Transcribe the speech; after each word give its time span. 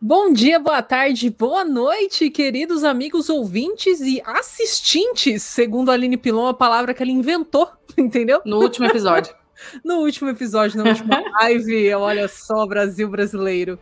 Bom 0.00 0.32
dia, 0.32 0.60
boa 0.60 0.80
tarde, 0.80 1.28
boa 1.28 1.64
noite, 1.64 2.30
queridos 2.30 2.84
amigos 2.84 3.28
ouvintes 3.28 3.98
e 4.00 4.22
assistentes, 4.24 5.42
segundo 5.42 5.90
a 5.90 5.94
Aline 5.94 6.16
Pilon, 6.16 6.46
a 6.46 6.54
palavra 6.54 6.94
que 6.94 7.02
ela 7.02 7.10
inventou, 7.10 7.68
entendeu? 7.98 8.40
No 8.44 8.60
último 8.60 8.86
episódio. 8.86 9.34
no 9.84 9.96
último 9.96 10.30
episódio, 10.30 10.78
na 10.80 10.90
última 10.90 11.20
live, 11.42 11.92
olha 11.94 12.28
só, 12.28 12.64
Brasil 12.64 13.08
brasileiro. 13.08 13.76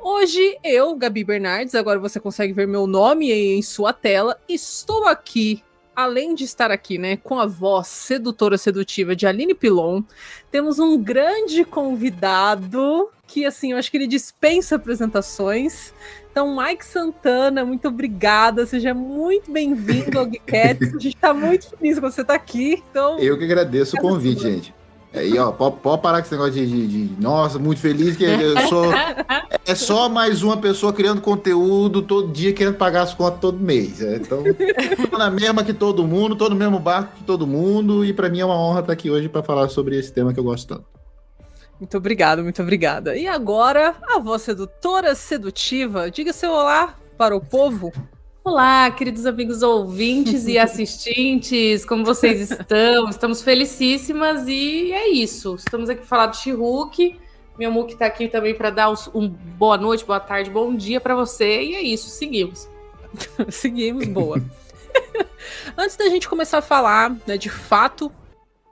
Hoje 0.00 0.58
eu, 0.64 0.96
Gabi 0.96 1.22
Bernardes, 1.22 1.76
agora 1.76 2.00
você 2.00 2.18
consegue 2.18 2.52
ver 2.52 2.66
meu 2.66 2.88
nome 2.88 3.30
em 3.30 3.62
sua 3.62 3.92
tela, 3.92 4.36
estou 4.48 5.06
aqui 5.06 5.62
além 5.94 6.34
de 6.34 6.44
estar 6.44 6.70
aqui, 6.70 6.98
né, 6.98 7.16
com 7.16 7.38
a 7.38 7.46
voz 7.46 7.88
sedutora 7.88 8.58
sedutiva 8.58 9.14
de 9.14 9.26
Aline 9.26 9.54
Pilon, 9.54 10.02
temos 10.50 10.78
um 10.78 11.00
grande 11.00 11.64
convidado 11.64 13.08
que, 13.26 13.44
assim, 13.44 13.72
eu 13.72 13.78
acho 13.78 13.90
que 13.90 13.96
ele 13.96 14.06
dispensa 14.06 14.76
apresentações. 14.76 15.92
Então, 16.30 16.56
Mike 16.56 16.84
Santana, 16.84 17.64
muito 17.64 17.88
obrigada, 17.88 18.66
seja 18.66 18.92
muito 18.92 19.50
bem-vindo 19.50 20.18
ao 20.18 20.26
Geekcats. 20.26 20.88
A 20.88 20.98
gente 20.98 21.14
está 21.14 21.32
muito 21.32 21.70
feliz 21.70 21.94
que 21.94 22.00
você 22.00 22.20
está 22.22 22.34
aqui. 22.34 22.82
Então, 22.90 23.18
eu 23.18 23.38
que 23.38 23.44
agradeço 23.44 23.96
o 23.96 24.00
convite, 24.00 24.42
gente. 24.42 24.74
Aí, 25.14 25.38
ó, 25.38 25.52
pode, 25.52 25.76
pode, 25.76 26.02
parar 26.02 26.18
com 26.18 26.24
esse 26.24 26.32
negócio 26.32 26.52
de, 26.54 26.66
de, 26.66 27.06
de, 27.06 27.22
Nossa, 27.22 27.56
muito 27.56 27.80
feliz 27.80 28.16
que 28.16 28.24
eu 28.24 28.58
sou. 28.68 28.86
é 29.64 29.74
só 29.74 30.08
mais 30.08 30.42
uma 30.42 30.56
pessoa 30.56 30.92
criando 30.92 31.20
conteúdo 31.20 32.02
todo 32.02 32.32
dia, 32.32 32.52
querendo 32.52 32.74
pagar 32.74 33.02
as 33.02 33.14
contas 33.14 33.38
todo 33.40 33.60
mês. 33.60 34.02
É, 34.02 34.16
então, 34.16 34.42
tô 35.08 35.16
na 35.16 35.30
mesma 35.30 35.62
que 35.62 35.72
todo 35.72 36.04
mundo, 36.04 36.34
tô 36.34 36.48
no 36.48 36.56
mesmo 36.56 36.80
barco 36.80 37.16
que 37.16 37.22
todo 37.22 37.46
mundo, 37.46 38.04
e 38.04 38.12
para 38.12 38.28
mim 38.28 38.40
é 38.40 38.44
uma 38.44 38.58
honra 38.58 38.80
estar 38.80 38.92
aqui 38.92 39.08
hoje 39.08 39.28
para 39.28 39.42
falar 39.42 39.68
sobre 39.68 39.96
esse 39.96 40.12
tema 40.12 40.34
que 40.34 40.40
eu 40.40 40.44
gosto 40.44 40.66
tanto. 40.66 40.84
Muito 41.78 41.96
obrigado, 41.96 42.42
muito 42.42 42.60
obrigada. 42.60 43.16
E 43.16 43.28
agora, 43.28 43.94
a 44.02 44.18
voz 44.18 44.42
sedutora 44.42 45.14
sedutiva, 45.14 46.10
diga 46.10 46.32
seu 46.32 46.50
olá 46.50 46.96
para 47.16 47.36
o 47.36 47.40
povo. 47.40 47.92
Olá, 48.46 48.90
queridos 48.90 49.24
amigos 49.24 49.62
ouvintes 49.62 50.46
e 50.46 50.58
assistentes, 50.60 51.82
como 51.82 52.04
vocês 52.04 52.50
estão? 52.50 53.08
Estamos 53.08 53.40
felicíssimas 53.40 54.46
e 54.46 54.92
é 54.92 55.08
isso. 55.08 55.54
Estamos 55.54 55.88
aqui 55.88 56.00
para 56.00 56.08
falar 56.08 56.26
do 56.26 56.36
Chihuk. 56.36 57.18
Meu 57.58 57.72
Muk 57.72 57.94
está 57.94 58.04
aqui 58.04 58.28
também 58.28 58.54
para 58.54 58.68
dar 58.68 58.92
um 59.14 59.28
boa 59.28 59.78
noite, 59.78 60.04
boa 60.04 60.20
tarde, 60.20 60.50
bom 60.50 60.74
dia 60.74 61.00
para 61.00 61.14
você. 61.14 61.62
E 61.62 61.74
é 61.74 61.80
isso, 61.80 62.10
seguimos. 62.10 62.68
seguimos, 63.48 64.06
boa. 64.08 64.44
Antes 65.74 65.96
da 65.96 66.10
gente 66.10 66.28
começar 66.28 66.58
a 66.58 66.62
falar, 66.62 67.16
né, 67.26 67.38
de 67.38 67.48
fato, 67.48 68.12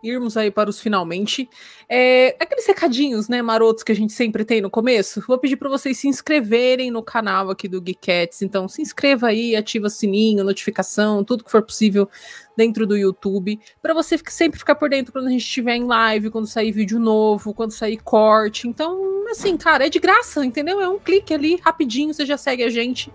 irmos 0.02 0.36
aí 0.36 0.50
para 0.50 0.68
os 0.68 0.80
finalmente, 0.80 1.48
é, 1.88 2.36
aqueles 2.40 2.66
recadinhos, 2.66 3.28
né, 3.28 3.40
marotos 3.40 3.82
que 3.82 3.92
a 3.92 3.94
gente 3.94 4.12
sempre 4.12 4.44
tem 4.44 4.60
no 4.60 4.68
começo, 4.68 5.22
vou 5.26 5.38
pedir 5.38 5.56
para 5.56 5.68
vocês 5.68 5.98
se 5.98 6.08
inscreverem 6.08 6.90
no 6.90 7.02
canal 7.02 7.50
aqui 7.50 7.68
do 7.68 7.82
Geekettes, 7.84 8.42
então 8.42 8.68
se 8.68 8.82
inscreva 8.82 9.28
aí, 9.28 9.54
ativa 9.54 9.88
sininho, 9.88 10.42
notificação, 10.42 11.22
tudo 11.22 11.44
que 11.44 11.50
for 11.50 11.62
possível 11.62 12.08
dentro 12.56 12.86
do 12.86 12.96
YouTube, 12.96 13.60
para 13.80 13.94
você 13.94 14.18
sempre 14.28 14.58
ficar 14.58 14.74
por 14.74 14.90
dentro 14.90 15.12
quando 15.12 15.28
a 15.28 15.30
gente 15.30 15.42
estiver 15.42 15.76
em 15.76 15.84
live, 15.84 16.30
quando 16.30 16.46
sair 16.46 16.72
vídeo 16.72 16.98
novo, 16.98 17.54
quando 17.54 17.70
sair 17.70 17.98
corte, 17.98 18.68
então, 18.68 19.24
assim, 19.30 19.56
cara, 19.56 19.86
é 19.86 19.88
de 19.88 19.98
graça, 19.98 20.44
entendeu? 20.44 20.80
É 20.80 20.88
um 20.88 20.98
clique 20.98 21.32
ali, 21.32 21.56
rapidinho, 21.62 22.12
você 22.12 22.26
já 22.26 22.36
segue 22.36 22.64
a 22.64 22.68
gente, 22.68 23.12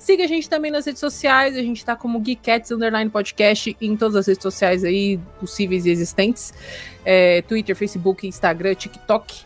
Siga 0.00 0.24
a 0.24 0.26
gente 0.26 0.48
também 0.48 0.70
nas 0.70 0.86
redes 0.86 0.98
sociais, 0.98 1.54
a 1.58 1.60
gente 1.60 1.84
tá 1.84 1.94
como 1.94 2.18
Geekettes 2.20 2.70
Underline 2.70 3.10
Podcast 3.10 3.76
em 3.78 3.94
todas 3.94 4.16
as 4.16 4.26
redes 4.28 4.42
sociais 4.42 4.82
aí 4.82 5.20
possíveis 5.38 5.84
e 5.84 5.90
existentes. 5.90 6.54
É, 7.04 7.42
Twitter, 7.42 7.76
Facebook, 7.76 8.26
Instagram, 8.26 8.74
TikTok. 8.74 9.44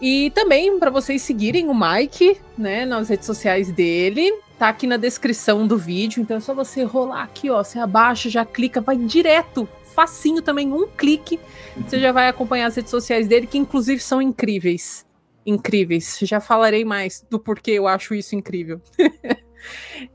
E 0.00 0.30
também 0.30 0.78
para 0.78 0.90
vocês 0.90 1.22
seguirem 1.22 1.68
o 1.68 1.74
Mike, 1.74 2.38
né, 2.56 2.86
nas 2.86 3.08
redes 3.08 3.26
sociais 3.26 3.72
dele. 3.72 4.32
Tá 4.56 4.68
aqui 4.68 4.86
na 4.86 4.96
descrição 4.96 5.66
do 5.66 5.76
vídeo, 5.76 6.22
então 6.22 6.36
é 6.36 6.40
só 6.40 6.54
você 6.54 6.84
rolar 6.84 7.24
aqui, 7.24 7.50
ó, 7.50 7.64
você 7.64 7.80
abaixa, 7.80 8.30
já 8.30 8.44
clica, 8.44 8.80
vai 8.80 8.96
direto, 8.96 9.68
facinho 9.92 10.40
também, 10.40 10.72
um 10.72 10.86
clique, 10.86 11.40
você 11.76 11.98
já 11.98 12.12
vai 12.12 12.28
acompanhar 12.28 12.66
as 12.66 12.76
redes 12.76 12.92
sociais 12.92 13.26
dele, 13.26 13.48
que 13.48 13.58
inclusive 13.58 14.00
são 14.00 14.22
incríveis. 14.22 15.04
Incríveis. 15.44 16.16
Já 16.22 16.38
falarei 16.38 16.84
mais 16.84 17.26
do 17.28 17.40
porquê 17.40 17.72
eu 17.72 17.88
acho 17.88 18.14
isso 18.14 18.36
incrível. 18.36 18.80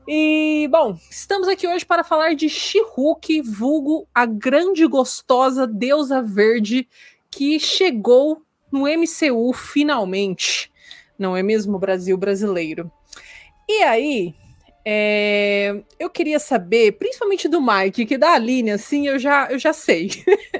E, 0.08 0.68
bom, 0.70 0.98
estamos 1.10 1.48
aqui 1.48 1.66
hoje 1.66 1.84
para 1.84 2.04
falar 2.04 2.34
de 2.34 2.48
She-Hulk, 2.48 3.42
vulgo 3.42 4.08
a 4.14 4.26
grande 4.26 4.86
gostosa 4.86 5.66
deusa 5.66 6.22
verde 6.22 6.88
que 7.30 7.58
chegou 7.58 8.42
no 8.70 8.86
MCU 8.86 9.52
finalmente. 9.52 10.72
Não 11.18 11.36
é 11.36 11.42
mesmo, 11.42 11.78
Brasil 11.78 12.16
brasileiro? 12.16 12.90
E 13.68 13.82
aí, 13.82 14.34
é, 14.88 15.82
eu 15.98 16.08
queria 16.08 16.38
saber, 16.38 16.92
principalmente 16.92 17.48
do 17.48 17.60
Mike, 17.60 18.06
que 18.06 18.16
da 18.16 18.34
Aline, 18.34 18.70
assim, 18.70 19.08
eu 19.08 19.18
já, 19.18 19.48
eu 19.50 19.58
já 19.58 19.72
sei. 19.72 20.10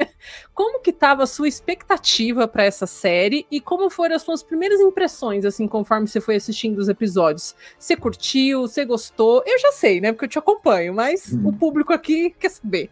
como 0.53 0.81
que 0.81 0.91
estava 0.91 1.23
a 1.23 1.27
sua 1.27 1.47
expectativa 1.47 2.49
para 2.49 2.65
essa 2.65 2.89
série 2.89 3.47
e 3.49 3.61
como 3.61 3.89
foram 3.89 4.17
as 4.17 4.23
suas 4.23 4.43
primeiras 4.43 4.81
impressões, 4.81 5.45
assim, 5.45 5.69
conforme 5.69 6.09
você 6.09 6.21
foi 6.21 6.35
assistindo 6.35 6.77
os 6.79 6.89
episódios? 6.89 7.55
Você 7.79 7.95
curtiu? 7.95 8.63
Você 8.63 8.85
gostou? 8.85 9.45
Eu 9.47 9.61
já 9.61 9.71
sei, 9.71 10.01
né? 10.01 10.11
Porque 10.11 10.25
eu 10.25 10.29
te 10.31 10.41
acompanho, 10.41 10.93
mas 10.93 11.33
hum. 11.33 11.43
o 11.47 11.53
público 11.53 11.93
aqui 11.93 12.35
quer 12.37 12.51
saber. 12.51 12.91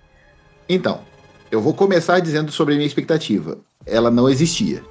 Então, 0.69 1.01
eu 1.51 1.61
vou 1.61 1.75
começar 1.75 2.21
dizendo 2.21 2.53
sobre 2.53 2.75
a 2.75 2.77
minha 2.77 2.87
expectativa. 2.87 3.59
Ela 3.85 4.09
não 4.09 4.29
existia. 4.29 4.85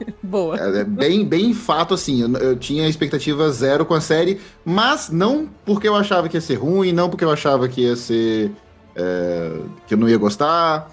Boa. 0.22 0.56
É, 0.58 0.80
é 0.80 0.84
bem, 0.84 1.24
bem 1.24 1.54
fato, 1.54 1.94
assim. 1.94 2.22
Eu, 2.22 2.32
eu, 2.38 2.56
tinha 2.56 2.88
expectativa 2.88 3.50
zero 3.50 3.84
com 3.84 3.94
a 3.94 4.00
série, 4.00 4.40
mas 4.64 5.10
não 5.10 5.48
porque 5.64 5.88
eu 5.88 5.94
achava 5.94 6.28
que 6.28 6.36
ia 6.36 6.40
ser 6.40 6.54
ruim, 6.54 6.92
não 6.92 7.08
porque 7.08 7.24
eu 7.24 7.30
achava 7.30 7.68
que 7.68 7.82
ia 7.82 7.96
ser. 7.96 8.50
É, 8.94 9.52
que 9.86 9.94
eu 9.94 9.98
não 9.98 10.08
ia 10.08 10.18
gostar. 10.18 10.90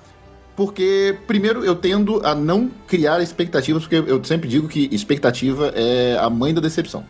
Porque, 0.55 1.17
primeiro, 1.27 1.65
eu 1.65 1.75
tendo 1.75 2.25
a 2.25 2.33
não 2.33 2.71
criar 2.88 3.21
expectativas, 3.21 3.83
porque 3.83 3.97
eu 4.09 4.23
sempre 4.23 4.47
digo 4.47 4.69
que 4.69 4.88
expectativa 4.91 5.73
é 5.75 6.17
a 6.17 6.29
mãe 6.29 6.53
da 6.53 6.61
decepção. 6.61 7.05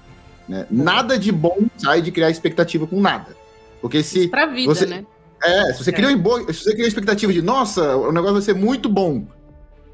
Né? 0.50 0.66
Nada 0.70 1.18
de 1.18 1.32
bom 1.32 1.58
sai 1.78 2.02
de 2.02 2.12
criar 2.12 2.30
expectativa 2.32 2.88
com 2.88 3.00
nada. 3.00 3.36
Porque 3.82 4.02
se. 4.02 4.22
Isso 4.22 4.30
pra 4.30 4.48
vida, 4.48 4.74
você, 4.74 4.86
né? 4.88 5.06
É, 5.44 5.74
se 5.74 5.84
você, 5.84 5.92
é. 5.92 5.94
Cria, 5.94 6.10
se 6.10 6.64
você 6.64 6.72
cria 6.72 6.86
a 6.86 6.88
expectativa 6.88 7.32
de, 7.32 7.42
nossa, 7.42 7.96
o 7.96 8.12
negócio 8.12 8.34
vai 8.34 8.42
ser 8.42 8.56
muito 8.56 8.90
bom. 8.90 9.28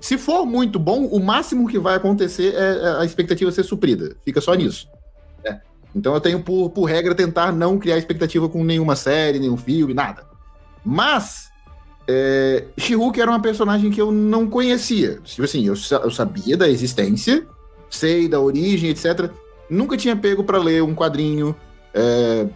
Se 0.01 0.17
for 0.17 0.45
muito 0.45 0.79
bom, 0.79 1.05
o 1.05 1.19
máximo 1.19 1.67
que 1.67 1.77
vai 1.77 1.95
acontecer 1.95 2.55
é, 2.55 2.77
é 2.77 3.01
a 3.01 3.05
expectativa 3.05 3.51
ser 3.51 3.63
suprida. 3.63 4.15
Fica 4.25 4.41
só 4.41 4.55
nisso. 4.55 4.89
Né? 5.45 5.61
Então 5.95 6.13
eu 6.15 6.19
tenho 6.19 6.41
por, 6.41 6.71
por 6.71 6.85
regra 6.85 7.13
tentar 7.13 7.51
não 7.51 7.77
criar 7.77 7.99
expectativa 7.99 8.49
com 8.49 8.63
nenhuma 8.63 8.95
série, 8.95 9.39
nenhum 9.39 9.57
filme, 9.57 9.93
nada. 9.93 10.25
Mas 10.83 11.51
é, 12.07 12.65
She-Hulk 12.77 13.21
era 13.21 13.29
uma 13.29 13.41
personagem 13.41 13.91
que 13.91 14.01
eu 14.01 14.11
não 14.11 14.49
conhecia. 14.49 15.19
Tipo 15.23 15.43
assim, 15.43 15.67
eu, 15.67 15.75
eu 16.03 16.11
sabia 16.11 16.57
da 16.57 16.67
existência, 16.67 17.47
sei 17.87 18.27
da 18.27 18.39
origem, 18.39 18.89
etc. 18.89 19.29
Nunca 19.69 19.95
tinha 19.95 20.15
pego 20.15 20.43
para 20.43 20.57
ler 20.57 20.81
um 20.81 20.95
quadrinho. 20.95 21.55
É, 21.93 22.47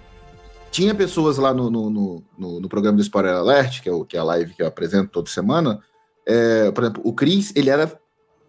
tinha 0.71 0.95
pessoas 0.95 1.37
lá 1.37 1.53
no, 1.53 1.69
no, 1.69 1.89
no, 2.37 2.59
no, 2.59 2.67
programa 2.67 2.97
do 2.97 3.01
Spoiler 3.01 3.35
Alert, 3.35 3.81
que 3.81 3.87
é, 3.87 3.91
o, 3.91 4.03
que 4.03 4.17
é 4.17 4.19
a 4.19 4.23
live 4.23 4.53
que 4.53 4.61
eu 4.61 4.67
apresento 4.67 5.09
toda 5.09 5.29
semana, 5.29 5.79
é, 6.25 6.71
por 6.71 6.83
exemplo, 6.83 7.01
o 7.05 7.13
Chris, 7.13 7.51
ele 7.55 7.69
era 7.69 7.99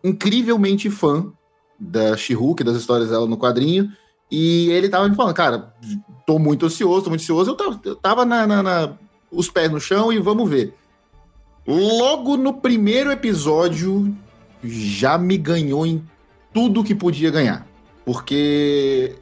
incrivelmente 0.02 0.88
fã 0.90 1.32
da 1.78 2.16
She-Hulk, 2.16 2.64
das 2.64 2.76
histórias 2.76 3.10
dela 3.10 3.26
no 3.26 3.36
quadrinho, 3.36 3.90
e 4.30 4.70
ele 4.70 4.88
tava 4.88 5.08
me 5.08 5.14
falando, 5.14 5.34
cara, 5.34 5.74
tô 6.26 6.38
muito 6.38 6.66
ansioso, 6.66 7.04
tô 7.04 7.10
muito 7.10 7.22
ansioso, 7.22 7.50
eu 7.50 7.54
tava, 7.54 7.80
eu 7.84 7.96
tava 7.96 8.24
na, 8.24 8.46
na, 8.46 8.62
na, 8.62 8.92
os 9.30 9.50
pés 9.50 9.70
no 9.70 9.80
chão 9.80 10.12
e 10.12 10.18
vamos 10.18 10.48
ver. 10.48 10.74
Logo 11.66 12.36
no 12.36 12.54
primeiro 12.54 13.10
episódio, 13.10 14.16
já 14.62 15.18
me 15.18 15.36
ganhou 15.36 15.86
em 15.86 16.02
tudo 16.52 16.84
que 16.84 16.94
podia 16.94 17.30
ganhar. 17.30 17.66
Porque 18.04 19.16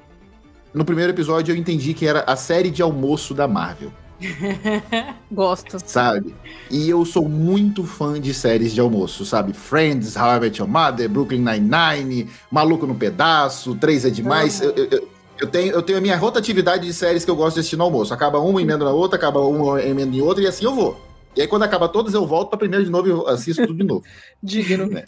no 0.72 0.84
primeiro 0.84 1.12
episódio 1.12 1.52
eu 1.52 1.56
entendi 1.56 1.94
que 1.94 2.06
era 2.06 2.20
a 2.20 2.36
série 2.36 2.70
de 2.70 2.82
almoço 2.82 3.32
da 3.32 3.48
Marvel. 3.48 3.90
Gosto. 5.30 5.78
Sabe? 5.84 6.34
E 6.70 6.88
eu 6.88 7.04
sou 7.04 7.28
muito 7.28 7.84
fã 7.84 8.20
de 8.20 8.32
séries 8.32 8.72
de 8.72 8.80
almoço, 8.80 9.24
sabe? 9.24 9.52
Friends, 9.52 10.16
How 10.16 10.36
I 10.36 10.40
Met 10.40 10.60
Your 10.60 10.70
Mother, 10.70 11.08
Brooklyn 11.08 11.40
Nine-Nine, 11.40 12.28
Maluco 12.50 12.86
no 12.86 12.94
Pedaço, 12.94 13.74
Três 13.76 14.04
é 14.04 14.10
Demais. 14.10 14.60
Eu, 14.60 14.72
eu, 14.74 15.08
eu, 15.40 15.46
tenho, 15.48 15.72
eu 15.72 15.82
tenho 15.82 15.98
a 15.98 16.00
minha 16.00 16.16
rotatividade 16.16 16.86
de 16.86 16.92
séries 16.92 17.24
que 17.24 17.30
eu 17.30 17.36
gosto 17.36 17.54
de 17.54 17.60
assistir 17.60 17.76
no 17.76 17.84
almoço. 17.84 18.12
Acaba 18.14 18.38
uma, 18.38 18.60
emenda 18.60 18.84
na 18.84 18.92
outra, 18.92 19.16
acaba 19.16 19.40
uma, 19.40 19.82
emenda 19.82 20.16
em 20.16 20.20
outra, 20.20 20.42
e 20.42 20.46
assim 20.46 20.64
eu 20.64 20.74
vou. 20.74 21.00
E 21.36 21.40
aí, 21.40 21.48
quando 21.48 21.64
acaba 21.64 21.88
todas, 21.88 22.14
eu 22.14 22.24
volto 22.26 22.50
pra 22.50 22.58
primeira 22.58 22.84
de 22.84 22.90
novo 22.90 23.08
e 23.08 23.32
assisto 23.32 23.66
tudo 23.66 23.76
de 23.76 23.84
novo. 23.84 24.04
Digno. 24.42 24.86
né? 24.86 25.04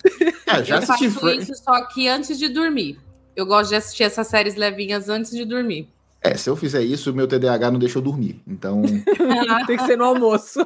É, 0.47 0.65
já 0.65 0.77
eu 0.77 0.79
assisti 0.83 1.09
faço 1.09 1.21
Friends. 1.21 1.49
isso 1.49 1.63
só 1.63 1.85
que 1.87 2.09
antes 2.09 2.37
de 2.39 2.49
dormir. 2.49 2.99
Eu 3.37 3.47
gosto 3.47 3.69
de 3.69 3.77
assistir 3.77 4.03
essas 4.03 4.27
séries 4.27 4.57
levinhas 4.57 5.09
antes 5.09 5.31
de 5.31 5.45
dormir. 5.45 5.89
É, 6.26 6.37
se 6.37 6.50
eu 6.50 6.56
fizer 6.56 6.82
isso, 6.82 7.14
meu 7.14 7.28
TDAH 7.28 7.70
não 7.70 7.78
deixa 7.78 7.99
eu 7.99 8.02
dormir. 8.02 8.43
Então. 8.46 8.82
tem 9.67 9.76
que 9.76 9.87
ser 9.87 9.96
no 9.96 10.05
almoço. 10.05 10.61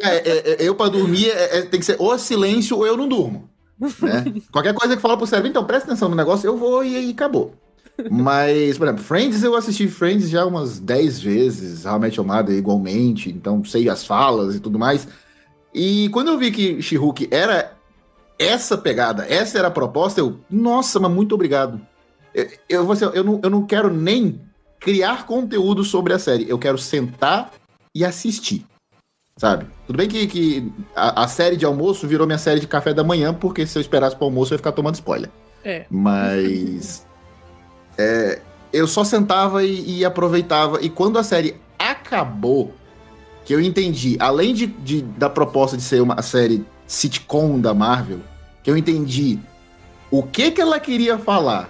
É, 0.00 0.16
é, 0.16 0.52
é 0.52 0.68
eu, 0.68 0.74
para 0.74 0.90
dormir, 0.90 1.30
é, 1.30 1.58
é, 1.58 1.62
tem 1.62 1.80
que 1.80 1.86
ser 1.86 1.96
ou 1.98 2.18
silêncio 2.18 2.76
ou 2.76 2.86
eu 2.86 2.96
não 2.96 3.08
durmo. 3.08 3.48
Né? 3.80 4.24
Qualquer 4.52 4.74
coisa 4.74 4.94
que 4.94 5.02
fala 5.02 5.16
pro 5.16 5.26
cérebro, 5.26 5.48
então 5.48 5.64
presta 5.64 5.88
atenção 5.88 6.08
no 6.08 6.16
negócio, 6.16 6.46
eu 6.46 6.56
vou 6.56 6.84
e 6.84 6.96
aí 6.96 7.10
acabou. 7.10 7.54
Mas, 8.10 8.76
por 8.76 8.86
exemplo, 8.86 9.02
Friends, 9.02 9.42
eu 9.42 9.54
assisti 9.54 9.88
Friends 9.88 10.28
já 10.28 10.44
umas 10.44 10.78
10 10.78 11.20
vezes, 11.20 11.86
How 11.86 11.96
I 11.96 12.00
Met 12.00 12.18
Your 12.18 12.26
Mother 12.26 12.54
igualmente, 12.54 13.30
então 13.30 13.64
sei 13.64 13.88
as 13.88 14.04
falas 14.04 14.54
e 14.54 14.60
tudo 14.60 14.78
mais. 14.78 15.08
E 15.72 16.10
quando 16.10 16.28
eu 16.28 16.36
vi 16.36 16.50
que 16.50 16.82
she 16.82 16.98
era 17.30 17.72
essa 18.38 18.76
pegada, 18.76 19.26
essa 19.26 19.58
era 19.58 19.68
a 19.68 19.70
proposta, 19.70 20.20
eu, 20.20 20.38
nossa, 20.50 21.00
mas 21.00 21.10
muito 21.10 21.34
obrigado. 21.34 21.80
Eu, 22.34 22.48
eu, 22.68 22.92
assim, 22.92 23.06
eu, 23.14 23.24
não, 23.24 23.40
eu 23.42 23.48
não 23.48 23.62
quero 23.62 23.90
nem 23.90 24.42
criar 24.86 25.26
conteúdo 25.26 25.82
sobre 25.82 26.12
a 26.12 26.18
série, 26.18 26.48
eu 26.48 26.56
quero 26.56 26.78
sentar 26.78 27.52
e 27.92 28.04
assistir 28.04 28.64
sabe? 29.36 29.66
Tudo 29.84 29.96
bem 29.96 30.08
que, 30.08 30.28
que 30.28 30.72
a, 30.94 31.24
a, 31.24 31.28
série 31.28 31.56
de 31.56 31.66
almoço 31.66 32.06
virou 32.06 32.24
minha 32.24 32.38
série 32.38 32.60
de 32.60 32.68
café 32.68 32.94
da 32.94 33.04
manhã, 33.04 33.34
porque 33.34 33.66
se 33.66 33.76
eu 33.76 33.82
esperasse 33.82 34.16
pro 34.16 34.24
almoço 34.24 34.52
eu 34.52 34.54
ia 34.54 34.58
ficar 34.58 34.72
tomando 34.72 34.94
spoiler. 34.94 35.28
É. 35.62 35.84
Mas. 35.90 37.04
é, 37.98 38.40
eu 38.72 38.86
só 38.86 39.04
sentava 39.04 39.62
e, 39.62 39.98
e, 39.98 40.04
aproveitava. 40.06 40.80
E 40.80 40.88
quando 40.88 41.18
a 41.18 41.22
série 41.22 41.56
acabou, 41.78 42.72
que 43.44 43.54
eu 43.54 43.60
entendi, 43.60 44.16
além 44.18 44.54
de, 44.54 44.68
de, 44.68 45.02
da 45.02 45.28
proposta 45.28 45.76
de 45.76 45.82
ser 45.82 46.00
uma 46.00 46.22
série 46.22 46.64
sitcom 46.86 47.60
da 47.60 47.74
Marvel, 47.74 48.20
que 48.62 48.70
eu 48.70 48.76
entendi 48.76 49.38
o 50.10 50.22
que, 50.22 50.50
que 50.50 50.62
ela 50.62 50.80
queria 50.80 51.18
falar 51.18 51.68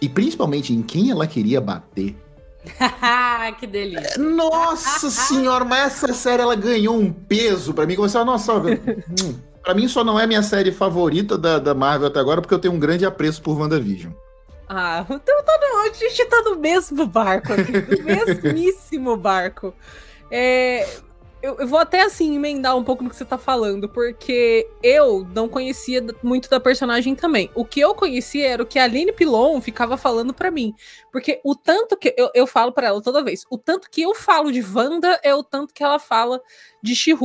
e 0.00 0.08
principalmente 0.08 0.72
em 0.72 0.82
quem 0.82 1.10
ela 1.10 1.26
queria 1.26 1.60
bater 1.60 2.16
que 3.58 3.66
delícia. 3.66 4.18
Nossa 4.18 5.08
senhora, 5.10 5.64
mas 5.64 5.86
essa 5.86 6.12
série 6.12 6.42
ela 6.42 6.54
ganhou 6.54 6.98
um 6.98 7.12
peso 7.12 7.72
para 7.72 7.86
mim. 7.86 7.96
Começou, 7.96 8.24
nossa, 8.24 8.54
hum, 8.54 9.38
para 9.62 9.74
mim 9.74 9.88
só 9.88 10.04
não 10.04 10.18
é 10.18 10.26
minha 10.26 10.42
série 10.42 10.72
favorita 10.72 11.38
da, 11.38 11.58
da 11.58 11.74
Marvel 11.74 12.08
até 12.08 12.18
agora, 12.18 12.40
porque 12.40 12.54
eu 12.54 12.58
tenho 12.58 12.74
um 12.74 12.78
grande 12.78 13.06
apreço 13.06 13.42
por 13.42 13.58
WandaVision. 13.58 14.12
Ah, 14.68 15.04
então 15.08 15.42
tá 15.44 15.58
no, 15.60 15.90
a 15.90 15.92
gente 15.94 16.24
tá 16.26 16.42
no 16.42 16.56
mesmo 16.56 17.06
barco 17.06 17.52
aqui, 17.54 17.72
no 17.72 18.04
mesmíssimo 18.04 19.16
barco. 19.16 19.74
É, 20.30 20.86
eu, 21.42 21.56
eu, 21.58 21.68
vou 21.68 21.78
até 21.78 22.02
assim 22.02 22.34
emendar 22.34 22.76
um 22.76 22.82
pouco 22.82 23.04
no 23.04 23.10
que 23.10 23.16
você 23.16 23.24
tá 23.24 23.38
falando, 23.38 23.88
porque 23.88 24.68
eu 24.82 25.26
não 25.34 25.48
conhecia 25.48 26.04
muito 26.22 26.50
da 26.50 26.58
personagem 26.58 27.14
também. 27.14 27.50
O 27.54 27.64
que 27.64 27.80
eu 27.80 27.94
conhecia 27.94 28.48
era 28.48 28.62
o 28.62 28.66
que 28.66 28.78
a 28.78 28.84
Aline 28.84 29.12
Pilon 29.12 29.60
ficava 29.60 29.96
falando 29.96 30.34
para 30.34 30.50
mim. 30.50 30.74
Porque 31.12 31.40
o 31.44 31.54
tanto 31.54 31.96
que 31.96 32.14
eu, 32.16 32.30
eu 32.34 32.46
falo 32.46 32.72
para 32.72 32.88
ela 32.88 33.00
toda 33.00 33.22
vez, 33.22 33.44
o 33.50 33.56
tanto 33.56 33.88
que 33.90 34.02
eu 34.02 34.14
falo 34.14 34.50
de 34.50 34.62
Wanda 34.62 35.20
é 35.22 35.34
o 35.34 35.44
tanto 35.44 35.72
que 35.72 35.82
ela 35.82 35.98
fala 35.98 36.40
de 36.82 36.94
she 36.94 37.16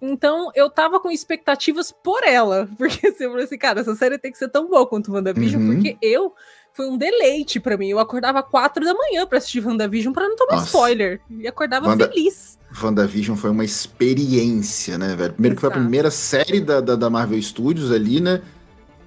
Então 0.00 0.50
eu 0.54 0.70
tava 0.70 0.98
com 0.98 1.10
expectativas 1.10 1.92
por 1.92 2.22
ela. 2.24 2.68
Porque 2.78 3.12
você 3.12 3.24
falou 3.24 3.42
assim, 3.42 3.58
cara, 3.58 3.80
essa 3.80 3.94
série 3.94 4.18
tem 4.18 4.32
que 4.32 4.38
ser 4.38 4.48
tão 4.48 4.68
boa 4.68 4.86
quanto 4.86 5.12
WandaVision, 5.12 5.62
uhum. 5.62 5.74
porque 5.74 5.96
eu 6.00 6.34
foi 6.72 6.88
um 6.88 6.96
deleite 6.96 7.60
para 7.60 7.76
mim. 7.76 7.88
Eu 7.88 7.98
acordava 7.98 8.42
quatro 8.42 8.84
da 8.84 8.94
manhã 8.94 9.26
para 9.26 9.38
assistir 9.38 9.64
WandaVision 9.64 10.14
para 10.14 10.28
não 10.28 10.36
tomar 10.36 10.56
Nossa. 10.56 10.66
spoiler. 10.66 11.20
E 11.28 11.46
acordava 11.46 11.88
Wanda... 11.88 12.08
feliz. 12.08 12.59
WandaVision 12.82 13.36
foi 13.36 13.50
uma 13.50 13.64
experiência, 13.64 14.96
né, 14.96 15.16
velho? 15.16 15.32
Primeiro 15.32 15.56
que 15.56 15.60
foi 15.60 15.70
a 15.70 15.72
primeira 15.72 16.10
série 16.10 16.60
da, 16.60 16.80
da, 16.80 16.94
da, 16.94 17.10
Marvel 17.10 17.40
Studios 17.42 17.90
ali, 17.90 18.20
né? 18.20 18.40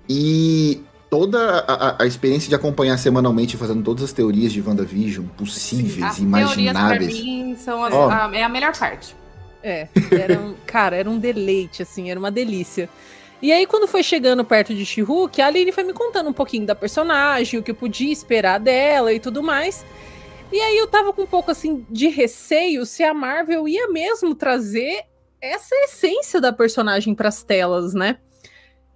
E 0.10 0.82
toda 1.10 1.60
a, 1.60 2.04
a, 2.04 2.06
experiência 2.06 2.50
de 2.50 2.56
acompanhar 2.56 2.98
semanalmente, 2.98 3.56
fazendo 3.56 3.84
todas 3.84 4.04
as 4.04 4.12
teorias 4.12 4.52
de 4.52 4.62
WandaVision 4.62 5.26
possíveis, 5.38 6.16
Sim, 6.16 6.24
imagináveis. 6.24 7.14
Teorias 7.14 7.22
pra 7.22 7.24
mim 7.24 7.56
são 7.56 7.84
as, 7.84 7.94
oh. 7.94 8.10
a, 8.10 8.32
é 8.34 8.44
a 8.44 8.50
melhor 8.50 8.78
parte. 8.78 9.16
É, 9.64 9.88
era 10.12 10.40
um, 10.40 10.56
cara, 10.68 10.96
era 10.96 11.10
um 11.10 11.18
deleite, 11.18 11.82
assim, 11.82 12.12
era 12.12 12.20
uma 12.20 12.32
delícia. 12.32 12.90
E 13.42 13.52
aí, 13.52 13.66
quando 13.66 13.88
foi 13.88 14.04
chegando 14.04 14.44
perto 14.44 14.74
de 14.74 14.86
she 14.86 15.02
a 15.02 15.46
Aline 15.46 15.72
foi 15.72 15.84
me 15.84 15.94
contando 15.94 16.30
um 16.30 16.34
pouquinho 16.34 16.66
da 16.66 16.74
personagem, 16.74 17.60
o 17.60 17.64
que 17.64 17.72
eu 17.72 17.76
podia 17.76 18.12
esperar 18.12 18.58
dela 18.58 19.14
e 19.14 19.20
tudo 19.20 19.44
mais. 19.44 19.86
E 20.54 20.62
aí 20.62 20.78
eu 20.78 20.86
tava 20.86 21.12
com 21.12 21.24
um 21.24 21.28
pouco 21.28 21.50
assim 21.50 21.84
de 21.90 22.10
receio 22.10 22.86
se 22.86 23.04
a 23.04 23.12
Marvel 23.12 23.68
ia 23.68 23.88
mesmo 23.88 24.36
trazer 24.36 25.04
essa 25.42 25.76
essência 25.78 26.40
da 26.40 26.54
personagem 26.54 27.16
para 27.16 27.30
as 27.30 27.44
telas, 27.44 27.96
né? 27.96 28.20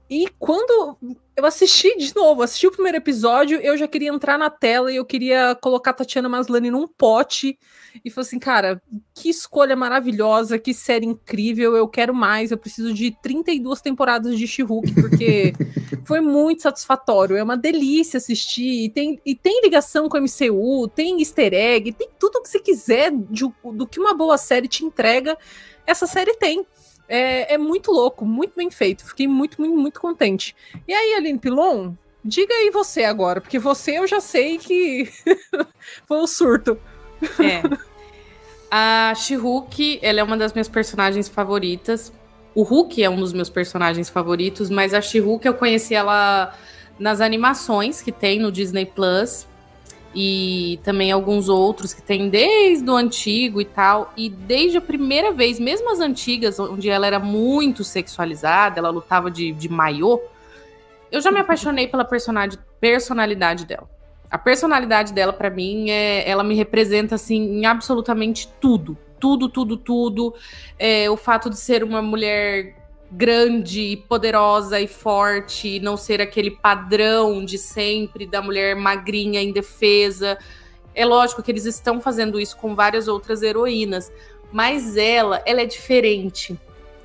E 0.10 0.28
quando 0.40 0.98
eu 1.36 1.46
assisti 1.46 1.98
de 1.98 2.16
novo, 2.16 2.42
assisti 2.42 2.66
o 2.66 2.72
primeiro 2.72 2.98
episódio, 2.98 3.60
eu 3.60 3.78
já 3.78 3.88
queria 3.88 4.10
entrar 4.10 4.38
na 4.38 4.50
tela 4.50 4.92
e 4.92 4.96
eu 4.96 5.06
queria 5.06 5.54
colocar 5.62 5.92
a 5.92 5.94
Tatiana 5.94 6.30
Maslany 6.30 6.72
num 6.72 6.88
pote 6.88 7.60
e 8.06 8.10
falei 8.10 8.28
assim, 8.28 8.40
cara, 8.40 8.82
que 9.14 9.30
escolha 9.30 9.76
maravilhosa, 9.76 10.58
que 10.58 10.74
série 10.74 11.06
incrível, 11.06 11.76
eu 11.76 11.88
quero 11.90 12.14
mais, 12.16 12.52
eu 12.52 12.58
preciso 12.58 12.94
de 12.94 13.16
32 13.22 13.82
temporadas 13.82 14.38
de 14.38 14.48
she 14.48 14.64
porque 14.66 15.54
foi 16.06 16.22
muito 16.22 16.62
satisfatório, 16.62 17.36
é 17.36 17.44
uma 17.44 17.58
delícia 17.58 18.18
assistir, 18.18 18.86
e 18.86 18.90
tem, 18.90 19.20
e 19.26 19.36
tem 19.36 19.62
ligação 19.62 20.08
com 20.08 20.18
o 20.18 20.22
MCU, 20.22 20.88
tem 20.88 21.20
easter 21.20 21.54
egg, 21.54 21.92
tem 21.92 22.10
tudo 22.18 22.42
que 22.42 22.50
você 22.50 22.60
quiser 22.60 23.12
de, 23.12 23.44
do 23.74 23.86
que 23.86 24.00
uma 24.00 24.14
boa 24.14 24.38
série 24.38 24.70
te 24.70 24.86
entrega, 24.86 25.38
essa 25.86 26.08
série 26.08 26.34
tem. 26.36 26.66
É, 27.08 27.54
é 27.54 27.58
muito 27.58 27.92
louco, 27.92 28.26
muito 28.26 28.54
bem 28.56 28.70
feito, 28.70 29.06
fiquei 29.06 29.28
muito, 29.28 29.60
muito, 29.60 29.76
muito 29.76 30.00
contente. 30.00 30.56
E 30.88 30.94
aí, 30.94 31.14
Aline 31.14 31.40
Pilon, 31.40 31.94
diga 32.24 32.54
aí 32.54 32.70
você 32.70 33.04
agora, 33.04 33.40
porque 33.40 33.58
você 33.58 33.98
eu 33.98 34.08
já 34.08 34.20
sei 34.20 34.58
que 34.58 35.10
foi 36.06 36.18
um 36.18 36.28
surto. 36.28 36.78
É. 37.40 37.64
A 38.70 39.14
She-Hulk, 39.16 40.00
ela 40.02 40.20
é 40.20 40.24
uma 40.24 40.36
das 40.36 40.54
minhas 40.54 40.68
personagens 40.68 41.30
favoritas. 41.30 42.12
O 42.54 42.64
Hulk 42.64 43.02
é 43.02 43.10
um 43.10 43.16
dos 43.16 43.32
meus 43.32 43.50
personagens 43.50 44.10
favoritos, 44.10 44.70
mas 44.70 44.94
a 44.94 45.02
She-Hulk 45.02 45.48
eu 45.48 45.54
conheci 45.54 45.96
ela 45.96 46.54
nas 47.00 47.22
animações 47.22 48.02
que 48.02 48.12
tem 48.12 48.40
no 48.40 48.52
Disney 48.52 48.86
Plus 48.86 49.48
e 50.14 50.80
também 50.84 51.12
alguns 51.12 51.50
outros 51.50 51.94
que 51.94 52.02
tem 52.02 52.30
desde 52.30 52.90
o 52.90 52.96
antigo 52.96 53.62
e 53.62 53.66
tal. 53.66 54.12
E 54.16 54.30
desde 54.30 54.78
a 54.78 54.82
primeira 54.82 55.32
vez, 55.32 55.60
mesmo 55.60 55.92
as 55.92 56.00
antigas, 56.00 56.60
onde 56.60 56.90
ela 56.90 57.06
era 57.06 57.20
muito 57.20 57.84
sexualizada, 57.84 58.80
ela 58.80 58.90
lutava 58.90 59.30
de, 59.30 59.52
de 59.52 59.70
maiô, 59.70 60.22
eu 61.12 61.22
já 61.22 61.32
me 61.32 61.40
apaixonei 61.40 61.88
pela 61.88 62.06
personalidade 62.06 63.66
dela. 63.66 63.90
A 64.30 64.38
personalidade 64.38 65.14
dela, 65.14 65.32
para 65.32 65.50
mim, 65.50 65.90
é, 65.90 66.30
ela 66.30 66.44
me 66.44 66.54
representa 66.56 67.16
assim 67.16 67.60
em 67.60 67.66
absolutamente 67.66 68.50
tudo. 68.60 68.98
Tudo, 69.20 69.48
tudo, 69.50 69.78
tudo. 69.78 70.34
É, 70.78 71.10
o 71.10 71.16
fato 71.16 71.50
de 71.50 71.58
ser 71.58 71.84
uma 71.84 72.02
mulher 72.02 72.76
grande, 73.12 74.04
poderosa 74.08 74.80
e 74.80 74.88
forte, 74.88 75.80
não 75.80 75.96
ser 75.96 76.22
aquele 76.22 76.52
padrão 76.52 77.44
de 77.44 77.58
sempre 77.58 78.26
da 78.26 78.42
mulher 78.42 78.76
magrinha, 78.76 79.42
indefesa. 79.42 80.38
É 80.94 81.06
lógico 81.06 81.42
que 81.42 81.52
eles 81.52 81.66
estão 81.66 82.02
fazendo 82.02 82.40
isso 82.40 82.58
com 82.58 82.76
várias 82.76 83.08
outras 83.08 83.42
heroínas, 83.42 84.12
mas 84.52 84.98
ela, 84.98 85.42
ela 85.46 85.62
é 85.62 85.66
diferente. 85.66 86.60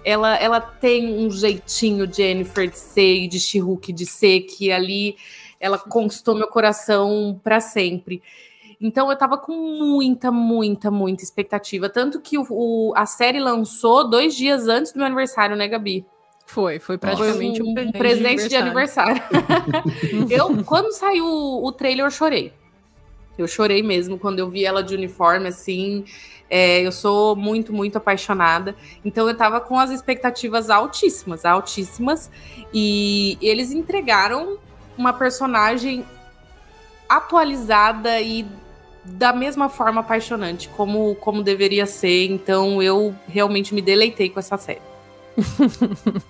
Ela, 0.05 0.37
ela 0.37 0.61
tem 0.61 1.15
um 1.15 1.31
jeitinho 1.31 2.13
Jennifer 2.13 2.69
de 2.69 2.79
ser 2.79 3.15
e 3.23 3.29
de 3.29 3.39
she 3.39 3.61
de 3.95 4.07
ser 4.07 4.41
que 4.41 4.73
ali 4.73 5.17
ela 5.61 5.79
conquistou 5.79 6.35
meu 6.35 6.49
coração 6.49 7.41
para 7.43 7.61
sempre. 7.61 8.21
Então 8.83 9.09
eu 9.09 9.17
tava 9.17 9.39
com 9.39 9.53
muita, 9.53 10.33
muita, 10.33 10.91
muita 10.91 11.23
expectativa. 11.23 11.89
Tanto 11.89 12.21
que 12.21 12.37
o, 12.37 12.45
o, 12.51 12.93
a 12.97 13.07
série 13.07 13.39
lançou 13.39 14.11
dois 14.11 14.35
dias 14.35 14.67
antes 14.67 14.93
do 14.93 14.97
meu 14.97 15.07
aniversário, 15.07 15.55
né, 15.55 15.69
Gabi? 15.69 16.05
Foi, 16.45 16.81
foi 16.81 16.99
praticamente 16.99 17.63
um, 17.63 17.71
um, 17.71 17.93
presente 17.93 18.49
de 18.49 18.57
aniversário. 18.57 19.15
De 19.15 19.37
aniversário. 19.37 20.27
eu, 20.29 20.65
quando 20.65 20.93
saiu 20.93 21.25
o, 21.25 21.65
o 21.65 21.71
trailer, 21.71 22.05
eu 22.05 22.11
chorei. 22.11 22.53
Eu 23.39 23.47
chorei 23.47 23.83
mesmo 23.85 24.19
quando 24.19 24.41
eu 24.41 24.51
vi 24.51 24.65
ela 24.65 24.83
de 24.83 24.95
uniforme, 24.95 25.49
assim. 25.49 26.05
É, 26.51 26.85
eu 26.85 26.91
sou 26.91 27.37
muito, 27.37 27.73
muito 27.73 27.97
apaixonada. 27.97 28.75
Então 29.05 29.29
eu 29.29 29.37
tava 29.37 29.61
com 29.61 29.79
as 29.79 29.91
expectativas 29.91 30.69
altíssimas, 30.69 31.45
altíssimas. 31.45 32.29
E 32.75 33.39
eles 33.41 33.71
entregaram 33.71 34.59
uma 34.99 35.13
personagem 35.13 36.05
atualizada 37.09 38.21
e 38.21 38.45
da 39.05 39.33
mesma 39.33 39.69
forma 39.69 40.01
apaixonante, 40.01 40.69
como, 40.69 41.15
como 41.17 41.43
deveria 41.43 41.87
ser. 41.87 42.27
Então 42.27 42.83
eu 42.83 43.15
realmente 43.29 43.75
me 43.75 43.83
deleitei 43.83 44.29
com 44.29 44.39
essa 44.39 44.57
série. 44.57 44.93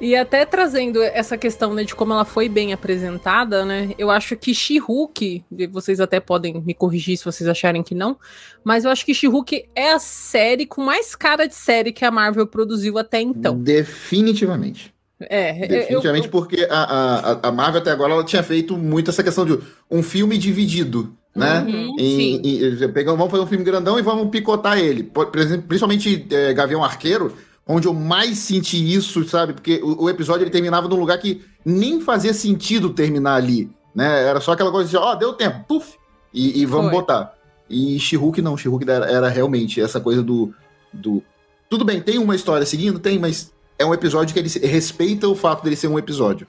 e 0.00 0.16
até 0.16 0.44
trazendo 0.44 1.02
essa 1.02 1.38
questão 1.38 1.74
né, 1.74 1.84
de 1.84 1.94
como 1.94 2.12
ela 2.12 2.24
foi 2.24 2.48
bem 2.48 2.72
apresentada, 2.72 3.64
né? 3.64 3.90
Eu 3.98 4.10
acho 4.10 4.36
que 4.36 4.54
She-Hulk, 4.54 5.44
vocês 5.70 6.00
até 6.00 6.18
podem 6.18 6.60
me 6.60 6.74
corrigir 6.74 7.16
se 7.16 7.24
vocês 7.24 7.48
acharem 7.48 7.82
que 7.82 7.94
não, 7.94 8.18
mas 8.64 8.84
eu 8.84 8.90
acho 8.90 9.04
que 9.06 9.14
She-Hulk 9.14 9.68
é 9.74 9.92
a 9.92 9.98
série 9.98 10.66
com 10.66 10.82
mais 10.82 11.14
cara 11.14 11.46
de 11.46 11.54
série 11.54 11.92
que 11.92 12.04
a 12.04 12.10
Marvel 12.10 12.46
produziu 12.46 12.98
até 12.98 13.20
então. 13.20 13.58
Definitivamente. 13.58 14.94
É, 15.18 15.66
Definitivamente 15.66 16.26
eu, 16.26 16.28
eu... 16.28 16.30
porque 16.30 16.66
a, 16.68 16.82
a, 16.82 17.48
a 17.48 17.52
Marvel 17.52 17.80
até 17.80 17.90
agora 17.90 18.12
ela 18.12 18.24
tinha 18.24 18.42
feito 18.42 18.76
muito 18.76 19.10
essa 19.10 19.22
questão 19.22 19.46
de 19.46 19.58
um 19.90 20.02
filme 20.02 20.36
dividido, 20.36 21.16
né? 21.36 21.60
Uhum, 21.60 21.96
em, 21.98 22.36
em, 22.36 22.92
pegamos, 22.92 23.18
vamos 23.18 23.30
fazer 23.30 23.42
um 23.42 23.46
filme 23.46 23.64
grandão 23.64 23.98
e 23.98 24.02
vamos 24.02 24.30
picotar 24.30 24.78
ele. 24.78 25.02
Por, 25.02 25.30
exemplo, 25.36 25.66
principalmente 25.68 26.26
é, 26.30 26.54
Gavião 26.54 26.82
Arqueiro, 26.82 27.34
onde 27.66 27.86
eu 27.86 27.92
mais 27.92 28.38
senti 28.38 28.94
isso, 28.94 29.28
sabe? 29.28 29.52
Porque 29.52 29.80
o, 29.82 30.04
o, 30.04 30.10
episódio 30.10 30.44
ele 30.44 30.50
terminava 30.50 30.88
num 30.88 30.96
lugar 30.96 31.18
que 31.18 31.42
nem 31.64 32.00
fazia 32.00 32.32
sentido 32.32 32.90
terminar 32.90 33.34
ali. 33.34 33.70
né? 33.94 34.24
Era 34.24 34.40
só 34.40 34.52
aquela 34.52 34.70
coisa 34.70 34.88
de, 34.88 34.96
ó, 34.96 35.14
deu 35.14 35.34
tempo, 35.34 35.64
puf, 35.68 35.94
e, 36.32 36.62
e 36.62 36.66
vamos 36.66 36.90
Foi. 36.90 37.00
botar. 37.00 37.34
E 37.68 37.98
She-Hulk 37.98 38.40
não, 38.40 38.56
She-Hulk 38.56 38.88
era, 38.88 39.06
era 39.06 39.28
realmente 39.28 39.80
essa 39.80 40.00
coisa 40.00 40.22
do, 40.22 40.54
do... 40.92 41.22
Tudo 41.68 41.84
bem, 41.84 42.00
tem 42.00 42.18
uma 42.18 42.34
história 42.36 42.64
seguindo? 42.64 42.98
Tem, 42.98 43.18
mas 43.18 43.52
é 43.78 43.84
um 43.84 43.92
episódio 43.92 44.32
que 44.32 44.38
ele 44.38 44.48
respeita 44.66 45.28
o 45.28 45.34
fato 45.34 45.62
dele 45.62 45.76
ser 45.76 45.88
um 45.88 45.98
episódio. 45.98 46.46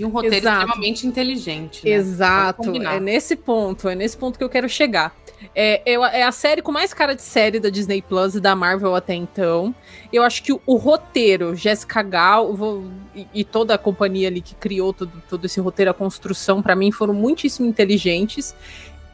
E 0.00 0.04
um 0.04 0.08
roteiro 0.08 0.36
Exato. 0.36 0.58
extremamente 0.66 1.06
inteligente. 1.06 1.84
Né? 1.84 1.90
Exato, 1.92 2.70
é 2.82 2.98
nesse 2.98 3.36
ponto, 3.36 3.88
é 3.88 3.94
nesse 3.94 4.16
ponto 4.16 4.38
que 4.38 4.44
eu 4.44 4.48
quero 4.48 4.68
chegar. 4.68 5.14
É, 5.54 5.82
é, 5.84 5.94
é 5.94 6.22
a 6.22 6.32
série 6.32 6.60
com 6.62 6.70
mais 6.70 6.92
cara 6.92 7.14
de 7.14 7.22
série 7.22 7.58
da 7.58 7.70
Disney 7.70 8.02
Plus 8.02 8.34
e 8.34 8.40
da 8.40 8.54
Marvel 8.54 8.94
até 8.94 9.14
então. 9.14 9.74
Eu 10.12 10.22
acho 10.22 10.42
que 10.42 10.52
o, 10.52 10.60
o 10.66 10.76
roteiro, 10.76 11.54
Jessica 11.54 12.02
Gal 12.02 12.54
vou- 12.54 12.84
e, 13.14 13.26
e 13.34 13.44
toda 13.44 13.74
a 13.74 13.78
companhia 13.78 14.28
ali 14.28 14.40
que 14.40 14.54
criou 14.54 14.92
todo, 14.92 15.12
todo 15.28 15.44
esse 15.44 15.60
roteiro, 15.60 15.90
a 15.90 15.94
construção, 15.94 16.62
pra 16.62 16.76
mim, 16.76 16.90
foram 16.92 17.14
muitíssimo 17.14 17.66
inteligentes. 17.68 18.54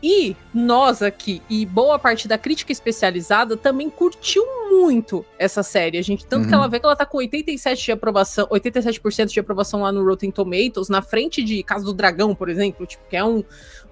E 0.08 0.36
nós 0.54 1.02
aqui, 1.02 1.42
e 1.50 1.66
boa 1.66 1.98
parte 1.98 2.28
da 2.28 2.38
crítica 2.38 2.70
especializada, 2.70 3.56
também 3.56 3.90
curtiu 3.90 4.44
muito 4.70 5.26
essa 5.36 5.64
série. 5.64 5.98
A 5.98 6.02
gente, 6.02 6.24
tanto 6.24 6.46
que 6.46 6.54
Uhum. 6.54 6.60
ela 6.60 6.68
vê 6.68 6.78
que 6.78 6.86
ela 6.86 6.94
tá 6.94 7.04
com 7.04 7.18
87 7.18 7.86
de 7.86 7.90
aprovação, 7.90 8.46
87% 8.46 9.32
de 9.32 9.40
aprovação 9.40 9.82
lá 9.82 9.90
no 9.90 10.04
Rotten 10.04 10.30
Tomatoes, 10.30 10.88
na 10.88 11.02
frente 11.02 11.42
de 11.42 11.60
Casa 11.64 11.84
do 11.84 11.92
Dragão, 11.92 12.36
por 12.36 12.48
exemplo, 12.48 12.86
tipo, 12.86 13.02
que 13.10 13.16
é 13.16 13.24
um, 13.24 13.42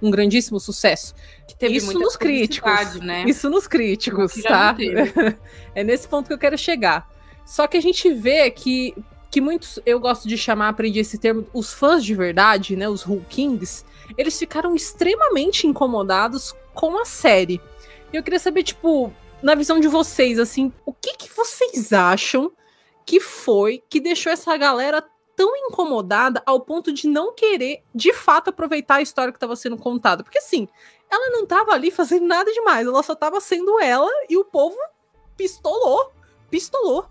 um 0.01 0.09
grandíssimo 0.09 0.61
sucesso. 0.61 1.17
Que 1.49 1.57
teve 1.57 1.79
Isso 1.79 1.87
muita 1.87 2.05
nos 2.05 2.17
críticos. 2.17 3.01
Né? 3.01 3.25
Isso 3.27 3.51
nos 3.51 3.67
críticos, 3.67 4.35
Que 4.35 4.43
tá? 4.43 4.77
é 5.75 5.83
nesse 5.83 6.07
ponto 6.07 6.29
que 6.29 6.33
eu 6.33 6.39
quero 6.39 6.57
chegar. 6.57 7.11
Só 7.45 7.67
que 7.67 7.77
a 7.77 7.83
gente 7.83 8.09
vê 8.15 8.53
que, 8.53 8.95
que 9.33 9.41
muitos, 9.41 9.81
eu 9.85 9.99
gosto 9.99 10.29
de 10.29 10.39
chamar, 10.39 10.69
aprendi 10.69 11.01
esse 11.01 11.19
termo, 11.19 11.45
os 11.53 11.73
fãs 11.75 12.05
de 12.05 12.15
verdade, 12.15 12.77
né, 12.77 12.89
os 12.89 13.03
Hulk 13.03 13.27
Kings, 13.29 13.85
eles 14.17 14.39
ficaram 14.39 14.75
extremamente 14.75 15.67
incomodados 15.67 16.55
com 16.73 16.99
a 16.99 17.05
série. 17.05 17.61
E 18.13 18.17
eu 18.17 18.23
queria 18.23 18.39
saber, 18.39 18.63
tipo, 18.63 19.13
na 19.43 19.55
visão 19.55 19.81
de 19.81 19.89
vocês, 19.89 20.39
assim, 20.39 20.73
o 20.87 20.93
que, 20.93 21.17
que 21.17 21.37
vocês 21.37 21.93
acham 21.93 22.51
que 23.05 23.21
foi 23.21 23.83
que 23.89 24.01
deixou 24.01 24.33
essa 24.33 24.57
galera 24.57 25.05
tão 25.37 25.55
incomodada 25.57 26.43
ao 26.47 26.61
ponto 26.61 26.93
de 26.93 27.09
não 27.09 27.35
querer, 27.35 27.83
de 27.95 28.13
fato, 28.13 28.51
aproveitar 28.51 28.97
a 28.97 29.03
história 29.03 29.33
que 29.33 29.37
estava 29.37 29.57
sendo 29.57 29.77
contada? 29.77 30.23
Porque, 30.23 30.39
assim, 30.39 30.69
ela 31.11 31.31
não 31.31 31.47
tava 31.47 31.73
ali 31.73 31.91
fazendo 31.91 32.27
nada 32.27 32.53
demais, 32.53 32.87
ela 32.87 33.03
só 33.03 33.15
tava 33.15 33.41
sendo 33.41 33.81
ela 33.81 34.11
e 34.29 34.37
o 34.37 34.45
povo 34.45 34.77
pistolou, 35.37 36.13
pistolou. 36.51 37.07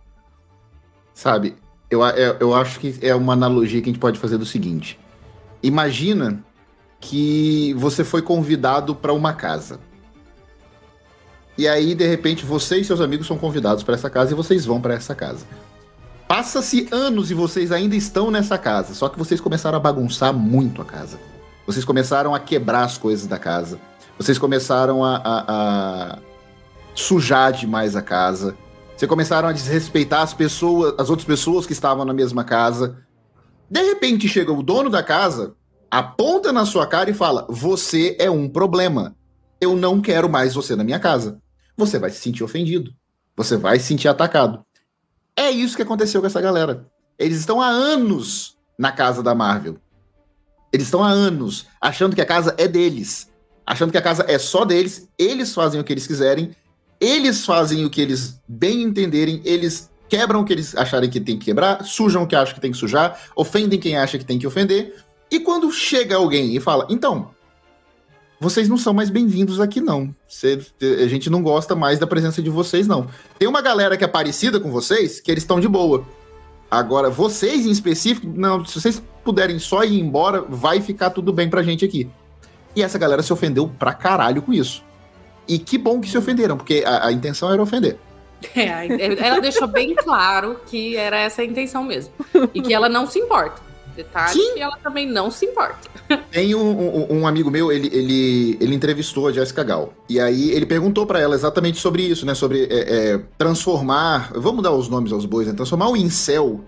Sabe? 1.14 1.56
Eu, 1.90 2.02
eu, 2.02 2.38
eu 2.40 2.56
acho 2.56 2.80
que 2.80 2.98
é 3.02 3.14
uma 3.14 3.34
analogia 3.34 3.82
que 3.82 3.90
a 3.90 3.94
gente 3.94 4.02
pode 4.02 4.18
fazer 4.20 4.38
do 4.38 4.46
seguinte. 4.46 5.00
Imagina 5.62 6.44
que 7.04 7.74
você 7.74 8.04
foi 8.04 8.22
convidado 8.22 8.96
para 8.96 9.12
uma 9.14 9.34
casa. 9.34 9.80
E 11.58 11.68
aí, 11.68 11.94
de 11.94 12.08
repente, 12.08 12.46
você 12.46 12.78
e 12.78 12.86
seus 12.86 13.02
amigos 13.02 13.28
são 13.28 13.38
convidados 13.38 13.84
para 13.84 13.94
essa 13.94 14.10
casa 14.10 14.32
e 14.32 14.36
vocês 14.36 14.66
vão 14.66 14.82
para 14.82 14.94
essa 14.96 15.14
casa. 15.14 15.46
Passa-se 16.28 16.88
anos 16.92 17.30
e 17.30 17.34
vocês 17.34 17.72
ainda 17.72 17.96
estão 17.96 18.32
nessa 18.32 18.58
casa, 18.58 18.94
só 18.96 19.08
que 19.10 19.20
vocês 19.20 19.40
começaram 19.40 19.78
a 19.78 19.80
bagunçar 19.82 20.34
muito 20.34 20.82
a 20.82 20.86
casa. 20.86 21.20
Vocês 21.68 21.86
começaram 21.86 22.34
a 22.34 22.40
quebrar 22.40 22.84
as 22.86 22.98
coisas 22.98 23.28
da 23.28 23.38
casa. 23.38 23.80
Vocês 24.18 24.38
começaram 24.40 25.04
a, 25.04 25.18
a- 25.18 25.46
a 25.48 26.18
sujar 26.96 27.52
demais 27.52 27.96
a 27.96 28.02
casa. 28.02 28.56
Vocês 28.96 29.10
começaram 29.10 29.48
a 29.48 29.52
desrespeitar 29.52 30.22
as 30.22 30.34
pessoas, 30.34 30.96
as 30.98 31.10
outras 31.10 31.28
pessoas 31.28 31.66
que 31.66 31.74
estavam 31.74 32.04
na 32.06 32.14
mesma 32.14 32.44
casa. 32.44 32.98
De 33.70 33.82
repente 33.82 34.28
chega 34.28 34.52
o 34.52 34.64
dono 34.64 34.90
da 34.90 35.04
casa, 35.04 35.56
aponta 35.94 36.52
na 36.52 36.66
sua 36.66 36.88
cara 36.88 37.12
e 37.12 37.14
fala: 37.14 37.46
Você 37.48 38.18
é 38.20 38.30
um 38.30 38.50
problema. 38.50 39.16
Eu 39.62 39.76
não 39.76 40.02
quero 40.02 40.28
mais 40.28 40.56
você 40.56 40.76
na 40.76 40.84
minha 40.84 41.00
casa. 41.00 41.40
Você 41.78 42.00
vai 42.00 42.10
se 42.10 42.18
sentir 42.18 42.44
ofendido. 42.44 42.92
Você 43.38 43.56
vai 43.58 43.80
se 43.80 43.86
sentir 43.86 44.08
atacado. 44.08 44.66
É 45.38 45.52
isso 45.52 45.76
que 45.76 45.84
aconteceu 45.84 46.20
com 46.20 46.28
essa 46.28 46.42
galera. 46.42 46.88
Eles 47.18 47.40
estão 47.40 47.62
há 47.62 47.68
anos 47.68 48.58
na 48.78 48.92
casa 48.92 49.22
da 49.22 49.36
Marvel. 49.36 49.78
Eles 50.72 50.88
estão 50.88 51.04
há 51.04 51.10
anos 51.10 51.68
achando 51.80 52.16
que 52.16 52.22
a 52.22 52.26
casa 52.26 52.56
é 52.58 52.68
deles. 52.68 53.32
Achando 53.66 53.92
que 53.92 53.98
a 53.98 54.02
casa 54.02 54.26
é 54.28 54.40
só 54.40 54.66
deles. 54.66 55.08
Eles 55.18 55.54
fazem 55.54 55.80
o 55.80 55.84
que 55.84 55.94
eles 55.94 56.08
quiserem. 56.08 56.56
Eles 57.00 57.46
fazem 57.46 57.86
o 57.86 57.90
que 57.90 58.02
eles 58.02 58.42
bem 58.48 58.82
entenderem. 58.82 59.42
Eles 59.46 59.92
quebram 60.10 60.42
o 60.42 60.46
que 60.46 60.54
eles 60.54 60.76
acharem 60.76 61.10
que 61.10 61.20
tem 61.20 61.38
que 61.38 61.46
quebrar. 61.46 61.86
Sujam 61.86 62.24
o 62.24 62.28
que 62.28 62.36
acham 62.36 62.56
que 62.56 62.62
tem 62.62 62.72
que 62.72 62.78
sujar. 62.78 63.20
Ofendem 63.36 63.80
quem 63.80 63.96
acha 63.96 64.18
que 64.18 64.26
tem 64.26 64.40
que 64.40 64.48
ofender. 64.48 64.96
E 65.34 65.40
quando 65.40 65.72
chega 65.72 66.16
alguém 66.16 66.56
e 66.56 66.60
fala, 66.60 66.86
então, 66.92 67.32
vocês 68.40 68.70
não 68.70 68.78
são 68.78 68.94
mais 68.94 69.10
bem-vindos 69.10 69.60
aqui, 69.60 69.82
não. 69.82 70.14
Cê- 70.28 70.60
a 71.04 71.08
gente 71.08 71.28
não 71.28 71.42
gosta 71.42 71.76
mais 71.76 71.98
da 71.98 72.06
presença 72.06 72.40
de 72.40 72.52
vocês, 72.52 72.86
não. 72.86 73.08
Tem 73.40 73.48
uma 73.48 73.60
galera 73.60 73.98
que 73.98 74.04
é 74.04 74.08
parecida 74.08 74.60
com 74.60 74.70
vocês, 74.70 75.20
que 75.20 75.32
eles 75.32 75.42
estão 75.42 75.60
de 75.60 75.68
boa. 75.68 76.06
Agora, 76.70 77.10
vocês 77.10 77.66
em 77.66 77.72
específico, 77.72 78.28
não, 78.32 78.64
se 78.64 78.80
vocês 78.80 79.02
puderem 79.24 79.58
só 79.58 79.84
ir 79.84 80.00
embora, 80.00 80.44
vai 80.48 80.80
ficar 80.82 81.10
tudo 81.10 81.34
bem 81.34 81.50
pra 81.50 81.64
gente 81.64 81.84
aqui. 81.84 82.08
E 82.76 82.84
essa 82.84 83.00
galera 83.00 83.24
se 83.24 83.34
ofendeu 83.34 83.68
pra 83.68 83.92
caralho 83.92 84.40
com 84.40 84.54
isso. 84.54 84.84
E 85.48 85.58
que 85.58 85.80
bom 85.80 86.00
que 86.00 86.08
se 86.12 86.18
ofenderam, 86.18 86.58
porque 86.58 86.84
a, 86.86 87.08
a 87.08 87.12
intenção 87.12 87.52
era 87.52 87.60
ofender. 87.60 87.98
É, 88.56 88.86
ela 89.26 89.42
deixou 89.42 89.68
bem 89.68 89.96
claro 89.96 90.60
que 90.68 90.96
era 90.96 91.18
essa 91.18 91.42
a 91.42 91.46
intenção 91.46 91.84
mesmo. 91.84 92.14
E 92.54 92.62
que 92.62 92.72
ela 92.72 92.88
não 92.88 93.08
se 93.08 93.18
importa. 93.18 93.73
Detalhe 93.96 94.34
Sim. 94.34 94.54
que 94.56 94.62
ela 94.62 94.76
também 94.78 95.08
não 95.08 95.30
se 95.30 95.46
importa. 95.46 95.88
Tem 96.32 96.56
um, 96.56 96.62
um- 97.12 97.20
um 97.20 97.28
amigo 97.28 97.52
meu, 97.52 97.72
ele, 97.72 97.88
ele, 97.94 98.58
ele 98.60 98.74
entrevistou 98.76 99.28
a 99.28 99.32
Jessica 99.32 99.64
Gal. 99.64 99.94
E 100.10 100.20
aí 100.20 100.52
ele 100.52 100.66
perguntou 100.66 101.06
pra 101.06 101.20
ela 101.20 101.36
exatamente 101.36 101.80
sobre 101.80 102.02
isso, 102.04 102.26
né? 102.26 102.34
Sobre 102.34 102.64
é, 102.72 103.12
é, 103.14 103.22
transformar. 103.38 104.32
Vamos 104.36 104.64
dar 104.64 104.72
os 104.72 104.90
nomes 104.90 105.12
aos 105.12 105.26
bois, 105.26 105.48
né? 105.48 105.54
Transformar 105.54 105.90
o 105.90 105.96
incel 105.98 106.62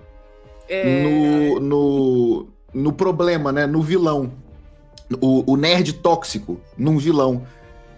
É, 0.70 1.04
no, 1.04 1.60
no, 1.60 2.48
no 2.74 2.94
problema, 2.94 3.52
né? 3.52 3.66
No 3.66 3.82
vilão. 3.82 4.32
O, 5.22 5.54
o 5.54 5.58
nerd 5.58 5.94
tóxico 5.94 6.60
num 6.78 6.98
vilão. 6.98 7.44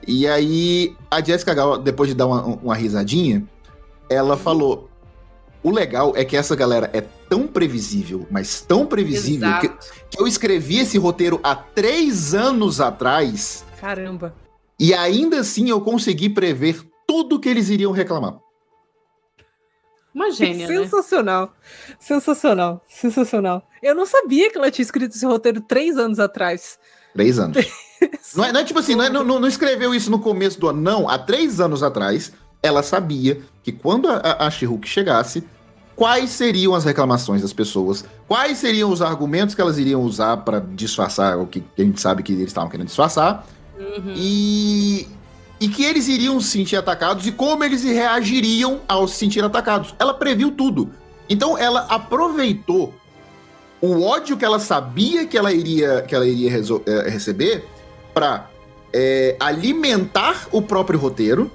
E 0.05 0.25
aí 0.27 0.95
a 1.11 1.21
Jessica 1.21 1.53
Gal, 1.53 1.77
depois 1.77 2.09
de 2.09 2.15
dar 2.15 2.27
uma, 2.27 2.41
uma 2.43 2.75
risadinha, 2.75 3.43
ela 4.09 4.37
falou: 4.37 4.89
o 5.61 5.69
legal 5.71 6.13
é 6.15 6.23
que 6.23 6.35
essa 6.37 6.55
galera 6.55 6.89
é 6.93 7.03
tão 7.29 7.47
previsível, 7.47 8.27
mas 8.31 8.61
tão 8.61 8.85
previsível, 8.85 9.49
que, 9.59 9.67
que 10.09 10.21
eu 10.21 10.27
escrevi 10.27 10.79
esse 10.79 10.97
roteiro 10.97 11.39
há 11.43 11.55
três 11.55 12.33
anos 12.33 12.79
atrás 12.81 13.65
Caramba. 13.79 14.33
e 14.79 14.93
ainda 14.93 15.39
assim 15.39 15.69
eu 15.69 15.81
consegui 15.81 16.29
prever 16.29 16.81
tudo 17.07 17.39
que 17.39 17.47
eles 17.49 17.69
iriam 17.69 17.91
reclamar. 17.91 18.37
Uma 20.13 20.31
gênia, 20.31 20.67
né? 20.67 20.75
sensacional. 20.77 21.53
Sensacional. 21.99 22.83
Sensacional. 22.89 23.67
Eu 23.83 23.93
não 23.93 24.05
sabia 24.05 24.49
que 24.51 24.57
ela 24.57 24.71
tinha 24.71 24.83
escrito 24.83 25.15
esse 25.15 25.25
roteiro 25.25 25.61
três 25.61 25.95
anos 25.97 26.19
atrás. 26.19 26.79
Três 27.13 27.37
anos. 27.39 27.57
Não 28.35 28.45
é, 28.45 28.51
não 28.53 28.59
é 28.59 28.63
tipo 28.63 28.77
assim, 28.77 28.93
não, 28.93 29.05
é- 29.05 29.09
não- 29.09 29.23
não- 29.23 29.47
escreveu 29.47 29.95
isso 29.95 30.11
no 30.11 30.19
começo 30.19 30.59
do 30.59 30.67
ano, 30.67 30.79
não. 30.79 31.09
Há 31.09 31.17
três 31.17 31.59
anos 31.59 31.81
atrás, 31.81 32.31
ela 32.61 32.83
sabia 32.83 33.41
que 33.63 33.71
quando 33.71 34.07
a, 34.07 34.17
a, 34.17 34.45
a 34.45 34.51
She-Hulk 34.51 34.87
chegasse, 34.87 35.43
quais 35.97 36.29
seriam 36.29 36.75
as 36.75 36.85
reclamações 36.85 37.41
das 37.41 37.51
pessoas, 37.51 38.05
quais 38.27 38.59
seriam 38.59 38.91
os 38.91 39.01
argumentos 39.01 39.55
que 39.55 39.59
elas 39.59 39.79
iriam 39.79 40.03
usar 40.03 40.37
para 40.37 40.59
disfarçar 40.59 41.39
o 41.39 41.47
que 41.47 41.63
a 41.75 41.81
gente 41.81 41.99
sabe 41.99 42.21
que 42.21 42.31
eles 42.31 42.45
estavam 42.45 42.69
querendo 42.69 42.87
disfarçar, 42.87 43.45
Uhum. 43.79 44.13
e, 44.15 45.07
e 45.59 45.67
que 45.67 45.83
eles 45.83 46.07
iriam 46.07 46.39
se 46.39 46.49
sentir 46.49 46.75
atacados 46.75 47.25
e 47.27 47.31
como 47.31 47.63
eles 47.63 47.83
reagiriam 47.83 48.81
ao 48.87 49.07
se 49.07 49.15
sentir 49.17 49.43
atacados. 49.43 49.93
Ela 49.99 50.13
previu 50.13 50.51
tudo. 50.51 50.91
Então 51.27 51.57
ela 51.57 51.81
aproveitou 51.89 52.93
o 53.81 54.01
ódio 54.03 54.37
que 54.37 54.45
ela 54.45 54.59
sabia 54.59 55.25
que 55.25 55.37
ela 55.37 55.51
iria, 55.51 56.01
que 56.03 56.15
ela 56.15 56.27
iria 56.27 56.49
eh, 56.49 57.09
receber 57.09 57.65
para 58.13 58.49
alimentar 59.39 60.47
o 60.51 60.59
próprio 60.59 60.97
roteiro 60.97 61.51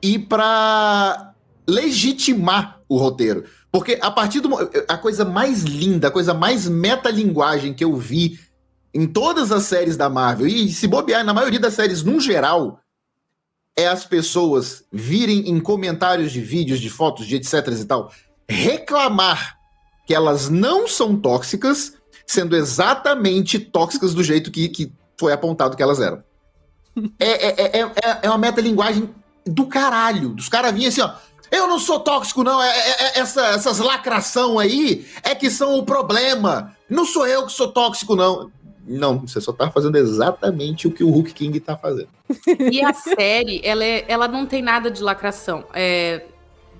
e 0.00 0.16
para 0.16 1.32
legitimar 1.66 2.79
o 2.90 2.96
roteiro. 2.96 3.44
Porque 3.70 3.98
a 4.02 4.10
partir 4.10 4.40
do 4.40 4.50
a 4.88 4.98
coisa 4.98 5.24
mais 5.24 5.62
linda, 5.62 6.08
a 6.08 6.10
coisa 6.10 6.34
mais 6.34 6.68
metalinguagem 6.68 7.72
que 7.72 7.84
eu 7.84 7.96
vi 7.96 8.40
em 8.92 9.06
todas 9.06 9.52
as 9.52 9.62
séries 9.62 9.96
da 9.96 10.10
Marvel, 10.10 10.48
e 10.48 10.68
se 10.72 10.88
bobear 10.88 11.24
na 11.24 11.32
maioria 11.32 11.60
das 11.60 11.74
séries 11.74 12.02
no 12.02 12.18
geral, 12.18 12.80
é 13.76 13.86
as 13.86 14.04
pessoas 14.04 14.82
virem 14.92 15.48
em 15.48 15.60
comentários 15.60 16.32
de 16.32 16.40
vídeos, 16.40 16.80
de 16.80 16.90
fotos, 16.90 17.26
de 17.26 17.36
etc 17.36 17.68
e 17.68 17.84
tal, 17.84 18.12
reclamar 18.48 19.56
que 20.04 20.12
elas 20.12 20.48
não 20.48 20.88
são 20.88 21.14
tóxicas, 21.14 21.94
sendo 22.26 22.56
exatamente 22.56 23.60
tóxicas 23.60 24.12
do 24.12 24.24
jeito 24.24 24.50
que, 24.50 24.68
que 24.68 24.92
foi 25.16 25.32
apontado 25.32 25.76
que 25.76 25.82
elas 25.82 26.00
eram. 26.00 26.22
É, 27.20 27.46
é, 27.46 27.78
é, 27.78 27.82
é, 27.82 28.18
é 28.22 28.28
uma 28.28 28.36
metalinguagem 28.36 29.08
do 29.46 29.66
caralho. 29.66 30.30
Dos 30.30 30.48
caras 30.48 30.72
vinham 30.72 30.88
assim, 30.88 31.00
ó. 31.00 31.14
Eu 31.50 31.66
não 31.66 31.78
sou 31.78 32.00
tóxico, 32.00 32.44
não. 32.44 32.62
É, 32.62 32.68
é- 32.68 32.90
é- 32.90 33.18
essa, 33.18 33.46
essas 33.48 33.78
lacração 33.78 34.58
aí 34.58 35.06
é 35.22 35.34
que 35.34 35.50
são 35.50 35.78
o 35.78 35.84
problema. 35.84 36.74
Não 36.88 37.04
sou 37.04 37.26
eu 37.26 37.46
que 37.46 37.52
sou 37.52 37.68
tóxico, 37.68 38.14
não. 38.14 38.50
Não, 38.86 39.18
você 39.20 39.40
só 39.40 39.52
tá 39.52 39.70
fazendo 39.70 39.96
exatamente 39.96 40.88
o 40.88 40.90
que 40.90 41.04
o 41.04 41.10
Hulk 41.10 41.32
King 41.32 41.60
tá 41.60 41.76
fazendo. 41.76 42.08
E 42.70 42.82
a 42.84 42.92
série, 42.94 43.60
ela, 43.62 43.84
é, 43.84 44.04
ela 44.08 44.26
não 44.26 44.46
tem 44.46 44.62
nada 44.62 44.90
de 44.90 45.02
lacração. 45.02 45.64
É, 45.74 46.24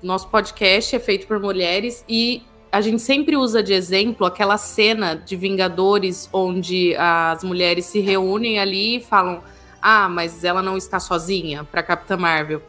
nosso 0.02 0.28
podcast 0.28 0.96
é 0.96 0.98
feito 0.98 1.26
por 1.26 1.38
mulheres 1.38 2.04
e 2.08 2.42
a 2.72 2.80
gente 2.80 3.02
sempre 3.02 3.36
usa 3.36 3.62
de 3.62 3.72
exemplo 3.72 4.26
aquela 4.26 4.56
cena 4.56 5.14
de 5.14 5.36
Vingadores 5.36 6.28
onde 6.32 6.94
as 6.96 7.42
mulheres 7.44 7.86
se 7.86 8.00
reúnem 8.00 8.58
ali 8.58 8.96
e 8.96 9.00
falam: 9.00 9.42
Ah, 9.82 10.08
mas 10.08 10.42
ela 10.44 10.62
não 10.62 10.76
está 10.76 10.98
sozinha 10.98 11.64
para 11.64 11.82
Capitã 11.82 12.16
Marvel. 12.16 12.62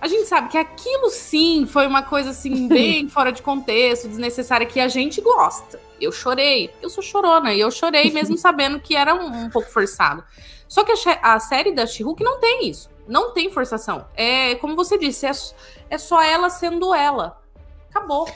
A 0.00 0.06
gente 0.06 0.26
sabe 0.26 0.48
que 0.48 0.58
aquilo 0.58 1.10
sim 1.10 1.66
foi 1.66 1.86
uma 1.86 2.02
coisa 2.02 2.30
assim, 2.30 2.66
bem 2.68 3.08
fora 3.08 3.32
de 3.32 3.42
contexto, 3.42 4.08
desnecessária, 4.08 4.66
que 4.66 4.80
a 4.80 4.88
gente 4.88 5.20
gosta. 5.20 5.80
Eu 6.00 6.12
chorei, 6.12 6.70
eu 6.80 6.88
sou 6.88 7.02
chorona, 7.02 7.52
e 7.52 7.60
eu 7.60 7.70
chorei 7.70 8.10
mesmo 8.12 8.36
sabendo 8.36 8.80
que 8.80 8.94
era 8.94 9.14
um, 9.14 9.44
um 9.44 9.50
pouco 9.50 9.70
forçado. 9.70 10.24
Só 10.68 10.84
que 10.84 10.92
a, 10.92 11.34
a 11.34 11.40
série 11.40 11.72
da 11.72 11.86
she 11.86 12.04
não 12.20 12.38
tem 12.38 12.68
isso. 12.68 12.90
Não 13.06 13.32
tem 13.32 13.50
forçação. 13.50 14.06
É, 14.14 14.54
como 14.56 14.76
você 14.76 14.98
disse, 14.98 15.26
é, 15.26 15.30
é 15.88 15.98
só 15.98 16.22
ela 16.22 16.50
sendo 16.50 16.94
ela. 16.94 17.40
Acabou. 17.88 18.28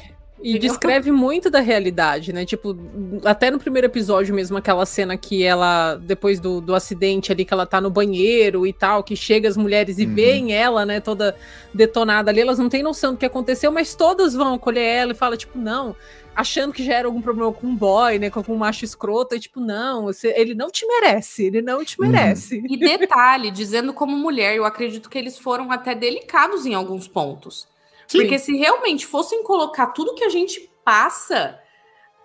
E 0.43 0.59
descreve 0.59 1.13
muito 1.13 1.49
da 1.49 1.61
realidade, 1.61 2.33
né? 2.33 2.45
Tipo, 2.45 2.77
até 3.25 3.51
no 3.51 3.59
primeiro 3.59 3.87
episódio 3.87 4.35
mesmo, 4.35 4.57
aquela 4.57 4.85
cena 4.85 5.17
que 5.17 5.45
ela, 5.45 5.95
depois 5.95 6.41
do, 6.41 6.61
do 6.61 6.75
acidente 6.75 7.31
ali, 7.31 7.45
que 7.45 7.55
ela 7.55 7.65
tá 7.65 7.81
no 7.81 7.91
banheiro 7.91 8.67
e 8.67 8.73
tal, 8.73 9.05
que 9.05 9.15
chega 9.15 9.49
as 9.49 9.57
mulheres 9.57 9.99
e 9.99 10.05
uhum. 10.05 10.15
veem 10.15 10.53
ela, 10.53 10.85
né, 10.85 11.01
toda 11.01 11.37
detonada 11.73 12.31
ali, 12.31 12.41
elas 12.41 12.59
não 12.59 12.69
têm 12.69 12.83
noção 12.83 13.13
do 13.13 13.19
que 13.19 13.27
aconteceu, 13.27 13.71
mas 13.71 13.95
todas 13.95 14.35
vão 14.35 14.55
acolher 14.55 14.85
ela 14.85 15.13
e 15.13 15.15
fala, 15.15 15.37
tipo, 15.37 15.57
não, 15.59 15.95
achando 16.35 16.73
que 16.73 16.85
já 16.85 16.95
era 16.95 17.07
algum 17.07 17.23
problema 17.23 17.53
com 17.53 17.67
um 17.67 17.77
boy, 17.77 18.19
né, 18.19 18.31
com 18.31 18.41
algum 18.41 18.57
macho 18.57 18.85
escroto, 18.85 19.35
e 19.35 19.41
tipo, 19.41 19.61
não, 19.61 20.05
você, 20.05 20.35
ele 20.37 20.55
não 20.55 20.71
te 20.71 20.87
merece, 20.87 21.45
ele 21.47 21.63
não 21.63 21.85
te 21.85 22.01
uhum. 22.01 22.09
merece. 22.09 22.59
Uhum. 22.59 22.67
E 22.69 22.77
detalhe, 22.77 23.51
dizendo 23.51 23.93
como 23.93 24.17
mulher, 24.17 24.57
eu 24.57 24.65
acredito 24.65 25.09
que 25.09 25.19
eles 25.19 25.39
foram 25.39 25.71
até 25.71 25.95
delicados 25.95 26.67
em 26.67 26.75
alguns 26.75 27.07
pontos. 27.07 27.71
Sim. 28.13 28.19
Porque 28.19 28.39
se 28.39 28.55
realmente 28.57 29.07
fossem 29.07 29.43
colocar 29.43 29.87
tudo 29.89 30.15
que 30.15 30.23
a 30.23 30.29
gente 30.29 30.71
passa, 30.85 31.59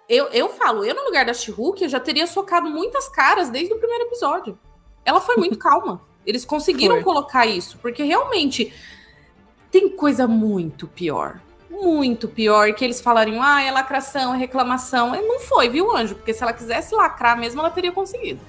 eu, 0.09 0.25
eu 0.27 0.49
falo, 0.49 0.83
eu 0.83 0.93
no 0.93 1.05
lugar 1.05 1.25
da 1.25 1.33
She-Hulk, 1.33 1.81
eu 1.81 1.89
já 1.89 1.99
teria 1.99 2.27
socado 2.27 2.69
muitas 2.69 3.07
caras 3.07 3.49
desde 3.49 3.73
o 3.73 3.79
primeiro 3.79 4.03
episódio. 4.03 4.59
Ela 5.05 5.21
foi 5.21 5.37
muito 5.37 5.57
calma. 5.59 6.01
Eles 6.25 6.43
conseguiram 6.43 6.95
foi. 6.95 7.03
colocar 7.05 7.45
isso, 7.45 7.77
porque 7.77 8.03
realmente 8.03 8.73
tem 9.71 9.87
coisa 9.87 10.27
muito 10.27 10.87
pior. 10.87 11.39
Muito 11.69 12.27
pior 12.27 12.73
que 12.73 12.83
eles 12.83 12.99
falariam, 12.99 13.41
ah, 13.41 13.61
é 13.61 13.71
lacração, 13.71 14.35
é 14.35 14.37
reclamação. 14.37 15.11
Não 15.11 15.39
foi, 15.39 15.69
viu, 15.69 15.95
Anjo? 15.95 16.15
Porque 16.15 16.33
se 16.33 16.43
ela 16.43 16.51
quisesse 16.51 16.93
lacrar 16.93 17.39
mesmo, 17.39 17.61
ela 17.61 17.69
teria 17.69 17.93
conseguido. 17.93 18.41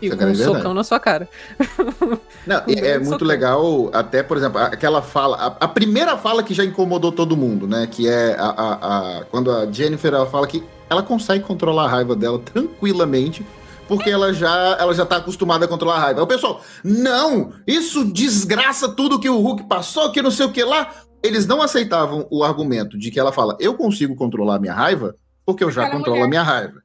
E 0.00 0.10
com 0.10 0.24
um 0.24 0.34
socão 0.34 0.74
na 0.74 0.84
sua 0.84 1.00
cara. 1.00 1.28
Não, 2.46 2.62
é 2.66 2.98
muito 2.98 3.10
socão. 3.10 3.28
legal, 3.28 3.90
até, 3.92 4.22
por 4.22 4.36
exemplo, 4.36 4.58
aquela 4.58 5.02
fala, 5.02 5.36
a, 5.36 5.64
a, 5.64 5.68
primeira 5.68 6.16
fala 6.16 6.42
que 6.42 6.54
já 6.54 6.64
incomodou 6.64 7.10
todo 7.12 7.36
mundo, 7.36 7.66
né? 7.66 7.86
Que 7.90 8.08
é 8.08 8.36
a, 8.38 8.46
a, 8.46 9.18
a, 9.18 9.24
quando 9.24 9.50
a 9.50 9.70
Jennifer 9.70 10.12
ela 10.12 10.26
fala 10.26 10.46
que 10.46 10.62
ela 10.88 11.02
consegue 11.02 11.44
controlar 11.44 11.84
a 11.84 11.88
raiva 11.88 12.14
dela 12.14 12.38
tranquilamente, 12.38 13.44
porque 13.88 14.10
ela 14.10 14.32
já, 14.32 14.76
ela 14.78 14.94
já 14.94 15.04
tá 15.04 15.16
acostumada 15.16 15.64
a 15.64 15.68
controlar 15.68 15.96
a 15.96 16.00
raiva. 16.00 16.20
Aí 16.20 16.24
o 16.24 16.28
pessoal, 16.28 16.60
não, 16.84 17.52
isso 17.66 18.04
desgraça 18.04 18.88
tudo 18.88 19.20
que 19.20 19.28
o 19.28 19.38
Hulk 19.38 19.64
passou, 19.64 20.12
que 20.12 20.22
não 20.22 20.30
sei 20.30 20.46
o 20.46 20.52
que 20.52 20.62
lá. 20.62 20.90
Eles 21.22 21.46
não 21.46 21.62
aceitavam 21.62 22.26
o 22.30 22.42
argumento 22.42 22.98
de 22.98 23.10
que 23.10 23.18
ela 23.18 23.32
fala, 23.32 23.56
eu 23.60 23.74
consigo 23.74 24.16
controlar 24.16 24.56
a 24.56 24.58
minha 24.58 24.74
raiva, 24.74 25.14
porque 25.46 25.62
eu 25.62 25.70
já 25.70 25.88
controlo 25.88 26.24
a 26.24 26.28
minha 26.28 26.42
raiva. 26.42 26.81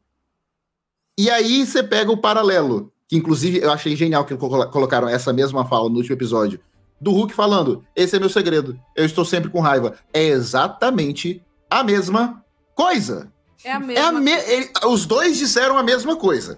E 1.18 1.30
aí 1.32 1.66
você 1.66 1.82
pega 1.82 2.12
o 2.12 2.18
paralelo, 2.18 2.92
que 3.08 3.16
inclusive 3.16 3.60
eu 3.60 3.72
achei 3.72 3.96
genial 3.96 4.24
que 4.24 4.36
colocaram 4.36 5.10
essa 5.10 5.34
mesma 5.34 5.66
fala 5.66 5.90
no 5.90 5.96
último 5.96 6.16
episódio, 6.16 6.60
do 7.00 7.12
Hulk 7.12 7.34
falando: 7.34 7.84
Esse 7.96 8.16
é 8.16 8.20
meu 8.20 8.30
segredo, 8.30 8.80
eu 8.96 9.06
estou 9.06 9.26
sempre 9.26 9.50
com 9.50 9.60
raiva. 9.60 9.96
É 10.14 10.24
exatamente 10.24 11.42
a 11.70 11.84
mesma 11.84 12.44
coisa. 12.76 13.32
É 13.64 13.72
a 13.72 13.80
mesma. 13.80 14.04
É 14.04 14.08
a 14.08 14.12
me... 14.12 14.32
Ele... 14.32 14.70
Os 14.86 15.06
dois 15.06 15.38
disseram 15.38 15.78
a 15.78 15.84
mesma 15.84 16.16
coisa. 16.16 16.58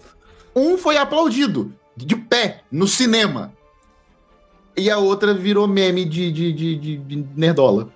Um 0.56 0.78
foi 0.78 0.98
aplaudido, 0.98 1.74
de 1.96 2.16
pé, 2.16 2.64
no 2.72 2.88
cinema. 2.88 3.54
E 4.76 4.90
a 4.90 4.98
outra 4.98 5.34
virou 5.34 5.68
meme 5.68 6.06
de, 6.06 6.32
de, 6.32 6.54
de, 6.54 6.98
de 6.98 7.26
nerdola. 7.36 7.90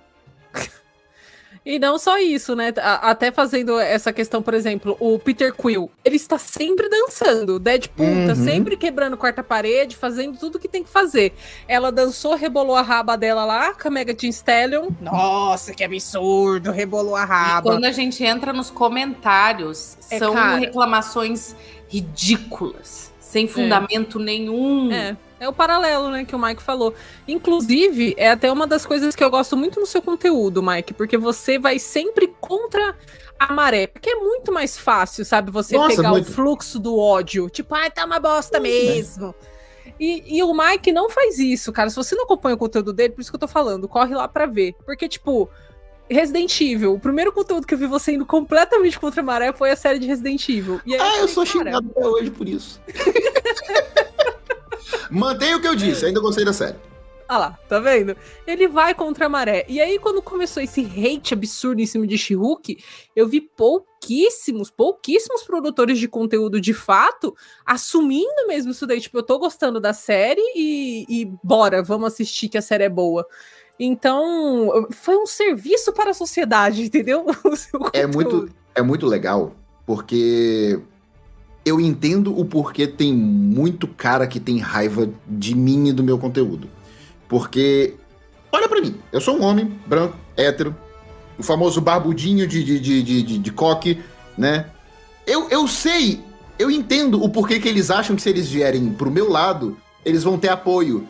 E 1.64 1.78
não 1.78 1.98
só 1.98 2.18
isso, 2.18 2.54
né? 2.54 2.74
Até 2.76 3.32
fazendo 3.32 3.78
essa 3.80 4.12
questão, 4.12 4.42
por 4.42 4.52
exemplo, 4.52 4.96
o 5.00 5.18
Peter 5.18 5.52
Quill, 5.54 5.90
ele 6.04 6.16
está 6.16 6.36
sempre 6.36 6.90
dançando. 6.90 7.58
Deadpool 7.58 8.06
tá 8.06 8.12
uhum. 8.12 8.26
tá 8.26 8.34
sempre 8.34 8.76
quebrando 8.76 9.16
quarta 9.16 9.42
parede, 9.42 9.96
fazendo 9.96 10.38
tudo 10.38 10.58
que 10.58 10.68
tem 10.68 10.82
que 10.82 10.90
fazer. 10.90 11.32
Ela 11.66 11.90
dançou, 11.90 12.34
rebolou 12.34 12.76
a 12.76 12.82
raba 12.82 13.16
dela 13.16 13.46
lá 13.46 13.72
com 13.72 13.88
a 13.88 13.90
Mega 13.90 14.14
Teen 14.14 14.28
Stallion. 14.28 14.90
Nossa, 15.00 15.72
que 15.72 15.82
absurdo, 15.82 16.70
rebolou 16.70 17.16
a 17.16 17.24
raba. 17.24 17.70
E 17.70 17.72
quando 17.72 17.86
a 17.86 17.92
gente 17.92 18.22
entra 18.22 18.52
nos 18.52 18.70
comentários, 18.70 19.96
é, 20.10 20.18
são 20.18 20.34
cara... 20.34 20.56
reclamações 20.56 21.56
ridículas, 21.88 23.10
sem 23.18 23.48
fundamento 23.48 24.20
é. 24.20 24.22
nenhum. 24.22 24.92
É. 24.92 25.16
É 25.44 25.48
o 25.48 25.52
paralelo, 25.52 26.10
né, 26.10 26.24
que 26.24 26.34
o 26.34 26.38
Mike 26.38 26.62
falou. 26.62 26.94
Inclusive, 27.28 28.14
é 28.16 28.30
até 28.30 28.50
uma 28.50 28.66
das 28.66 28.86
coisas 28.86 29.14
que 29.14 29.22
eu 29.22 29.30
gosto 29.30 29.54
muito 29.58 29.78
no 29.78 29.84
seu 29.84 30.00
conteúdo, 30.00 30.62
Mike, 30.62 30.94
porque 30.94 31.18
você 31.18 31.58
vai 31.58 31.78
sempre 31.78 32.28
contra 32.40 32.96
a 33.38 33.52
maré. 33.52 33.86
Porque 33.86 34.08
é 34.08 34.14
muito 34.14 34.50
mais 34.50 34.78
fácil, 34.78 35.22
sabe, 35.22 35.50
você 35.50 35.76
Nossa, 35.76 35.96
pegar 35.96 36.10
muito... 36.10 36.30
o 36.30 36.32
fluxo 36.32 36.78
do 36.78 36.98
ódio. 36.98 37.50
Tipo, 37.50 37.74
ai, 37.74 37.90
tá 37.90 38.06
uma 38.06 38.18
bosta 38.18 38.58
mesmo. 38.58 39.34
E, 40.00 40.38
e, 40.38 40.42
o 40.42 40.54
Mike 40.54 40.90
não 40.92 41.10
faz 41.10 41.38
isso, 41.38 41.70
cara. 41.70 41.90
Se 41.90 41.96
você 41.96 42.16
não 42.16 42.24
acompanha 42.24 42.54
o 42.54 42.58
conteúdo 42.58 42.90
dele, 42.90 43.12
por 43.12 43.20
isso 43.20 43.30
que 43.30 43.36
eu 43.36 43.40
tô 43.40 43.48
falando, 43.48 43.86
corre 43.86 44.14
lá 44.14 44.26
pra 44.26 44.46
ver. 44.46 44.74
Porque, 44.86 45.06
tipo, 45.06 45.50
Resident 46.08 46.58
Evil, 46.58 46.94
o 46.94 46.98
primeiro 46.98 47.30
conteúdo 47.32 47.66
que 47.66 47.74
eu 47.74 47.78
vi 47.78 47.86
você 47.86 48.12
indo 48.12 48.24
completamente 48.24 48.98
contra 48.98 49.20
a 49.20 49.24
maré 49.24 49.52
foi 49.52 49.70
a 49.70 49.76
série 49.76 49.98
de 49.98 50.06
Resident 50.06 50.48
Evil. 50.48 50.80
Ah, 50.98 51.16
eu, 51.16 51.22
eu 51.22 51.28
sou 51.28 51.44
xingado 51.44 51.90
até 51.90 52.06
hoje 52.08 52.30
por 52.30 52.48
isso. 52.48 52.80
Mantenha 55.10 55.56
o 55.56 55.60
que 55.60 55.68
eu 55.68 55.74
disse, 55.74 56.06
ainda 56.06 56.20
gostei 56.20 56.44
da 56.44 56.52
série. 56.52 56.76
Ah 57.26 57.38
lá, 57.38 57.58
tá 57.68 57.80
vendo? 57.80 58.16
Ele 58.46 58.68
vai 58.68 58.94
contra 58.94 59.26
a 59.26 59.28
maré. 59.28 59.64
E 59.68 59.80
aí, 59.80 59.98
quando 59.98 60.20
começou 60.20 60.62
esse 60.62 60.82
hate 60.82 61.32
absurdo 61.32 61.80
em 61.80 61.86
cima 61.86 62.06
de 62.06 62.18
she 62.18 62.34
eu 63.16 63.26
vi 63.26 63.40
pouquíssimos, 63.40 64.70
pouquíssimos 64.70 65.42
produtores 65.42 65.98
de 65.98 66.06
conteúdo 66.06 66.60
de 66.60 66.74
fato 66.74 67.34
assumindo 67.64 68.46
mesmo 68.46 68.72
isso 68.72 68.86
daí. 68.86 69.00
Tipo, 69.00 69.18
eu 69.18 69.22
tô 69.22 69.38
gostando 69.38 69.80
da 69.80 69.92
série 69.92 70.42
e, 70.54 71.06
e 71.08 71.32
bora, 71.42 71.82
vamos 71.82 72.12
assistir 72.12 72.48
que 72.48 72.58
a 72.58 72.62
série 72.62 72.84
é 72.84 72.88
boa. 72.90 73.26
Então, 73.80 74.86
foi 74.90 75.16
um 75.16 75.26
serviço 75.26 75.92
para 75.92 76.10
a 76.10 76.14
sociedade, 76.14 76.82
entendeu? 76.86 77.24
é 77.92 78.06
muito, 78.06 78.48
é 78.74 78.82
muito 78.82 79.06
legal, 79.06 79.54
porque 79.86 80.78
eu 81.64 81.80
entendo 81.80 82.38
o 82.38 82.44
porquê 82.44 82.86
tem 82.86 83.12
muito 83.12 83.86
cara 83.88 84.26
que 84.26 84.38
tem 84.38 84.58
raiva 84.58 85.08
de 85.26 85.54
mim 85.54 85.88
e 85.88 85.92
do 85.92 86.02
meu 86.02 86.18
conteúdo. 86.18 86.68
Porque, 87.28 87.94
olha 88.52 88.68
para 88.68 88.80
mim, 88.80 88.96
eu 89.10 89.20
sou 89.20 89.36
um 89.36 89.42
homem 89.42 89.72
branco, 89.86 90.16
hétero, 90.36 90.76
o 91.38 91.42
famoso 91.42 91.80
barbudinho 91.80 92.46
de, 92.46 92.62
de, 92.62 92.78
de, 92.78 93.02
de, 93.02 93.22
de, 93.22 93.38
de 93.38 93.52
coque, 93.52 94.00
né? 94.36 94.66
Eu, 95.26 95.48
eu 95.48 95.66
sei, 95.66 96.20
eu 96.58 96.70
entendo 96.70 97.22
o 97.22 97.28
porquê 97.28 97.58
que 97.58 97.68
eles 97.68 97.90
acham 97.90 98.14
que 98.14 98.22
se 98.22 98.28
eles 98.28 98.48
vierem 98.48 98.92
pro 98.92 99.10
meu 99.10 99.30
lado, 99.30 99.76
eles 100.04 100.22
vão 100.22 100.38
ter 100.38 100.50
apoio. 100.50 101.08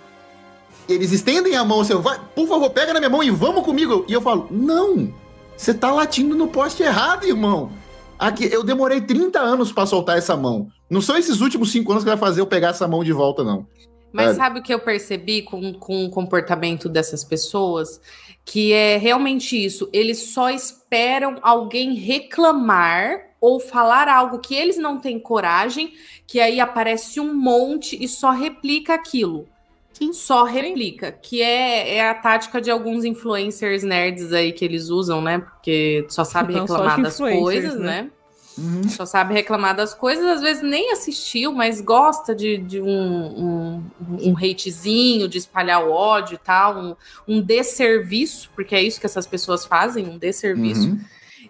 Eles 0.88 1.12
estendem 1.12 1.57
a 1.57 1.64
mão 1.64 1.81
assim, 1.81 1.95
vai, 1.95 2.21
por 2.35 2.47
favor, 2.47 2.71
pega 2.71 2.93
na 2.93 3.01
minha 3.01 3.11
mão 3.11 3.23
e 3.23 3.31
vamos 3.31 3.64
comigo. 3.64 4.05
E 4.07 4.12
eu 4.12 4.21
falo, 4.21 4.47
não, 4.51 5.12
você 5.57 5.75
tá 5.75 5.90
latindo 5.90 6.37
no 6.37 6.47
poste 6.47 6.83
errado, 6.83 7.27
irmão. 7.27 7.73
Aqui, 8.18 8.44
eu 8.44 8.62
demorei 8.62 9.00
30 9.00 9.40
anos 9.40 9.72
para 9.72 9.87
soltar 9.87 10.16
essa 10.16 10.37
mão. 10.37 10.68
Não 10.88 11.00
são 11.00 11.16
esses 11.16 11.40
últimos 11.40 11.72
5 11.72 11.90
anos 11.90 12.05
que 12.05 12.11
vai 12.11 12.18
fazer 12.18 12.40
eu 12.40 12.46
pegar 12.46 12.68
essa 12.68 12.87
mão 12.87 13.03
de 13.03 13.12
volta, 13.12 13.42
não. 13.42 13.66
Mas 14.12 14.31
é. 14.31 14.35
sabe 14.35 14.61
o 14.61 14.62
que 14.62 14.72
eu 14.72 14.79
percebi 14.79 15.42
com, 15.42 15.74
com 15.74 16.05
o 16.05 16.11
comportamento 16.11 16.88
dessas 16.88 17.24
pessoas? 17.24 18.00
Que 18.44 18.72
é 18.72 18.96
realmente 18.96 19.62
isso. 19.62 19.88
Eles 19.92 20.33
só 20.33 20.50
esperam 20.50 21.38
alguém 21.42 21.94
reclamar 21.94 23.35
ou 23.40 23.59
falar 23.59 24.09
algo 24.09 24.38
que 24.38 24.55
eles 24.55 24.79
não 24.79 24.98
têm 24.98 25.18
coragem, 25.18 25.92
que 26.27 26.38
aí 26.40 26.61
aparece 26.61 27.18
um 27.18 27.35
monte 27.35 28.03
e 28.03 28.07
só 28.07 28.31
replica 28.31 28.94
aquilo. 28.94 29.48
Sim. 29.94 30.12
Só 30.12 30.44
replica, 30.44 31.12
Sim. 31.12 31.18
que 31.22 31.42
é, 31.42 31.96
é 31.96 32.09
a 32.09 32.14
tática 32.14 32.61
de 32.61 32.70
alguns 32.70 33.04
influencers 33.04 33.83
nerds 33.83 34.33
aí 34.33 34.52
que 34.52 34.64
eles 34.64 34.90
usam, 34.90 35.22
né? 35.22 35.38
Porque 35.38 36.04
só 36.09 36.24
sabe 36.24 36.52
reclamar 36.52 37.00
das 37.00 37.16
coisas, 37.16 37.78
né? 37.78 38.02
né? 38.02 38.11
Uhum. 38.57 38.88
Só 38.88 39.04
sabe 39.04 39.35
reclamar 39.35 39.74
das 39.74 39.94
coisas, 39.94 40.24
às 40.24 40.40
vezes 40.40 40.62
nem 40.62 40.92
assistiu, 40.92 41.52
mas 41.52 41.80
gosta 41.80 42.35
de, 42.35 42.57
de 42.57 42.80
um, 42.80 42.87
um, 42.88 43.83
um 44.30 44.37
hatezinho, 44.37 45.28
de 45.28 45.38
espalhar 45.38 45.85
o 45.85 45.90
ódio 45.90 46.37
e 46.37 46.38
tal, 46.38 46.78
um, 46.78 46.96
um 47.26 47.40
desserviço, 47.40 48.50
porque 48.54 48.74
é 48.74 48.83
isso 48.83 49.00
que 49.00 49.07
essas 49.07 49.26
pessoas 49.26 49.64
fazem, 49.64 50.09
um 50.09 50.18
desserviço. 50.18 50.88
Uhum. 50.88 51.00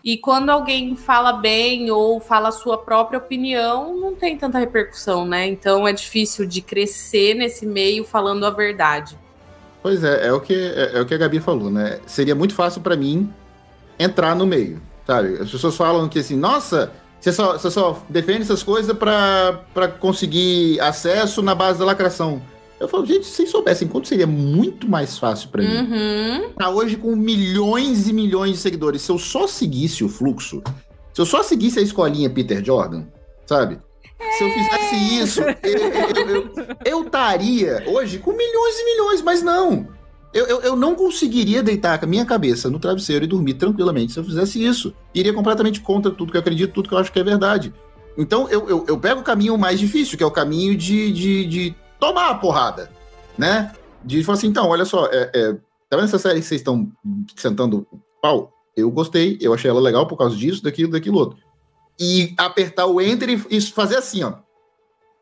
E 0.04 0.18
quando 0.18 0.50
alguém 0.50 0.94
fala 0.94 1.32
bem 1.32 1.90
ou 1.90 2.20
fala 2.20 2.50
a 2.50 2.52
sua 2.52 2.76
própria 2.76 3.18
opinião, 3.18 3.98
não 3.98 4.14
tem 4.14 4.36
tanta 4.36 4.58
repercussão, 4.58 5.24
né? 5.24 5.46
Então 5.46 5.88
é 5.88 5.94
difícil 5.94 6.44
de 6.44 6.60
crescer 6.60 7.32
nesse 7.32 7.64
meio 7.64 8.04
falando 8.04 8.44
a 8.44 8.50
verdade. 8.50 9.18
Pois 9.82 10.04
é, 10.04 10.26
é 10.26 10.32
o 10.32 10.40
que, 10.42 10.54
é, 10.54 10.98
é 10.98 11.00
o 11.00 11.06
que 11.06 11.14
a 11.14 11.16
Gabi 11.18 11.40
falou, 11.40 11.70
né? 11.70 12.00
Seria 12.04 12.34
muito 12.34 12.54
fácil 12.54 12.82
para 12.82 12.96
mim 12.96 13.32
entrar 13.98 14.36
no 14.36 14.46
meio, 14.46 14.78
sabe? 15.06 15.38
As 15.40 15.50
pessoas 15.50 15.74
falam 15.74 16.06
que 16.06 16.18
assim, 16.18 16.36
nossa, 16.36 16.92
você 17.18 17.32
só, 17.32 17.52
você 17.52 17.70
só 17.70 18.02
defende 18.06 18.42
essas 18.42 18.62
coisas 18.62 18.94
para 18.94 19.88
conseguir 19.98 20.78
acesso 20.80 21.40
na 21.40 21.54
base 21.54 21.78
da 21.78 21.86
lacração. 21.86 22.42
Eu 22.80 22.88
falo, 22.88 23.06
gente, 23.06 23.24
se 23.24 23.32
vocês 23.32 23.50
soubessem 23.50 23.86
quanto 23.86 24.08
seria 24.08 24.26
muito 24.26 24.88
mais 24.88 25.16
fácil 25.16 25.48
para 25.48 25.62
mim. 25.62 25.76
Uhum. 25.76 26.50
Tá 26.56 26.70
hoje 26.70 26.96
com 26.96 27.14
milhões 27.14 28.08
e 28.08 28.12
milhões 28.12 28.52
de 28.52 28.58
seguidores. 28.58 29.02
Se 29.02 29.12
eu 29.12 29.18
só 29.18 29.46
seguisse 29.46 30.02
o 30.02 30.08
fluxo, 30.08 30.62
se 31.12 31.20
eu 31.20 31.26
só 31.26 31.42
seguisse 31.42 31.78
a 31.78 31.82
escolinha 31.82 32.28
Peter 32.28 32.64
Jordan, 32.64 33.04
sabe? 33.46 33.78
Se 34.36 34.44
eu 34.44 34.50
fizesse 34.50 35.22
isso, 35.22 35.40
eu 36.84 37.02
estaria 37.04 37.84
hoje 37.86 38.18
com 38.18 38.32
milhões 38.32 38.78
e 38.78 38.84
milhões, 38.84 39.22
mas 39.22 39.42
não. 39.42 39.88
Eu, 40.32 40.46
eu, 40.46 40.60
eu, 40.62 40.76
não 40.76 40.96
conseguiria 40.96 41.62
deitar 41.62 42.02
a 42.02 42.06
minha 42.06 42.24
cabeça 42.24 42.68
no 42.68 42.80
travesseiro 42.80 43.24
e 43.24 43.28
dormir 43.28 43.54
tranquilamente 43.54 44.12
se 44.12 44.18
eu 44.18 44.24
fizesse 44.24 44.64
isso. 44.64 44.92
Iria 45.14 45.32
completamente 45.32 45.80
contra 45.80 46.10
tudo 46.10 46.32
que 46.32 46.36
eu 46.36 46.40
acredito, 46.40 46.72
tudo 46.72 46.88
que 46.88 46.94
eu 46.94 46.98
acho 46.98 47.12
que 47.12 47.20
é 47.20 47.24
verdade. 47.24 47.72
Então 48.18 48.48
eu, 48.48 48.68
eu, 48.68 48.84
eu 48.88 48.98
pego 48.98 49.20
o 49.20 49.24
caminho 49.24 49.56
mais 49.56 49.78
difícil, 49.78 50.18
que 50.18 50.24
é 50.24 50.26
o 50.26 50.32
caminho 50.32 50.76
de, 50.76 51.12
de, 51.12 51.46
de 51.46 51.74
tomar 52.04 52.30
a 52.30 52.34
porrada, 52.34 52.90
né? 53.38 53.72
De 54.04 54.22
falar 54.22 54.36
assim, 54.36 54.48
então, 54.48 54.68
olha 54.68 54.84
só, 54.84 55.06
é, 55.06 55.30
é, 55.34 55.52
tá 55.88 55.96
vendo 55.96 56.04
essa 56.04 56.18
série 56.18 56.40
que 56.40 56.46
vocês 56.46 56.60
estão 56.60 56.90
sentando 57.34 57.86
pau? 58.20 58.52
Eu 58.76 58.90
gostei, 58.90 59.38
eu 59.40 59.54
achei 59.54 59.70
ela 59.70 59.80
legal 59.80 60.06
por 60.06 60.18
causa 60.18 60.36
disso, 60.36 60.62
daquilo, 60.62 60.90
daquilo 60.90 61.18
outro. 61.18 61.38
E 61.98 62.34
apertar 62.36 62.86
o 62.86 63.00
enter 63.00 63.30
e, 63.50 63.60
fazer 63.60 63.96
assim, 63.96 64.22
ó. 64.24 64.34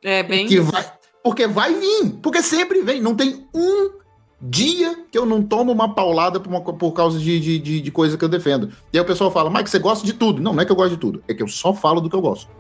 É, 0.02 0.22
bem. 0.22 0.46
Que 0.48 0.58
vai, 0.58 0.92
porque 1.22 1.46
vai 1.46 1.74
vir, 1.74 2.18
porque 2.22 2.42
sempre 2.42 2.80
vem. 2.82 3.00
Não 3.00 3.14
tem 3.14 3.46
um 3.54 3.92
dia 4.40 5.04
que 5.12 5.16
eu 5.16 5.24
não 5.24 5.42
tomo 5.42 5.70
uma 5.70 5.94
paulada 5.94 6.40
por, 6.40 6.48
uma, 6.48 6.60
por 6.60 6.92
causa 6.92 7.18
de, 7.18 7.38
de, 7.38 7.58
de, 7.58 7.80
de, 7.80 7.90
coisa 7.92 8.16
que 8.16 8.24
eu 8.24 8.28
defendo. 8.28 8.72
E 8.92 8.98
aí 8.98 9.04
o 9.04 9.06
pessoal 9.06 9.30
fala, 9.30 9.50
Mike, 9.50 9.70
você 9.70 9.78
gosta 9.78 10.04
de 10.04 10.14
tudo. 10.14 10.42
Não, 10.42 10.52
não 10.52 10.62
é 10.62 10.64
que 10.64 10.72
eu 10.72 10.76
gosto 10.76 10.92
de 10.92 10.96
tudo, 10.96 11.22
é 11.28 11.34
que 11.34 11.42
eu 11.42 11.48
só 11.48 11.72
falo 11.72 12.00
do 12.00 12.10
que 12.10 12.16
eu 12.16 12.22
gosto. 12.22 12.50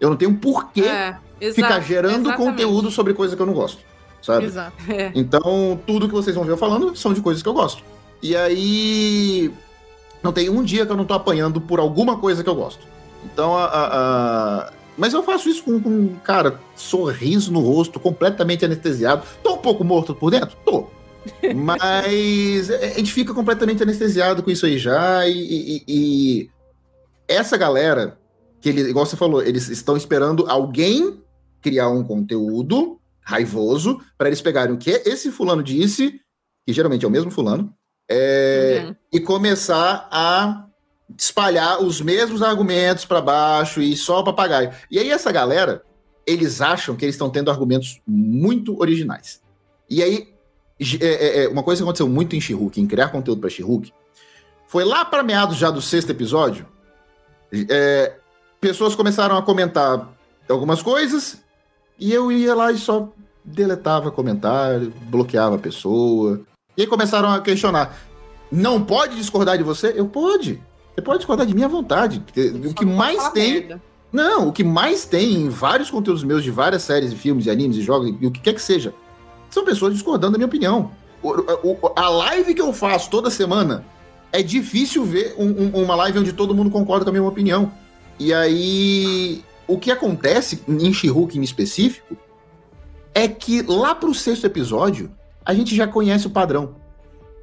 Eu 0.00 0.08
não 0.10 0.16
tenho 0.16 0.34
porquê 0.36 0.82
é. 0.82 1.16
Exato, 1.40 1.54
ficar 1.54 1.80
gerando 1.80 2.28
exatamente. 2.28 2.36
conteúdo 2.36 2.90
sobre 2.90 3.14
coisa 3.14 3.36
que 3.36 3.42
eu 3.42 3.46
não 3.46 3.54
gosto, 3.54 3.82
sabe? 4.22 4.46
Exato. 4.46 4.76
É. 4.88 5.12
Então, 5.14 5.78
tudo 5.86 6.08
que 6.08 6.14
vocês 6.14 6.34
vão 6.34 6.44
ver 6.44 6.52
eu 6.52 6.56
falando 6.56 6.96
são 6.96 7.12
de 7.12 7.20
coisas 7.20 7.42
que 7.42 7.48
eu 7.48 7.54
gosto. 7.54 7.82
E 8.22 8.36
aí, 8.36 9.52
não 10.22 10.32
tem 10.32 10.50
um 10.50 10.62
dia 10.62 10.84
que 10.84 10.92
eu 10.92 10.96
não 10.96 11.04
tô 11.04 11.14
apanhando 11.14 11.60
por 11.60 11.78
alguma 11.78 12.18
coisa 12.18 12.42
que 12.42 12.48
eu 12.48 12.54
gosto. 12.54 12.86
Então, 13.24 13.56
a, 13.56 13.64
a, 13.64 13.86
a... 14.66 14.72
mas 14.96 15.12
eu 15.12 15.22
faço 15.22 15.48
isso 15.48 15.62
com, 15.62 15.80
com, 15.80 16.14
cara, 16.24 16.60
sorriso 16.76 17.52
no 17.52 17.60
rosto, 17.60 17.98
completamente 17.98 18.64
anestesiado. 18.64 19.22
Tô 19.42 19.54
um 19.54 19.58
pouco 19.58 19.84
morto 19.84 20.14
por 20.14 20.30
dentro? 20.30 20.56
Tô. 20.64 20.86
Mas 21.54 22.70
a 22.70 22.86
gente 22.96 23.12
fica 23.12 23.34
completamente 23.34 23.82
anestesiado 23.82 24.42
com 24.42 24.50
isso 24.50 24.64
aí 24.64 24.78
já. 24.78 25.26
E, 25.26 25.32
e, 25.32 25.84
e 25.86 26.50
essa 27.28 27.58
galera, 27.58 28.18
que 28.60 28.68
ele, 28.68 28.82
igual 28.82 29.06
você 29.06 29.16
falou, 29.16 29.42
eles 29.42 29.68
estão 29.68 29.96
esperando 29.96 30.48
alguém 30.48 31.22
criar 31.60 31.88
um 31.88 32.04
conteúdo 32.04 33.00
raivoso 33.22 34.00
para 34.18 34.28
eles 34.28 34.40
pegarem 34.40 34.74
o 34.74 34.78
que 34.78 34.90
esse 34.90 35.30
fulano 35.30 35.62
disse, 35.62 36.20
que 36.66 36.72
geralmente 36.72 37.04
é 37.04 37.08
o 37.08 37.10
mesmo 37.10 37.30
fulano, 37.30 37.72
é, 38.08 38.84
uhum. 38.86 38.96
e 39.12 39.20
começar 39.20 40.08
a 40.10 40.66
espalhar 41.16 41.82
os 41.82 42.00
mesmos 42.00 42.42
argumentos 42.42 43.04
para 43.04 43.20
baixo 43.20 43.80
e 43.80 43.96
só 43.96 44.22
papagaio. 44.22 44.70
E 44.90 44.98
aí 44.98 45.10
essa 45.10 45.32
galera, 45.32 45.82
eles 46.26 46.60
acham 46.60 46.96
que 46.96 47.04
eles 47.04 47.14
estão 47.14 47.30
tendo 47.30 47.50
argumentos 47.50 48.00
muito 48.06 48.78
originais. 48.80 49.40
E 49.88 50.02
aí, 50.02 50.28
é, 51.00 51.06
é, 51.06 51.44
é 51.44 51.48
uma 51.48 51.62
coisa 51.62 51.80
que 51.80 51.84
aconteceu 51.84 52.08
muito 52.08 52.36
em 52.36 52.40
She-Hulk, 52.40 52.80
em 52.80 52.86
criar 52.86 53.08
conteúdo 53.08 53.40
para 53.40 53.50
She-Hulk, 53.50 53.92
foi 54.66 54.84
lá 54.84 55.04
para 55.04 55.22
meados 55.22 55.56
já 55.56 55.70
do 55.70 55.82
sexto 55.82 56.10
episódio, 56.10 56.66
é, 57.68 58.19
pessoas 58.60 58.94
começaram 58.94 59.36
a 59.36 59.42
comentar 59.42 60.08
algumas 60.48 60.82
coisas 60.82 61.38
e 61.98 62.12
eu 62.12 62.30
ia 62.30 62.54
lá 62.54 62.70
e 62.72 62.78
só 62.78 63.08
deletava 63.44 64.10
comentário, 64.10 64.92
bloqueava 65.08 65.56
a 65.56 65.58
pessoa. 65.58 66.40
E 66.76 66.82
aí 66.82 66.86
começaram 66.86 67.30
a 67.30 67.40
questionar: 67.40 67.96
não 68.50 68.82
pode 68.82 69.16
discordar 69.16 69.56
de 69.56 69.64
você? 69.64 69.92
Eu 69.96 70.06
pode. 70.06 70.62
Você 70.94 71.02
pode 71.02 71.18
discordar 71.18 71.46
de 71.46 71.54
mim 71.54 71.62
à 71.62 71.68
vontade. 71.68 72.22
O 72.64 72.74
que 72.74 72.84
mais 72.84 73.28
tem. 73.30 73.54
Merda. 73.54 73.82
Não, 74.12 74.48
o 74.48 74.52
que 74.52 74.64
mais 74.64 75.04
tem 75.04 75.34
em 75.34 75.48
vários 75.48 75.88
conteúdos 75.88 76.24
meus 76.24 76.42
de 76.42 76.50
várias 76.50 76.82
séries, 76.82 77.12
filmes, 77.14 77.46
e 77.46 77.50
animes 77.50 77.76
e 77.76 77.80
jogos, 77.80 78.12
e 78.20 78.26
o 78.26 78.30
que 78.30 78.40
quer 78.40 78.54
que 78.54 78.60
seja, 78.60 78.92
são 79.48 79.64
pessoas 79.64 79.94
discordando 79.94 80.32
da 80.32 80.38
minha 80.38 80.48
opinião. 80.48 80.90
A 81.94 82.08
live 82.08 82.52
que 82.52 82.60
eu 82.60 82.72
faço 82.72 83.08
toda 83.08 83.30
semana 83.30 83.84
é 84.32 84.42
difícil 84.42 85.04
ver 85.04 85.34
um, 85.38 85.46
um, 85.46 85.84
uma 85.84 85.94
live 85.94 86.18
onde 86.18 86.32
todo 86.32 86.54
mundo 86.54 86.70
concorda 86.70 87.04
com 87.04 87.10
a 87.10 87.12
minha 87.12 87.24
opinião. 87.24 87.70
E 88.20 88.34
aí, 88.34 89.42
o 89.66 89.78
que 89.78 89.90
acontece 89.90 90.62
em 90.68 90.92
she 90.92 91.08
em 91.08 91.40
específico 91.40 92.14
é 93.14 93.26
que 93.26 93.62
lá 93.62 93.94
pro 93.94 94.12
sexto 94.12 94.44
episódio, 94.44 95.10
a 95.42 95.54
gente 95.54 95.74
já 95.74 95.88
conhece 95.88 96.26
o 96.26 96.30
padrão. 96.30 96.76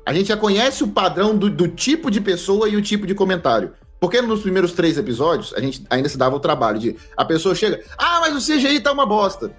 A 0.05 0.13
gente 0.13 0.27
já 0.27 0.37
conhece 0.37 0.83
o 0.83 0.87
padrão 0.87 1.35
do, 1.35 1.49
do 1.49 1.67
tipo 1.67 2.11
de 2.11 2.21
pessoa 2.21 2.69
e 2.69 2.75
o 2.75 2.81
tipo 2.81 3.07
de 3.07 3.15
comentário. 3.15 3.73
Porque 3.99 4.21
nos 4.21 4.41
primeiros 4.41 4.73
três 4.73 4.99
episódios, 4.99 5.51
a 5.55 5.59
gente 5.59 5.83
ainda 5.89 6.07
se 6.07 6.17
dava 6.17 6.35
o 6.35 6.39
trabalho 6.39 6.77
de. 6.77 6.95
A 7.17 7.25
pessoa 7.25 7.55
chega, 7.55 7.83
ah, 7.97 8.19
mas 8.21 8.35
o 8.35 8.39
CGI 8.39 8.79
tá 8.79 8.91
uma 8.91 9.05
bosta. 9.07 9.51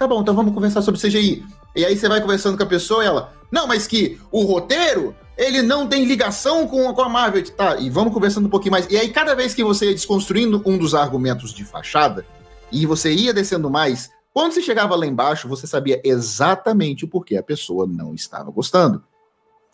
Tá 0.00 0.08
bom, 0.08 0.20
então 0.20 0.34
vamos 0.34 0.52
conversar 0.52 0.82
sobre 0.82 1.00
CGI. 1.00 1.44
E 1.76 1.84
aí 1.84 1.96
você 1.96 2.08
vai 2.08 2.20
conversando 2.20 2.56
com 2.56 2.64
a 2.64 2.66
pessoa 2.66 3.04
e 3.04 3.06
ela, 3.06 3.32
não, 3.52 3.68
mas 3.68 3.86
que 3.86 4.20
o 4.32 4.42
roteiro, 4.42 5.14
ele 5.40 5.62
não 5.62 5.86
tem 5.86 6.04
ligação 6.04 6.66
com, 6.66 6.92
com 6.92 7.02
a 7.02 7.08
Marvel. 7.08 7.42
Tá, 7.52 7.80
e 7.80 7.88
vamos 7.88 8.12
conversando 8.12 8.46
um 8.46 8.50
pouquinho 8.50 8.72
mais. 8.72 8.86
E 8.90 8.98
aí, 8.98 9.08
cada 9.08 9.34
vez 9.34 9.54
que 9.54 9.64
você 9.64 9.86
ia 9.86 9.94
desconstruindo 9.94 10.62
um 10.66 10.76
dos 10.76 10.94
argumentos 10.94 11.54
de 11.54 11.64
fachada, 11.64 12.26
e 12.70 12.84
você 12.84 13.10
ia 13.10 13.32
descendo 13.32 13.70
mais, 13.70 14.10
quando 14.34 14.52
você 14.52 14.60
chegava 14.60 14.94
lá 14.94 15.06
embaixo, 15.06 15.48
você 15.48 15.66
sabia 15.66 15.98
exatamente 16.04 17.06
o 17.06 17.08
porquê 17.08 17.38
a 17.38 17.42
pessoa 17.42 17.86
não 17.86 18.14
estava 18.14 18.50
gostando. 18.50 19.02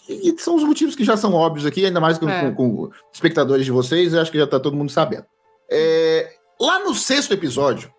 E 0.09 0.33
são 0.39 0.55
os 0.55 0.63
motivos 0.63 0.95
que 0.95 1.05
já 1.05 1.17
são 1.17 1.35
óbvios 1.35 1.67
aqui, 1.67 1.85
ainda 1.85 2.01
mais 2.01 2.17
com, 2.17 2.29
é. 2.29 2.53
com, 2.53 2.55
com 2.55 2.91
espectadores 3.13 3.65
de 3.65 3.73
vocês, 3.73 4.15
eu 4.15 4.21
acho 4.21 4.31
que 4.31 4.39
já 4.39 4.45
está 4.45 4.61
todo 4.61 4.77
mundo 4.77 4.93
sabendo. 4.93 5.25
É, 5.69 6.33
lá 6.61 6.79
no 6.85 6.95
sexto 6.95 7.35
episódio, 7.35 7.93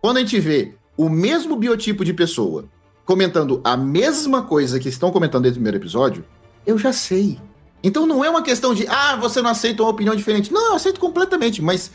quando 0.00 0.16
a 0.16 0.20
gente 0.20 0.40
vê 0.40 0.74
o 0.96 1.08
mesmo 1.08 1.54
biotipo 1.54 2.04
de 2.04 2.12
pessoa 2.12 2.64
comentando 3.04 3.60
a 3.62 3.76
mesma 3.76 4.42
coisa 4.42 4.80
que 4.80 4.88
estão 4.88 5.12
comentando 5.12 5.44
desde 5.44 5.58
o 5.58 5.62
primeiro 5.62 5.78
episódio, 5.78 6.24
eu 6.66 6.78
já 6.78 6.92
sei. 6.92 7.38
Então 7.82 8.06
não 8.06 8.24
é 8.24 8.30
uma 8.30 8.42
questão 8.42 8.74
de, 8.74 8.86
ah, 8.88 9.16
você 9.16 9.42
não 9.42 9.50
aceita 9.50 9.82
uma 9.82 9.90
opinião 9.90 10.14
diferente. 10.14 10.52
Não, 10.52 10.68
eu 10.68 10.74
aceito 10.74 11.00
completamente, 11.00 11.60
mas 11.60 11.90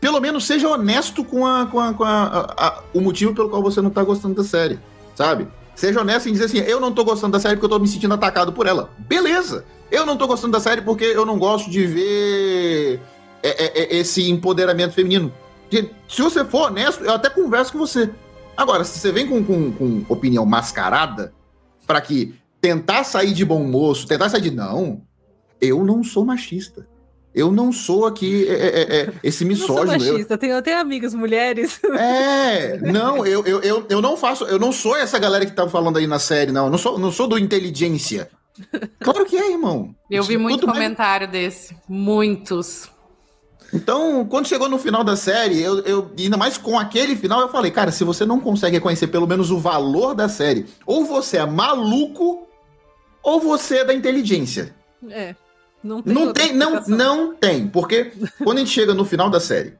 pelo 0.00 0.20
menos 0.20 0.46
seja 0.46 0.68
honesto 0.68 1.24
com, 1.24 1.46
a, 1.46 1.66
com, 1.66 1.78
a, 1.78 1.94
com 1.94 2.04
a, 2.04 2.54
a, 2.56 2.82
o 2.92 3.00
motivo 3.00 3.34
pelo 3.34 3.48
qual 3.48 3.62
você 3.62 3.80
não 3.80 3.90
tá 3.90 4.02
gostando 4.02 4.34
da 4.34 4.44
série, 4.44 4.78
sabe? 5.14 5.48
Seja 5.74 6.00
honesto 6.00 6.28
em 6.28 6.32
dizer 6.32 6.46
assim, 6.46 6.58
eu 6.58 6.80
não 6.80 6.92
tô 6.92 7.04
gostando 7.04 7.32
da 7.32 7.40
série 7.40 7.56
porque 7.56 7.66
eu 7.66 7.70
tô 7.70 7.78
me 7.78 7.88
sentindo 7.88 8.12
atacado 8.14 8.52
por 8.52 8.66
ela. 8.66 8.90
Beleza! 8.98 9.64
Eu 9.90 10.06
não 10.06 10.16
tô 10.16 10.26
gostando 10.26 10.52
da 10.52 10.60
série 10.60 10.82
porque 10.82 11.04
eu 11.04 11.26
não 11.26 11.38
gosto 11.38 11.70
de 11.70 11.86
ver 11.86 13.00
é, 13.42 13.48
é, 13.48 13.82
é, 13.82 13.96
esse 13.96 14.30
empoderamento 14.30 14.94
feminino. 14.94 15.32
Se 16.08 16.22
você 16.22 16.44
for 16.44 16.70
honesto, 16.70 17.04
eu 17.04 17.12
até 17.12 17.30
converso 17.30 17.72
com 17.72 17.78
você. 17.78 18.10
Agora, 18.56 18.84
se 18.84 18.98
você 18.98 19.10
vem 19.10 19.26
com, 19.26 19.42
com, 19.42 19.72
com 19.72 20.04
opinião 20.08 20.44
mascarada, 20.44 21.32
para 21.86 22.00
que 22.00 22.34
tentar 22.60 23.04
sair 23.04 23.32
de 23.32 23.44
bom 23.44 23.64
moço, 23.64 24.06
tentar 24.06 24.28
sair 24.28 24.42
de. 24.42 24.50
Não, 24.50 25.02
eu 25.60 25.84
não 25.84 26.02
sou 26.02 26.24
machista. 26.24 26.86
Eu 27.32 27.52
não 27.52 27.70
sou 27.70 28.06
aqui 28.06 28.48
é, 28.48 28.54
é, 28.54 28.80
é, 28.80 29.00
é 29.02 29.12
esse 29.22 29.44
misógino. 29.44 29.92
Eu 29.92 30.00
sou 30.00 30.12
machista, 30.12 30.34
eu... 30.34 30.38
tenho 30.38 30.56
até 30.56 30.76
amigas 30.76 31.14
mulheres. 31.14 31.78
É, 31.96 32.78
não, 32.78 33.24
eu, 33.24 33.44
eu, 33.46 33.60
eu, 33.60 33.86
eu 33.88 34.02
não 34.02 34.16
faço, 34.16 34.44
eu 34.44 34.58
não 34.58 34.72
sou 34.72 34.96
essa 34.96 35.18
galera 35.18 35.46
que 35.46 35.52
tá 35.52 35.68
falando 35.68 35.98
aí 35.98 36.08
na 36.08 36.18
série, 36.18 36.50
não. 36.50 36.64
Eu 36.64 36.70
não 36.70 36.78
sou, 36.78 36.98
não 36.98 37.12
sou 37.12 37.28
do 37.28 37.38
inteligência. 37.38 38.28
Claro 38.98 39.24
que 39.24 39.36
é, 39.36 39.52
irmão. 39.52 39.94
Eu 40.10 40.24
vi 40.24 40.36
muito 40.36 40.66
comentário 40.66 41.28
desse. 41.28 41.76
Muitos. 41.88 42.90
Então, 43.72 44.26
quando 44.28 44.48
chegou 44.48 44.68
no 44.68 44.78
final 44.78 45.04
da 45.04 45.14
série, 45.14 45.60
eu, 45.62 45.78
eu, 45.80 46.10
ainda 46.18 46.36
mais 46.36 46.58
com 46.58 46.76
aquele 46.76 47.14
final, 47.14 47.40
eu 47.40 47.48
falei, 47.48 47.70
cara, 47.70 47.92
se 47.92 48.02
você 48.02 48.26
não 48.26 48.40
consegue 48.40 48.76
reconhecer 48.76 49.06
pelo 49.06 49.28
menos 49.28 49.52
o 49.52 49.58
valor 49.58 50.14
da 50.14 50.28
série, 50.28 50.66
ou 50.84 51.04
você 51.04 51.36
é 51.36 51.46
maluco, 51.46 52.48
ou 53.22 53.40
você 53.40 53.78
é 53.78 53.84
da 53.84 53.94
inteligência. 53.94 54.74
É. 55.08 55.34
Não 55.82 56.02
tem, 56.02 56.14
não 56.14 56.32
tem 56.32 56.54
não, 56.54 56.82
não 56.86 57.34
tem, 57.34 57.66
porque 57.66 58.12
quando 58.44 58.58
a 58.58 58.60
gente 58.60 58.70
chega 58.70 58.92
no 58.92 59.04
final 59.04 59.30
da 59.30 59.40
série, 59.40 59.74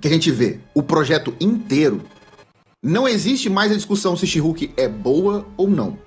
que 0.00 0.08
a 0.08 0.10
gente 0.10 0.30
vê 0.30 0.58
o 0.74 0.82
projeto 0.82 1.34
inteiro, 1.40 2.02
não 2.82 3.06
existe 3.06 3.48
mais 3.48 3.70
a 3.70 3.76
discussão 3.76 4.16
se 4.16 4.26
She-Hulk 4.26 4.72
é 4.76 4.88
boa 4.88 5.46
ou 5.56 5.68
não. 5.68 5.98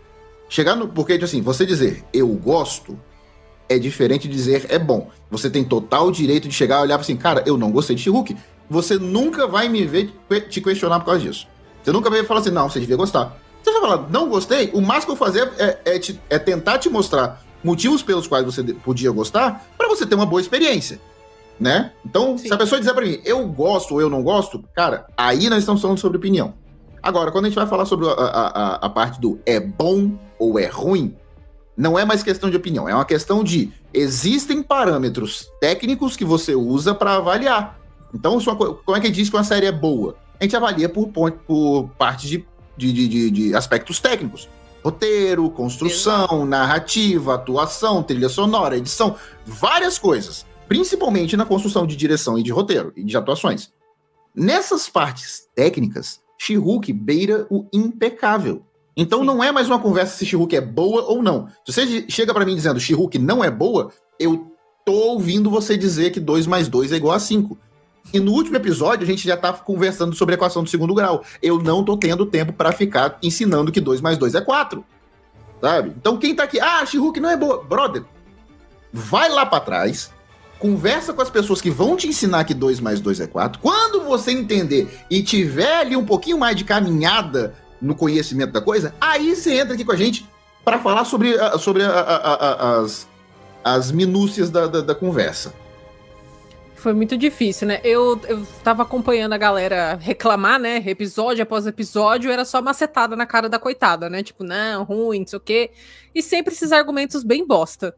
Chegar 0.49 0.76
no. 0.76 0.88
Porque, 0.88 1.13
tipo 1.13 1.26
assim, 1.26 1.41
você 1.41 1.65
dizer 1.65 2.04
eu 2.12 2.28
gosto 2.28 2.99
é 3.69 3.80
diferente 3.80 4.28
de 4.28 4.34
dizer 4.34 4.65
é 4.69 4.78
bom. 4.78 5.10
Você 5.32 5.49
tem 5.49 5.63
total 5.63 6.12
direito 6.12 6.47
de 6.47 6.54
chegar 6.54 6.80
e 6.80 6.82
olhar 6.84 6.99
assim, 6.99 7.15
cara, 7.15 7.43
eu 7.45 7.58
não 7.58 7.71
gostei 7.71 7.95
de 7.95 8.02
She-Hulk. 8.02 8.36
Você 8.69 8.97
nunca 8.97 9.47
vai 9.47 9.69
me 9.69 9.86
ver 9.86 10.12
te 10.49 10.60
questionar 10.62 10.99
por 10.99 11.06
causa 11.08 11.21
disso. 11.21 11.47
Você 11.82 11.91
nunca 11.91 12.10
vai 12.10 12.23
falar 12.23 12.39
assim, 12.39 12.49
não, 12.49 12.69
você 12.69 12.80
devia 12.80 12.95
gostar. 12.95 13.38
Você 13.63 13.71
vai 13.71 13.82
falar, 13.82 14.10
não 14.10 14.28
gostei, 14.28 14.71
o 14.73 14.82
máximo 14.82 15.15
que 15.15 15.21
eu 15.21 15.26
fazer 15.26 15.52
é, 15.58 15.80
é, 15.86 15.99
te, 15.99 16.19
é 16.30 16.38
tentar 16.38 16.80
te 16.80 16.89
mostrar 16.89 17.41
motivos 17.63 18.04
pelos 18.04 18.28
quais 18.28 18.45
você 18.45 18.62
podia 18.62 19.10
gostar 19.12 19.65
para 19.78 19.88
você 19.88 20.06
ter 20.06 20.15
uma 20.15 20.26
boa 20.26 20.41
experiência. 20.41 20.99
Né? 21.60 21.91
Então, 22.06 22.38
Sim. 22.38 22.47
se 22.47 22.54
a 22.54 22.58
pessoa 22.58 22.80
dizer 22.80 22.93
para 22.93 23.06
mim, 23.06 23.21
eu 23.23 23.47
gosto 23.47 23.93
ou 23.93 24.02
eu 24.02 24.10
não 24.10 24.21
gosto, 24.21 24.62
cara, 24.76 25.08
aí 25.15 25.49
nós 25.49 25.60
estamos 25.60 25.82
falando 25.82 25.99
sobre 25.99 26.17
opinião. 26.17 26.54
Agora, 27.02 27.32
quando 27.32 27.45
a 27.45 27.47
gente 27.47 27.56
vai 27.56 27.67
falar 27.67 27.86
sobre 27.86 28.08
a, 28.08 28.12
a, 28.12 28.76
a 28.76 28.89
parte 28.89 29.19
do 29.21 29.39
é 29.45 29.60
bom 29.60 30.17
ou 30.38 30.60
é 30.60 30.65
ruim, 30.65 31.15
não 31.76 31.97
é 31.97 32.06
mais 32.06 32.21
questão 32.21 32.49
de 32.49 32.58
opinião, 32.58 32.88
é 32.88 32.93
uma 32.93 33.06
questão 33.06 33.43
de 33.43 33.71
existem 33.93 34.62
parâmetros 34.62 35.49
técnicos 35.60 36.15
que 36.15 36.26
você 36.26 36.56
usa 36.56 36.93
para 36.93 37.15
avaliar. 37.15 37.80
Então, 38.13 38.38
como 38.86 38.97
é 38.97 39.02
que 39.02 39.10
diz 39.10 39.30
que 39.30 39.36
uma 39.36 39.43
série 39.43 39.65
é 39.65 39.71
boa? 39.71 40.15
A 40.39 40.43
gente 40.43 40.56
avalia 40.56 40.88
por, 40.88 41.08
por 41.08 41.89
parte 41.97 42.28
de, 42.28 42.45
de, 42.77 42.91
de, 42.91 43.31
de 43.31 43.55
aspectos 43.55 43.99
técnicos. 43.99 44.49
Roteiro, 44.83 45.49
construção, 45.49 46.25
Exato. 46.25 46.45
narrativa, 46.45 47.36
atuação, 47.36 48.03
trilha 48.03 48.27
sonora, 48.27 48.77
edição, 48.77 49.15
várias 49.45 49.97
coisas. 49.97 50.45
Principalmente 50.67 51.38
na 51.38 51.45
construção 51.45 51.88
de 51.88 51.95
direção 51.95 52.38
e 52.38 52.43
de 52.43 52.51
roteiro 52.51 52.91
e 52.95 53.03
de 53.03 53.15
atuações. 53.15 53.71
Nessas 54.36 54.89
partes 54.89 55.47
técnicas, 55.55 56.19
She-Hulk 56.38 56.91
beira 56.91 57.47
o 57.49 57.65
impecável. 57.71 58.63
Então 58.95 59.19
Sim. 59.19 59.25
não 59.25 59.43
é 59.43 59.51
mais 59.51 59.67
uma 59.67 59.79
conversa 59.79 60.17
se 60.17 60.25
She-Hulk 60.25 60.55
é 60.55 60.62
boa 60.62 61.03
ou 61.03 61.23
não. 61.23 61.47
Se 61.65 61.71
você 61.71 62.05
chega 62.09 62.33
para 62.33 62.45
mim 62.45 62.55
dizendo 62.55 62.79
She-Hulk 62.79 63.17
não 63.19 63.43
é 63.43 63.49
boa, 63.49 63.91
eu 64.19 64.51
tô 64.86 64.93
ouvindo 64.93 65.49
você 65.49 65.77
dizer 65.77 66.12
que 66.12 66.19
2 66.19 66.45
mais 66.45 66.67
2 66.67 66.91
é 66.91 66.95
igual 66.97 67.15
a 67.15 67.19
5. 67.19 67.57
E 68.11 68.19
no 68.19 68.31
último 68.31 68.57
episódio 68.57 69.03
a 69.03 69.07
gente 69.07 69.27
já 69.27 69.37
tá 69.37 69.53
conversando 69.53 70.15
sobre 70.15 70.33
a 70.33 70.37
equação 70.37 70.63
do 70.63 70.69
segundo 70.69 70.93
grau. 70.93 71.23
Eu 71.41 71.61
não 71.61 71.83
tô 71.83 71.95
tendo 71.95 72.25
tempo 72.25 72.53
para 72.53 72.71
ficar 72.71 73.17
ensinando 73.21 73.71
que 73.71 73.79
2 73.79 74.01
mais 74.01 74.17
2 74.17 74.35
é 74.35 74.41
4. 74.41 74.83
Sabe? 75.61 75.93
Então 75.97 76.17
quem 76.17 76.35
tá 76.35 76.43
aqui, 76.43 76.59
ah, 76.59 76.85
She-Hulk 76.85 77.19
não 77.19 77.29
é 77.29 77.37
boa. 77.37 77.63
Brother, 77.63 78.03
vai 78.91 79.29
lá 79.29 79.45
para 79.45 79.61
trás, 79.61 80.11
conversa 80.59 81.13
com 81.13 81.21
as 81.21 81.29
pessoas 81.29 81.61
que 81.61 81.69
vão 81.69 81.95
te 81.95 82.07
ensinar 82.07 82.43
que 82.43 82.53
2 82.53 82.79
mais 82.79 82.99
2 82.99 83.21
é 83.21 83.27
4. 83.27 83.59
Quando 83.61 84.01
você 84.01 84.31
entender 84.31 84.87
e 85.09 85.23
tiver 85.23 85.79
ali 85.79 85.95
um 85.95 86.05
pouquinho 86.05 86.37
mais 86.37 86.55
de 86.55 86.63
caminhada 86.63 87.55
no 87.81 87.95
conhecimento 87.95 88.51
da 88.51 88.61
coisa, 88.61 88.93
aí 88.99 89.35
você 89.35 89.55
entra 89.55 89.73
aqui 89.73 89.83
com 89.83 89.91
a 89.91 89.97
gente 89.97 90.27
para 90.63 90.79
falar 90.79 91.05
sobre, 91.05 91.35
sobre 91.59 91.83
a, 91.83 91.89
a, 91.89 92.33
a, 92.33 92.79
as, 92.79 93.07
as 93.63 93.91
minúcias 93.91 94.49
da, 94.49 94.67
da, 94.67 94.81
da, 94.81 94.95
conversa. 94.95 95.53
Foi 96.83 96.91
muito 96.91 97.17
difícil, 97.17 97.65
né? 97.65 97.79
Eu, 97.81 98.19
eu 98.27 98.45
tava 98.61 98.83
acompanhando 98.83 99.31
a 99.31 99.37
galera 99.37 99.95
reclamar, 99.95 100.59
né? 100.59 100.83
Episódio 100.85 101.41
após 101.41 101.65
episódio, 101.65 102.29
era 102.29 102.43
só 102.43 102.61
macetada 102.61 103.15
na 103.15 103.25
cara 103.25 103.47
da 103.47 103.57
coitada, 103.57 104.09
né? 104.09 104.21
Tipo, 104.21 104.43
não, 104.43 104.83
ruim, 104.83 105.19
não 105.19 105.27
sei 105.27 105.37
o 105.37 105.39
quê. 105.39 105.71
E 106.13 106.21
sempre 106.21 106.53
esses 106.53 106.73
argumentos 106.73 107.23
bem 107.23 107.47
bosta. 107.47 107.95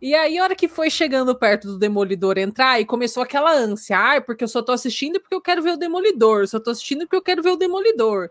E 0.00 0.14
aí, 0.14 0.38
a 0.38 0.44
hora 0.44 0.54
que 0.54 0.68
foi 0.68 0.88
chegando 0.88 1.34
perto 1.34 1.66
do 1.66 1.78
Demolidor 1.80 2.38
entrar, 2.38 2.80
e 2.80 2.84
começou 2.84 3.24
aquela 3.24 3.52
ânsia, 3.52 3.98
ah, 3.98 4.20
porque 4.20 4.44
eu 4.44 4.48
só 4.48 4.62
tô 4.62 4.70
assistindo 4.70 5.18
porque 5.18 5.34
eu 5.34 5.42
quero 5.42 5.60
ver 5.60 5.72
o 5.72 5.76
Demolidor, 5.76 6.46
só 6.46 6.60
tô 6.60 6.70
assistindo 6.70 7.00
porque 7.00 7.16
eu 7.16 7.22
quero 7.22 7.42
ver 7.42 7.50
o 7.50 7.56
Demolidor. 7.56 8.30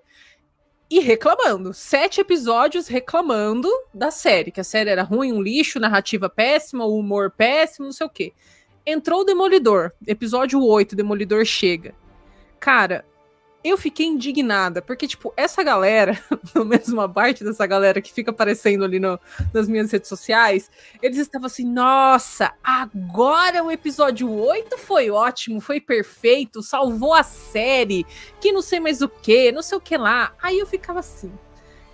E 0.89 1.01
reclamando. 1.01 1.73
Sete 1.73 2.21
episódios 2.21 2.87
reclamando 2.87 3.67
da 3.93 4.09
série, 4.09 4.51
que 4.51 4.61
a 4.61 4.63
série 4.63 4.89
era 4.89 5.03
ruim, 5.03 5.33
um 5.33 5.41
lixo, 5.41 5.81
narrativa 5.81 6.29
péssima, 6.29 6.85
humor 6.85 7.29
péssimo, 7.29 7.87
não 7.87 7.91
sei 7.91 8.07
o 8.07 8.09
quê. 8.09 8.31
Entrou 8.89 9.19
o 9.19 9.23
Demolidor, 9.25 9.91
episódio 10.07 10.63
8, 10.63 10.95
Demolidor 10.95 11.43
chega. 11.43 11.93
Cara, 12.57 13.03
eu 13.61 13.77
fiquei 13.77 14.05
indignada, 14.05 14.81
porque, 14.81 15.05
tipo, 15.05 15.33
essa 15.35 15.61
galera, 15.61 16.17
no 16.55 16.63
mesma 16.63 17.09
parte 17.09 17.43
dessa 17.43 17.67
galera 17.67 18.01
que 18.01 18.13
fica 18.13 18.31
aparecendo 18.31 18.85
ali 18.85 18.97
no, 18.97 19.19
nas 19.53 19.67
minhas 19.67 19.91
redes 19.91 20.07
sociais, 20.07 20.71
eles 21.01 21.17
estavam 21.17 21.47
assim, 21.47 21.65
nossa, 21.65 22.53
agora 22.63 23.61
o 23.61 23.69
episódio 23.69 24.31
8 24.31 24.77
foi 24.77 25.09
ótimo, 25.09 25.59
foi 25.59 25.81
perfeito, 25.81 26.63
salvou 26.63 27.13
a 27.13 27.23
série, 27.23 28.05
que 28.39 28.53
não 28.53 28.61
sei 28.61 28.79
mais 28.79 29.01
o 29.01 29.09
que, 29.09 29.51
não 29.51 29.61
sei 29.61 29.77
o 29.77 29.81
que 29.81 29.97
lá. 29.97 30.33
Aí 30.41 30.59
eu 30.59 30.65
ficava 30.65 31.01
assim, 31.01 31.29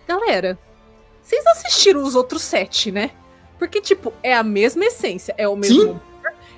galera, 0.07 0.59
vocês 1.23 1.43
assistiram 1.47 2.03
os 2.03 2.13
outros 2.13 2.43
sete, 2.43 2.91
né? 2.91 3.09
Porque, 3.57 3.81
tipo, 3.81 4.13
é 4.21 4.35
a 4.35 4.43
mesma 4.43 4.85
essência, 4.85 5.33
é 5.39 5.47
o 5.47 5.55
mesmo. 5.55 5.93
Sim 5.93 6.12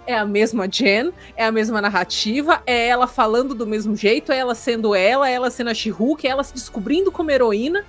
é 0.05 0.17
a 0.17 0.25
mesma 0.25 0.67
Jen, 0.69 1.11
é 1.35 1.45
a 1.45 1.51
mesma 1.51 1.81
narrativa, 1.81 2.61
é 2.65 2.87
ela 2.87 3.07
falando 3.07 3.53
do 3.53 3.65
mesmo 3.65 3.95
jeito, 3.95 4.31
é 4.31 4.37
ela 4.37 4.55
sendo 4.55 4.95
ela, 4.95 5.29
é 5.29 5.33
ela 5.33 5.49
sendo 5.49 5.69
a 5.69 5.73
She-Hulk, 5.73 6.25
é 6.25 6.29
ela 6.29 6.43
se 6.43 6.53
descobrindo 6.53 7.11
como 7.11 7.31
heroína. 7.31 7.85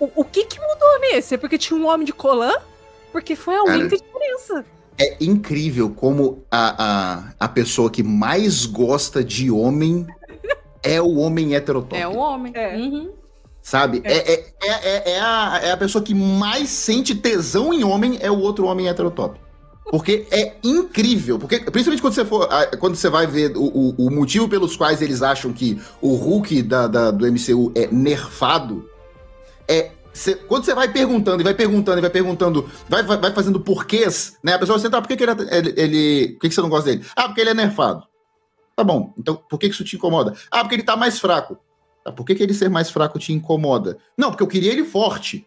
O, 0.00 0.10
o 0.16 0.24
que 0.24 0.44
que 0.44 0.58
mudou 0.58 1.00
nesse? 1.00 1.34
É 1.34 1.38
porque 1.38 1.58
tinha 1.58 1.78
um 1.78 1.86
homem 1.86 2.04
de 2.04 2.12
colã? 2.12 2.52
Porque 3.12 3.36
foi 3.36 3.56
a 3.56 3.62
única 3.62 3.96
diferença. 3.96 4.64
É 4.98 5.16
incrível 5.20 5.90
como 5.90 6.42
a, 6.50 6.84
a, 6.84 7.24
a 7.40 7.48
pessoa 7.48 7.90
que 7.90 8.02
mais 8.02 8.66
gosta 8.66 9.22
de 9.22 9.50
homem 9.50 10.06
é 10.82 11.00
o 11.00 11.16
homem 11.16 11.54
heterotópico. 11.54 11.96
É 11.96 12.08
o 12.08 12.16
homem. 12.16 12.52
É. 12.54 12.76
Uhum. 12.76 13.12
Sabe? 13.62 14.02
É. 14.04 14.12
É, 14.12 14.32
é, 14.32 14.70
é, 14.70 15.10
é, 15.12 15.20
a, 15.20 15.60
é 15.62 15.70
a 15.70 15.76
pessoa 15.76 16.02
que 16.02 16.14
mais 16.14 16.68
sente 16.68 17.14
tesão 17.14 17.72
em 17.72 17.84
homem 17.84 18.18
é 18.20 18.30
o 18.30 18.38
outro 18.38 18.66
homem 18.66 18.88
heterotópico. 18.88 19.41
Porque 19.90 20.26
é 20.30 20.54
incrível. 20.62 21.38
Porque, 21.38 21.58
principalmente 21.60 22.00
quando 22.00 22.14
você 22.14 22.24
for. 22.24 22.48
Quando 22.78 22.94
você 22.94 23.08
vai 23.08 23.26
ver 23.26 23.56
o, 23.56 23.64
o, 23.64 24.06
o 24.06 24.10
motivo 24.10 24.48
pelos 24.48 24.76
quais 24.76 25.02
eles 25.02 25.22
acham 25.22 25.52
que 25.52 25.80
o 26.00 26.14
Hulk 26.14 26.62
da, 26.62 26.86
da, 26.86 27.10
do 27.10 27.26
MCU 27.26 27.72
é 27.74 27.86
nerfado. 27.88 28.88
É. 29.68 29.90
Cê, 30.12 30.34
quando 30.34 30.64
você 30.64 30.74
vai 30.74 30.92
perguntando 30.92 31.40
e 31.40 31.44
vai 31.44 31.54
perguntando 31.54 31.98
e 31.98 32.02
vai 32.02 32.10
perguntando, 32.10 32.68
vai, 32.86 33.02
vai, 33.02 33.16
vai 33.16 33.32
fazendo 33.32 33.58
porquês, 33.60 34.36
né? 34.44 34.52
A 34.52 34.58
pessoa 34.58 34.78
vai 34.78 34.90
ah, 34.92 35.00
por 35.00 35.08
que, 35.08 35.16
que 35.16 35.24
ele, 35.24 35.32
ele, 35.50 35.74
ele, 35.74 36.28
Por 36.34 36.40
que, 36.40 36.48
que 36.50 36.54
você 36.54 36.60
não 36.60 36.68
gosta 36.68 36.90
dele? 36.90 37.06
Ah, 37.16 37.24
porque 37.24 37.40
ele 37.40 37.50
é 37.50 37.54
nerfado. 37.54 38.06
Tá 38.76 38.84
bom. 38.84 39.12
Então, 39.18 39.36
por 39.36 39.58
que, 39.58 39.68
que 39.68 39.74
isso 39.74 39.84
te 39.84 39.96
incomoda? 39.96 40.34
Ah, 40.50 40.60
porque 40.60 40.74
ele 40.74 40.82
tá 40.82 40.96
mais 40.96 41.18
fraco. 41.18 41.58
Tá, 42.04 42.12
por 42.12 42.26
que, 42.26 42.34
que 42.34 42.42
ele 42.42 42.52
ser 42.52 42.68
mais 42.68 42.90
fraco 42.90 43.18
te 43.18 43.32
incomoda? 43.32 43.96
Não, 44.16 44.30
porque 44.30 44.42
eu 44.42 44.48
queria 44.48 44.72
ele 44.72 44.84
forte. 44.84 45.46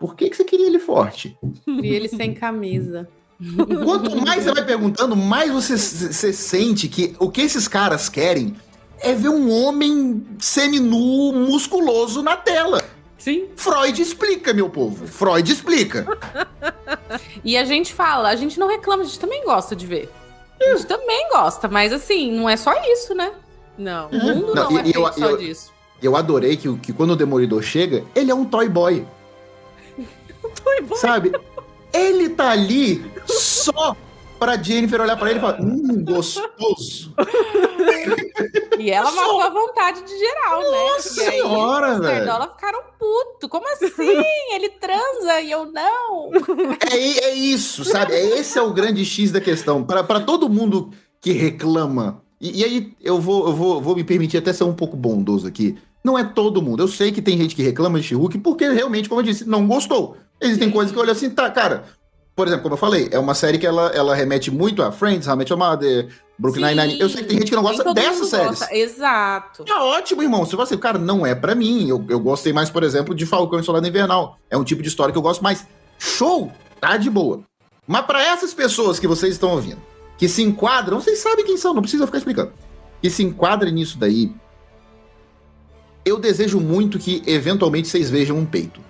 Por 0.00 0.16
que, 0.16 0.28
que 0.28 0.36
você 0.36 0.44
queria 0.44 0.66
ele 0.66 0.78
forte? 0.78 1.36
Queria 1.64 1.96
ele 1.96 2.08
sem 2.08 2.34
camisa. 2.34 3.08
Quanto 3.84 4.16
mais 4.24 4.44
você 4.44 4.52
vai 4.52 4.64
perguntando, 4.64 5.14
mais 5.16 5.50
você, 5.50 5.76
você 5.76 6.32
sente 6.32 6.88
que 6.88 7.14
o 7.18 7.30
que 7.30 7.42
esses 7.42 7.68
caras 7.68 8.08
querem 8.08 8.56
é 9.00 9.12
ver 9.12 9.28
um 9.28 9.50
homem 9.50 10.24
seminu, 10.38 11.32
musculoso 11.32 12.22
na 12.22 12.36
tela. 12.36 12.82
Sim. 13.18 13.48
Freud 13.56 14.00
explica, 14.00 14.52
meu 14.52 14.68
povo. 14.68 15.06
Freud 15.06 15.50
explica. 15.50 16.06
e 17.44 17.56
a 17.56 17.64
gente 17.64 17.92
fala, 17.92 18.28
a 18.28 18.36
gente 18.36 18.58
não 18.58 18.68
reclama, 18.68 19.02
a 19.02 19.06
gente 19.06 19.18
também 19.18 19.44
gosta 19.44 19.76
de 19.76 19.86
ver. 19.86 20.10
A 20.60 20.76
gente 20.76 20.86
também 20.86 21.28
gosta, 21.30 21.68
mas 21.68 21.92
assim, 21.92 22.32
não 22.32 22.48
é 22.48 22.56
só 22.56 22.72
isso, 22.92 23.14
né? 23.14 23.32
Não, 23.76 24.08
o 24.08 24.14
mundo 24.14 24.54
não, 24.54 24.70
não 24.70 24.78
é 24.78 24.84
eu, 24.94 25.12
só 25.12 25.30
eu, 25.30 25.36
disso. 25.36 25.72
Eu 26.02 26.16
adorei 26.16 26.56
que, 26.56 26.72
que 26.78 26.92
quando 26.92 27.10
o 27.10 27.16
Demolidor 27.16 27.62
chega, 27.62 28.04
ele 28.14 28.30
é 28.30 28.34
um 28.34 28.44
toy 28.44 28.68
boy. 28.68 29.04
um 29.98 30.50
toy 30.50 30.80
boy? 30.82 30.98
Sabe? 30.98 31.32
Ele 31.94 32.28
tá 32.28 32.50
ali 32.50 33.10
só 33.26 33.96
pra 34.38 34.60
Jennifer 34.60 35.00
olhar 35.00 35.16
pra 35.16 35.30
ele 35.30 35.38
e 35.38 35.40
falar: 35.40 35.60
Hum, 35.60 36.04
gostoso. 36.04 37.14
E 38.78 38.90
ela 38.90 39.10
matou 39.12 39.40
a 39.40 39.50
vontade 39.50 40.02
de 40.02 40.18
geral, 40.18 40.60
né? 40.60 40.78
Nossa 40.92 41.24
né? 41.24 41.30
senhora, 41.30 42.00
velho. 42.00 42.28
Ela 42.28 42.48
ficaram 42.48 42.82
puto. 42.98 43.48
Como 43.48 43.66
assim? 43.72 44.22
Ele 44.52 44.68
transa 44.68 45.40
e 45.40 45.50
eu 45.50 45.66
não. 45.66 46.30
É, 46.90 46.96
é 46.96 47.34
isso, 47.34 47.84
sabe? 47.84 48.12
É, 48.12 48.38
esse 48.38 48.58
é 48.58 48.62
o 48.62 48.72
grande 48.72 49.04
X 49.04 49.30
da 49.30 49.40
questão. 49.40 49.82
Para 49.84 50.20
todo 50.20 50.48
mundo 50.48 50.90
que 51.20 51.32
reclama. 51.32 52.22
E, 52.40 52.60
e, 52.60 52.64
aí 52.64 52.92
eu, 53.00 53.20
vou, 53.20 53.46
eu 53.46 53.54
vou, 53.54 53.80
vou 53.80 53.96
me 53.96 54.04
permitir 54.04 54.38
até 54.38 54.52
ser 54.52 54.64
um 54.64 54.74
pouco 54.74 54.96
bondoso 54.96 55.46
aqui. 55.46 55.78
Não 56.02 56.18
é 56.18 56.24
todo 56.24 56.60
mundo. 56.60 56.82
Eu 56.82 56.88
sei 56.88 57.10
que 57.10 57.22
tem 57.22 57.38
gente 57.38 57.56
que 57.56 57.62
reclama 57.62 57.98
de 57.98 58.06
she 58.06 58.14
porque 58.42 58.68
realmente, 58.68 59.08
como 59.08 59.20
eu 59.20 59.24
disse, 59.24 59.48
não 59.48 59.66
gostou. 59.66 60.16
Existem 60.40 60.70
coisas 60.70 60.92
que 60.92 60.98
eu 60.98 61.02
olho 61.02 61.12
assim, 61.12 61.30
tá, 61.30 61.50
cara. 61.50 61.84
Por 62.34 62.48
exemplo, 62.48 62.64
como 62.64 62.74
eu 62.74 62.78
falei, 62.78 63.08
é 63.12 63.18
uma 63.18 63.34
série 63.34 63.58
que 63.58 63.66
ela, 63.66 63.92
ela 63.94 64.14
remete 64.14 64.50
muito 64.50 64.82
a 64.82 64.90
Friends, 64.90 65.28
How 65.28 65.34
I 65.34 65.36
Met 65.36 65.52
Your 65.52 65.58
Mother, 65.58 66.08
Brooklyn 66.36 66.66
Nine-Nine. 66.66 67.00
Eu 67.00 67.08
sei 67.08 67.22
que 67.22 67.28
tem 67.28 67.38
gente 67.38 67.50
que 67.50 67.56
não 67.56 67.62
gosta 67.62 67.94
dessas 67.94 68.28
séries. 68.28 68.58
Gosta. 68.58 68.76
Exato. 68.76 69.64
É 69.68 69.74
ótimo, 69.74 70.22
irmão. 70.22 70.44
Você, 70.44 70.76
cara, 70.76 70.98
não 70.98 71.24
é 71.24 71.34
para 71.34 71.54
mim. 71.54 71.88
Eu, 71.88 72.04
eu 72.08 72.18
gostei 72.18 72.52
mais, 72.52 72.70
por 72.70 72.82
exemplo, 72.82 73.14
de 73.14 73.24
Falcão 73.24 73.60
e 73.60 73.62
Soldado 73.62 73.86
Invernal. 73.86 74.36
É 74.50 74.56
um 74.56 74.64
tipo 74.64 74.82
de 74.82 74.88
história 74.88 75.12
que 75.12 75.18
eu 75.18 75.22
gosto 75.22 75.42
mais. 75.42 75.64
Show! 75.98 76.50
Tá 76.80 76.96
de 76.96 77.08
boa. 77.08 77.42
Mas 77.86 78.04
para 78.04 78.22
essas 78.22 78.52
pessoas 78.52 78.98
que 78.98 79.06
vocês 79.06 79.34
estão 79.34 79.50
ouvindo, 79.50 79.80
que 80.18 80.28
se 80.28 80.42
enquadram, 80.42 81.00
vocês 81.00 81.18
sabem 81.18 81.44
quem 81.44 81.56
são, 81.56 81.72
não 81.72 81.82
precisa 81.82 82.06
ficar 82.06 82.18
explicando. 82.18 82.52
Que 83.00 83.10
se 83.10 83.22
enquadrem 83.22 83.72
nisso 83.72 83.96
daí, 83.96 84.32
eu 86.04 86.18
desejo 86.18 86.58
muito 86.58 86.98
que 86.98 87.22
eventualmente 87.26 87.88
vocês 87.88 88.10
vejam 88.10 88.36
um 88.36 88.44
peito. 88.44 88.80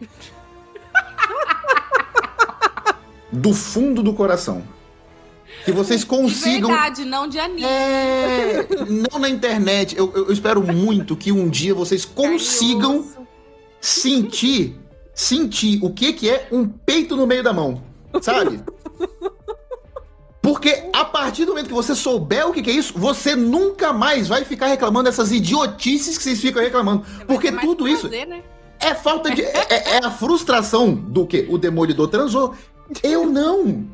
do 3.32 3.52
fundo 3.52 4.02
do 4.02 4.12
coração 4.12 4.62
que 5.64 5.72
vocês 5.72 6.02
consigam. 6.04 6.70
De 6.70 6.76
verdade, 6.76 7.04
não 7.04 7.26
de 7.26 7.38
anime. 7.38 7.64
É, 7.64 8.66
não 8.88 9.18
na 9.18 9.28
internet. 9.28 9.96
Eu, 9.96 10.12
eu, 10.14 10.32
espero 10.32 10.62
muito 10.62 11.16
que 11.16 11.32
um 11.32 11.48
dia 11.48 11.74
vocês 11.74 12.04
consigam 12.04 13.04
sentir, 13.80 14.78
sentir 15.14 15.78
o 15.82 15.90
que, 15.90 16.12
que 16.12 16.30
é 16.30 16.48
um 16.52 16.66
peito 16.68 17.16
no 17.16 17.26
meio 17.26 17.42
da 17.42 17.52
mão, 17.52 17.82
sabe? 18.20 18.60
Porque 20.40 20.88
a 20.92 21.04
partir 21.04 21.44
do 21.44 21.52
momento 21.52 21.68
que 21.68 21.72
você 21.72 21.94
souber 21.94 22.48
o 22.48 22.52
que, 22.52 22.62
que 22.62 22.70
é 22.70 22.74
isso, 22.74 22.92
você 22.96 23.36
nunca 23.36 23.92
mais 23.92 24.26
vai 24.26 24.44
ficar 24.44 24.66
reclamando 24.66 25.08
dessas 25.08 25.30
idiotices 25.30 26.18
que 26.18 26.24
vocês 26.24 26.40
ficam 26.40 26.60
reclamando. 26.60 27.04
Porque 27.28 27.52
tudo 27.52 27.86
isso 27.86 28.08
né? 28.08 28.42
é 28.80 28.92
falta 28.92 29.30
de. 29.30 29.42
É, 29.42 29.66
é, 29.70 29.90
é 29.94 30.04
a 30.04 30.10
frustração 30.10 30.92
do 30.94 31.24
que 31.26 31.46
o 31.48 31.56
demolidor 31.56 32.08
transou. 32.08 32.56
Eu 33.02 33.26
não. 33.26 33.86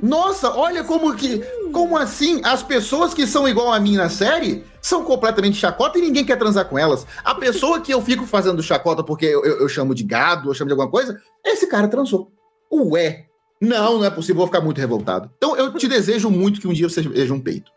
Nossa, 0.00 0.50
olha 0.54 0.84
como 0.84 1.14
que. 1.14 1.38
Como 1.72 1.96
assim? 1.96 2.40
As 2.44 2.62
pessoas 2.62 3.12
que 3.12 3.26
são 3.26 3.46
igual 3.46 3.72
a 3.72 3.80
mim 3.80 3.96
na 3.96 4.08
série 4.08 4.64
são 4.80 5.04
completamente 5.04 5.56
chacota 5.56 5.98
e 5.98 6.02
ninguém 6.02 6.24
quer 6.24 6.38
transar 6.38 6.68
com 6.68 6.78
elas. 6.78 7.06
A 7.24 7.34
pessoa 7.34 7.80
que 7.80 7.92
eu 7.92 8.00
fico 8.00 8.26
fazendo 8.26 8.62
chacota 8.62 9.02
porque 9.02 9.26
eu, 9.26 9.44
eu, 9.44 9.60
eu 9.60 9.68
chamo 9.68 9.94
de 9.94 10.02
gado, 10.02 10.50
eu 10.50 10.54
chamo 10.54 10.68
de 10.68 10.72
alguma 10.72 10.90
coisa, 10.90 11.20
esse 11.44 11.66
cara 11.66 11.88
transou. 11.88 12.32
Ué. 12.72 13.26
Não, 13.60 13.98
não 13.98 14.04
é 14.04 14.10
possível, 14.10 14.38
vou 14.38 14.46
ficar 14.46 14.60
muito 14.60 14.78
revoltado. 14.78 15.30
Então 15.36 15.56
eu 15.56 15.72
te 15.74 15.86
desejo 15.86 16.28
muito 16.28 16.60
que 16.60 16.66
um 16.66 16.72
dia 16.72 16.88
você 16.88 17.00
veja 17.00 17.32
um 17.32 17.40
peito. 17.40 17.70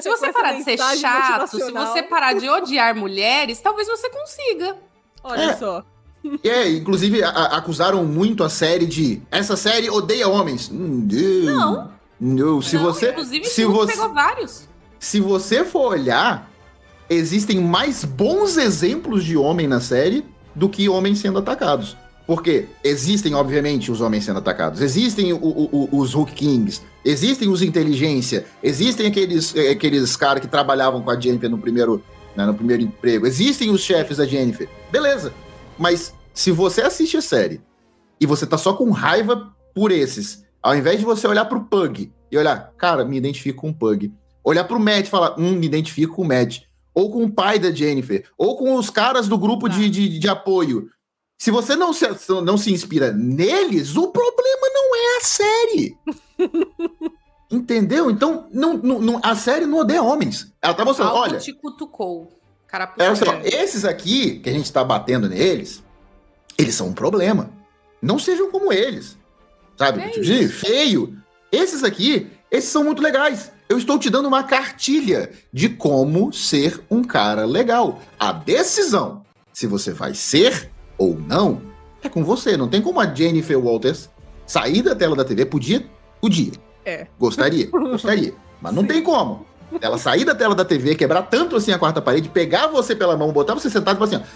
se 0.00 0.08
você 0.08 0.32
parar 0.32 0.54
de 0.54 0.64
ser 0.64 0.78
chato, 0.78 1.48
se 1.48 1.70
você 1.70 2.02
parar 2.02 2.32
de 2.32 2.48
odiar 2.48 2.96
mulheres, 2.96 3.60
talvez 3.60 3.86
você 3.86 4.08
consiga. 4.08 4.78
Olha 5.22 5.50
é. 5.50 5.56
só. 5.56 5.84
É, 6.42 6.68
inclusive 6.70 7.22
a, 7.22 7.28
acusaram 7.28 8.04
muito 8.04 8.42
a 8.42 8.48
série 8.48 8.86
de 8.86 9.20
essa 9.30 9.56
série 9.56 9.90
odeia 9.90 10.28
homens. 10.28 10.70
Hum, 10.72 11.06
não. 11.44 11.92
Não, 12.20 12.62
se 12.62 12.76
não, 12.76 12.84
você 12.84 13.10
inclusive 13.10 13.44
se 13.44 13.64
você 13.64 13.92
pegou 13.92 14.14
vários. 14.14 14.68
Se 14.98 15.20
você 15.20 15.64
for 15.64 15.92
olhar, 15.92 16.50
existem 17.10 17.60
mais 17.60 18.04
bons 18.04 18.56
exemplos 18.56 19.24
de 19.24 19.36
homem 19.36 19.66
na 19.66 19.80
série 19.80 20.24
do 20.54 20.68
que 20.68 20.88
homens 20.88 21.18
sendo 21.18 21.38
atacados. 21.38 21.96
Porque 22.26 22.66
existem, 22.82 23.34
obviamente, 23.34 23.92
os 23.92 24.00
homens 24.00 24.24
sendo 24.24 24.38
atacados, 24.38 24.80
existem 24.80 25.34
o, 25.34 25.36
o, 25.36 25.88
o, 25.92 25.98
os 25.98 26.14
Hook 26.14 26.32
Kings, 26.32 26.80
existem 27.04 27.50
os 27.50 27.60
inteligência, 27.60 28.46
existem 28.62 29.06
aqueles, 29.06 29.54
eh, 29.54 29.72
aqueles 29.72 30.16
caras 30.16 30.40
que 30.40 30.48
trabalhavam 30.48 31.02
com 31.02 31.10
a 31.10 31.20
Jennifer 31.20 31.50
no 31.50 31.58
primeiro, 31.58 32.02
né, 32.34 32.46
no 32.46 32.54
primeiro 32.54 32.82
emprego, 32.82 33.26
existem 33.26 33.68
os 33.68 33.82
chefes 33.82 34.16
da 34.16 34.24
Jennifer. 34.24 34.66
Beleza. 34.90 35.34
Mas 35.78 36.14
se 36.32 36.50
você 36.50 36.82
assiste 36.82 37.16
a 37.16 37.22
série 37.22 37.60
e 38.20 38.26
você 38.26 38.46
tá 38.46 38.58
só 38.58 38.74
com 38.74 38.90
raiva 38.90 39.54
por 39.74 39.90
esses, 39.90 40.44
ao 40.62 40.74
invés 40.76 40.98
de 40.98 41.04
você 41.04 41.26
olhar 41.26 41.44
pro 41.46 41.64
Pug 41.64 42.12
e 42.30 42.38
olhar, 42.38 42.72
cara, 42.76 43.04
me 43.04 43.16
identifico 43.16 43.62
com 43.62 43.70
o 43.70 43.74
Pug. 43.74 44.12
Olhar 44.42 44.64
pro 44.64 44.80
Matt 44.80 45.06
e 45.06 45.10
falar, 45.10 45.38
hum, 45.38 45.52
me 45.52 45.66
identifico 45.66 46.16
com 46.16 46.22
o 46.22 46.28
Matt. 46.28 46.62
Ou 46.94 47.10
com 47.10 47.24
o 47.24 47.30
pai 47.30 47.58
da 47.58 47.72
Jennifer. 47.72 48.24
Ou 48.38 48.56
com 48.56 48.74
os 48.76 48.90
caras 48.90 49.26
do 49.26 49.38
grupo 49.38 49.68
de, 49.68 49.90
de, 49.90 50.18
de 50.18 50.28
apoio. 50.28 50.90
Se 51.38 51.50
você 51.50 51.74
não 51.74 51.92
se, 51.92 52.06
não 52.42 52.56
se 52.56 52.72
inspira 52.72 53.12
neles, 53.12 53.96
o 53.96 54.08
problema 54.08 54.68
não 54.72 54.96
é 54.96 55.16
a 55.16 55.20
série. 55.20 55.98
Entendeu? 57.50 58.10
Então, 58.10 58.46
não, 58.52 58.74
não, 58.74 59.20
a 59.22 59.34
série 59.34 59.66
não 59.66 59.78
odeia 59.78 60.02
homens. 60.02 60.52
Ela 60.62 60.74
tá 60.74 60.84
mostrando, 60.84 61.10
Algo 61.10 61.22
olha... 61.22 61.38
te 61.38 61.52
cutucou. 61.52 62.32
Cara, 62.74 62.92
é, 62.98 63.14
só, 63.14 63.40
esses 63.44 63.84
aqui, 63.84 64.40
que 64.40 64.50
a 64.50 64.52
gente 64.52 64.72
tá 64.72 64.82
batendo 64.82 65.28
neles, 65.28 65.80
eles 66.58 66.74
são 66.74 66.88
um 66.88 66.92
problema. 66.92 67.48
Não 68.02 68.18
sejam 68.18 68.50
como 68.50 68.72
eles. 68.72 69.16
Sabe? 69.76 70.02
É 70.02 70.08
tipo, 70.08 70.48
feio. 70.48 71.16
Esses 71.52 71.84
aqui, 71.84 72.26
esses 72.50 72.68
são 72.68 72.82
muito 72.82 73.00
legais. 73.00 73.52
Eu 73.68 73.78
estou 73.78 73.96
te 73.96 74.10
dando 74.10 74.26
uma 74.26 74.42
cartilha 74.42 75.30
de 75.52 75.68
como 75.68 76.32
ser 76.32 76.82
um 76.90 77.04
cara 77.04 77.44
legal. 77.44 78.00
A 78.18 78.32
decisão, 78.32 79.22
se 79.52 79.68
você 79.68 79.92
vai 79.92 80.12
ser 80.12 80.68
ou 80.98 81.16
não, 81.16 81.62
é 82.02 82.08
com 82.08 82.24
você. 82.24 82.56
Não 82.56 82.66
tem 82.66 82.82
como 82.82 82.98
a 82.98 83.06
Jennifer 83.06 83.56
Walters 83.56 84.10
sair 84.48 84.82
da 84.82 84.96
tela 84.96 85.14
da 85.14 85.24
TV. 85.24 85.46
Podia? 85.46 85.88
Podia. 86.20 86.50
É. 86.84 87.06
Gostaria, 87.20 87.66
gostaria. 87.70 88.34
Mas 88.60 88.74
não 88.74 88.82
Sim. 88.82 88.88
tem 88.88 89.02
como. 89.04 89.46
Ela 89.80 89.98
sair 89.98 90.24
da 90.24 90.34
tela 90.34 90.54
da 90.54 90.64
TV, 90.64 90.94
quebrar 90.94 91.22
tanto 91.22 91.56
assim 91.56 91.72
a 91.72 91.78
quarta 91.78 92.00
parede, 92.00 92.28
pegar 92.28 92.68
você 92.68 92.94
pela 92.94 93.16
mão, 93.16 93.32
botar 93.32 93.54
você 93.54 93.68
sentado 93.68 93.96
e 93.96 93.98
falar 93.98 94.22
assim: 94.22 94.30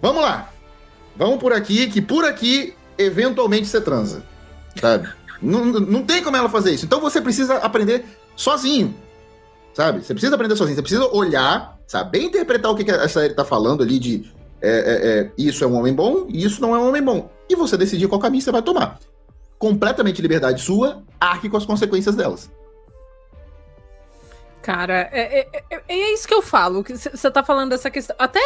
vamos 0.00 0.22
lá, 0.22 0.50
vamos 1.16 1.38
por 1.38 1.52
aqui, 1.52 1.88
que 1.88 2.00
por 2.00 2.24
aqui, 2.24 2.74
eventualmente 2.96 3.66
você 3.66 3.80
transa. 3.80 4.22
Sabe? 4.80 5.08
não, 5.40 5.64
não 5.64 6.02
tem 6.02 6.22
como 6.22 6.36
ela 6.36 6.48
fazer 6.48 6.72
isso. 6.72 6.84
Então 6.84 7.00
você 7.00 7.20
precisa 7.20 7.56
aprender 7.56 8.04
sozinho. 8.36 8.94
Sabe? 9.72 10.04
Você 10.04 10.12
precisa 10.12 10.34
aprender 10.34 10.56
sozinho. 10.56 10.76
Você 10.76 10.82
precisa 10.82 11.06
olhar, 11.06 11.78
saber 11.86 12.22
interpretar 12.22 12.70
o 12.70 12.76
que, 12.76 12.84
que 12.84 12.90
a 12.90 13.08
série 13.08 13.34
tá 13.34 13.44
falando 13.44 13.82
ali 13.82 13.98
de 13.98 14.30
é, 14.60 14.68
é, 14.70 15.20
é, 15.20 15.32
isso 15.38 15.62
é 15.62 15.66
um 15.66 15.76
homem 15.76 15.94
bom 15.94 16.26
e 16.28 16.44
isso 16.44 16.60
não 16.60 16.74
é 16.74 16.78
um 16.78 16.88
homem 16.88 17.02
bom. 17.02 17.30
E 17.48 17.54
você 17.54 17.76
decidir 17.76 18.08
qual 18.08 18.20
caminho 18.20 18.42
você 18.42 18.50
vai 18.50 18.62
tomar. 18.62 18.98
Completamente 19.58 20.20
liberdade 20.20 20.62
sua, 20.62 21.02
arque 21.20 21.48
com 21.48 21.56
as 21.56 21.64
consequências 21.64 22.14
delas. 22.14 22.50
Cara, 24.68 25.08
é, 25.12 25.40
é, 25.40 25.62
é, 25.70 25.82
é, 25.88 26.12
isso 26.12 26.28
que 26.28 26.34
eu 26.34 26.42
falo. 26.42 26.84
Você 26.86 27.30
tá 27.30 27.42
falando 27.42 27.70
dessa 27.70 27.90
questão. 27.90 28.14
Até, 28.18 28.38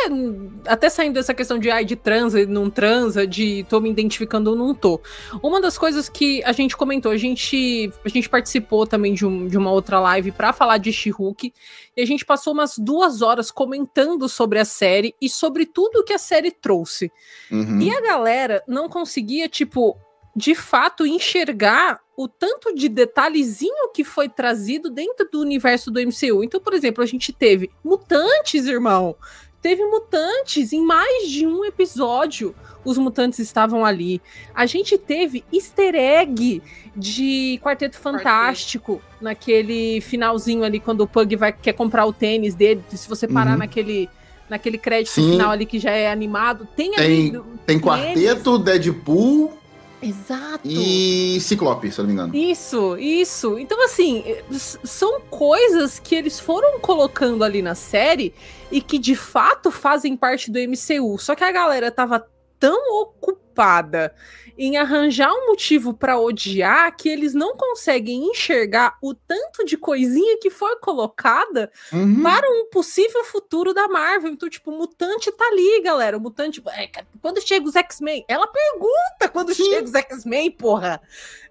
até 0.68 0.88
saindo 0.88 1.14
dessa 1.14 1.34
questão 1.34 1.58
de 1.58 1.68
ai, 1.68 1.84
de 1.84 1.96
transa 1.96 2.40
e 2.40 2.46
não 2.46 2.70
transa, 2.70 3.26
de 3.26 3.66
tô 3.68 3.80
me 3.80 3.90
identificando 3.90 4.50
ou 4.50 4.54
não 4.54 4.72
tô. 4.72 5.00
Uma 5.42 5.60
das 5.60 5.76
coisas 5.76 6.08
que 6.08 6.40
a 6.44 6.52
gente 6.52 6.76
comentou, 6.76 7.10
a 7.10 7.16
gente, 7.16 7.92
a 8.04 8.08
gente 8.08 8.28
participou 8.28 8.86
também 8.86 9.14
de, 9.14 9.26
um, 9.26 9.48
de 9.48 9.58
uma 9.58 9.72
outra 9.72 9.98
live 9.98 10.30
para 10.30 10.52
falar 10.52 10.78
de 10.78 10.92
She-Hulk. 10.92 11.52
E 11.96 12.00
a 12.00 12.06
gente 12.06 12.24
passou 12.24 12.52
umas 12.52 12.78
duas 12.78 13.20
horas 13.20 13.50
comentando 13.50 14.28
sobre 14.28 14.60
a 14.60 14.64
série 14.64 15.16
e 15.20 15.28
sobre 15.28 15.66
tudo 15.66 16.04
que 16.04 16.12
a 16.12 16.18
série 16.18 16.52
trouxe. 16.52 17.10
Uhum. 17.50 17.80
E 17.80 17.90
a 17.90 18.00
galera 18.00 18.62
não 18.68 18.88
conseguia, 18.88 19.48
tipo, 19.48 19.98
de 20.34 20.54
fato 20.54 21.06
enxergar 21.06 22.00
o 22.16 22.26
tanto 22.26 22.74
de 22.74 22.88
detalhezinho 22.88 23.90
que 23.92 24.04
foi 24.04 24.28
trazido 24.28 24.90
dentro 24.90 25.28
do 25.30 25.40
universo 25.40 25.90
do 25.90 26.00
MCU. 26.00 26.42
Então, 26.42 26.60
por 26.60 26.74
exemplo, 26.74 27.02
a 27.02 27.06
gente 27.06 27.32
teve 27.32 27.70
mutantes, 27.84 28.66
irmão. 28.66 29.16
Teve 29.60 29.84
mutantes 29.84 30.72
em 30.72 30.84
mais 30.84 31.28
de 31.28 31.46
um 31.46 31.64
episódio. 31.64 32.54
Os 32.84 32.98
mutantes 32.98 33.38
estavam 33.38 33.84
ali. 33.84 34.20
A 34.52 34.66
gente 34.66 34.98
teve 34.98 35.44
easter 35.52 35.94
egg 35.94 36.60
de 36.96 37.60
Quarteto 37.62 37.96
Fantástico 37.96 38.94
Quarteto. 38.94 39.24
naquele 39.24 40.00
finalzinho 40.00 40.64
ali, 40.64 40.80
quando 40.80 41.02
o 41.02 41.06
Pug 41.06 41.36
vai, 41.36 41.52
quer 41.52 41.74
comprar 41.74 42.04
o 42.06 42.12
tênis 42.12 42.54
dele. 42.54 42.82
Se 42.88 43.08
você 43.08 43.28
parar 43.28 43.52
uhum. 43.52 43.58
naquele 43.58 44.08
naquele 44.50 44.76
crédito 44.76 45.14
Sim. 45.14 45.30
final 45.30 45.50
ali 45.50 45.64
que 45.64 45.78
já 45.78 45.92
é 45.92 46.10
animado, 46.10 46.68
tem, 46.76 46.90
tem 46.90 47.04
ali. 47.04 47.42
Tem 47.64 47.80
Quarteto, 47.80 48.58
Deadpool 48.58 49.61
Exato. 50.02 50.66
E 50.68 51.38
Ciclope, 51.40 51.90
se 51.90 52.00
eu 52.00 52.02
não 52.02 52.08
me 52.08 52.12
engano. 52.14 52.36
Isso, 52.36 52.96
isso. 52.98 53.58
Então, 53.58 53.82
assim, 53.84 54.24
são 54.50 55.20
coisas 55.22 56.00
que 56.00 56.14
eles 56.14 56.40
foram 56.40 56.80
colocando 56.80 57.44
ali 57.44 57.62
na 57.62 57.74
série 57.74 58.34
e 58.70 58.80
que 58.80 58.98
de 58.98 59.14
fato 59.14 59.70
fazem 59.70 60.16
parte 60.16 60.50
do 60.50 60.58
MCU. 60.58 61.18
Só 61.18 61.34
que 61.34 61.44
a 61.44 61.52
galera 61.52 61.90
tava 61.90 62.26
tão 62.58 63.00
ocupada 63.00 64.12
em 64.56 64.76
arranjar 64.76 65.32
um 65.32 65.48
motivo 65.48 65.94
para 65.94 66.18
odiar 66.18 66.94
que 66.96 67.08
eles 67.08 67.34
não 67.34 67.56
conseguem 67.56 68.30
enxergar 68.30 68.96
o 69.02 69.14
tanto 69.14 69.64
de 69.64 69.76
coisinha 69.76 70.38
que 70.38 70.50
foi 70.50 70.76
colocada 70.76 71.70
uhum. 71.92 72.22
para 72.22 72.48
um 72.48 72.68
possível 72.70 73.24
futuro 73.24 73.72
da 73.72 73.88
Marvel. 73.88 74.30
Então, 74.32 74.48
tipo, 74.48 74.70
o 74.70 74.78
mutante 74.78 75.30
tá 75.32 75.44
ali, 75.46 75.82
galera. 75.82 76.16
O 76.16 76.20
mutante. 76.20 76.62
É, 76.68 76.90
quando 77.20 77.40
chega 77.40 77.66
os 77.66 77.76
X-Men? 77.76 78.24
Ela 78.28 78.46
pergunta 78.46 79.28
quando 79.32 79.54
Sim. 79.54 79.64
chega 79.64 79.84
os 79.84 79.94
X-Men, 79.94 80.50
porra. 80.50 81.00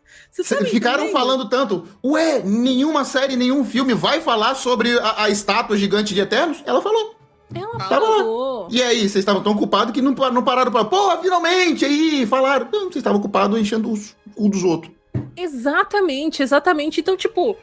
Ficaram 0.71 1.09
falando 1.09 1.49
tanto, 1.49 1.89
ué, 2.05 2.43
nenhuma 2.43 3.05
série, 3.05 3.37
nenhum 3.37 3.65
filme 3.65 3.95
vai 3.95 4.21
falar 4.21 4.55
sobre 4.55 4.99
a, 4.99 5.25
a 5.25 5.31
estátua 5.31 5.77
gigante 5.77 6.13
de 6.13 6.21
Eternos? 6.21 6.63
Ela 6.67 6.83
falou. 6.83 7.16
Ela 7.55 7.79
falou. 7.81 8.69
E 8.71 8.83
aí, 8.83 9.01
vocês 9.01 9.17
estavam 9.17 9.43
tão 9.43 9.53
ocupados 9.53 9.93
que 9.93 10.03
não, 10.03 10.13
não 10.13 10.43
pararam 10.43 10.73
para, 10.73 10.85
pô, 10.85 11.17
finalmente, 11.23 11.85
aí, 11.85 12.27
falaram. 12.27 12.69
Não, 12.73 12.85
vocês 12.85 12.97
estavam 12.97 13.19
ocupados 13.19 13.59
enchendo 13.59 13.91
os 13.91 14.17
cu 14.35 14.49
dos 14.49 14.65
outros. 14.65 14.93
Exatamente, 15.37 16.43
exatamente. 16.43 17.01
Então, 17.01 17.17
tipo, 17.17 17.57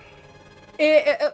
é, 0.77 1.11
é, 1.11 1.25
é, 1.25 1.33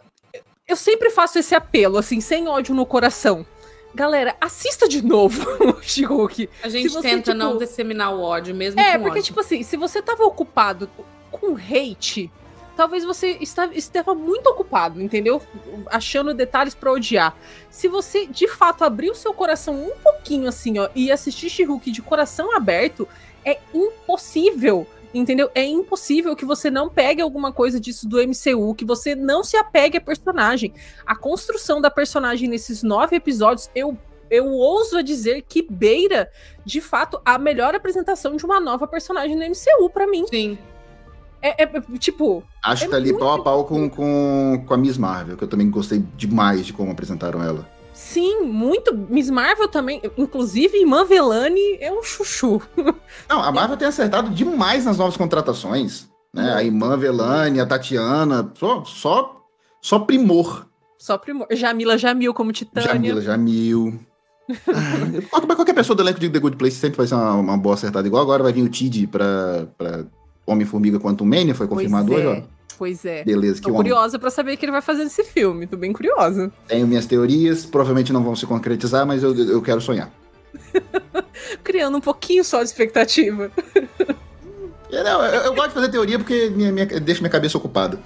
eu 0.67 0.75
sempre 0.75 1.09
faço 1.09 1.37
esse 1.39 1.53
apelo, 1.53 1.97
assim, 1.97 2.19
sem 2.21 2.47
ódio 2.47 2.73
no 2.73 2.85
coração. 2.85 3.45
Galera, 3.93 4.35
assista 4.39 4.87
de 4.87 5.03
novo 5.03 5.47
o 5.63 5.81
She-Hulk. 5.81 6.49
A 6.63 6.69
gente 6.69 6.89
você, 6.89 7.01
tenta 7.01 7.31
tipo... 7.31 7.37
não 7.37 7.57
disseminar 7.57 8.13
o 8.13 8.21
ódio 8.21 8.53
mesmo. 8.53 8.79
É, 8.79 8.97
porque, 8.97 9.11
ódio. 9.11 9.23
tipo 9.23 9.39
assim, 9.39 9.63
se 9.63 9.77
você 9.77 10.01
tava 10.01 10.23
ocupado 10.23 10.89
com 11.31 11.55
hate 11.55 12.31
talvez 12.79 13.03
você 13.03 13.37
estava 13.41 14.15
muito 14.15 14.47
ocupado, 14.47 15.01
entendeu? 15.01 15.41
Achando 15.87 16.33
detalhes 16.33 16.73
para 16.73 16.89
odiar. 16.89 17.35
Se 17.69 17.89
você 17.89 18.25
de 18.25 18.47
fato 18.47 18.85
abrir 18.85 19.09
o 19.09 19.15
seu 19.15 19.33
coração 19.33 19.75
um 19.75 19.91
pouquinho 20.01 20.47
assim, 20.47 20.79
ó, 20.79 20.87
e 20.95 21.11
assistir 21.11 21.49
She-Hulk 21.49 21.91
de 21.91 22.01
coração 22.01 22.55
aberto, 22.55 23.05
é 23.43 23.59
impossível 23.73 24.87
Entendeu? 25.11 25.49
É 25.55 25.65
impossível 25.65 26.35
que 26.35 26.45
você 26.45 26.69
não 26.69 26.87
pegue 26.87 27.19
alguma 27.19 27.51
coisa 27.51 27.79
disso 27.79 28.07
do 28.07 28.17
MCU, 28.17 28.75
que 28.75 28.85
você 28.85 29.15
não 29.15 29.43
se 29.43 29.57
apegue 29.57 29.97
a 29.97 30.01
personagem. 30.01 30.71
A 31.03 31.15
construção 31.15 31.81
da 31.81 31.89
personagem 31.89 32.47
nesses 32.47 32.83
nove 32.83 33.15
episódios, 33.15 33.71
eu, 33.73 33.97
eu 34.29 34.45
ouso 34.45 35.01
dizer 35.01 35.41
que 35.49 35.63
beira, 35.63 36.31
de 36.63 36.79
fato, 36.79 37.19
a 37.25 37.39
melhor 37.39 37.73
apresentação 37.73 38.35
de 38.35 38.45
uma 38.45 38.59
nova 38.59 38.87
personagem 38.87 39.35
no 39.35 39.41
MCU 39.43 39.89
para 39.89 40.05
mim. 40.05 40.27
Sim. 40.27 40.59
É, 41.41 41.63
é, 41.63 41.81
tipo. 41.97 42.43
Acho 42.63 42.83
é 42.83 42.85
que 42.85 42.91
tá 42.91 42.97
ali 42.97 43.17
pau 43.17 43.33
a 43.33 43.43
pau 43.43 43.65
com, 43.65 43.89
com, 43.89 44.63
com 44.65 44.73
a 44.73 44.77
Miss 44.77 44.97
Marvel, 44.97 45.37
que 45.37 45.43
eu 45.43 45.47
também 45.47 45.69
gostei 45.69 46.03
demais 46.15 46.65
de 46.65 46.73
como 46.73 46.91
apresentaram 46.91 47.43
ela. 47.43 47.67
Sim, 47.93 48.43
muito. 48.43 48.95
Miss 48.95 49.29
Marvel 49.29 49.67
também. 49.67 50.01
Inclusive, 50.17 50.77
Iman 50.77 51.05
Velani 51.05 51.77
é 51.79 51.91
um 51.91 52.01
chuchu. 52.01 52.61
Não, 53.29 53.41
a 53.41 53.51
Marvel 53.51 53.77
tem 53.77 53.87
acertado 53.87 54.29
demais 54.29 54.85
nas 54.85 54.97
novas 54.97 55.17
contratações. 55.17 56.09
Né? 56.33 56.53
A 56.53 56.63
Iman 56.63 56.97
Velani, 56.97 57.59
a 57.59 57.65
Tatiana, 57.65 58.51
só, 58.55 58.85
só, 58.85 59.43
só 59.81 59.99
primor. 59.99 60.67
Só 60.97 61.17
primor. 61.17 61.47
Jamila 61.51 61.97
Jamil 61.97 62.33
como 62.33 62.51
Titânia. 62.51 62.89
Jamila 62.93 63.21
Jamil. 63.21 63.99
Ah, 65.31 65.41
mas 65.47 65.55
qualquer 65.55 65.75
pessoa 65.75 65.95
do 65.95 66.01
elenco 66.01 66.19
de 66.19 66.27
The 66.27 66.39
Good 66.39 66.57
Place 66.57 66.77
sempre 66.77 66.97
vai 66.97 67.05
ser 67.05 67.13
uma, 67.13 67.35
uma 67.35 67.57
boa 67.57 67.75
acertada. 67.75 68.07
Igual 68.07 68.23
agora 68.23 68.41
vai 68.41 68.51
vir 68.51 68.63
o 68.63 68.69
Tid 68.69 69.05
pra, 69.05 69.67
pra 69.77 70.05
Homem-Formiga 70.49 70.99
Quantum 70.99 71.25
Mania, 71.25 71.55
foi 71.55 71.67
confirmado 71.67 72.07
pois 72.11 72.25
hoje, 72.25 72.37
é, 72.37 72.39
ó. 72.39 72.59
Pois 72.77 73.05
é. 73.05 73.23
Beleza, 73.23 73.61
que 73.61 73.67
Tô 73.67 73.73
curiosa 73.73 74.17
pra 74.17 74.29
saber 74.29 74.53
o 74.53 74.57
que 74.57 74.65
ele 74.65 74.71
vai 74.71 74.81
fazer 74.81 75.03
nesse 75.03 75.23
filme. 75.23 75.67
Tô 75.67 75.75
bem 75.75 75.91
curiosa. 75.91 76.51
Tenho 76.67 76.87
minhas 76.87 77.05
teorias, 77.05 77.65
provavelmente 77.65 78.13
não 78.13 78.23
vão 78.23 78.35
se 78.35 78.45
concretizar, 78.45 79.05
mas 79.05 79.21
eu, 79.21 79.35
eu 79.35 79.61
quero 79.61 79.81
sonhar. 79.81 80.09
Criando 81.63 81.97
um 81.97 82.01
pouquinho 82.01 82.43
só 82.43 82.59
de 82.59 82.69
expectativa. 82.69 83.51
É, 84.91 85.03
não, 85.03 85.23
eu, 85.23 85.41
eu 85.41 85.53
gosto 85.53 85.67
de 85.67 85.73
fazer 85.75 85.89
teoria 85.89 86.17
porque 86.17 86.49
minha, 86.49 86.71
minha- 86.71 86.87
deixa 86.87 87.21
minha 87.21 87.29
cabeça 87.29 87.55
ocupada. 87.57 87.99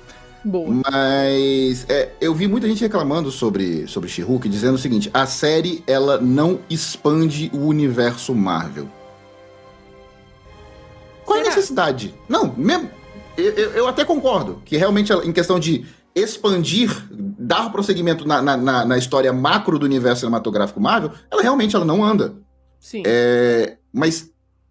Boa. 0.43 0.81
Mas 0.91 1.85
é, 1.87 2.09
eu 2.19 2.35
vi 2.35 2.47
muita 2.47 2.67
gente 2.67 2.81
reclamando 2.81 3.31
sobre, 3.31 3.87
sobre 3.87 4.09
She-Hulk, 4.09 4.49
dizendo 4.49 4.75
o 4.75 4.77
seguinte: 4.77 5.09
a 5.13 5.25
série 5.25 5.81
ela 5.87 6.19
não 6.19 6.59
expande 6.69 7.49
o 7.53 7.67
universo 7.67 8.35
Marvel. 8.35 8.89
Qual 11.26 11.38
é 11.38 11.41
a 11.41 11.43
Será? 11.45 11.55
necessidade? 11.55 12.13
Não, 12.28 12.53
mesmo. 12.55 12.89
Eu, 13.38 13.51
eu- 13.53 13.71
eu 13.71 13.88
até 13.88 14.05
concordo 14.05 14.61
que 14.65 14.78
realmente 14.78 15.11
em 15.11 15.32
questão 15.34 15.59
de 15.59 15.86
expandir, 16.15 16.91
dar 17.11 17.71
prosseguimento 17.71 18.28
na, 18.28 18.41
na, 18.41 18.86
na- 18.86 18.97
história 18.97 19.34
macro 19.34 19.80
do 19.80 19.86
universo 19.86 20.19
cinematográfico 20.21 20.80
Marvel, 20.80 21.11
ela 21.32 21.41
realmente 21.41 21.76
ela 21.76 21.86
não 21.86 22.03
anda. 22.03 22.36
Sim. 22.80 23.01
É, 23.05 23.78
mas 23.91 24.30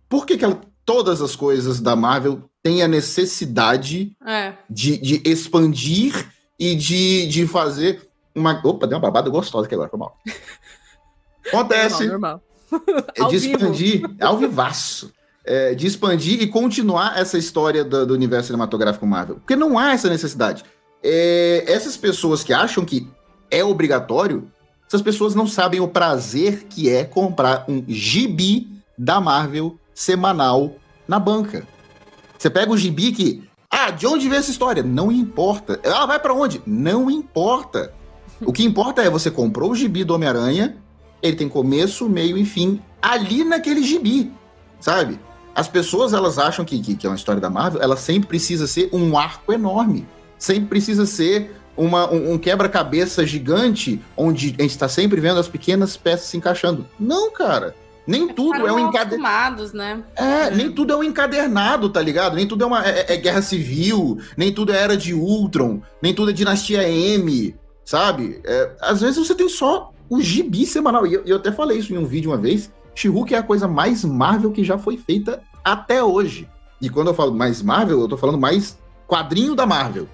por 0.09 0.25
que, 0.25 0.37
que 0.37 0.45
ela- 0.45 0.61
todas 0.85 1.21
as 1.21 1.35
coisas 1.35 1.81
da 1.81 1.97
Marvel 1.97 2.43
têm 2.63 2.83
a 2.83 2.87
necessidade 2.89 4.17
É. 4.25 4.53
de, 4.71 4.97
de 4.99 5.23
expandir 5.29 6.29
e 6.59 6.77
de, 6.77 7.27
de 7.27 7.47
fazer 7.49 8.09
uma. 8.35 8.61
Opa, 8.65 8.87
deu 8.87 8.97
uma 8.99 9.03
babada 9.03 9.29
gostosa 9.29 9.67
aqui 9.67 9.75
agora, 9.75 9.91
foi 9.91 9.99
mal. 9.99 10.17
Acontece. 11.49 12.07
Normal, 12.07 12.41
normal. 12.71 13.05
É 13.17 13.25
de 13.29 13.37
expandir, 13.37 14.03
ao 14.21 14.39
vivaço. 14.39 15.13
É, 15.45 15.75
de 15.75 15.89
expandir 15.89 16.41
e 16.41 16.47
continuar 16.47 17.19
essa 17.19 17.37
história 17.37 17.83
do, 17.83 18.07
do 18.07 18.15
universo 18.15 18.47
cinematográfico 18.47 19.05
Marvel. 19.05 19.37
Porque 19.37 19.57
não 19.57 19.77
há 19.77 19.93
essa 19.93 20.09
necessidade. 20.09 20.65
É, 21.03 21.65
essas 21.67 21.97
pessoas 21.97 22.45
que 22.45 22.53
acham 22.53 22.85
que 22.85 23.09
é 23.51 23.65
obrigatório, 23.65 24.49
essas 24.87 25.03
pessoas 25.03 25.35
não 25.35 25.47
sabem 25.47 25.81
o 25.81 25.89
prazer 25.89 26.67
que 26.69 26.89
é 26.89 27.03
comprar 27.03 27.65
um 27.69 27.83
gibi 27.89 28.69
da 28.97 29.21
Marvel 29.21 29.77
semanal 29.95 30.77
na 31.09 31.19
banca. 31.19 31.67
Você 32.39 32.51
pega 32.51 32.71
o 32.71 32.77
gibi 32.77 33.13
que. 33.13 33.49
Ah, 33.71 33.91
de 33.91 34.07
onde 34.07 34.29
veio 34.29 34.39
essa 34.39 34.51
história? 34.51 34.83
Não 34.83 35.11
importa. 35.11 35.81
Ela 35.83 36.07
vai 36.07 36.21
pra 36.21 36.35
onde? 36.35 36.63
Não 36.67 37.11
importa. 37.11 37.93
O 38.45 38.53
que 38.53 38.65
importa 38.65 39.03
é 39.03 39.09
você 39.09 39.31
comprou 39.31 39.71
o 39.71 39.75
gibi 39.75 40.05
do 40.05 40.15
Homem-Aranha, 40.15 40.77
ele 41.23 41.37
tem 41.37 41.49
começo, 41.49 42.09
meio 42.09 42.37
e 42.37 42.45
fim 42.45 42.83
ali 43.01 43.45
naquele 43.45 43.83
gibi, 43.83 44.33
sabe? 44.81 45.19
As 45.55 45.69
pessoas 45.69 46.13
elas 46.13 46.39
acham 46.39 46.65
que, 46.65 46.81
que, 46.81 46.95
que 46.95 47.07
é 47.07 47.11
uma 47.11 47.17
história 47.17 47.41
da 47.41 47.51
Marvel, 47.51 47.83
ela 47.83 47.97
sempre 47.97 48.29
precisa 48.29 48.67
ser 48.67 48.89
um 48.93 49.19
arco 49.19 49.53
enorme, 49.53 50.07
sempre 50.39 50.69
precisa 50.69 51.05
ser 51.07 51.55
uma, 51.77 52.11
um, 52.11 52.35
um 52.35 52.39
quebra-cabeça 52.39 53.27
gigante 53.27 54.01
onde 54.17 54.55
a 54.59 54.63
gente 54.63 54.71
está 54.71 54.89
sempre 54.89 55.21
vendo 55.21 55.41
as 55.41 55.49
pequenas 55.49 55.97
peças 55.97 56.27
se 56.27 56.37
encaixando. 56.37 56.87
Não, 56.99 57.31
cara. 57.31 57.75
Nem 58.07 58.29
tudo 58.29 58.55
Ficaram 58.55 58.69
é 58.69 58.73
um 58.73 58.89
encadernado. 58.89 59.73
né? 59.73 60.03
É, 60.17 60.51
nem 60.51 60.73
tudo 60.73 60.93
é 60.93 60.97
um 60.97 61.05
encadernado, 61.05 61.89
tá 61.89 62.03
ligado? 62.03 62.35
Nem 62.35 62.47
tudo 62.47 62.65
é 62.65 62.67
uma 62.67 62.85
é, 62.85 63.15
é 63.15 63.17
guerra 63.17 63.41
civil, 63.41 64.19
nem 64.37 64.53
tudo 64.53 64.73
é 64.73 64.77
era 64.77 64.97
de 64.97 65.15
Ultron, 65.15 65.81
nem 66.01 66.13
tudo 66.13 66.31
é 66.31 66.35
dinastia 66.35 66.89
M, 66.89 67.55
sabe? 67.85 68.41
É, 68.45 68.73
às 68.81 69.01
vezes 69.01 69.17
você 69.17 69.35
tem 69.37 69.49
só 69.49 69.93
o 70.11 70.21
gibi 70.21 70.67
semanal. 70.67 71.07
E 71.07 71.15
eu, 71.15 71.23
eu 71.25 71.37
até 71.37 71.53
falei 71.53 71.79
isso 71.79 71.95
em 71.95 71.99
um 71.99 72.05
vídeo 72.05 72.31
uma 72.31 72.37
vez. 72.39 72.73
She-Hulk 72.95 73.35
é 73.35 73.39
a 73.39 73.43
coisa 73.43 73.67
mais 73.67 74.05
Marvel 74.05 74.53
que 74.53 74.65
já 74.65 74.79
foi 74.79 74.97
feita 74.97 75.43
até 75.65 76.03
hoje. 76.03 76.49
E 76.81 76.89
quando 76.89 77.09
eu 77.09 77.15
falo 77.15 77.33
mais 77.33 77.63
Marvel, 77.63 78.01
eu 78.01 78.09
tô 78.09 78.17
falando 78.17 78.39
mais 78.39 78.79
quadrinho 79.07 79.55
da 79.55 79.67
Marvel, 79.67 80.09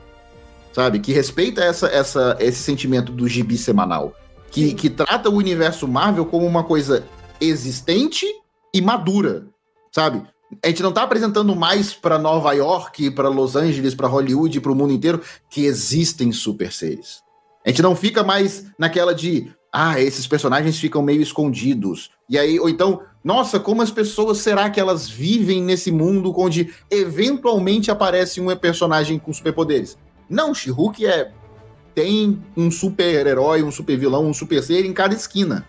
sabe? 0.72 0.99
Que 0.99 1.12
respeita 1.12 1.62
essa, 1.62 1.87
essa, 1.89 2.37
esse 2.41 2.59
sentimento 2.59 3.12
do 3.12 3.29
gibi 3.29 3.57
semanal. 3.57 4.14
Que, 4.51 4.74
que 4.74 4.91
trata 4.91 5.29
o 5.29 5.35
universo 5.35 5.87
Marvel 5.87 6.26
como 6.26 6.47
uma 6.47 6.64
coisa 6.64 7.05
existente 7.41 8.26
e 8.74 8.81
madura, 8.81 9.47
sabe? 9.93 10.22
A 10.62 10.68
gente 10.68 10.83
não 10.83 10.93
tá 10.93 11.03
apresentando 11.03 11.55
mais 11.55 11.93
para 11.93 12.18
Nova 12.18 12.53
York, 12.53 13.11
para 13.11 13.29
Los 13.29 13.55
Angeles, 13.55 13.95
para 13.95 14.09
Hollywood, 14.09 14.61
para 14.61 14.72
o 14.72 14.74
mundo 14.74 14.93
inteiro 14.93 15.22
que 15.51 15.66
existem 15.66 16.33
super 16.33 16.72
seres. 16.72 17.22
A 17.64 17.68
gente 17.68 17.83
não 17.83 17.95
fica 17.95 18.22
mais 18.22 18.64
naquela 18.79 19.14
de 19.14 19.53
ah, 19.72 20.00
esses 20.00 20.26
personagens 20.26 20.78
ficam 20.78 21.02
meio 21.02 21.20
escondidos. 21.20 22.10
E 22.28 22.38
aí, 22.38 22.58
ou 22.58 22.68
então, 22.68 23.02
nossa, 23.22 23.60
como 23.60 23.82
as 23.82 23.90
pessoas 23.90 24.38
será 24.38 24.70
que 24.70 24.80
elas 24.80 25.08
vivem 25.08 25.62
nesse 25.62 25.92
mundo 25.92 26.32
onde 26.36 26.72
eventualmente 26.90 27.90
aparece 27.90 28.40
um 28.40 28.54
personagem 28.56 29.18
com 29.18 29.32
superpoderes? 29.32 29.98
Não, 30.28 30.54
She-Hulk 30.54 31.06
é 31.06 31.32
tem 31.94 32.40
um 32.56 32.70
super-herói, 32.70 33.62
um 33.62 33.72
super-vilão, 33.72 34.26
um 34.26 34.32
super-ser 34.32 34.86
em 34.86 34.92
cada 34.92 35.14
esquina. 35.14 35.66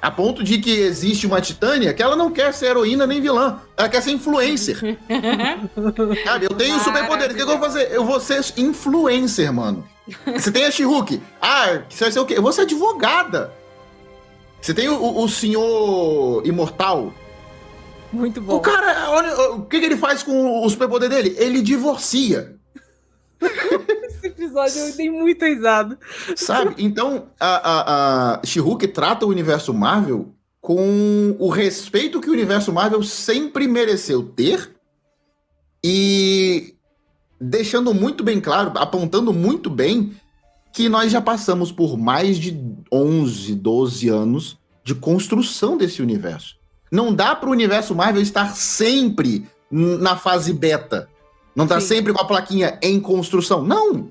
A 0.00 0.10
ponto 0.10 0.42
de 0.42 0.58
que 0.58 0.70
existe 0.70 1.26
uma 1.26 1.40
Titânia 1.40 1.92
que 1.92 2.02
ela 2.02 2.16
não 2.16 2.30
quer 2.32 2.52
ser 2.54 2.70
heroína 2.70 3.06
nem 3.06 3.20
vilã. 3.20 3.60
Ela 3.76 3.88
quer 3.88 4.02
ser 4.02 4.12
influencer. 4.12 4.78
Sabe, 6.24 6.46
eu 6.46 6.54
tenho 6.56 6.80
superpoderes. 6.80 7.34
O 7.34 7.36
que 7.36 7.42
eu 7.42 7.46
vou 7.46 7.58
fazer? 7.58 7.88
Eu 7.92 8.04
vou 8.04 8.18
ser 8.18 8.42
influencer, 8.56 9.52
mano. 9.52 9.86
Você 10.26 10.50
tem 10.50 10.64
a 10.64 10.70
She-Hulk. 10.70 11.22
Ah, 11.40 11.82
você 11.88 12.04
vai 12.04 12.12
ser 12.12 12.20
o 12.20 12.26
quê? 12.26 12.34
Eu 12.36 12.42
vou 12.42 12.52
ser 12.52 12.62
advogada. 12.62 13.52
Você 14.60 14.74
tem 14.74 14.88
o, 14.88 15.18
o- 15.20 15.28
senhor 15.28 16.46
imortal. 16.46 17.12
Muito 18.12 18.40
bom. 18.40 18.56
O 18.56 18.60
cara, 18.60 19.10
olha, 19.10 19.50
o 19.52 19.64
que, 19.66 19.80
que 19.80 19.86
ele 19.86 19.96
faz 19.96 20.22
com 20.22 20.64
o 20.64 20.68
superpoder 20.68 21.08
dele? 21.08 21.34
Ele 21.38 21.62
divorcia. 21.62 22.56
Esse 23.40 24.26
episódio 24.28 24.78
eu 24.80 24.96
dei 24.96 25.10
muita 25.10 25.46
risada. 25.46 25.98
Sabe? 26.36 26.74
Então, 26.78 27.28
a, 27.40 27.56
a, 27.56 28.34
a 28.40 28.46
She-Hulk 28.46 28.86
trata 28.88 29.24
o 29.26 29.30
universo 29.30 29.72
Marvel 29.74 30.32
com 30.60 31.34
o 31.40 31.48
respeito 31.48 32.20
que 32.20 32.28
o 32.28 32.32
universo 32.32 32.72
Marvel 32.72 33.02
sempre 33.02 33.66
mereceu 33.66 34.22
ter 34.22 34.70
e 35.84 36.74
deixando 37.42 37.92
muito 37.92 38.22
bem 38.22 38.40
claro, 38.40 38.72
apontando 38.76 39.32
muito 39.32 39.68
bem 39.68 40.14
que 40.72 40.88
nós 40.88 41.10
já 41.10 41.20
passamos 41.20 41.72
por 41.72 41.98
mais 41.98 42.38
de 42.38 42.58
11, 42.90 43.54
12 43.56 44.08
anos 44.08 44.58
de 44.84 44.94
construção 44.94 45.76
desse 45.76 46.00
universo. 46.00 46.56
Não 46.90 47.12
dá 47.12 47.34
para 47.34 47.48
o 47.48 47.52
universo 47.52 47.94
Marvel 47.94 48.22
estar 48.22 48.54
sempre 48.54 49.46
na 49.70 50.16
fase 50.16 50.52
beta. 50.52 51.08
Não 51.54 51.66
tá 51.66 51.80
Sim. 51.80 51.88
sempre 51.88 52.12
com 52.12 52.20
a 52.20 52.26
plaquinha 52.26 52.78
em 52.82 53.00
construção. 53.00 53.62
Não! 53.62 54.10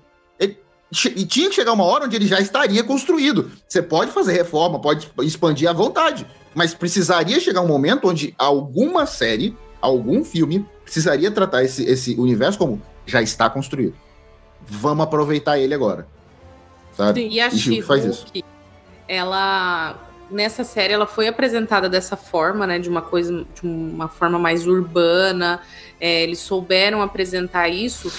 E 1.16 1.26
tinha 1.26 1.48
que 1.48 1.56
chegar 1.56 1.72
uma 1.72 1.86
hora 1.86 2.06
onde 2.06 2.18
ele 2.18 2.28
já 2.28 2.40
estaria 2.42 2.84
construído. 2.84 3.50
Você 3.68 3.82
pode 3.82 4.12
fazer 4.12 4.34
reforma, 4.34 4.80
pode 4.80 5.10
expandir 5.22 5.70
à 5.70 5.74
vontade, 5.74 6.28
mas 6.54 6.74
precisaria 6.74 7.40
chegar 7.40 7.62
um 7.62 7.68
momento 7.68 8.10
onde 8.10 8.36
alguma 8.38 9.06
série, 9.06 9.56
algum 9.80 10.22
filme, 10.24 10.66
precisaria 10.84 11.32
tratar 11.32 11.64
esse, 11.64 11.84
esse 11.86 12.16
universo 12.16 12.60
como 12.60 12.82
já 13.06 13.22
está 13.22 13.50
construído. 13.50 13.96
Vamos 14.62 15.04
aproveitar 15.04 15.58
ele 15.58 15.74
agora. 15.74 16.08
Sabe? 16.94 17.28
E 17.28 17.40
a 17.40 17.48
E 17.48 17.52
She-Hulk 17.52 17.84
faz 17.84 18.06
isso. 18.06 18.26
Ela 19.08 20.00
nessa 20.30 20.64
série 20.64 20.94
ela 20.94 21.06
foi 21.06 21.28
apresentada 21.28 21.90
dessa 21.90 22.16
forma, 22.16 22.66
né, 22.66 22.80
de 22.80 22.88
uma 22.88 23.02
coisa, 23.02 23.46
de 23.54 23.68
uma 23.68 24.08
forma 24.08 24.40
mais 24.40 24.66
urbana. 24.66 25.60
É, 26.00 26.24
eles 26.24 26.40
souberam 26.40 27.02
apresentar 27.02 27.68
isso, 27.68 28.10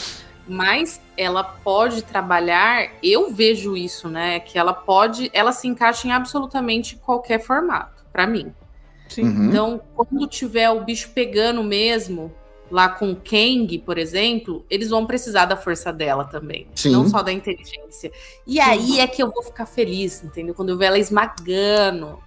Mas 0.47 1.01
ela 1.17 1.45
pode 1.45 2.03
trabalhar, 2.03 2.91
eu 3.03 3.33
vejo 3.33 3.77
isso, 3.77 4.09
né? 4.09 4.41
Que 4.41 4.59
ela 4.59 4.73
pode, 4.73 5.31
ela 5.33 5.53
se 5.53 5.69
encaixa 5.69 6.09
em 6.09 6.13
absolutamente 6.13 6.97
qualquer 6.97 7.41
formato, 7.41 8.05
para 8.13 8.27
mim. 8.27 8.53
Sim. 9.09 9.25
Uhum. 9.25 9.49
Então, 9.49 9.81
quando 9.95 10.27
tiver 10.27 10.69
o 10.71 10.85
bicho 10.85 11.11
pegando 11.15 11.63
mesmo, 11.63 12.35
lá 12.73 12.89
com 12.89 13.13
o 13.13 13.17
Kang, 13.17 13.79
por 13.85 13.99
exemplo, 13.99 14.65
eles 14.71 14.89
vão 14.89 15.05
precisar 15.07 15.45
da 15.45 15.57
força 15.57 15.93
dela 15.93 16.25
também. 16.25 16.67
Sim. 16.75 16.91
Não 16.91 17.07
só 17.07 17.23
da 17.23 17.31
inteligência. 17.31 18.11
E 18.47 18.59
aí 18.59 18.99
é 18.99 19.07
que 19.07 19.23
eu 19.23 19.31
vou 19.31 19.43
ficar 19.43 19.67
feliz, 19.67 20.25
entendeu? 20.25 20.55
Quando 20.55 20.71
eu 20.71 20.79
ver 20.79 20.87
ela 20.87 20.99
esmagando. 20.99 22.19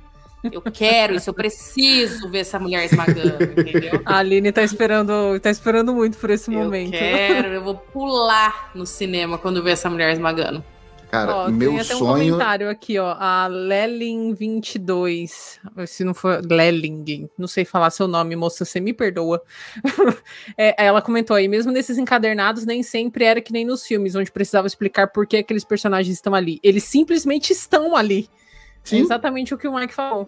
Eu 0.52 0.62
quero 0.62 1.16
isso, 1.16 1.28
eu 1.28 1.34
preciso 1.34 2.30
ver 2.30 2.42
essa 2.42 2.60
mulher 2.60 2.86
esmagando, 2.86 3.44
entendeu? 3.44 4.00
A 4.06 4.18
Aline 4.18 4.52
tá 4.52 4.62
esperando, 4.62 5.40
tá 5.40 5.50
esperando 5.50 5.92
muito 5.92 6.20
por 6.20 6.30
esse 6.30 6.54
Eu 6.54 6.60
momento. 6.60 6.92
quero, 6.92 7.48
eu 7.48 7.64
vou 7.64 7.74
pular 7.74 8.70
no 8.76 8.86
cinema 8.86 9.40
quando 9.40 9.64
ver 9.64 9.72
essa 9.72 9.90
mulher 9.90 10.14
esmagando. 10.14 10.64
Cara, 11.12 11.36
Ó, 11.36 11.50
meu 11.50 11.72
tem 11.72 11.80
até 11.80 11.96
um 11.96 12.00
sonho. 12.00 12.34
comentário 12.34 12.70
aqui, 12.70 13.00
ó. 13.00 13.16
A 13.18 13.48
Lelin22. 13.50 15.60
Se 15.88 16.04
não 16.04 16.14
for 16.14 16.42
Leling, 16.44 17.30
não 17.38 17.48
sei 17.48 17.64
falar 17.64 17.90
seu 17.90 18.08
nome, 18.08 18.36
moça, 18.36 18.66
você 18.66 18.80
me 18.80 18.94
perdoa. 18.94 19.42
É, 20.58 20.86
ela 20.86 21.02
comentou 21.02 21.36
aí, 21.36 21.48
mesmo 21.48 21.72
nesses 21.72 21.98
encadernados, 21.98 22.66
nem 22.66 22.82
sempre 22.82 23.26
era 23.26 23.42
que 23.42 23.52
nem 23.52 23.66
nos 23.66 23.86
filmes, 23.86 24.16
onde 24.16 24.32
precisava 24.32 24.68
explicar 24.68 25.08
por 25.08 25.28
que 25.28 25.38
aqueles 25.38 25.64
personagens 25.64 26.16
estão 26.16 26.34
ali. 26.34 26.60
Eles 26.64 26.84
simplesmente 26.84 27.52
estão 27.52 27.96
ali. 27.96 28.30
É 28.32 28.80
Sim, 28.84 29.00
exatamente 29.00 29.54
o 29.54 29.58
que 29.58 29.68
o 29.68 29.76
Mike 29.76 29.94
falou. 29.94 30.28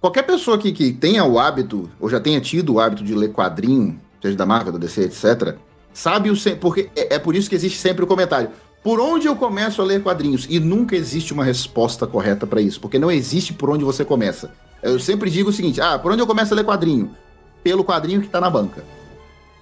qualquer 0.00 0.22
pessoa 0.22 0.58
que, 0.58 0.72
que 0.72 0.92
tenha 0.92 1.24
o 1.24 1.38
hábito, 1.38 1.90
ou 2.00 2.08
já 2.08 2.18
tenha 2.18 2.40
tido 2.40 2.74
o 2.74 2.80
hábito 2.80 3.04
de 3.04 3.14
ler 3.14 3.32
quadrinho, 3.32 4.00
seja 4.20 4.36
da 4.36 4.46
Marvel, 4.46 4.72
da 4.72 4.78
DC, 4.78 5.02
etc., 5.02 5.56
sabe 5.92 6.30
o. 6.30 6.34
Porque 6.60 6.90
é, 6.96 7.14
é 7.14 7.18
por 7.18 7.36
isso 7.36 7.48
que 7.48 7.54
existe 7.54 7.78
sempre 7.78 8.04
o 8.04 8.06
comentário. 8.06 8.50
Por 8.82 9.00
onde 9.00 9.28
eu 9.28 9.36
começo 9.36 9.80
a 9.80 9.84
ler 9.84 10.02
quadrinhos? 10.02 10.46
E 10.50 10.58
nunca 10.58 10.96
existe 10.96 11.32
uma 11.32 11.44
resposta 11.44 12.06
correta 12.06 12.46
para 12.46 12.60
isso, 12.60 12.80
porque 12.80 12.98
não 12.98 13.10
existe 13.10 13.52
por 13.52 13.70
onde 13.70 13.84
você 13.84 14.04
começa. 14.04 14.52
Eu 14.82 14.98
sempre 14.98 15.30
digo 15.30 15.50
o 15.50 15.52
seguinte: 15.52 15.80
ah, 15.80 15.98
por 15.98 16.10
onde 16.10 16.20
eu 16.20 16.26
começo 16.26 16.52
a 16.52 16.56
ler 16.56 16.64
quadrinho? 16.64 17.14
Pelo 17.62 17.84
quadrinho 17.84 18.20
que 18.20 18.28
tá 18.28 18.40
na 18.40 18.50
banca. 18.50 18.84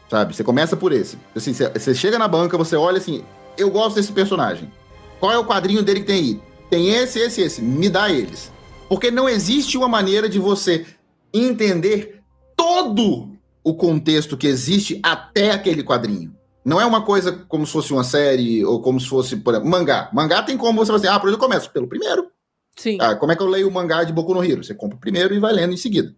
Sabe? 0.08 0.34
Você 0.34 0.42
começa 0.42 0.74
por 0.76 0.90
esse. 0.92 1.18
Assim, 1.36 1.52
você, 1.52 1.94
chega 1.94 2.18
na 2.18 2.26
banca, 2.26 2.56
você 2.56 2.76
olha 2.76 2.96
assim: 2.96 3.22
eu 3.58 3.70
gosto 3.70 3.96
desse 3.96 4.10
personagem. 4.10 4.72
Qual 5.20 5.30
é 5.30 5.38
o 5.38 5.44
quadrinho 5.44 5.82
dele 5.82 6.00
que 6.00 6.06
tem 6.06 6.16
aí? 6.16 6.40
Tem 6.70 6.88
esse, 6.88 7.18
esse, 7.18 7.42
esse. 7.42 7.60
Me 7.60 7.90
dá 7.90 8.10
eles. 8.10 8.50
Porque 8.88 9.10
não 9.10 9.28
existe 9.28 9.76
uma 9.76 9.86
maneira 9.86 10.28
de 10.28 10.38
você 10.38 10.86
entender 11.32 12.22
todo 12.56 13.32
o 13.62 13.74
contexto 13.74 14.36
que 14.36 14.46
existe 14.46 14.98
até 15.02 15.50
aquele 15.50 15.84
quadrinho. 15.84 16.34
Não 16.64 16.80
é 16.80 16.84
uma 16.84 17.02
coisa 17.02 17.32
como 17.48 17.66
se 17.66 17.72
fosse 17.72 17.92
uma 17.92 18.04
série 18.04 18.64
ou 18.64 18.82
como 18.82 19.00
se 19.00 19.08
fosse, 19.08 19.36
por 19.36 19.54
exemplo, 19.54 19.70
mangá. 19.70 20.10
Mangá 20.12 20.42
tem 20.42 20.56
como 20.56 20.84
você 20.84 20.92
fazer, 20.92 21.08
ah, 21.08 21.18
por 21.18 21.28
onde 21.28 21.36
eu 21.36 21.40
começo? 21.40 21.70
Pelo 21.70 21.88
primeiro. 21.88 22.30
Sim. 22.76 22.98
Ah, 23.00 23.14
como 23.14 23.32
é 23.32 23.36
que 23.36 23.42
eu 23.42 23.48
leio 23.48 23.68
o 23.68 23.70
mangá 23.70 24.04
de 24.04 24.12
Boku 24.12 24.34
no 24.34 24.44
Hero? 24.44 24.62
Você 24.62 24.74
compra 24.74 24.96
o 24.96 25.00
primeiro 25.00 25.34
e 25.34 25.38
vai 25.38 25.52
lendo 25.52 25.72
em 25.72 25.78
seguida. 25.78 26.14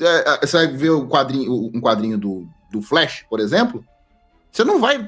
É, 0.00 0.34
é, 0.34 0.46
você 0.46 0.56
vai 0.56 0.66
ver 0.68 0.90
o 0.90 1.08
quadrinho, 1.08 1.52
um 1.52 1.80
quadrinho 1.80 2.16
do, 2.16 2.46
do 2.70 2.80
Flash, 2.80 3.24
por 3.28 3.40
exemplo. 3.40 3.84
Você 4.50 4.64
não 4.64 4.80
vai. 4.80 5.06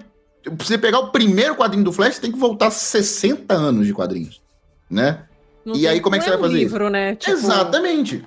Você 0.59 0.77
pegar 0.77 0.99
o 0.99 1.11
primeiro 1.11 1.55
quadrinho 1.57 1.85
do 1.85 1.93
Flash, 1.93 2.17
você 2.17 2.21
tem 2.21 2.33
que 2.33 2.39
voltar 2.39 2.71
60 2.71 3.55
anos 3.55 3.87
de 3.87 3.95
quadrinhos. 3.95 4.43
Né? 4.91 5.25
Não 5.65 5.75
e 5.75 5.87
aí, 5.87 6.01
como 6.01 6.17
é 6.17 6.19
que 6.19 6.25
você 6.25 6.31
vai 6.31 6.39
um 6.39 6.43
fazer 6.43 6.55
livro, 6.55 6.91
né? 6.91 7.15
Tipo, 7.17 7.33
Exatamente. 7.33 8.25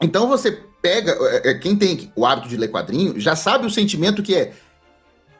Então 0.00 0.28
você 0.28 0.52
pega. 0.80 1.12
é, 1.12 1.50
é, 1.50 1.54
Quem 1.54 1.76
tem 1.76 2.12
o 2.16 2.24
hábito 2.24 2.48
de 2.48 2.56
ler 2.56 2.68
quadrinho 2.68 3.18
já 3.20 3.36
sabe 3.36 3.66
o 3.66 3.70
sentimento 3.70 4.22
que 4.22 4.34
é. 4.34 4.52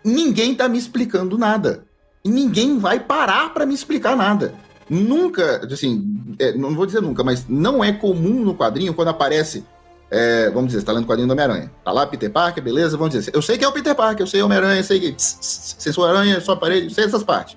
Ninguém 0.05 0.55
tá 0.55 0.68
me 0.68 0.78
explicando 0.78 1.38
nada. 1.38 1.84
E 2.24 2.28
ninguém 2.28 2.78
vai 2.78 3.00
parar 3.00 3.52
para 3.52 3.66
me 3.66 3.74
explicar 3.74 4.16
nada. 4.16 4.55
Nunca, 4.88 5.66
assim, 5.70 6.36
é, 6.38 6.52
não 6.52 6.74
vou 6.74 6.84
dizer 6.86 7.00
nunca, 7.00 7.24
mas 7.24 7.46
não 7.48 7.82
é 7.82 7.92
comum 7.92 8.42
no 8.44 8.55
quadrinho 8.55 8.92
quando 8.94 9.09
aparece. 9.09 9.64
é, 10.11 10.48
vamos 10.50 10.66
dizer, 10.66 10.80
você 10.80 10.86
tá 10.86 10.92
lendo 10.92 11.05
o 11.05 11.07
quadrinho 11.07 11.26
do 11.26 11.32
Homem-Aranha. 11.32 11.72
Tá 11.84 11.90
lá 11.90 12.07
Peter 12.07 12.30
Parker, 12.30 12.62
beleza? 12.62 12.96
Vamos 12.96 13.14
dizer. 13.14 13.34
Eu 13.34 13.42
sei 13.42 13.57
que 13.59 13.64
é 13.64 13.68
o 13.68 13.72
Peter 13.72 13.94
Parker, 13.94 14.22
eu 14.22 14.26
sei 14.26 14.42
Homem-Aranha, 14.42 14.80
eu 14.80 14.84
sei 14.84 15.00
que. 15.00 15.14
Você 15.18 15.92
sou 15.92 16.05
aranha, 16.05 16.40
sua 16.40 16.57
parede, 16.57 16.86
eu 16.86 16.90
sei 16.90 17.05
essas 17.05 17.24
partes. 17.24 17.57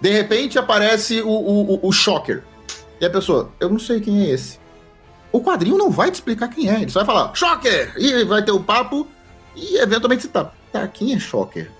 De 0.00 0.08
repente 0.10 0.58
aparece 0.58 1.20
o, 1.20 1.28
o, 1.28 1.74
o- 1.74 1.88
o 1.88 1.92
Shocker. 1.92 2.42
E 3.00 3.04
a 3.04 3.10
pessoa, 3.10 3.50
eu 3.60 3.68
não 3.68 3.78
sei 3.78 4.00
quem 4.00 4.22
é 4.26 4.30
esse. 4.30 4.58
O 5.32 5.40
quadrinho 5.40 5.76
não 5.76 5.90
vai 5.90 6.10
te 6.10 6.14
explicar 6.14 6.48
quem 6.48 6.68
é. 6.70 6.80
Ele 6.82 6.90
só 6.90 7.00
vai 7.04 7.06
falar, 7.06 7.34
Shocker! 7.34 7.92
E 7.98 8.24
vai 8.24 8.42
ter 8.44 8.52
o 8.52 8.60
papo. 8.60 9.06
E 9.56 9.76
eventualmente 9.78 10.22
você 10.22 10.28
tá. 10.28 10.52
Tá, 10.72 10.86
quem 10.88 11.14
é 11.14 11.18
Shocker? 11.18 11.70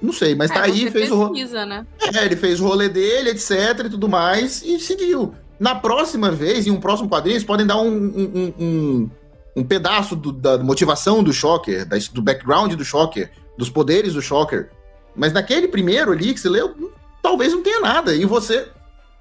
Não 0.00 0.12
sei, 0.12 0.34
mas 0.34 0.50
tá 0.50 0.60
É, 0.60 0.62
aí, 0.64 0.82
você 0.84 0.90
fez 0.90 1.10
o. 1.10 1.16
ro- 1.16 1.30
pesquisa, 1.32 1.64
né? 1.66 1.86
É, 2.14 2.24
ele 2.24 2.36
fez 2.36 2.60
o 2.60 2.66
rolê 2.66 2.88
dele, 2.88 3.30
etc 3.30 3.50
e 3.86 3.90
tudo 3.90 4.08
mais, 4.08 4.62
e 4.62 4.78
seguiu. 4.78 5.34
Na 5.58 5.74
próxima 5.74 6.30
vez, 6.30 6.66
em 6.66 6.70
um 6.70 6.78
próximo 6.80 7.08
quadrinho, 7.08 7.34
eles 7.34 7.44
podem 7.44 7.66
dar 7.66 7.78
um, 7.78 7.88
um, 7.88 8.32
um, 8.34 8.64
um- 8.64 9.10
um 9.56 9.64
pedaço 9.64 10.14
do- 10.14 10.32
da 10.32 10.58
motivação 10.58 11.22
do 11.24 11.32
Shocker, 11.32 11.86
da- 11.86 11.96
do 12.12 12.20
background 12.22 12.74
do 12.74 12.84
Shocker, 12.84 13.30
dos 13.56 13.70
poderes 13.70 14.12
do 14.12 14.20
Shocker. 14.20 14.68
Mas 15.14 15.32
naquele 15.32 15.66
primeiro 15.66 16.12
ali 16.12 16.34
que 16.34 16.40
você 16.40 16.48
leu, 16.50 16.74
hum, 16.78 16.90
talvez 17.22 17.52
não 17.54 17.62
tenha 17.62 17.80
nada. 17.80 18.14
E 18.14 18.26
você 18.26 18.68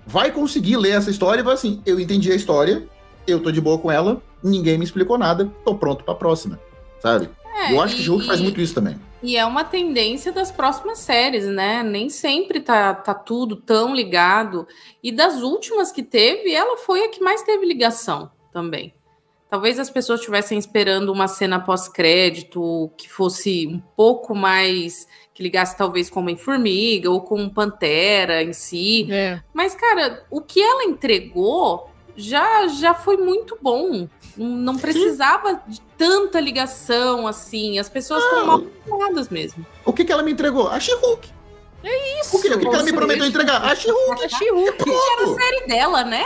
vai 0.05 0.30
conseguir 0.30 0.76
ler 0.76 0.91
essa 0.97 1.09
história 1.09 1.39
e 1.39 1.43
vai 1.43 1.53
assim: 1.53 1.82
eu 1.86 1.97
entendi 2.01 2.30
a 2.32 2.36
história, 2.36 2.84
eu 3.26 3.39
tô 3.39 3.49
de 3.49 3.61
boa 3.61 3.78
com 3.78 3.89
ela, 3.89 4.21
ninguém 4.43 4.78
me 4.78 4.84
explicou 4.84 5.17
nada, 5.17 5.49
tô 5.63 5.73
pronto 5.73 6.03
pra 6.03 6.13
próxima. 6.13 6.59
Sabe? 7.01 7.30
É, 7.70 7.74
eu 7.74 7.82
acho 7.82 7.95
que 7.95 8.01
e- 8.01 8.03
o 8.03 8.05
jogo 8.05 8.24
faz 8.24 8.39
muito 8.41 8.59
isso 8.61 8.74
também. 8.76 8.95
E 9.24 9.36
é 9.38 9.45
uma 9.45 9.63
tendência 9.63 10.32
das 10.32 10.51
próximas 10.51 10.99
séries, 10.99 11.45
né? 11.45 11.82
Nem 11.82 12.09
sempre 12.09 12.59
tá, 12.59 12.93
tá 12.93 13.13
tudo 13.13 13.55
tão 13.55 13.95
ligado. 13.95 14.68
E 15.03 15.11
das 15.11 15.41
últimas 15.41 15.91
que 15.91 16.03
teve, 16.03 16.51
ela 16.53 16.78
foi 16.78 17.05
a 17.05 17.09
que 17.09 17.20
mais 17.22 17.41
teve 17.41 17.66
ligação 17.66 18.30
também. 18.51 18.93
Talvez 19.49 19.80
as 19.80 19.89
pessoas 19.89 20.20
estivessem 20.20 20.57
esperando 20.57 21.11
uma 21.13 21.28
cena 21.28 21.59
pós-crédito 21.59 22.91
que 22.97 23.09
fosse 23.09 23.68
um 23.68 23.80
pouco 23.95 24.36
mais. 24.36 25.07
que 25.34 25.43
ligasse 25.43 25.78
talvez 25.78 26.09
com 26.09 26.22
Homem-Formiga 26.22 27.11
ou 27.11 27.20
com 27.20 27.49
Pantera 27.49 28.41
em 28.41 28.53
si. 28.53 29.05
É. 29.11 29.41
Mas, 29.53 29.76
cara, 29.76 30.24
o 30.32 30.39
que 30.39 30.61
ela 30.61 30.86
entregou 30.86 31.89
já, 32.16 32.68
já 32.68 32.93
foi 32.93 33.18
muito 33.18 33.57
bom. 33.61 34.07
Não, 34.38 34.78
precisava 34.78 35.61
de 35.68 35.80
tanta 35.97 36.39
ligação 36.39 37.28
assim. 37.28 37.80
As 37.80 37.89
pessoas 37.89 38.24
estão 38.24 38.39
Não. 38.39 38.45
mal 38.47 38.63
mesmo. 39.30 39.66
O 39.86 39.93
que, 39.93 40.03
que 40.03 40.11
ela 40.11 40.24
me 40.24 40.32
entregou? 40.32 40.68
A 40.68 40.80
She-Hulk. 40.80 41.34
Isso. 42.19 42.38
O 42.38 42.41
que, 42.41 42.47
o 42.47 42.59
que 42.59 42.67
ela 42.67 42.83
me 42.83 42.93
prometeu 42.93 43.25
entregar? 43.25 43.63
A 43.63 43.75
She-Hulk. 43.75 44.25
A 44.25 44.29
She-Hulk. 44.29 44.77
Pronto. 44.77 45.36
série 45.36 45.67
dela, 45.67 46.03
né? 46.03 46.23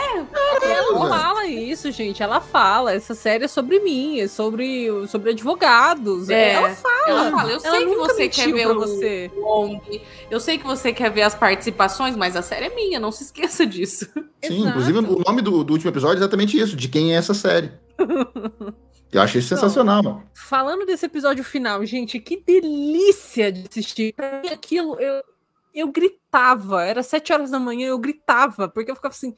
Ela 0.62 1.08
fala 1.08 1.46
isso, 1.46 1.90
gente. 1.92 2.22
Ela 2.22 2.40
fala. 2.40 2.94
Essa 2.94 3.14
série 3.14 3.44
é 3.44 3.48
sobre 3.48 3.78
mim, 3.80 4.20
é 4.20 4.28
sobre, 4.28 4.88
sobre 5.08 5.32
advogados. 5.32 6.30
É. 6.30 6.54
Ela 6.54 6.70
fala. 6.70 6.94
Ela 7.06 7.30
fala, 7.30 7.50
eu 7.50 7.60
Ela 7.62 7.76
sei 7.76 7.86
que 7.86 7.94
você 7.96 8.28
quer 8.28 8.52
ver 8.52 8.68
o 8.68 8.74
você. 8.74 9.30
Wong, 9.36 10.02
eu 10.30 10.40
sei 10.40 10.56
que 10.56 10.66
você 10.66 10.92
quer 10.92 11.10
ver 11.10 11.22
as 11.22 11.34
participações, 11.34 12.16
mas 12.16 12.36
a 12.36 12.42
série 12.42 12.66
é 12.66 12.74
minha, 12.74 12.98
não 12.98 13.12
se 13.12 13.24
esqueça 13.24 13.66
disso. 13.66 14.06
Sim, 14.42 14.60
Exato. 14.60 14.68
inclusive 14.68 14.98
o 14.98 15.22
nome 15.26 15.42
do, 15.42 15.62
do 15.62 15.72
último 15.72 15.90
episódio 15.90 16.16
é 16.16 16.20
exatamente 16.20 16.58
isso, 16.58 16.74
de 16.74 16.88
quem 16.88 17.14
é 17.14 17.16
essa 17.16 17.34
série. 17.34 17.70
Eu 19.12 19.20
achei 19.20 19.40
isso 19.40 19.48
sensacional, 19.48 20.02
mano. 20.02 20.22
Falando 20.32 20.86
desse 20.86 21.04
episódio 21.04 21.42
final, 21.42 21.84
gente, 21.84 22.20
que 22.20 22.36
delícia 22.36 23.50
de 23.50 23.66
assistir. 23.68 24.12
Pra 24.14 24.40
mim, 24.40 24.48
aquilo, 24.50 25.00
eu, 25.00 25.20
eu 25.74 25.90
gritava. 25.90 26.82
Era 26.84 27.02
sete 27.02 27.32
horas 27.32 27.50
da 27.50 27.58
manhã, 27.58 27.88
eu 27.88 27.98
gritava, 27.98 28.68
porque 28.68 28.90
eu 28.90 28.96
ficava 28.96 29.14
assim. 29.14 29.34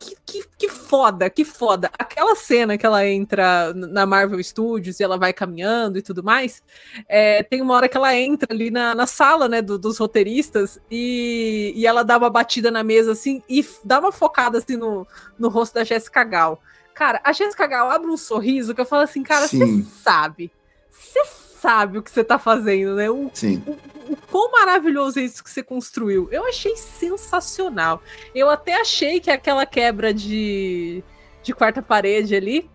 Que, 0.00 0.16
que, 0.24 0.48
que 0.56 0.68
foda, 0.68 1.28
que 1.28 1.44
foda. 1.44 1.90
Aquela 1.98 2.36
cena 2.36 2.78
que 2.78 2.86
ela 2.86 3.04
entra 3.04 3.74
na 3.74 4.06
Marvel 4.06 4.40
Studios 4.40 5.00
e 5.00 5.02
ela 5.02 5.18
vai 5.18 5.32
caminhando 5.32 5.98
e 5.98 6.02
tudo 6.02 6.22
mais. 6.22 6.62
é, 7.08 7.42
tem 7.42 7.60
uma 7.60 7.74
hora 7.74 7.88
que 7.88 7.96
ela 7.96 8.14
entra 8.14 8.54
ali 8.54 8.70
na, 8.70 8.94
na 8.94 9.08
sala, 9.08 9.48
né, 9.48 9.60
do- 9.60 9.76
dos 9.76 9.98
roteiristas 9.98 10.80
e, 10.88 11.72
e 11.74 11.84
ela 11.84 12.04
dá 12.04 12.16
uma 12.16 12.30
batida 12.30 12.70
na 12.70 12.84
mesa 12.84 13.10
assim 13.10 13.42
e 13.48 13.66
dá 13.84 13.98
uma 13.98 14.12
focada 14.12 14.58
assim 14.58 14.76
no, 14.76 15.04
no 15.36 15.48
rosto 15.48 15.74
da 15.74 15.82
Jéssica 15.82 16.22
Gal. 16.22 16.62
Cara, 16.94 17.20
a 17.24 17.32
Jéssica 17.32 17.66
Gal 17.66 17.90
abre 17.90 18.08
um 18.08 18.16
sorriso 18.16 18.76
que 18.76 18.80
eu 18.80 18.86
falo 18.86 19.02
assim, 19.02 19.24
cara, 19.24 19.48
você 19.48 19.82
sabe. 20.00 20.52
Você 20.90 21.24
sabe 21.60 21.98
o 21.98 22.02
que 22.02 22.10
você 22.10 22.22
tá 22.24 22.38
fazendo, 22.38 22.94
né? 22.94 23.10
O, 23.10 23.30
Sim. 23.34 23.62
o 24.08 24.16
quão 24.30 24.50
maravilhoso 24.52 25.18
é 25.18 25.22
isso 25.22 25.42
que 25.42 25.50
você 25.50 25.62
construiu. 25.62 26.28
Eu 26.30 26.46
achei 26.48 26.76
sensacional. 26.76 28.02
Eu 28.34 28.48
até 28.48 28.80
achei 28.80 29.20
que 29.20 29.30
aquela 29.30 29.66
quebra 29.66 30.12
de, 30.14 31.02
de 31.42 31.52
quarta 31.52 31.82
parede 31.82 32.34
ali, 32.34 32.68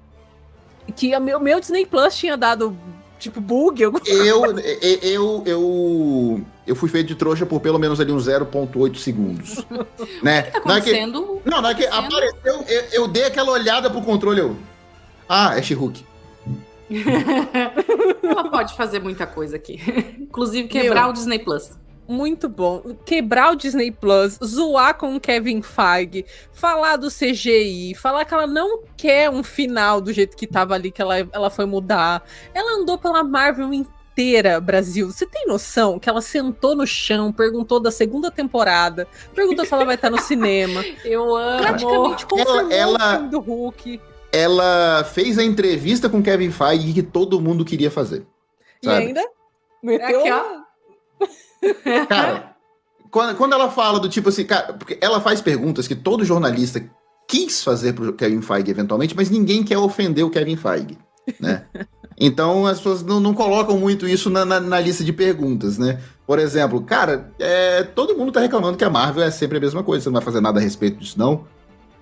que 0.96 1.16
o 1.16 1.22
meu, 1.22 1.40
meu 1.40 1.60
Disney 1.60 1.86
Plus 1.86 2.16
tinha 2.16 2.36
dado, 2.38 2.78
tipo, 3.18 3.40
bug. 3.40 3.84
alguma- 3.84 4.04
Eu, 4.06 4.44
eu, 5.02 5.44
eu, 5.46 6.42
eu, 6.68 6.76
fui 6.76 6.90
feito 6.90 7.08
de 7.08 7.16
trouxa 7.16 7.46
por 7.46 7.60
pelo 7.62 7.80
menos 7.80 8.00
ali 8.00 8.12
uns 8.12 8.28
0.8 8.28 8.96
segundos. 8.98 9.66
né? 10.22 10.44
Tá 10.44 10.60
Na 10.66 10.82
que- 10.82 10.90
acontecendo. 10.90 11.42
não, 11.46 11.62
na 11.62 11.74
que 11.74 11.86
acontecendo? 11.86 12.16
apareceu, 12.18 12.66
eu, 12.68 12.84
eu 13.04 13.08
dei 13.08 13.24
aquela 13.26 13.52
olhada 13.52 13.90
pro 13.90 14.02
controle, 14.02 14.40
eu... 14.42 14.58
Ah, 15.28 15.58
é 15.58 15.62
She-Hulk. 15.62 16.06
Ela 18.24 18.50
pode 18.50 18.76
fazer 18.76 19.00
muita 19.00 19.26
coisa 19.26 19.56
aqui. 19.56 19.80
Inclusive 20.20 20.68
quebrar 20.68 21.02
Meu. 21.04 21.10
o 21.10 21.14
Disney 21.14 21.40
Plus. 21.40 21.72
muito 22.08 22.48
bom. 22.50 22.82
Quebrar 23.06 23.52
o 23.52 23.56
Disney 23.56 23.92
Plus, 23.92 24.38
zoar 24.44 24.98
com 24.98 25.16
o 25.16 25.20
Kevin 25.20 25.62
Feige, 25.62 26.26
falar 26.52 26.98
do 26.98 27.10
CGI, 27.10 27.96
falar 27.96 28.26
que 28.26 28.34
ela 28.34 28.48
não 28.48 28.82
quer 28.98 29.30
um 29.30 29.44
final 29.44 30.02
do 30.02 30.12
jeito 30.12 30.36
que 30.36 30.46
tava 30.48 30.74
ali, 30.76 30.92
que 30.92 31.02
ela, 31.02 31.18
ela 31.32 31.50
foi 31.50 31.66
mudar. 31.66 32.24
Ela 32.54 32.80
andou 32.82 32.98
pela 32.98 33.24
Marvel 33.24 33.74
inteira, 33.74 34.60
Brasil. 34.60 35.10
Você 35.12 35.26
tem 35.26 35.48
noção 35.48 35.98
que 35.98 36.10
ela 36.10 36.22
sentou 36.22 36.76
no 36.76 36.86
chão, 36.86 37.32
perguntou 37.32 37.80
da 37.80 37.90
segunda 37.92 38.30
temporada, 38.30 39.08
perguntou 39.34 39.66
se 39.66 39.74
ela 39.74 39.86
vai 39.86 39.96
estar 39.96 40.10
no 40.10 40.20
cinema. 40.22 40.84
Eu 41.06 41.36
amo. 41.36 41.62
Praticamente 41.64 42.26
confirmou 42.26 42.60
Ela- 42.72 42.74
ela- 42.74 42.98
o 42.98 43.12
filme 43.16 43.30
do 43.30 43.40
Hulk. 43.40 44.02
Ela 44.34 45.04
fez 45.04 45.38
a 45.38 45.44
entrevista 45.44 46.10
com 46.10 46.24
Kevin 46.24 46.50
Feige 46.52 46.92
que 46.92 47.04
todo 47.04 47.40
mundo 47.40 47.64
queria 47.64 47.92
fazer. 47.92 48.26
E 48.82 48.86
Sabe? 48.88 49.06
ainda 49.06 49.22
meteu 49.82 50.20
Aqui, 50.20 50.32
ó. 50.32 50.64
Cara, 52.10 52.56
quando, 53.12 53.38
quando 53.38 53.54
ela 53.54 53.70
fala 53.70 54.00
do 54.00 54.10
tipo 54.10 54.30
assim, 54.30 54.44
cara, 54.44 54.74
porque 54.74 54.98
ela 55.00 55.22
faz 55.22 55.40
perguntas 55.40 55.88
que 55.88 55.96
todo 55.96 56.26
jornalista 56.26 56.84
quis 57.28 57.64
fazer 57.64 57.94
pro 57.94 58.12
Kevin 58.14 58.42
Feige 58.42 58.72
eventualmente, 58.72 59.16
mas 59.16 59.30
ninguém 59.30 59.64
quer 59.64 59.78
ofender 59.78 60.26
o 60.26 60.30
Kevin 60.30 60.58
Feige, 60.58 60.98
né? 61.40 61.66
Então 62.16 62.68
as 62.68 62.78
pessoas 62.78 63.02
não, 63.02 63.20
não 63.20 63.34
colocam 63.34 63.76
muito 63.76 64.08
isso 64.08 64.30
na, 64.30 64.46
na- 64.46 64.60
na 64.60 64.80
lista 64.80 65.04
de 65.04 65.12
perguntas, 65.12 65.80
né? 65.80 66.00
Por 66.28 66.38
exemplo, 66.38 66.80
cara, 66.84 67.34
é, 67.40 67.82
todo 67.82 68.16
mundo 68.16 68.32
tá 68.32 68.40
reclamando 68.40 68.78
que 68.78 68.84
a 68.84 68.90
Marvel 68.90 69.24
é 69.24 69.32
sempre 69.32 69.58
a 69.58 69.60
mesma 69.62 69.84
coisa, 69.84 70.04
você 70.04 70.10
não 70.10 70.14
vai 70.14 70.24
fazer 70.24 70.40
nada 70.40 70.60
a 70.60 70.62
respeito 70.62 71.00
disso, 71.00 71.18
não, 71.18 71.48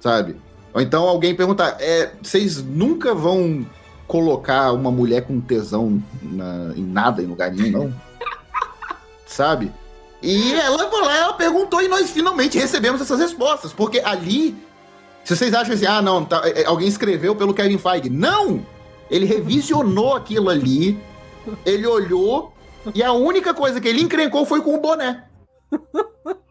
sabe? 0.01 0.35
Ou 0.73 0.81
então 0.81 1.03
alguém 1.07 1.35
perguntar, 1.35 1.77
é, 1.79 2.11
vocês 2.21 2.63
nunca 2.63 3.13
vão 3.13 3.65
colocar 4.07 4.71
uma 4.73 4.91
mulher 4.91 5.21
com 5.25 5.39
tesão 5.39 6.01
na- 6.21 6.73
em 6.75 6.83
nada, 6.83 7.21
em 7.21 7.25
lugar 7.25 7.51
nenhum, 7.51 7.71
não? 7.85 7.93
sabe? 9.25 9.71
E 10.21 10.53
ela, 10.53 10.83
ela 10.83 11.33
perguntou 11.33 11.81
e 11.81 11.87
nós 11.87 12.09
finalmente 12.09 12.57
recebemos 12.57 13.01
essas 13.01 13.19
respostas, 13.19 13.73
porque 13.73 13.99
ali, 13.99 14.55
se 15.23 15.35
vocês 15.35 15.53
acham 15.53 15.73
assim, 15.73 15.85
ah, 15.85 16.01
não, 16.01 16.23
tá, 16.23 16.41
é, 16.45 16.65
alguém 16.65 16.87
escreveu 16.87 17.35
pelo 17.35 17.53
Kevin 17.53 17.77
Feige. 17.77 18.09
Não! 18.09 18.65
Ele 19.09 19.25
revisionou 19.25 20.15
aquilo 20.15 20.49
ali, 20.49 20.97
ele 21.65 21.85
olhou, 21.87 22.53
e 22.95 23.03
a 23.03 23.11
única 23.11 23.53
coisa 23.53 23.81
que 23.81 23.87
ele 23.87 24.01
encrencou 24.01 24.45
foi 24.45 24.61
com 24.61 24.75
o 24.75 24.79
boné. 24.79 25.25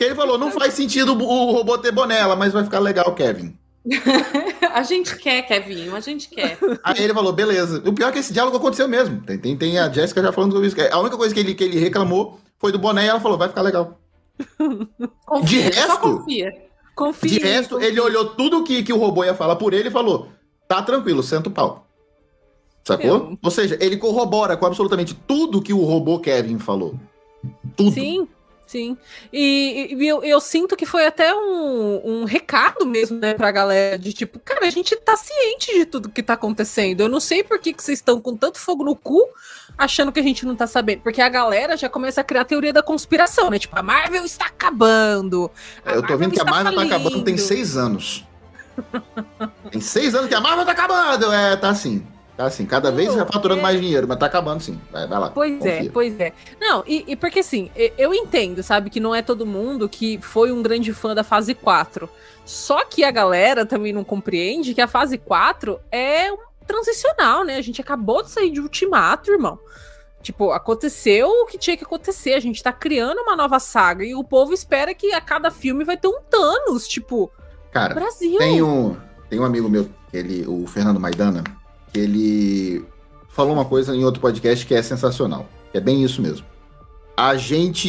Que 0.00 0.04
ele 0.04 0.14
falou, 0.14 0.38
não 0.38 0.50
faz 0.50 0.72
sentido 0.72 1.12
o 1.12 1.52
robô 1.52 1.76
ter 1.76 1.92
boné, 1.92 2.20
ela, 2.20 2.34
mas 2.34 2.54
vai 2.54 2.64
ficar 2.64 2.78
legal, 2.78 3.14
Kevin. 3.14 3.54
A 4.72 4.82
gente 4.82 5.14
quer, 5.16 5.42
Kevinho, 5.42 5.94
a 5.94 6.00
gente 6.00 6.30
quer. 6.30 6.56
Aí 6.82 7.02
ele 7.04 7.12
falou, 7.12 7.34
beleza. 7.34 7.82
O 7.86 7.92
pior 7.92 8.08
é 8.08 8.12
que 8.12 8.18
esse 8.20 8.32
diálogo 8.32 8.56
aconteceu 8.56 8.88
mesmo. 8.88 9.20
Tem, 9.20 9.36
tem, 9.36 9.54
tem 9.58 9.78
a 9.78 9.90
Jéssica 9.90 10.22
já 10.22 10.32
falando 10.32 10.52
sobre 10.52 10.68
isso. 10.68 10.76
A 10.90 10.98
única 11.00 11.18
coisa 11.18 11.34
que 11.34 11.40
ele, 11.40 11.54
que 11.54 11.64
ele 11.64 11.78
reclamou 11.78 12.40
foi 12.58 12.72
do 12.72 12.78
boné 12.78 13.04
e 13.04 13.08
ela 13.08 13.20
falou, 13.20 13.36
vai 13.36 13.48
ficar 13.48 13.60
legal. 13.60 13.98
Confia, 15.26 15.70
De 15.70 15.74
só 15.76 15.82
resto- 15.86 15.98
confia. 16.00 16.52
Confia. 16.96 17.28
De 17.30 17.38
resto, 17.40 17.74
confia. 17.74 17.88
ele 17.88 18.00
olhou 18.00 18.24
tudo 18.30 18.64
que, 18.64 18.82
que 18.82 18.92
o 18.94 18.96
robô 18.98 19.22
ia 19.22 19.34
falar 19.34 19.56
por 19.56 19.74
ele 19.74 19.88
e 19.88 19.92
falou: 19.92 20.28
tá 20.66 20.80
tranquilo, 20.80 21.22
senta 21.22 21.50
o 21.50 21.52
pau. 21.52 21.86
Sacou? 22.84 23.36
Ou 23.42 23.50
seja, 23.50 23.76
ele 23.80 23.98
corrobora 23.98 24.56
com 24.56 24.64
absolutamente 24.64 25.12
tudo 25.14 25.60
que 25.60 25.74
o 25.74 25.84
robô 25.84 26.18
Kevin 26.20 26.58
falou. 26.58 26.94
Tudo. 27.76 27.92
Sim, 27.92 28.26
sim. 28.70 28.96
E, 29.32 29.96
e 29.98 30.06
eu, 30.06 30.22
eu 30.22 30.40
sinto 30.40 30.76
que 30.76 30.86
foi 30.86 31.06
até 31.06 31.34
um, 31.34 32.00
um 32.04 32.24
recado 32.24 32.86
mesmo, 32.86 33.18
né, 33.18 33.34
pra 33.34 33.50
galera, 33.50 33.98
de 33.98 34.12
tipo, 34.12 34.38
cara, 34.38 34.66
a 34.66 34.70
gente 34.70 34.94
tá 34.96 35.16
ciente 35.16 35.74
de 35.74 35.84
tudo 35.84 36.08
que 36.08 36.22
tá 36.22 36.34
acontecendo. 36.34 37.00
Eu 37.00 37.08
não 37.08 37.18
sei 37.18 37.42
por 37.42 37.58
que, 37.58 37.72
que 37.72 37.82
vocês 37.82 37.98
estão 37.98 38.20
com 38.20 38.36
tanto 38.36 38.58
fogo 38.58 38.84
no 38.84 38.94
cu 38.94 39.20
achando 39.76 40.12
que 40.12 40.20
a 40.20 40.22
gente 40.22 40.46
não 40.46 40.54
tá 40.54 40.66
sabendo. 40.66 41.00
Porque 41.02 41.20
a 41.20 41.28
galera 41.28 41.76
já 41.76 41.88
começa 41.88 42.20
a 42.20 42.24
criar 42.24 42.42
a 42.42 42.44
teoria 42.44 42.72
da 42.72 42.82
conspiração, 42.82 43.50
né? 43.50 43.58
Tipo, 43.58 43.76
a 43.78 43.82
Marvel 43.82 44.24
está 44.24 44.46
acabando. 44.46 45.50
Eu 45.84 46.06
tô 46.06 46.16
vendo 46.16 46.32
que 46.32 46.40
a 46.40 46.44
Marvel 46.44 46.74
tá 46.74 46.82
acabando 46.82 47.24
tem 47.24 47.36
falindo. 47.36 47.40
seis 47.40 47.76
anos. 47.76 48.24
tem 49.70 49.80
seis 49.80 50.14
anos 50.14 50.28
que 50.28 50.34
a 50.34 50.40
Marvel 50.40 50.64
tá 50.64 50.72
acabando. 50.72 51.32
É, 51.32 51.56
tá 51.56 51.70
assim. 51.70 52.06
Tá 52.40 52.46
assim. 52.46 52.64
Cada 52.64 52.90
vez 52.90 53.14
tá 53.14 53.26
faturando 53.26 53.60
é- 53.60 53.62
mais 53.62 53.78
dinheiro, 53.78 54.08
mas 54.08 54.16
tá 54.16 54.24
acabando 54.24 54.62
sim. 54.62 54.80
Vai, 54.90 55.06
vai 55.06 55.18
lá. 55.18 55.28
Pois 55.28 55.62
é, 55.62 55.76
confia. 55.76 55.90
pois 55.92 56.18
é. 56.18 56.32
Não, 56.58 56.82
e, 56.86 57.04
e 57.06 57.14
porque 57.14 57.40
assim, 57.40 57.70
eu 57.98 58.14
entendo, 58.14 58.62
sabe, 58.62 58.88
que 58.88 58.98
não 58.98 59.14
é 59.14 59.20
todo 59.20 59.44
mundo 59.44 59.90
que 59.90 60.18
foi 60.22 60.50
um 60.50 60.62
grande 60.62 60.90
fã 60.94 61.14
da 61.14 61.22
fase 61.22 61.54
4. 61.54 62.08
Só 62.46 62.82
que 62.86 63.04
a 63.04 63.10
galera 63.10 63.66
também 63.66 63.92
não 63.92 64.02
compreende 64.02 64.72
que 64.72 64.80
a 64.80 64.88
fase 64.88 65.18
4 65.18 65.78
é 65.92 66.32
um 66.32 66.38
transicional, 66.66 67.44
né? 67.44 67.56
A 67.56 67.60
gente 67.60 67.78
acabou 67.78 68.22
de 68.22 68.30
sair 68.30 68.50
de 68.50 68.60
ultimato, 68.60 69.30
irmão. 69.30 69.58
Tipo, 70.22 70.50
aconteceu 70.50 71.28
o 71.28 71.44
que 71.44 71.58
tinha 71.58 71.76
que 71.76 71.84
acontecer. 71.84 72.32
A 72.32 72.40
gente 72.40 72.62
tá 72.62 72.72
criando 72.72 73.18
uma 73.18 73.36
nova 73.36 73.58
saga 73.58 74.02
e 74.02 74.14
o 74.14 74.24
povo 74.24 74.54
espera 74.54 74.94
que 74.94 75.12
a 75.12 75.20
cada 75.20 75.50
filme 75.50 75.84
vai 75.84 75.98
ter 75.98 76.08
um 76.08 76.22
Thanos, 76.22 76.88
tipo, 76.88 77.30
Cara, 77.70 77.92
Brasil. 77.92 78.38
Tem 78.38 78.62
um, 78.62 78.96
tem 79.28 79.38
um 79.38 79.44
amigo 79.44 79.68
meu, 79.68 79.90
ele, 80.10 80.46
o 80.46 80.66
Fernando 80.66 80.98
Maidana, 80.98 81.44
ele 81.94 82.84
falou 83.28 83.52
uma 83.52 83.64
coisa 83.64 83.94
em 83.94 84.04
outro 84.04 84.20
podcast 84.20 84.66
que 84.66 84.74
é 84.74 84.82
sensacional. 84.82 85.48
que 85.70 85.78
É 85.78 85.80
bem 85.80 86.02
isso 86.02 86.20
mesmo. 86.20 86.46
A 87.16 87.36
gente. 87.36 87.88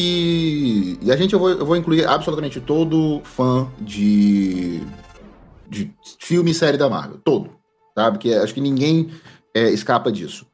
E 1.02 1.12
a 1.12 1.16
gente 1.16 1.34
eu 1.34 1.40
vou, 1.40 1.50
eu 1.50 1.66
vou 1.66 1.76
incluir 1.76 2.06
absolutamente 2.06 2.60
todo 2.60 3.22
fã 3.24 3.70
de. 3.80 4.82
de 5.70 5.94
filme 6.20 6.52
e 6.52 6.54
série 6.54 6.78
da 6.78 6.90
Marvel. 6.90 7.18
Todo. 7.24 7.52
Sabe? 7.96 8.18
Porque 8.18 8.34
acho 8.34 8.54
que 8.54 8.62
ninguém 8.62 9.12
é, 9.54 9.70
escapa 9.70 10.12
disso. 10.12 10.46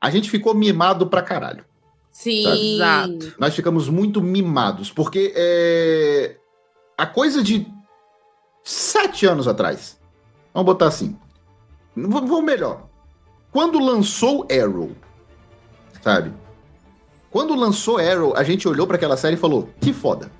A 0.00 0.10
gente 0.10 0.30
ficou 0.30 0.54
mimado 0.54 1.06
pra 1.06 1.22
caralho. 1.22 1.64
Sim. 2.10 2.74
Exato. 2.74 3.34
Nós 3.38 3.54
ficamos 3.54 3.88
muito 3.88 4.20
mimados, 4.20 4.90
porque 4.90 5.32
é, 5.36 6.36
a 6.96 7.06
coisa 7.06 7.42
de 7.42 7.66
sete 8.62 9.26
anos 9.26 9.48
atrás, 9.48 9.98
vamos 10.52 10.66
botar 10.66 10.86
assim, 10.86 11.16
vamos 11.96 12.44
melhor. 12.44 12.89
Quando 13.52 13.78
lançou 13.78 14.46
Arrow, 14.50 14.92
sabe? 16.02 16.32
Quando 17.30 17.54
lançou 17.54 17.98
Arrow, 17.98 18.34
a 18.36 18.42
gente 18.42 18.66
olhou 18.68 18.86
pra 18.86 18.96
aquela 18.96 19.16
série 19.16 19.36
e 19.36 19.38
falou, 19.38 19.68
que 19.80 19.92
foda. 19.92 20.30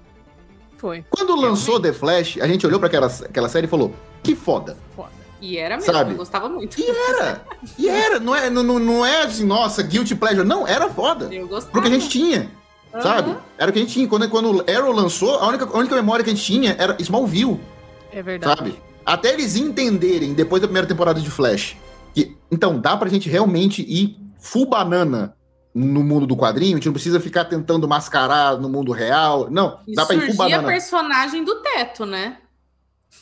Foi. 0.76 1.04
Quando 1.11 1.36
lançou 1.36 1.78
The 1.80 1.92
Flash, 1.92 2.38
a 2.40 2.46
gente 2.48 2.66
olhou 2.66 2.78
pra 2.78 2.88
aquela, 2.88 3.06
aquela 3.06 3.48
série 3.48 3.66
e 3.66 3.70
falou, 3.70 3.92
que 4.22 4.34
foda. 4.34 4.76
Foda. 4.96 5.11
E 5.40 5.56
era 5.56 5.76
mesmo, 5.76 5.92
Sabe? 5.92 6.11
eu 6.12 6.16
gostava 6.18 6.48
muito. 6.48 6.78
E 6.80 6.86
era, 6.88 7.42
e 7.78 7.88
era, 7.88 8.20
não 8.20 8.34
é, 8.36 8.50
não, 8.50 8.62
não- 8.62 9.06
é 9.06 9.22
assim, 9.22 9.44
nossa, 9.44 9.82
guilty 9.82 10.14
pleasure, 10.14 10.46
não, 10.46 10.66
era 10.66 10.88
foda. 10.90 11.32
Eu 11.34 11.48
gostava. 11.48 11.72
Porque 11.72 11.88
a 11.88 11.90
gente 11.90 12.08
tinha. 12.08 12.50
Aham. 12.92 13.02
Sabe? 13.02 13.36
Era 13.56 13.70
o 13.70 13.72
que 13.72 13.78
a 13.78 13.82
gente 13.82 13.92
tinha. 13.94 14.08
Quando, 14.08 14.28
quando 14.28 14.56
o 14.58 14.61
Arrow 14.70 14.92
lançou, 14.92 15.36
a 15.38 15.46
única, 15.48 15.64
a 15.64 15.78
única 15.78 15.94
memória 15.94 16.24
que 16.24 16.30
a 16.30 16.34
gente 16.34 16.44
tinha 16.44 16.74
era 16.78 16.96
Smallville, 17.00 17.58
É 18.12 18.22
verdade. 18.22 18.58
sabe? 18.58 18.82
Até 19.06 19.32
eles 19.32 19.56
entenderem, 19.56 20.34
depois 20.34 20.61
da 20.61 20.66
primeira 20.68 20.86
temporada 20.88 21.20
de 21.20 21.30
Flash, 21.30 21.76
que, 22.14 22.36
então, 22.50 22.78
dá 22.80 22.96
pra 22.96 23.08
gente 23.08 23.28
realmente 23.28 23.82
ir 23.82 24.16
full 24.38 24.66
banana 24.66 25.34
no 25.74 26.02
mundo 26.02 26.26
do 26.26 26.36
quadrinho, 26.36 26.72
a 26.72 26.76
gente 26.76 26.86
não 26.86 26.92
precisa 26.92 27.20
ficar 27.20 27.44
tentando 27.44 27.86
mascarar 27.86 28.58
no 28.58 28.68
mundo 28.68 28.90
real. 28.92 29.48
Não, 29.50 29.78
E 29.86 29.94
dá 29.94 30.04
pra 30.04 30.16
ir 30.16 30.26
full 30.26 30.34
banana. 30.36 30.66
personagem 30.66 31.44
do 31.44 31.54
teto, 31.62 32.04
né? 32.04 32.38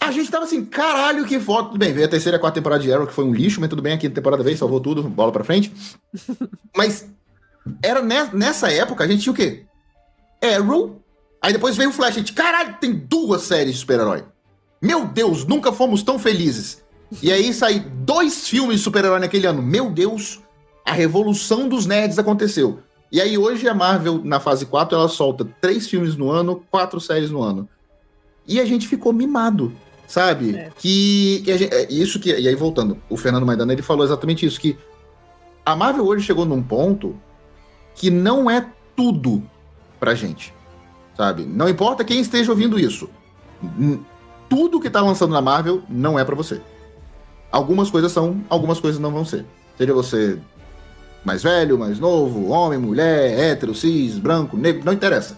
A 0.00 0.10
gente 0.12 0.30
tava 0.30 0.44
assim, 0.44 0.64
caralho, 0.64 1.24
que 1.26 1.40
foto. 1.40 1.70
Tudo 1.70 1.78
bem, 1.78 1.92
veio 1.92 2.06
a 2.06 2.10
terceira 2.10 2.36
e 2.36 2.38
a 2.38 2.40
quarta 2.40 2.54
temporada 2.60 2.82
de 2.82 2.92
Arrow, 2.92 3.06
que 3.06 3.12
foi 3.12 3.24
um 3.24 3.32
lixo, 3.34 3.60
mas 3.60 3.68
tudo 3.68 3.82
bem, 3.82 3.94
a 3.94 3.98
quinta 3.98 4.14
temporada 4.14 4.42
veio, 4.42 4.56
salvou 4.56 4.80
tudo, 4.80 5.02
bola 5.02 5.32
pra 5.32 5.42
frente. 5.44 5.72
mas 6.76 7.06
era 7.82 8.00
ne- 8.00 8.30
nessa 8.32 8.70
época, 8.72 9.04
a 9.04 9.06
gente 9.08 9.22
tinha 9.22 9.32
o 9.32 9.36
quê? 9.36 9.64
Arrow, 10.42 11.02
aí 11.42 11.52
depois 11.52 11.76
veio 11.76 11.90
o 11.90 11.92
Flash, 11.92 12.14
a 12.16 12.18
gente, 12.18 12.32
caralho, 12.32 12.76
tem 12.80 12.92
duas 12.94 13.42
séries 13.42 13.74
de 13.74 13.80
super-herói. 13.80 14.24
Meu 14.80 15.04
Deus, 15.06 15.44
nunca 15.44 15.72
fomos 15.72 16.02
tão 16.02 16.18
felizes. 16.18 16.82
E 17.22 17.32
aí 17.32 17.52
sai 17.54 17.80
dois 17.80 18.48
filmes 18.48 18.78
de 18.78 18.82
super-herói 18.84 19.18
naquele 19.20 19.46
ano. 19.46 19.62
Meu 19.62 19.90
Deus, 19.90 20.40
a 20.84 20.92
revolução 20.92 21.68
dos 21.68 21.86
nerds 21.86 22.18
aconteceu. 22.18 22.80
E 23.10 23.20
aí 23.20 23.38
hoje 23.38 23.66
a 23.68 23.74
Marvel, 23.74 24.20
na 24.22 24.38
fase 24.38 24.66
4, 24.66 24.96
ela 24.96 25.08
solta 25.08 25.44
três 25.60 25.88
filmes 25.88 26.16
no 26.16 26.30
ano, 26.30 26.62
quatro 26.70 27.00
séries 27.00 27.30
no 27.30 27.42
ano. 27.42 27.66
E 28.46 28.60
a 28.60 28.64
gente 28.66 28.86
ficou 28.86 29.12
mimado, 29.12 29.72
sabe? 30.06 30.54
É. 30.56 30.70
Que, 30.78 31.40
que 31.44 31.56
gente- 31.58 31.74
é 31.74 31.90
isso 31.90 32.20
que. 32.20 32.30
E 32.38 32.46
aí 32.46 32.54
voltando, 32.54 32.98
o 33.08 33.16
Fernando 33.16 33.46
Maidana 33.46 33.72
ele 33.72 33.82
falou 33.82 34.04
exatamente 34.04 34.44
isso, 34.44 34.60
que 34.60 34.76
a 35.64 35.74
Marvel 35.74 36.06
hoje 36.06 36.24
chegou 36.26 36.44
num 36.44 36.62
ponto 36.62 37.16
que 37.94 38.10
não 38.10 38.50
é 38.50 38.66
tudo 38.94 39.42
pra 39.98 40.14
gente, 40.14 40.52
sabe? 41.16 41.44
Não 41.44 41.68
importa 41.68 42.04
quem 42.04 42.20
esteja 42.20 42.50
ouvindo 42.52 42.78
isso. 42.78 43.08
Tudo 44.48 44.80
que 44.80 44.88
tá 44.90 45.00
lançando 45.00 45.32
na 45.32 45.40
Marvel 45.42 45.82
não 45.88 46.18
é 46.18 46.24
pra 46.24 46.34
você. 46.34 46.60
Algumas 47.50 47.90
coisas 47.90 48.12
são, 48.12 48.42
algumas 48.48 48.80
coisas 48.80 49.00
não 49.00 49.10
vão 49.10 49.24
ser. 49.24 49.44
Seja 49.76 49.94
você 49.94 50.38
mais 51.24 51.42
velho, 51.42 51.78
mais 51.78 51.98
novo, 51.98 52.48
homem, 52.48 52.78
mulher, 52.78 53.38
hétero, 53.38 53.74
cis, 53.74 54.18
branco, 54.18 54.56
negro, 54.56 54.82
não 54.84 54.92
interessa. 54.92 55.36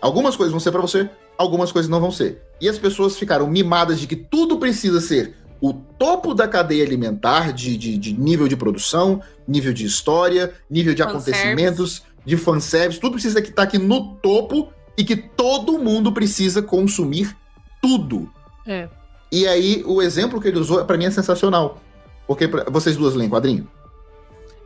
Algumas 0.00 0.36
coisas 0.36 0.50
vão 0.50 0.60
ser 0.60 0.72
pra 0.72 0.80
você, 0.80 1.08
algumas 1.36 1.72
coisas 1.72 1.90
não 1.90 2.00
vão 2.00 2.10
ser. 2.10 2.42
E 2.60 2.68
as 2.68 2.78
pessoas 2.78 3.16
ficaram 3.16 3.46
mimadas 3.46 4.00
de 4.00 4.06
que 4.06 4.16
tudo 4.16 4.58
precisa 4.58 5.00
ser 5.00 5.34
o 5.60 5.74
topo 5.74 6.34
da 6.34 6.48
cadeia 6.48 6.84
alimentar 6.84 7.52
de, 7.52 7.76
de, 7.76 7.98
de 7.98 8.18
nível 8.18 8.48
de 8.48 8.56
produção, 8.56 9.20
nível 9.46 9.72
de 9.72 9.84
história, 9.84 10.54
nível 10.70 10.94
de 10.94 11.02
Fanservice. 11.02 11.30
acontecimentos, 11.30 12.02
de 12.24 12.36
fanservice, 12.36 13.00
tudo 13.00 13.12
precisa 13.12 13.40
estar 13.40 13.62
aqui 13.62 13.78
no 13.78 14.14
topo 14.16 14.72
e 14.96 15.04
que 15.04 15.16
todo 15.16 15.78
mundo 15.78 16.12
precisa 16.12 16.62
consumir 16.62 17.36
tudo. 17.80 18.30
É. 18.66 18.88
E 19.32 19.46
aí, 19.46 19.82
o 19.86 20.02
exemplo 20.02 20.40
que 20.40 20.48
ele 20.48 20.58
usou, 20.58 20.84
pra 20.84 20.96
mim, 20.96 21.04
é 21.04 21.10
sensacional. 21.10 21.78
Porque 22.26 22.48
pra- 22.48 22.64
vocês 22.70 22.96
duas 22.96 23.14
leem 23.14 23.30
quadrinho? 23.30 23.66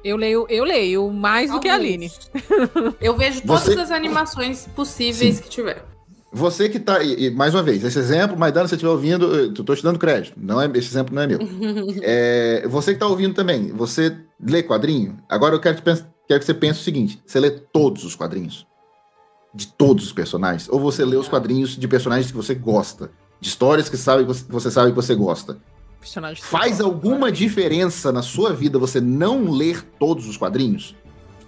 Eu 0.03 0.17
leio, 0.17 0.47
eu 0.51 0.65
leio 0.65 1.11
mais 1.11 1.51
do 1.51 1.59
que 1.61 1.69
a 1.69 1.75
Aline. 1.75 2.11
Eu 3.01 3.17
vejo 3.17 3.41
todas 3.43 3.65
Você- 3.65 3.81
as 3.81 3.91
animações 3.91 4.67
possíveis 4.77 5.41
que 5.41 5.49
tiver. 5.49 5.83
Você 6.31 6.69
que 6.69 6.79
tá. 6.79 7.03
E, 7.03 7.27
e, 7.27 7.31
mais 7.31 7.55
uma 7.55 7.63
vez, 7.63 7.85
esse 7.85 7.99
exemplo, 7.99 8.37
Maidana, 8.37 8.67
se 8.67 8.71
você 8.71 8.75
estiver 8.75 8.91
ouvindo, 8.91 9.25
eu 9.35 9.55
tô 9.55 9.75
te 9.75 9.83
dando 9.83 9.99
crédito. 9.99 10.35
Não 10.37 10.61
é, 10.61 10.67
esse 10.75 10.89
exemplo 10.89 11.15
não 11.15 11.23
é 11.23 11.27
meu. 11.27 11.39
É, 12.03 12.67
você 12.69 12.93
que 12.93 12.99
tá 13.01 13.07
ouvindo 13.07 13.35
também, 13.35 13.69
você 13.69 14.15
lê 14.45 14.63
quadrinho? 14.63 15.17
Agora 15.29 15.55
eu 15.55 15.61
quero, 15.61 15.77
te 15.77 15.83
pens- 15.83 16.05
quero 16.29 16.41
que 16.41 16.45
você 16.47 16.53
pense 16.55 16.81
o 16.81 16.83
seguinte: 16.83 17.23
você 17.25 17.39
lê 17.41 17.51
todos 17.51 18.05
os 18.05 18.15
quadrinhos? 18.17 18.67
De 19.55 19.69
todos 19.69 20.05
os 20.07 20.13
personagens? 20.13 20.69
Ou 20.69 20.81
você 20.81 21.05
lê 21.05 21.17
os 21.17 21.29
quadrinhos 21.29 21.77
de 21.79 21.87
personagens 21.89 22.31
que 22.31 22.37
você 22.37 22.55
gosta? 22.55 23.11
De 23.45 23.51
histórias 23.51 23.91
que 23.91 23.97
sabe, 23.99 24.25
você- 24.49 24.71
sabe 24.71 24.89
que 24.89 24.97
você 24.97 25.15
gosta? 25.15 25.59
Faz 26.41 26.81
alguma 26.81 27.31
diferença 27.31 28.11
na 28.11 28.23
sua 28.23 28.55
vida 28.55 28.79
você 28.79 29.03
não 29.03 29.51
ler 29.51 29.83
todos 30.01 30.27
os 30.27 30.39
quadrinhos? 30.39 30.95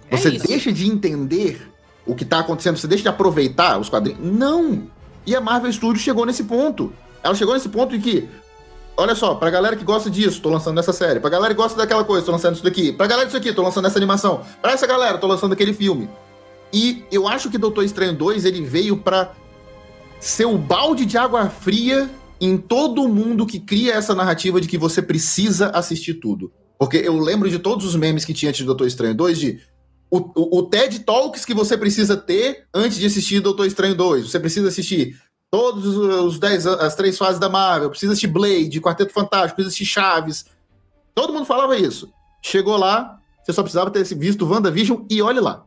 É 0.07 0.15
Você 0.15 0.29
isso. 0.29 0.47
deixa 0.47 0.71
de 0.71 0.87
entender 0.87 1.59
o 2.05 2.13
que 2.13 2.23
tá 2.23 2.37
acontecendo? 2.37 2.77
Você 2.77 2.87
deixa 2.87 3.01
de 3.01 3.09
aproveitar 3.09 3.79
os 3.79 3.89
quadrinhos? 3.89 4.19
Não! 4.23 4.83
E 5.25 5.35
a 5.35 5.41
Marvel 5.41 5.73
Studios 5.73 6.03
chegou 6.03 6.23
nesse 6.23 6.43
ponto. 6.43 6.93
Ela 7.23 7.33
chegou 7.33 7.55
nesse 7.55 7.67
ponto 7.69 7.95
em 7.95 7.99
que, 7.99 8.29
olha 8.95 9.15
só, 9.15 9.33
pra 9.33 9.49
galera 9.49 9.75
que 9.75 9.83
gosta 9.83 10.07
disso, 10.07 10.39
tô 10.39 10.49
lançando 10.51 10.79
essa 10.79 10.93
série. 10.93 11.19
Pra 11.19 11.31
galera 11.31 11.51
que 11.55 11.59
gosta 11.59 11.75
daquela 11.79 12.03
coisa, 12.03 12.23
tô 12.27 12.31
lançando 12.31 12.53
isso 12.53 12.63
daqui. 12.63 12.91
Pra 12.93 13.07
galera 13.07 13.25
disso 13.25 13.37
aqui, 13.37 13.51
tô 13.51 13.63
lançando 13.63 13.87
essa 13.87 13.97
animação. 13.97 14.41
Pra 14.61 14.71
essa 14.73 14.85
galera, 14.85 15.17
tô 15.17 15.25
lançando 15.25 15.53
aquele 15.53 15.73
filme. 15.73 16.07
E 16.71 17.03
eu 17.11 17.27
acho 17.27 17.49
que 17.49 17.57
Doutor 17.57 17.83
Estranho 17.83 18.13
2, 18.13 18.45
ele 18.45 18.61
veio 18.61 18.97
pra 18.97 19.31
ser 20.19 20.45
o 20.45 20.57
balde 20.57 21.05
de 21.05 21.17
água 21.17 21.49
fria 21.49 22.09
em 22.39 22.57
todo 22.57 23.07
mundo 23.07 23.45
que 23.45 23.59
cria 23.59 23.93
essa 23.93 24.13
narrativa 24.13 24.59
de 24.61 24.67
que 24.67 24.77
você 24.77 25.01
precisa 25.01 25.69
assistir 25.69 26.15
tudo. 26.15 26.51
Porque 26.77 26.97
eu 26.97 27.17
lembro 27.17 27.49
de 27.49 27.57
todos 27.59 27.85
os 27.85 27.95
memes 27.95 28.23
que 28.25 28.33
tinha 28.33 28.49
antes 28.49 28.59
de 28.59 28.65
Doutor 28.65 28.85
Estranho 28.87 29.15
2 29.15 29.39
de 29.39 29.59
o, 30.09 30.17
o, 30.19 30.59
o 30.59 30.63
TED 30.63 30.99
Talks 30.99 31.43
que 31.43 31.53
você 31.53 31.75
precisa 31.77 32.15
ter 32.15 32.65
antes 32.73 32.97
de 32.97 33.05
assistir 33.07 33.39
Doutor 33.41 33.65
Estranho 33.65 33.95
2. 33.95 34.29
Você 34.29 34.39
precisa 34.39 34.67
assistir 34.67 35.19
todos 35.49 35.97
os 35.97 36.39
10 36.39 36.65
an- 36.67 36.75
as 36.75 36.95
três 36.95 37.17
fases 37.17 37.39
da 37.39 37.49
Marvel, 37.49 37.89
precisa 37.89 38.11
assistir 38.13 38.27
Blade, 38.27 38.79
Quarteto 38.81 39.11
Fantástico, 39.13 39.55
precisa 39.55 39.69
assistir 39.73 39.85
Chaves. 39.85 40.45
Todo 41.15 41.33
mundo 41.33 41.45
falava 41.45 41.75
isso. 41.77 42.11
Chegou 42.43 42.77
lá, 42.77 43.19
você 43.43 43.51
só 43.51 43.63
precisava 43.63 43.89
ter 43.89 44.03
visto 44.15 44.45
WandaVision 44.45 45.01
e 45.09 45.21
olhe 45.21 45.39
lá. 45.39 45.65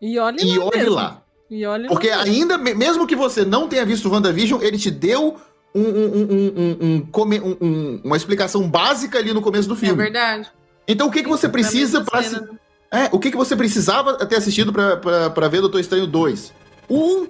E 0.00 0.18
olha 0.18 0.42
E 0.42 0.58
lá 0.58 0.64
olhe 0.66 0.88
lá. 0.88 1.19
E 1.50 1.66
olha 1.66 1.88
Porque 1.88 2.08
ainda, 2.10 2.56
me- 2.56 2.74
mesmo 2.74 3.06
que 3.06 3.16
você 3.16 3.44
não 3.44 3.66
tenha 3.68 3.84
visto 3.84 4.06
o 4.08 4.12
WandaVision, 4.12 4.62
ele 4.62 4.78
te 4.78 4.90
deu 4.90 5.36
um- 5.74 5.80
um- 5.80 6.06
um- 6.06 6.28
um- 6.30 6.78
um- 6.80 7.08
um- 7.12 7.56
um- 7.60 8.00
uma 8.04 8.16
explicação 8.16 8.68
básica 8.68 9.18
ali 9.18 9.32
no 9.34 9.42
começo 9.42 9.66
do 9.68 9.74
É 9.74 9.78
filme. 9.78 9.96
verdade. 10.02 10.48
então 10.86 11.08
o 11.08 11.10
que, 11.10 11.22
que 11.22 11.28
você 11.28 11.48
precisa 11.48 12.02
para 12.04 12.22
cena. 12.22 12.48
é, 12.92 13.08
o 13.12 13.18
que, 13.18 13.30
que 13.30 13.36
você 13.36 13.56
precisava 13.56 14.14
ter 14.26 14.36
assistido 14.36 14.72
pra 14.72 15.48
ver 15.48 15.60
Doutor 15.60 15.80
Estranho 15.80 16.06
2? 16.06 16.52
Um 16.88 17.26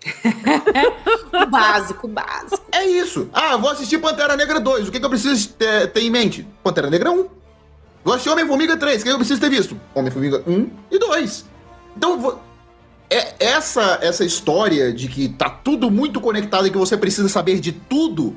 O 1.32 1.46
básico, 1.46 2.06
o 2.06 2.10
básico. 2.10 2.62
é 2.72 2.84
isso. 2.86 3.28
Ah, 3.32 3.56
vou 3.56 3.70
assistir 3.70 3.98
Pantera 3.98 4.36
Negra 4.36 4.58
2. 4.60 4.88
O 4.88 4.92
que, 4.92 4.98
que 4.98 5.04
eu 5.04 5.10
preciso 5.10 5.50
ter, 5.50 5.88
ter 5.92 6.00
em 6.00 6.10
mente? 6.10 6.46
Pantera 6.62 6.88
Negra 6.90 7.10
1. 7.10 7.26
Vou 8.04 8.14
assistir 8.14 8.30
Homem-Formiga 8.30 8.76
3. 8.76 8.96
O 8.96 9.04
que, 9.04 9.10
que 9.10 9.14
eu 9.14 9.18
preciso 9.18 9.40
ter 9.40 9.50
visto? 9.50 9.78
Homem-Formiga 9.94 10.42
1 10.46 10.70
e 10.90 10.98
2. 10.98 11.44
Então, 11.96 12.18
vo- 12.18 12.40
é, 13.10 13.34
essa, 13.40 13.98
essa 14.00 14.24
história 14.24 14.92
de 14.92 15.08
que 15.08 15.28
tá 15.28 15.50
tudo 15.50 15.90
muito 15.90 16.20
conectado 16.20 16.66
e 16.66 16.70
que 16.70 16.78
você 16.78 16.96
precisa 16.96 17.28
saber 17.28 17.60
de 17.60 17.72
tudo, 17.72 18.36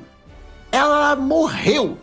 ela 0.72 1.14
morreu. 1.14 1.96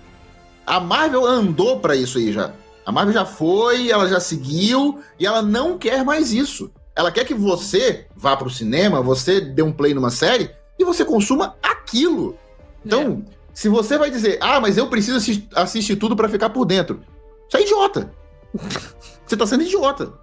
A 0.66 0.80
Marvel 0.80 1.26
andou 1.26 1.80
pra 1.80 1.96
isso 1.96 2.18
aí 2.18 2.32
já. 2.32 2.54
A 2.86 2.92
Marvel 2.92 3.14
já 3.14 3.26
foi, 3.26 3.90
ela 3.90 4.08
já 4.08 4.20
seguiu 4.20 5.00
e 5.20 5.26
ela 5.26 5.42
não 5.42 5.78
quer 5.78 6.04
mais 6.04 6.32
isso. 6.32 6.72
Ela 6.96 7.12
quer 7.12 7.26
que 7.26 7.34
você 7.34 8.08
vá 8.16 8.36
pro 8.36 8.50
cinema, 8.50 9.02
você 9.02 9.42
dê 9.42 9.62
um 9.62 9.72
play 9.72 9.94
numa 9.94 10.10
série 10.10 10.52
e 10.80 10.84
você 10.84 11.06
consuma 11.06 11.56
aquilo. 11.62 12.38
Então, 12.86 13.24
se 13.54 13.70
você 13.70 13.98
vai 13.98 14.10
dizer, 14.10 14.38
ah, 14.42 14.60
mas 14.60 14.78
eu 14.78 14.88
preciso 14.88 15.18
assi- 15.18 15.48
assistir 15.56 15.96
tudo 15.96 16.16
pra 16.16 16.30
ficar 16.30 16.50
por 16.50 16.66
dentro, 16.66 17.02
você 17.50 17.58
é 17.58 17.62
idiota. 17.62 18.12
você 19.26 19.38
tá 19.38 19.46
sendo 19.46 19.64
idiota. 19.64 20.14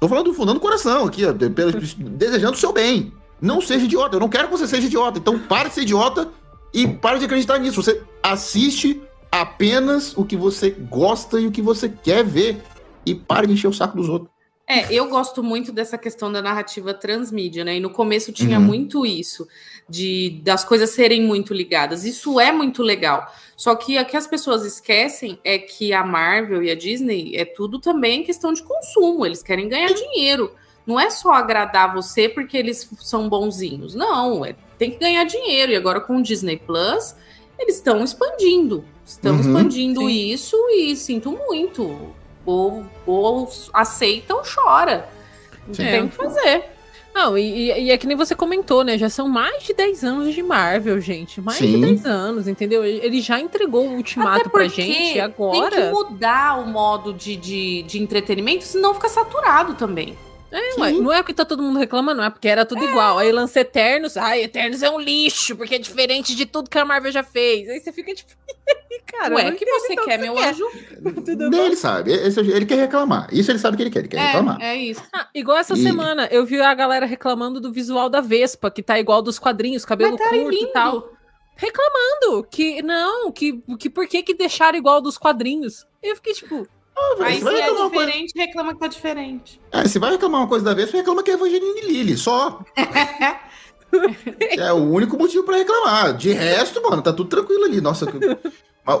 Tô 0.00 0.08
falando 0.08 0.26
do 0.26 0.34
fundando 0.34 0.58
do 0.58 0.62
coração 0.62 1.06
aqui, 1.06 1.24
ó, 1.24 1.32
pelo- 1.32 1.72
desejando 1.72 2.54
o 2.54 2.58
seu 2.60 2.72
bem. 2.72 3.12
Não 3.40 3.60
seja 3.60 3.84
idiota. 3.84 4.16
Eu 4.16 4.20
não 4.20 4.28
quero 4.28 4.48
que 4.48 4.52
você 4.56 4.66
seja 4.66 4.86
idiota. 4.86 5.18
Então, 5.18 5.38
pare 5.38 5.68
de 5.68 5.74
ser 5.74 5.82
idiota 5.82 6.28
e 6.72 6.86
pare 6.86 7.18
de 7.18 7.24
acreditar 7.24 7.58
nisso. 7.58 7.82
Você 7.82 8.02
assiste 8.22 9.00
apenas 9.30 10.16
o 10.16 10.24
que 10.24 10.36
você 10.36 10.70
gosta 10.70 11.40
e 11.40 11.46
o 11.46 11.50
que 11.50 11.60
você 11.62 11.88
quer 11.88 12.24
ver. 12.24 12.62
E 13.06 13.14
pare 13.14 13.46
de 13.46 13.52
encher 13.52 13.68
o 13.68 13.72
saco 13.72 13.96
dos 13.96 14.08
outros. 14.08 14.30
É, 14.66 14.90
eu 14.94 15.08
gosto 15.10 15.42
muito 15.42 15.70
dessa 15.70 15.98
questão 15.98 16.32
da 16.32 16.40
narrativa 16.40 16.94
transmídia, 16.94 17.64
né? 17.64 17.76
E 17.76 17.80
no 17.80 17.90
começo 17.90 18.32
tinha 18.32 18.58
Uhum. 18.58 18.64
muito 18.64 19.04
isso, 19.04 19.46
de 19.88 20.40
das 20.42 20.64
coisas 20.64 20.90
serem 20.90 21.22
muito 21.22 21.52
ligadas. 21.52 22.04
Isso 22.04 22.40
é 22.40 22.50
muito 22.52 22.82
legal. 22.82 23.30
Só 23.56 23.74
que 23.74 23.98
o 23.98 24.04
que 24.04 24.16
as 24.16 24.26
pessoas 24.26 24.64
esquecem 24.64 25.38
é 25.44 25.58
que 25.58 25.92
a 25.92 26.04
Marvel 26.04 26.62
e 26.62 26.70
a 26.70 26.74
Disney 26.74 27.36
é 27.36 27.44
tudo 27.44 27.78
também 27.78 28.22
questão 28.24 28.52
de 28.52 28.62
consumo. 28.62 29.24
Eles 29.24 29.42
querem 29.42 29.68
ganhar 29.68 29.92
dinheiro. 29.92 30.52
Não 30.86 30.98
é 30.98 31.08
só 31.08 31.32
agradar 31.32 31.94
você 31.94 32.28
porque 32.28 32.56
eles 32.56 32.88
são 33.00 33.28
bonzinhos. 33.28 33.94
Não, 33.94 34.44
é, 34.44 34.54
tem 34.78 34.90
que 34.90 34.98
ganhar 34.98 35.24
dinheiro. 35.24 35.72
E 35.72 35.76
agora 35.76 36.00
com 36.00 36.16
o 36.18 36.22
Disney 36.22 36.56
Plus, 36.56 37.14
eles 37.58 37.76
estão 37.76 38.02
expandindo. 38.02 38.84
Estão 39.06 39.34
Uhum, 39.34 39.40
expandindo 39.40 40.00
sim. 40.00 40.28
isso 40.30 40.56
e 40.70 40.96
sinto 40.96 41.30
muito. 41.30 42.12
Ou, 42.44 42.84
ou 43.06 43.48
aceita 43.72 44.34
ou 44.34 44.42
chora. 44.42 45.08
Não 45.66 45.74
tem 45.74 46.02
o 46.02 46.08
que 46.08 46.16
fazer. 46.16 46.73
Não, 47.14 47.38
e, 47.38 47.70
e- 47.70 47.90
é 47.92 47.96
que 47.96 48.06
nem 48.08 48.16
você 48.16 48.34
comentou, 48.34 48.82
né? 48.82 48.98
Já 48.98 49.08
são 49.08 49.28
mais 49.28 49.62
de 49.62 49.72
10 49.72 50.02
anos 50.02 50.34
de 50.34 50.42
Marvel, 50.42 51.00
gente. 51.00 51.40
Mais 51.40 51.58
de 51.58 51.66
Sim. 51.68 51.80
10 51.80 52.04
anos, 52.06 52.48
entendeu? 52.48 52.84
Ele 52.84 53.20
já 53.20 53.38
entregou 53.40 53.86
o 53.86 53.94
ultimato 53.94 54.50
pra 54.50 54.64
gente 54.64 54.92
Tem 54.92 55.12
que 55.12 55.20
agora. 55.20 55.90
mudar 55.92 56.58
o 56.60 56.66
modo 56.66 57.12
de, 57.14 57.36
de, 57.36 57.82
de 57.84 58.02
entretenimento, 58.02 58.64
senão 58.64 58.92
fica 58.94 59.08
saturado 59.08 59.74
também. 59.74 60.18
É, 60.56 60.80
ué, 60.80 60.92
não 60.92 61.12
é 61.12 61.16
porque 61.22 61.34
tá 61.34 61.44
todo 61.44 61.62
mundo 61.62 61.78
reclamando, 61.80 62.18
não 62.18 62.24
é 62.24 62.30
porque 62.30 62.46
era 62.46 62.64
tudo 62.64 62.84
igual. 62.84 63.18
Aí 63.18 63.32
lança 63.32 63.58
Eternos, 63.60 64.16
ai, 64.16 64.42
Eternos 64.44 64.82
é 64.82 64.88
um 64.90 65.00
lixo, 65.00 65.56
porque 65.56 65.74
é 65.74 65.78
diferente 65.78 66.34
de 66.34 66.46
tudo 66.46 66.70
que 66.70 66.78
a 66.78 66.84
Marvel 66.84 67.10
já 67.10 67.24
fez. 67.24 67.68
Aí 67.68 67.80
você 67.80 67.92
fica 67.92 68.14
tipo, 68.14 68.30
cara, 69.06 69.34
Ué, 69.34 69.44
não 69.44 69.50
o 69.50 69.56
que 69.56 69.64
você 69.66 69.92
então 69.94 70.04
quer, 70.04 70.18
que 70.18 70.24
meu 70.24 70.34
quer. 70.34 70.48
anjo? 70.50 70.64
Nem 71.26 71.50
bom? 71.50 71.56
ele 71.66 71.76
sabe. 71.76 72.12
Esse- 72.12 72.38
ele 72.40 72.66
quer 72.66 72.76
reclamar. 72.76 73.28
Isso 73.32 73.50
ele 73.50 73.58
sabe 73.58 73.76
que 73.76 73.82
ele 73.82 73.90
quer. 73.90 73.98
Ele 74.00 74.08
quer 74.08 74.20
reclamar. 74.20 74.60
É, 74.62 74.66
é 74.68 74.76
isso. 74.76 75.02
Ah, 75.12 75.28
igual 75.34 75.58
essa 75.58 75.74
E- 75.74 75.82
semana, 75.82 76.28
eu 76.30 76.46
vi 76.46 76.60
a 76.60 76.72
galera 76.72 77.04
reclamando 77.04 77.60
do 77.60 77.72
visual 77.72 78.08
da 78.08 78.20
Vespa, 78.20 78.70
que 78.70 78.82
tá 78.82 78.98
igual 78.98 79.20
dos 79.22 79.38
quadrinhos, 79.40 79.84
cabelo 79.84 80.16
tá 80.16 80.28
curto 80.30 80.52
e 80.54 80.66
tal. 80.72 80.92
lindo. 80.94 81.14
Reclamando 81.56 82.44
que 82.50 82.82
não, 82.82 83.30
que, 83.32 83.62
que 83.78 83.88
por 83.88 84.06
que 84.06 84.22
que 84.22 84.34
deixaram 84.34 84.76
igual 84.78 85.00
dos 85.00 85.16
quadrinhos? 85.16 85.86
Eu 86.02 86.14
fiquei 86.16 86.32
tipo, 86.34 86.66
Ah, 86.96 87.14
velho, 87.18 87.28
Aí 87.30 87.40
se 87.40 87.60
é 87.60 87.70
uma 87.72 87.90
coisa- 87.90 88.06
diferente, 88.06 88.32
reclama 88.36 88.72
que 88.74 88.80
tá 88.80 88.86
diferente. 88.86 89.60
É, 89.72 89.86
se 89.88 89.98
vai 89.98 90.12
reclamar 90.12 90.42
uma 90.42 90.46
coisa 90.48 90.64
da 90.64 90.74
vez, 90.74 90.90
você 90.90 90.98
reclama 90.98 91.22
que 91.22 91.30
é 91.30 91.34
Evangeline 91.34 91.80
Lilly, 91.82 92.16
só. 92.16 92.60
é 94.56 94.72
o 94.72 94.76
único 94.90 95.16
motivo 95.18 95.44
pra 95.44 95.56
reclamar. 95.56 96.16
De 96.16 96.32
resto, 96.32 96.82
mano, 96.82 97.02
tá 97.02 97.12
tudo 97.12 97.28
tranquilo 97.28 97.64
ali. 97.64 97.80
Nossa, 97.80 98.06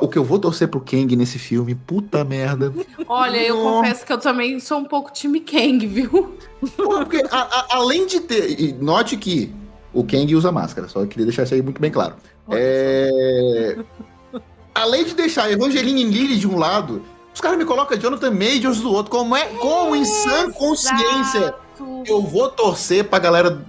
o 0.00 0.08
que 0.08 0.18
eu 0.18 0.24
vou 0.24 0.38
torcer 0.38 0.68
pro 0.68 0.80
Kang 0.80 1.14
nesse 1.16 1.38
filme, 1.38 1.74
puta 1.74 2.24
merda. 2.24 2.72
Olha, 3.08 3.38
eu 3.38 3.56
confesso 3.56 4.04
que 4.04 4.12
eu 4.12 4.18
também 4.18 4.58
sou 4.60 4.78
um 4.78 4.84
pouco 4.84 5.12
time 5.12 5.40
Kang, 5.40 5.86
viu? 5.86 6.36
Porque 6.76 7.22
a- 7.30 7.42
a- 7.42 7.66
além 7.76 8.06
de 8.06 8.20
ter. 8.20 8.74
Note 8.80 9.16
que 9.16 9.52
o 9.92 10.02
Kang 10.04 10.34
usa 10.34 10.50
máscara, 10.50 10.88
só 10.88 11.04
queria 11.06 11.26
deixar 11.26 11.44
isso 11.44 11.54
aí 11.54 11.62
muito 11.62 11.80
bem 11.80 11.90
claro. 11.90 12.14
É... 12.50 13.76
Além 14.74 15.04
de 15.04 15.14
deixar 15.14 15.50
Evangeline 15.50 16.02
Lilly 16.04 16.36
de 16.36 16.48
um 16.48 16.58
lado, 16.58 17.00
os 17.34 17.40
caras 17.40 17.58
me 17.58 17.64
colocam 17.64 17.98
Jonathan 17.98 18.30
Majors 18.30 18.80
do 18.80 18.92
outro. 18.92 19.10
Como 19.10 19.34
é? 19.36 19.44
Com 19.56 19.94
em 19.94 20.04
sã 20.04 20.50
consciência 20.52 21.54
eu 22.06 22.22
vou 22.22 22.48
torcer 22.50 23.04
pra 23.04 23.18
galera 23.18 23.60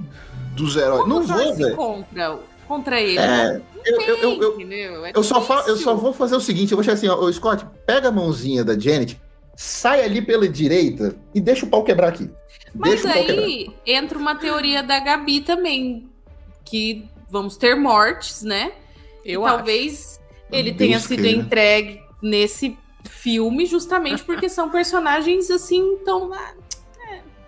dos 0.56 0.76
heróis. 0.76 1.08
Não 1.08 1.18
Como 1.22 1.28
vou, 1.28 1.44
torce 1.46 1.64
velho. 1.64 1.76
Contra, 1.76 2.40
contra 2.68 3.02
ele. 3.02 3.18
É, 3.18 3.62
eu, 3.86 4.02
eu, 4.02 4.18
eu, 4.18 4.60
eu? 4.62 5.06
É 5.06 5.12
eu 5.16 5.24
só 5.24 5.42
fa- 5.42 5.64
eu 5.68 5.76
só 5.76 5.96
vou 5.96 6.14
fazer 6.14 6.36
o 6.36 6.40
seguinte: 6.40 6.72
eu 6.72 6.78
vou 6.78 6.84
chegar 6.84 6.94
assim, 6.96 7.08
ó, 7.10 7.32
Scott, 7.32 7.66
pega 7.86 8.10
a 8.10 8.12
mãozinha 8.12 8.64
da 8.64 8.78
Janet, 8.78 9.20
sai 9.56 10.04
ali 10.04 10.22
pela 10.22 10.48
direita 10.48 11.16
e 11.34 11.42
deixa 11.42 11.66
o 11.66 11.70
pau 11.70 11.84
quebrar 11.84 12.10
aqui. 12.10 12.30
Mas 12.74 13.02
deixa 13.04 13.18
aí 13.18 13.70
entra 13.86 14.18
uma 14.18 14.36
teoria 14.36 14.84
da 14.84 15.00
Gabi 15.00 15.42
também, 15.42 16.10
que 16.64 17.06
vamos 17.30 17.58
ter 17.58 17.76
mortes, 17.76 18.44
né? 18.44 18.72
eu 19.26 19.42
e 19.42 19.46
acho. 19.46 19.56
talvez 19.56 20.20
ele 20.52 20.72
Deus 20.72 20.78
tenha 20.78 21.00
sido 21.00 21.24
queira. 21.24 21.38
entregue 21.40 22.02
nesse 22.22 22.78
filme 23.10 23.66
justamente 23.66 24.24
porque 24.24 24.50
são 24.50 24.70
personagens 24.70 25.50
assim 25.50 25.98
tão 26.04 26.34
ah, 26.34 26.54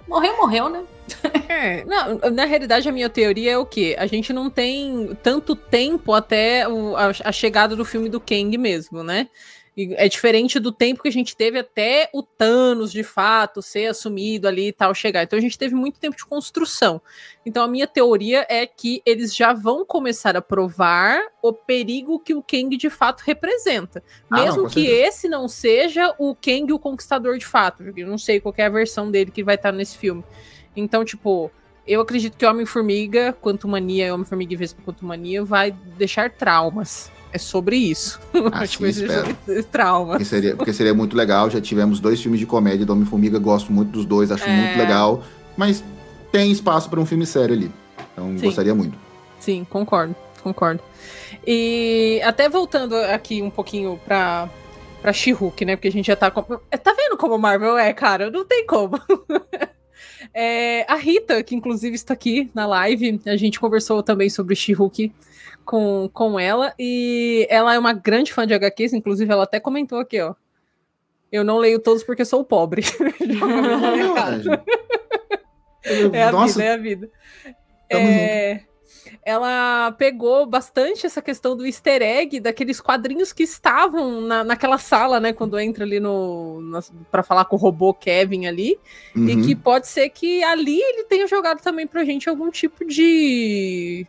Morreu, 0.07 0.37
morreu, 0.37 0.69
né? 0.69 0.83
É, 1.49 1.85
não, 1.85 2.19
na 2.31 2.43
realidade, 2.43 2.87
a 2.89 2.91
minha 2.91 3.09
teoria 3.09 3.53
é 3.53 3.57
o 3.57 3.65
quê? 3.65 3.95
A 3.97 4.05
gente 4.05 4.33
não 4.33 4.49
tem 4.49 5.17
tanto 5.23 5.55
tempo 5.55 6.13
até 6.13 6.67
o, 6.67 6.95
a, 6.95 7.11
a, 7.23 7.31
chegada 7.31 7.73
do 7.73 7.85
filme 7.85 8.09
do 8.09 8.19
Kang 8.19 8.55
mesmo, 8.57 9.01
né? 9.01 9.29
E 9.77 9.93
é 9.93 10.09
diferente 10.09 10.59
do 10.59 10.71
tempo 10.71 11.03
que 11.03 11.07
a 11.07 11.11
gente 11.11 11.37
teve 11.37 11.59
até 11.59 12.09
o 12.11 12.23
Thanos, 12.23 12.91
de 12.91 13.03
fato, 13.03 13.61
ser 13.61 13.85
assumido 13.85 14.47
ali 14.47 14.69
e 14.69 14.73
tal, 14.73 14.91
chegar. 14.95 15.21
Então 15.21 15.37
a 15.37 15.41
gente 15.41 15.55
teve 15.55 15.75
muito 15.75 15.99
tempo 15.99 16.17
de 16.17 16.25
construção. 16.25 16.99
Então 17.45 17.63
a 17.63 17.67
minha 17.67 17.85
teoria 17.85 18.43
é 18.49 18.65
que 18.65 19.03
eles 19.05 19.35
já 19.35 19.53
vão 19.53 19.85
começar 19.85 20.35
a 20.35 20.41
provar 20.41 21.21
o 21.43 21.53
perigo 21.53 22.19
que 22.19 22.33
o 22.33 22.41
Kang 22.41 22.75
de 22.75 22.89
fato 22.89 23.21
representa. 23.21 24.03
Ah, 24.31 24.41
Mesmo 24.41 24.63
não, 24.63 24.69
que 24.69 24.81
certeza. 24.81 25.07
esse 25.07 25.29
não 25.29 25.47
seja 25.47 26.11
o 26.17 26.33
Kang 26.33 26.73
o 26.73 26.79
Conquistador 26.79 27.37
de 27.37 27.45
fato. 27.45 27.83
Eu 27.95 28.07
não 28.07 28.17
sei 28.17 28.39
qual 28.39 28.55
é 28.57 28.65
a 28.65 28.69
versão 28.69 29.11
dele 29.11 29.29
que 29.29 29.43
vai 29.43 29.53
estar 29.53 29.71
nesse 29.71 29.95
filme. 29.95 30.23
Então, 30.75 31.05
tipo, 31.05 31.51
eu 31.85 32.01
acredito 32.01 32.35
que 32.35 32.45
Homem-Formiga, 32.47 33.31
Quanto 33.39 33.67
Mania, 33.67 34.11
Homem-Formiga 34.11 34.53
e 34.53 34.57
Vespa 34.57 34.81
Quanto 34.83 35.05
Mania 35.05 35.43
vai 35.43 35.69
deixar 35.71 36.31
traumas 36.31 37.11
é 37.31 37.37
sobre 37.37 37.75
isso. 37.75 38.19
Assim 38.51 38.91
tipo, 38.91 38.93
sobre 38.93 39.63
trauma. 39.63 40.11
Porque 40.11 40.25
seria, 40.25 40.55
porque 40.55 40.73
seria 40.73 40.93
muito 40.93 41.15
legal. 41.15 41.49
Já 41.49 41.61
tivemos 41.61 41.99
dois 41.99 42.21
filmes 42.21 42.39
de 42.39 42.45
comédia 42.45 42.85
do 42.85 42.93
Homem-Formiga, 42.93 43.39
gosto 43.39 43.71
muito 43.71 43.91
dos 43.91 44.05
dois, 44.05 44.31
acho 44.31 44.45
é... 44.45 44.55
muito 44.55 44.77
legal. 44.77 45.23
Mas 45.55 45.83
tem 46.31 46.51
espaço 46.51 46.89
para 46.89 46.99
um 46.99 47.05
filme 47.05 47.25
sério 47.25 47.55
ali. 47.55 47.71
Então 48.13 48.37
Sim. 48.37 48.45
gostaria 48.45 48.73
muito. 48.73 48.97
Sim, 49.39 49.65
concordo, 49.69 50.15
concordo. 50.41 50.81
E 51.45 52.21
até 52.23 52.49
voltando 52.49 52.95
aqui 52.95 53.41
um 53.41 53.49
pouquinho 53.49 53.99
pra, 54.05 54.49
pra 55.01 55.13
She-Hulk, 55.13 55.65
né? 55.65 55.75
Porque 55.75 55.87
a 55.87 55.91
gente 55.91 56.07
já 56.07 56.15
tá. 56.15 56.31
Com... 56.31 56.41
Tá 56.43 56.93
vendo 56.93 57.17
como 57.17 57.37
Marvel 57.37 57.77
é, 57.77 57.93
cara? 57.93 58.29
Não 58.29 58.45
tem 58.45 58.65
como. 58.65 58.99
É, 60.33 60.85
a 60.91 60.95
Rita, 60.95 61.41
que 61.41 61.55
inclusive 61.55 61.95
está 61.95 62.13
aqui 62.13 62.49
na 62.53 62.65
live, 62.67 63.19
a 63.25 63.35
gente 63.35 63.59
conversou 63.59 64.03
também 64.03 64.29
sobre 64.29 64.55
She-Hulk 64.55 65.11
com, 65.67 66.09
com 66.13 66.39
ela, 66.39 66.73
e 66.79 67.45
ela 67.49 67.75
é 67.75 67.79
uma 67.79 67.91
grande 67.91 68.33
fã 68.33 68.47
de 68.47 68.53
HQs, 68.53 68.93
inclusive 68.93 69.29
ela 69.31 69.43
até 69.43 69.59
comentou 69.59 69.99
aqui, 69.99 70.19
ó. 70.21 70.33
Eu 71.29 71.43
não 71.43 71.57
leio 71.57 71.77
todos 71.79 72.03
porque 72.03 72.23
sou 72.23 72.45
pobre. 72.45 72.83
é 76.13 76.23
a 76.23 76.31
Nossa. 76.31 76.53
vida, 76.53 76.63
é 76.63 76.73
a 76.73 76.77
vida. 76.77 77.11
É, 77.89 78.61
ela 79.23 79.91
pegou 79.91 80.45
bastante 80.45 81.05
essa 81.05 81.21
questão 81.21 81.55
do 81.55 81.65
easter 81.65 82.01
egg 82.01 82.39
daqueles 82.39 82.79
quadrinhos 82.79 83.33
que 83.33 83.43
estavam 83.43 84.21
na, 84.21 84.45
naquela 84.45 84.77
sala, 84.77 85.19
né? 85.19 85.33
Quando 85.33 85.59
entra 85.59 85.83
ali 85.83 85.99
no. 85.99 86.61
para 87.11 87.23
falar 87.23 87.43
com 87.43 87.57
o 87.57 87.59
robô 87.59 87.93
Kevin 87.93 88.45
ali. 88.45 88.79
Uhum. 89.13 89.27
E 89.27 89.45
que 89.45 89.53
pode 89.53 89.87
ser 89.89 90.07
que 90.09 90.41
ali 90.45 90.79
ele 90.79 91.03
tenha 91.03 91.27
jogado 91.27 91.61
também 91.61 91.85
pra 91.85 92.05
gente 92.05 92.29
algum 92.29 92.49
tipo 92.49 92.85
de 92.85 94.07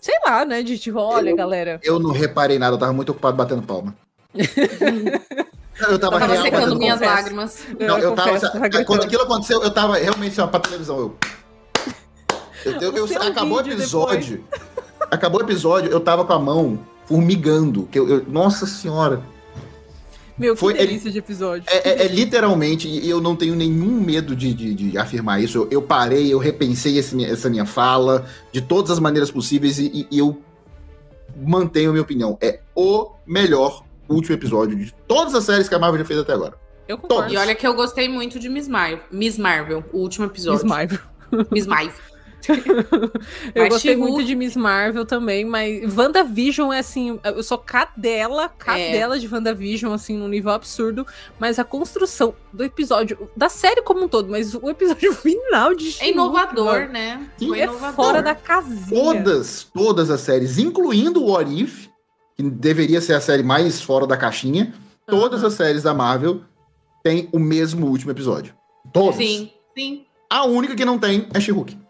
sei 0.00 0.14
lá, 0.24 0.44
né? 0.44 0.62
De 0.62 0.78
tipo, 0.78 0.98
olha, 0.98 1.30
eu, 1.30 1.36
galera. 1.36 1.80
Eu 1.82 1.98
não 1.98 2.10
reparei 2.10 2.58
nada, 2.58 2.74
eu 2.74 2.78
tava 2.78 2.92
muito 2.92 3.10
ocupado 3.10 3.36
batendo 3.36 3.62
palma. 3.62 3.94
eu 4.34 5.98
tava, 5.98 6.16
eu 6.16 6.20
tava 6.20 6.42
secando 6.42 6.76
minhas 6.76 6.98
confesso. 6.98 7.14
lágrimas. 7.14 7.58
Não, 7.78 7.98
eu, 7.98 8.10
eu 8.10 8.14
tava. 8.14 8.84
quando 8.84 9.04
aquilo 9.04 9.22
aconteceu, 9.22 9.62
eu 9.62 9.70
tava 9.70 9.96
realmente 9.96 10.40
ó, 10.40 10.46
pra 10.46 10.60
televisão. 10.60 10.98
Eu. 10.98 11.16
eu, 12.80 12.96
eu 12.96 13.22
acabou 13.22 13.58
o 13.58 13.60
episódio. 13.60 14.44
acabou 15.10 15.40
o 15.40 15.44
episódio, 15.44 15.90
eu 15.90 16.00
tava 16.00 16.24
com 16.24 16.32
a 16.32 16.38
mão 16.38 16.78
formigando. 17.06 17.88
Que 17.90 17.98
eu, 17.98 18.24
nossa 18.28 18.66
senhora. 18.66 19.22
Meu, 20.38 20.54
que 20.54 20.60
Foi, 20.60 20.74
é 20.74 20.76
delícia 20.76 21.08
é, 21.08 21.12
de 21.12 21.18
episódio. 21.18 21.64
É, 21.68 21.88
é, 21.88 22.04
é, 22.04 22.08
literalmente, 22.08 22.86
e 22.86 23.08
eu 23.08 23.20
não 23.20 23.34
tenho 23.34 23.56
nenhum 23.56 24.00
medo 24.00 24.36
de, 24.36 24.54
de, 24.54 24.74
de 24.74 24.98
afirmar 24.98 25.42
isso. 25.42 25.58
Eu, 25.58 25.68
eu, 25.70 25.82
parei, 25.82 26.32
eu 26.32 26.38
repensei 26.38 26.96
esse, 26.96 27.24
essa 27.24 27.50
minha 27.50 27.66
fala 27.66 28.24
de 28.52 28.60
todas 28.60 28.90
as 28.90 29.00
maneiras 29.00 29.30
possíveis 29.30 29.78
e, 29.78 30.06
e 30.10 30.18
eu 30.18 30.40
mantenho 31.36 31.90
a 31.90 31.92
minha 31.92 32.02
opinião. 32.02 32.38
É 32.40 32.60
o 32.74 33.10
melhor 33.26 33.84
último 34.08 34.34
episódio 34.34 34.76
de 34.76 34.94
todas 35.06 35.34
as 35.34 35.44
séries 35.44 35.68
que 35.68 35.74
a 35.74 35.78
Marvel 35.78 35.98
já 36.00 36.04
fez 36.04 36.20
até 36.20 36.32
agora. 36.32 36.54
Eu 36.86 36.96
concordo. 36.96 37.32
E 37.32 37.36
olha 37.36 37.54
que 37.54 37.66
eu 37.66 37.74
gostei 37.74 38.08
muito 38.08 38.38
de 38.38 38.48
Miss 38.48 38.66
Marvel, 38.66 39.00
Miss 39.10 39.36
Marvel 39.36 39.84
o 39.92 39.98
último 39.98 40.24
episódio. 40.24 40.64
Miss 40.64 40.70
Marvel. 40.70 40.98
Miss 41.50 41.66
Marvel. 41.66 41.92
eu 43.54 43.62
mas 43.62 43.68
gostei 43.68 43.96
muito 43.96 44.24
de 44.24 44.34
Miss 44.34 44.56
Marvel 44.56 45.04
também, 45.04 45.44
mas 45.44 45.96
WandaVision 45.96 46.72
é 46.72 46.78
assim, 46.78 47.18
eu 47.24 47.42
sou 47.42 47.58
cadela, 47.58 48.48
cadela 48.48 49.16
é. 49.16 49.18
de 49.18 49.28
WandaVision, 49.32 49.92
assim, 49.92 50.16
num 50.16 50.28
nível 50.28 50.52
absurdo, 50.52 51.06
mas 51.38 51.58
a 51.58 51.64
construção 51.64 52.34
do 52.52 52.64
episódio, 52.64 53.30
da 53.36 53.48
série 53.48 53.82
como 53.82 54.04
um 54.04 54.08
todo, 54.08 54.30
mas 54.30 54.54
o 54.54 54.68
episódio 54.68 55.12
final 55.14 55.74
de 55.74 55.96
É 56.00 56.10
inovador, 56.10 56.88
né? 56.88 57.28
Foi 57.38 57.60
é 57.60 57.64
inovador. 57.64 57.94
fora 57.94 58.22
da 58.22 58.34
casinha. 58.34 58.88
Todas, 58.88 59.64
todas 59.64 60.10
as 60.10 60.20
séries, 60.20 60.58
incluindo 60.58 61.22
o 61.22 61.32
What 61.32 61.62
If, 61.62 61.88
que 62.36 62.42
deveria 62.42 63.00
ser 63.00 63.14
a 63.14 63.20
série 63.20 63.42
mais 63.42 63.80
fora 63.80 64.06
da 64.06 64.16
caixinha, 64.16 64.72
todas 65.06 65.42
as 65.42 65.54
séries 65.54 65.82
da 65.82 65.92
Marvel 65.92 66.42
têm 67.02 67.28
o 67.32 67.38
mesmo 67.38 67.86
último 67.86 68.10
episódio. 68.10 68.54
Todas. 68.92 69.16
Sim, 69.16 69.50
sim. 69.76 70.04
A 70.30 70.44
única 70.44 70.74
que 70.74 70.84
não 70.84 70.98
tem 70.98 71.26
é 71.34 71.40
She-Hulk 71.40 71.87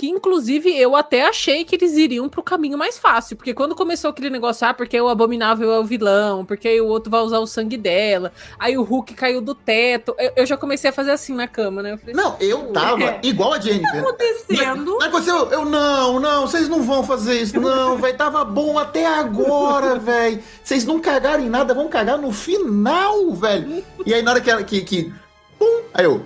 que 0.00 0.08
inclusive 0.08 0.74
eu 0.74 0.96
até 0.96 1.28
achei 1.28 1.62
que 1.62 1.76
eles 1.76 1.92
iriam 1.92 2.26
pro 2.26 2.42
caminho 2.42 2.78
mais 2.78 2.96
fácil, 2.96 3.36
porque 3.36 3.52
quando 3.52 3.74
começou 3.74 4.08
aquele 4.08 4.30
negócio, 4.30 4.66
ah, 4.66 4.72
porque 4.72 4.98
o 4.98 5.10
Abominável 5.10 5.70
é 5.70 5.78
o 5.78 5.84
vilão, 5.84 6.42
porque 6.42 6.80
o 6.80 6.86
outro 6.86 7.10
vai 7.10 7.20
usar 7.20 7.38
o 7.38 7.46
sangue 7.46 7.76
dela, 7.76 8.32
aí 8.58 8.78
o 8.78 8.82
Hulk 8.82 9.12
caiu 9.12 9.42
do 9.42 9.54
teto, 9.54 10.14
eu, 10.18 10.32
eu 10.36 10.46
já 10.46 10.56
comecei 10.56 10.88
a 10.88 10.92
fazer 10.94 11.10
assim 11.10 11.34
na 11.34 11.46
cama, 11.46 11.82
né? 11.82 11.92
Eu 11.92 11.98
falei, 11.98 12.14
não, 12.14 12.34
eu 12.40 12.72
tava 12.72 13.04
é. 13.04 13.20
igual 13.22 13.52
a 13.52 13.60
Jennifer. 13.60 14.02
O 14.02 14.16
que 14.16 14.24
tá 14.24 14.24
acontecendo? 14.24 14.84
Não, 14.86 15.02
aconteceu, 15.02 15.50
eu, 15.50 15.64
não, 15.66 16.18
não, 16.18 16.46
vocês 16.46 16.66
não 16.66 16.82
vão 16.82 17.04
fazer 17.04 17.38
isso, 17.38 17.60
não, 17.60 17.98
velho, 17.98 18.16
tava 18.16 18.42
bom 18.42 18.78
até 18.78 19.04
agora, 19.04 19.98
velho. 19.98 20.42
Vocês 20.64 20.86
não 20.86 20.98
cagaram 20.98 21.44
em 21.44 21.50
nada, 21.50 21.74
vão 21.74 21.88
cagar 21.88 22.16
no 22.16 22.32
final, 22.32 23.34
velho. 23.34 23.84
E 24.06 24.14
aí 24.14 24.22
na 24.22 24.30
hora 24.30 24.40
que, 24.40 24.64
que, 24.64 24.80
que 24.80 25.12
pum, 25.58 25.82
aí 25.92 26.06
eu, 26.06 26.24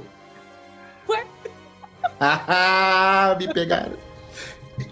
Me 3.38 3.52
pegaram. 3.52 3.92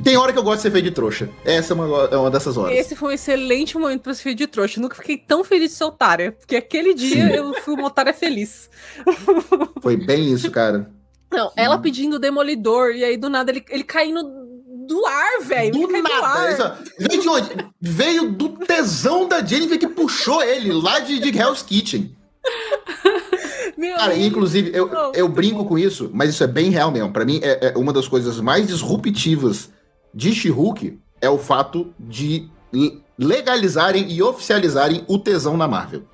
Tem 0.02 0.16
hora 0.16 0.32
que 0.32 0.38
eu 0.38 0.42
gosto 0.42 0.58
de 0.58 0.62
ser 0.62 0.70
feio 0.70 0.84
de 0.84 0.90
trouxa. 0.90 1.28
Essa 1.44 1.72
é 1.72 1.74
uma, 1.74 2.04
é 2.04 2.16
uma 2.16 2.30
dessas 2.30 2.56
horas. 2.56 2.76
Esse 2.76 2.94
foi 2.94 3.10
um 3.10 3.12
excelente 3.12 3.76
momento 3.76 4.02
pra 4.02 4.14
ser 4.14 4.22
feio 4.22 4.36
de 4.36 4.46
trouxa. 4.46 4.78
Eu 4.78 4.82
nunca 4.82 4.94
fiquei 4.94 5.16
tão 5.16 5.42
feliz 5.42 5.70
de 5.70 5.76
ser 5.76 5.84
otária. 5.84 6.32
Porque 6.32 6.56
aquele 6.56 6.94
dia 6.94 7.28
Sim. 7.28 7.34
eu 7.34 7.54
fui 7.62 7.74
uma 7.74 7.86
otária 7.86 8.12
feliz. 8.12 8.70
Foi 9.82 9.96
bem 9.96 10.32
isso, 10.32 10.50
cara. 10.50 10.90
Não, 11.30 11.50
ela 11.56 11.78
pedindo 11.78 12.16
o 12.16 12.18
demolidor, 12.18 12.90
e 12.90 13.02
aí 13.02 13.16
do 13.16 13.30
nada 13.30 13.50
ele, 13.50 13.64
ele 13.70 13.84
caindo 13.84 14.22
do 14.86 15.06
ar, 15.06 15.40
velho. 15.42 15.72
Do 15.72 15.88
nada. 15.88 16.54
Do 16.54 16.62
ar. 16.62 16.78
Veio 16.98 17.22
de 17.22 17.28
onde? 17.28 17.48
Veio 17.80 18.32
do 18.32 18.50
tesão 18.50 19.26
da 19.26 19.42
Jennifer 19.42 19.78
que 19.78 19.88
puxou 19.88 20.42
ele 20.42 20.70
lá 20.72 20.98
de, 21.00 21.18
de 21.18 21.36
Hell's 21.36 21.62
Kitchen. 21.62 22.14
Meu 23.82 23.96
Cara, 23.96 24.16
inclusive, 24.16 24.70
eu, 24.72 24.88
eu 25.12 25.28
brinco 25.28 25.64
com 25.64 25.76
isso, 25.76 26.08
mas 26.14 26.30
isso 26.30 26.44
é 26.44 26.46
bem 26.46 26.70
real 26.70 26.92
mesmo. 26.92 27.12
Para 27.12 27.24
mim, 27.24 27.40
é, 27.42 27.70
é, 27.70 27.76
uma 27.76 27.92
das 27.92 28.06
coisas 28.06 28.38
mais 28.38 28.68
disruptivas 28.68 29.72
de 30.14 30.32
She-Hulk 30.32 31.00
é 31.20 31.28
o 31.28 31.36
fato 31.36 31.92
de 31.98 32.48
legalizarem 33.18 34.08
e 34.08 34.22
oficializarem 34.22 35.04
o 35.08 35.18
tesão 35.18 35.56
na 35.56 35.66
Marvel, 35.66 36.04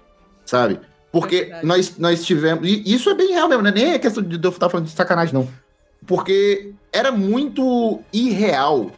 sabe? 0.47 0.81
Porque 1.13 1.51
é 1.53 1.63
nós, 1.63 1.99
nós 1.99 2.25
tivemos. 2.25 2.67
E 2.67 2.91
isso 2.91 3.11
é 3.11 3.15
bem 3.15 3.35
real 3.35 3.51
mesmo, 3.51 3.63
né? 3.63 3.71
Nem 3.71 3.93
é 3.93 3.99
questão 3.99 4.23
de 4.23 4.41
eu 4.43 4.51
estar 4.51 4.71
falando 4.71 4.87
de 4.87 4.93
sacanagem, 4.93 5.35
não. 5.35 5.47
Porque 6.07 6.73
era 6.91 7.13
muito 7.13 8.01
irreal 8.11 8.91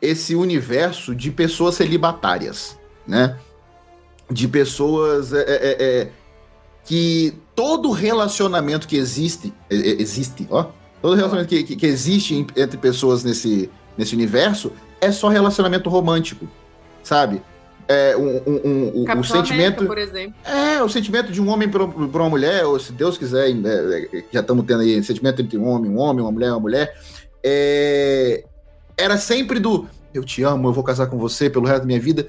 esse 0.00 0.36
universo 0.36 1.12
de 1.12 1.32
pessoas 1.32 1.74
celibatárias, 1.74 2.78
né? 3.04 3.36
De 4.30 4.46
pessoas 4.46 5.32
é, 5.32 5.40
é, 5.40 5.76
é 5.80 6.10
que 6.88 7.34
todo 7.58 7.90
relacionamento 7.90 8.86
que 8.86 8.96
existe, 8.96 9.52
existe, 9.68 10.46
ó, 10.48 10.66
todo 11.02 11.16
relacionamento 11.16 11.48
que, 11.48 11.64
que, 11.64 11.74
que 11.74 11.86
existe 11.86 12.46
entre 12.54 12.78
pessoas 12.78 13.24
nesse, 13.24 13.68
nesse 13.96 14.14
universo 14.14 14.70
é 15.00 15.10
só 15.10 15.26
relacionamento 15.26 15.90
romântico, 15.90 16.48
sabe? 17.02 17.42
É, 17.88 18.16
um, 18.16 18.36
um, 18.46 18.60
um, 18.64 19.18
um 19.18 19.24
sentimento. 19.24 19.80
América, 19.80 19.86
por 19.86 19.98
exemplo. 19.98 20.34
É, 20.44 20.80
o 20.80 20.88
sentimento 20.88 21.32
de 21.32 21.42
um 21.42 21.48
homem 21.48 21.68
para 21.68 21.82
uma 21.82 22.30
mulher, 22.30 22.64
ou 22.64 22.78
se 22.78 22.92
Deus 22.92 23.18
quiser, 23.18 23.50
é, 23.50 23.50
é, 23.50 24.24
já 24.30 24.38
estamos 24.38 24.64
tendo 24.64 24.82
aí 24.82 25.02
sentimento 25.02 25.42
entre 25.42 25.58
um 25.58 25.66
homem, 25.66 25.90
um 25.90 25.98
homem, 25.98 26.22
uma 26.22 26.30
mulher, 26.30 26.52
uma 26.52 26.60
mulher. 26.60 26.96
É, 27.42 28.44
era 28.96 29.16
sempre 29.16 29.58
do 29.58 29.88
eu 30.14 30.22
te 30.22 30.44
amo, 30.44 30.68
eu 30.68 30.72
vou 30.72 30.84
casar 30.84 31.08
com 31.08 31.18
você 31.18 31.50
pelo 31.50 31.66
resto 31.66 31.80
da 31.80 31.86
minha 31.86 32.00
vida. 32.00 32.28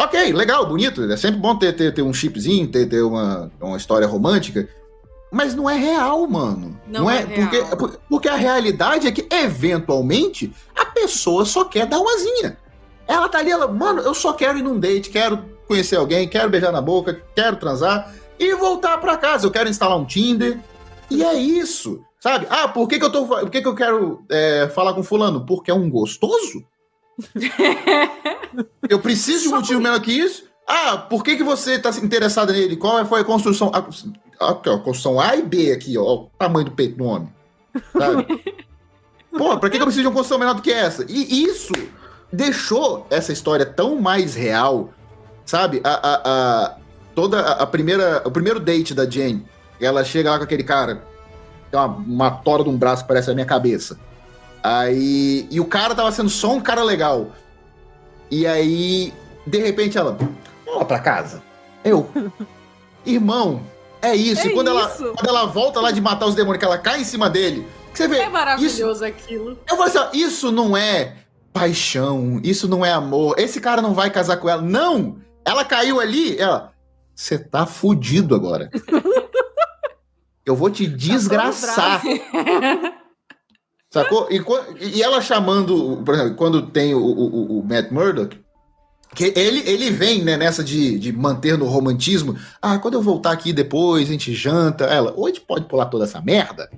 Ok, 0.00 0.32
legal, 0.32 0.64
bonito. 0.64 1.02
É 1.12 1.16
sempre 1.18 1.38
bom 1.38 1.54
ter, 1.54 1.74
ter, 1.74 1.92
ter 1.92 2.00
um 2.00 2.12
chipzinho, 2.12 2.66
ter, 2.66 2.88
ter 2.88 3.02
uma, 3.02 3.52
uma 3.60 3.76
história 3.76 4.06
romântica. 4.06 4.66
Mas 5.30 5.54
não 5.54 5.68
é 5.68 5.76
real, 5.76 6.26
mano. 6.26 6.80
Não, 6.86 7.02
não 7.02 7.10
é, 7.10 7.18
é 7.20 7.76
porque, 7.76 7.98
porque 8.08 8.28
a 8.28 8.34
realidade 8.34 9.06
é 9.06 9.12
que, 9.12 9.28
eventualmente, 9.30 10.50
a 10.74 10.86
pessoa 10.86 11.44
só 11.44 11.66
quer 11.66 11.84
dar 11.84 11.98
uma 11.98 12.16
zinha. 12.16 12.56
Ela 13.06 13.28
tá 13.28 13.40
ali, 13.40 13.50
ela, 13.50 13.68
mano, 13.68 14.00
eu 14.00 14.14
só 14.14 14.32
quero 14.32 14.58
ir 14.58 14.62
num 14.62 14.80
date, 14.80 15.10
quero 15.10 15.44
conhecer 15.68 15.96
alguém, 15.96 16.26
quero 16.26 16.48
beijar 16.48 16.72
na 16.72 16.80
boca, 16.80 17.20
quero 17.36 17.56
transar 17.56 18.10
e 18.38 18.54
voltar 18.54 18.96
para 18.98 19.18
casa. 19.18 19.46
Eu 19.46 19.50
quero 19.50 19.68
instalar 19.68 19.98
um 19.98 20.06
Tinder. 20.06 20.58
E 21.10 21.22
é 21.22 21.34
isso. 21.34 22.00
Sabe? 22.18 22.46
Ah, 22.48 22.68
por 22.68 22.88
que, 22.88 22.98
que 22.98 23.04
eu 23.04 23.12
tô. 23.12 23.26
Por 23.26 23.50
que, 23.50 23.60
que 23.60 23.68
eu 23.68 23.74
quero 23.74 24.24
é, 24.30 24.66
falar 24.74 24.94
com 24.94 25.02
fulano? 25.02 25.44
Porque 25.44 25.70
é 25.70 25.74
um 25.74 25.90
gostoso? 25.90 26.64
Eu 28.88 28.98
preciso 28.98 29.42
de 29.42 29.48
um 29.48 29.56
motivo 29.56 29.80
melhor 29.80 30.00
que 30.00 30.12
isso? 30.12 30.44
Ah, 30.66 30.96
por 30.96 31.24
que, 31.24 31.36
que 31.36 31.42
você 31.42 31.78
tá 31.78 31.90
interessado 32.02 32.52
nele? 32.52 32.76
Qual 32.76 33.04
foi 33.04 33.22
a 33.22 33.24
construção? 33.24 33.72
A, 33.74 34.54
construção 34.78 35.20
A 35.20 35.36
e 35.36 35.42
B 35.42 35.72
aqui, 35.72 35.98
ó. 35.98 36.02
O 36.02 36.30
tamanho 36.38 36.66
do 36.66 36.72
peito 36.72 36.96
do 36.96 37.04
homem. 37.04 37.28
Sabe? 37.92 38.26
Pô, 39.36 39.58
pra 39.58 39.70
que, 39.70 39.76
que 39.76 39.82
eu 39.82 39.86
preciso 39.86 40.02
de 40.02 40.08
uma 40.08 40.14
construção 40.14 40.38
menor 40.38 40.54
do 40.54 40.62
que 40.62 40.72
essa? 40.72 41.04
E 41.08 41.44
isso 41.44 41.72
deixou 42.32 43.06
essa 43.10 43.32
história 43.32 43.66
tão 43.66 44.00
mais 44.00 44.34
real, 44.34 44.92
sabe? 45.44 45.80
A, 45.84 45.90
a, 45.90 46.20
a 46.24 46.76
toda 47.14 47.40
a, 47.40 47.66
primeira, 47.66 48.22
o 48.24 48.30
primeiro 48.30 48.60
date 48.60 48.94
da 48.94 49.08
Jane, 49.08 49.44
ela 49.80 50.04
chega 50.04 50.30
lá 50.30 50.38
com 50.38 50.44
aquele 50.44 50.64
cara, 50.64 51.02
tem 51.70 51.78
uma, 51.78 51.86
uma 51.86 52.30
tora 52.30 52.64
de 52.64 52.70
um 52.70 52.76
braço 52.76 53.02
que 53.02 53.08
parece 53.08 53.30
a 53.30 53.34
minha 53.34 53.46
cabeça. 53.46 53.98
Aí, 54.62 55.46
e 55.50 55.60
o 55.60 55.64
cara 55.64 55.94
tava 55.94 56.12
sendo 56.12 56.28
só 56.28 56.52
um 56.52 56.60
cara 56.60 56.82
legal. 56.82 57.28
E 58.30 58.46
aí, 58.46 59.12
de 59.46 59.58
repente 59.58 59.96
ela, 59.96 60.12
vamos 60.12 60.80
lá 60.80 60.84
pra 60.84 60.98
casa. 60.98 61.42
Eu, 61.82 62.10
irmão, 63.04 63.62
é 64.02 64.14
isso. 64.14 64.46
É 64.46 64.50
e 64.50 64.54
quando, 64.54 64.68
isso. 64.68 65.04
Ela, 65.04 65.14
quando 65.14 65.28
ela 65.28 65.46
volta 65.46 65.80
lá 65.80 65.90
de 65.90 66.00
matar 66.00 66.26
os 66.26 66.34
demônios, 66.34 66.58
que 66.58 66.64
ela 66.64 66.78
cai 66.78 67.00
em 67.00 67.04
cima 67.04 67.28
dele, 67.30 67.66
você 67.92 68.06
vê. 68.06 68.18
É 68.18 68.28
maravilhoso 68.28 68.78
isso, 68.78 69.04
aquilo. 69.04 69.58
Eu 69.68 69.76
falei 69.76 69.96
assim, 69.96 70.18
isso 70.18 70.52
não 70.52 70.76
é 70.76 71.16
paixão, 71.52 72.40
isso 72.44 72.68
não 72.68 72.84
é 72.84 72.92
amor, 72.92 73.34
esse 73.38 73.60
cara 73.60 73.82
não 73.82 73.94
vai 73.94 74.10
casar 74.10 74.36
com 74.36 74.48
ela. 74.48 74.62
Não! 74.62 75.16
Ela 75.44 75.64
caiu 75.64 76.00
ali, 76.00 76.38
ela. 76.38 76.72
Você 77.14 77.38
tá 77.38 77.66
fudido 77.66 78.34
agora. 78.34 78.70
Eu 80.44 80.56
vou 80.56 80.70
te 80.70 80.88
tá 80.88 80.96
desgraçar. 80.96 82.02
Sacou? 83.90 84.28
E, 84.30 84.40
e, 84.80 85.02
ela 85.02 85.20
chamando, 85.20 86.00
por 86.04 86.14
exemplo, 86.14 86.34
quando 86.36 86.62
tem 86.62 86.94
o, 86.94 87.02
o, 87.02 87.58
o 87.58 87.64
Matt 87.64 87.90
Murdock, 87.90 88.38
que 89.14 89.32
ele, 89.36 89.68
ele 89.68 89.90
vem 89.90 90.22
né, 90.22 90.36
nessa 90.36 90.62
de, 90.62 90.96
de 90.98 91.12
manter 91.12 91.58
no 91.58 91.66
romantismo. 91.66 92.38
Ah, 92.62 92.78
quando 92.78 92.94
eu 92.94 93.02
voltar 93.02 93.32
aqui 93.32 93.52
depois, 93.52 94.08
a 94.08 94.12
gente 94.12 94.32
janta. 94.32 94.84
Ela, 94.84 95.12
gente 95.26 95.40
pode 95.40 95.64
pular 95.64 95.86
toda 95.86 96.04
essa 96.04 96.20
merda. 96.20 96.70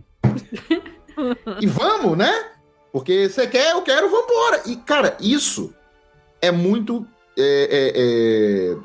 e 1.60 1.66
vamos, 1.66 2.16
né? 2.16 2.32
Porque 2.90 3.28
você 3.28 3.46
quer, 3.46 3.72
eu 3.72 3.82
quero, 3.82 4.10
vambora. 4.10 4.62
E, 4.64 4.76
cara, 4.76 5.16
isso 5.20 5.74
é 6.40 6.50
muito. 6.50 7.06
É, 7.36 7.68
é, 7.70 8.72
é... 8.72 8.76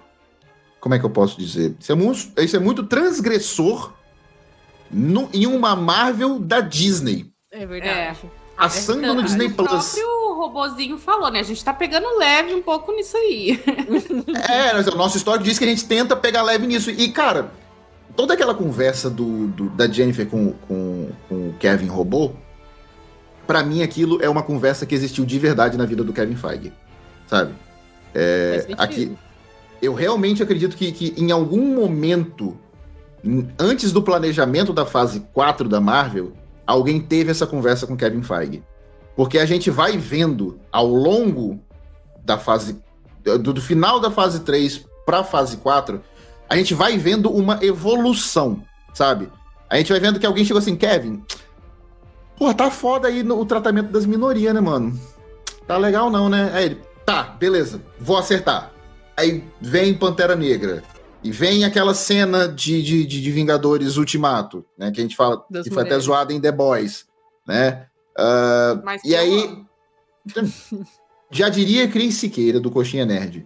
Como 0.82 0.94
é 0.94 1.00
que 1.00 1.06
eu 1.06 1.10
posso 1.10 1.38
dizer? 1.38 1.76
Isso 1.80 1.92
é 1.92 1.96
muito, 1.96 2.42
isso 2.42 2.56
é 2.56 2.60
muito 2.60 2.86
transgressor 2.86 3.94
no, 4.92 5.30
em 5.34 5.48
uma 5.48 5.76
Marvel 5.76 6.40
da 6.40 6.60
Disney. 6.60 7.32
É 7.60 7.66
verdade. 7.66 8.20
É. 8.24 8.30
Passando 8.56 9.06
é 9.06 9.14
no 9.14 9.24
Disney 9.24 9.50
Plus. 9.50 9.68
O 9.68 9.96
próprio 9.96 10.34
robozinho 10.36 10.98
falou, 10.98 11.32
né? 11.32 11.40
A 11.40 11.44
gente 11.44 11.64
tá 11.64 11.74
pegando 11.74 12.18
leve 12.18 12.54
um 12.54 12.62
pouco 12.62 12.92
nisso 12.92 13.18
aí. 13.18 13.62
é, 14.50 14.90
o 14.90 14.96
nosso 14.96 15.18
histórico 15.18 15.44
diz 15.44 15.58
que 15.58 15.66
a 15.66 15.68
gente 15.68 15.86
tenta 15.86 16.16
pegar 16.16 16.42
leve 16.44 16.66
nisso. 16.66 16.90
E, 16.90 17.10
cara, 17.10 17.52
toda 18.16 18.34
aquela 18.34 18.54
conversa 18.54 19.10
do, 19.10 19.48
do 19.48 19.70
da 19.70 19.88
Jennifer 19.88 20.28
com, 20.28 20.54
com, 20.68 21.10
com 21.28 21.50
o 21.50 21.56
Kevin 21.60 21.88
Robô, 21.88 22.32
para 23.46 23.64
mim 23.64 23.82
aquilo 23.82 24.22
é 24.22 24.30
uma 24.30 24.44
conversa 24.44 24.86
que 24.86 24.94
existiu 24.94 25.26
de 25.26 25.40
verdade 25.40 25.78
na 25.78 25.86
vida 25.86 26.04
do 26.04 26.14
Kevin 26.14 26.36
Feige, 26.36 26.74
sabe? 27.28 27.54
É, 28.14 28.68
aqui, 28.78 29.16
eu 29.82 29.94
realmente 29.94 30.42
acredito 30.42 30.76
que, 30.76 30.92
que 30.92 31.14
em 31.18 31.32
algum 31.32 31.76
momento, 31.76 32.58
antes 33.60 33.92
do 33.92 34.02
planejamento 34.02 34.74
da 34.74 34.86
fase 34.86 35.20
4 35.34 35.70
da 35.70 35.80
Marvel, 35.80 36.34
alguém 36.68 37.00
teve 37.00 37.32
essa 37.32 37.48
conversa 37.48 37.88
com 37.88 37.98
Kevin 37.98 38.22
Feige. 38.22 38.64
Porque 39.16 39.40
a 39.40 39.46
gente 39.46 39.72
vai 39.72 39.98
vendo 39.98 40.60
ao 40.72 40.86
longo 40.86 41.60
da 42.24 42.38
fase. 42.38 42.80
do, 43.24 43.54
do 43.54 43.62
final 43.62 44.00
da 44.00 44.12
fase 44.12 44.42
3 44.42 44.86
para 45.06 45.20
a 45.20 45.24
fase 45.24 45.58
4, 45.58 46.02
a 46.48 46.56
gente 46.56 46.74
vai 46.74 46.98
vendo 46.98 47.32
uma 47.32 47.58
evolução, 47.64 48.62
sabe? 48.94 49.32
A 49.70 49.78
gente 49.78 49.92
vai 49.92 50.00
vendo 50.00 50.20
que 50.20 50.26
alguém 50.26 50.46
chegou 50.46 50.60
assim, 50.60 50.76
Kevin, 50.76 51.24
Pô, 52.38 52.54
tá 52.54 52.70
foda 52.70 53.08
aí 53.08 53.24
no, 53.24 53.40
o 53.40 53.46
tratamento 53.46 53.92
das 53.92 54.06
minorias, 54.06 54.54
né, 54.54 54.62
mano? 54.62 54.98
Tá 55.66 55.76
legal 55.76 56.10
não, 56.10 56.30
né? 56.30 56.52
Aí 56.54 56.66
ele, 56.66 56.82
tá, 57.04 57.24
beleza, 57.24 57.82
vou 58.00 58.16
acertar. 58.16 58.72
Aí 59.18 59.44
vem 59.60 59.94
Pantera 59.96 60.36
Negra. 60.36 60.84
E 61.28 61.32
vem 61.32 61.66
aquela 61.66 61.94
cena 61.94 62.48
de, 62.48 62.82
de, 62.82 63.06
de, 63.06 63.22
de 63.22 63.32
Vingadores 63.32 63.98
Ultimato, 63.98 64.64
né? 64.78 64.92
Que 64.92 65.02
a 65.02 65.04
gente 65.04 65.16
fala, 65.16 65.44
das 65.50 65.66
que 65.66 65.70
mulheres. 65.70 65.74
foi 65.74 65.84
até 65.84 66.00
zoada 66.00 66.32
em 66.32 66.40
The 66.40 66.54
Boys, 66.54 67.06
né? 67.46 67.86
Uh, 68.18 68.82
e 69.04 69.14
aí, 69.14 69.62
já 71.30 71.50
diria 71.50 71.86
Cris 71.90 72.16
Siqueira, 72.16 72.62
do 72.62 72.72
Coxinha 72.72 73.06
Nerd, 73.06 73.46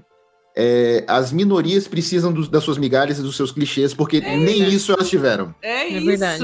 é, 0.55 1.03
as 1.07 1.31
minorias 1.31 1.87
precisam 1.87 2.31
do, 2.31 2.47
das 2.47 2.63
suas 2.63 2.77
migalhas 2.77 3.17
e 3.17 3.23
dos 3.23 3.35
seus 3.35 3.51
clichês, 3.51 3.95
porque 3.95 4.17
é 4.17 4.37
nem 4.37 4.61
isso. 4.61 4.75
isso 4.75 4.91
elas 4.91 5.09
tiveram. 5.09 5.55
É, 5.59 5.85
é 5.85 5.87
isso. 5.87 6.05
Verdade. 6.05 6.43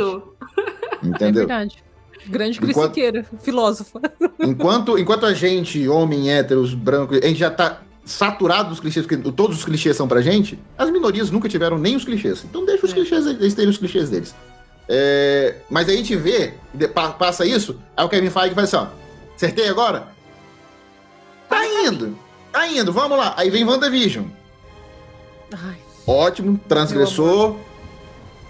Entendeu? 1.03 1.43
É 1.43 1.45
verdade. 1.45 1.83
Grande 2.25 2.59
crisiqueira, 2.59 3.23
filósofa. 3.41 4.01
Enquanto, 4.39 4.97
enquanto 4.97 5.27
a 5.27 5.35
gente, 5.35 5.87
homem, 5.87 6.31
héteros, 6.31 6.73
brancos, 6.73 7.19
a 7.19 7.27
gente 7.27 7.37
já 7.39 7.51
tá 7.51 7.83
saturado 8.07 8.69
dos 8.69 8.79
clichês, 8.79 9.05
porque 9.05 9.31
todos 9.31 9.57
os 9.57 9.65
clichês 9.65 9.95
são 9.95 10.07
pra 10.07 10.21
gente, 10.21 10.59
as 10.77 10.89
minorias 10.89 11.29
nunca 11.29 11.49
tiveram 11.49 11.77
nem 11.77 11.95
os 11.95 12.03
clichês. 12.03 12.43
Então 12.43 12.65
deixa 12.65 12.85
os 12.85 12.91
é. 12.91 12.95
clichês, 12.95 13.25
eles 13.25 13.53
terem 13.53 13.69
os 13.69 13.77
clichês 13.77 14.09
deles. 14.09 14.33
É, 14.89 15.57
mas 15.69 15.89
a 15.89 15.91
gente 15.91 16.15
vê, 16.15 16.53
passa 17.19 17.45
isso, 17.45 17.79
aí 17.95 18.05
o 18.05 18.09
Kevin 18.09 18.29
Feige 18.29 18.55
vai 18.55 18.63
assim, 18.63 18.77
ó, 18.77 18.87
acertei 19.35 19.67
agora? 19.67 20.07
Tá 21.49 21.65
indo, 21.65 22.17
tá 22.51 22.67
indo, 22.67 22.91
vamos 22.93 23.17
lá. 23.17 23.33
Aí 23.37 23.49
vem 23.49 23.65
WandaVision. 23.65 24.25
Ai. 25.51 25.77
Ótimo, 26.05 26.59
transgressor, 26.69 27.57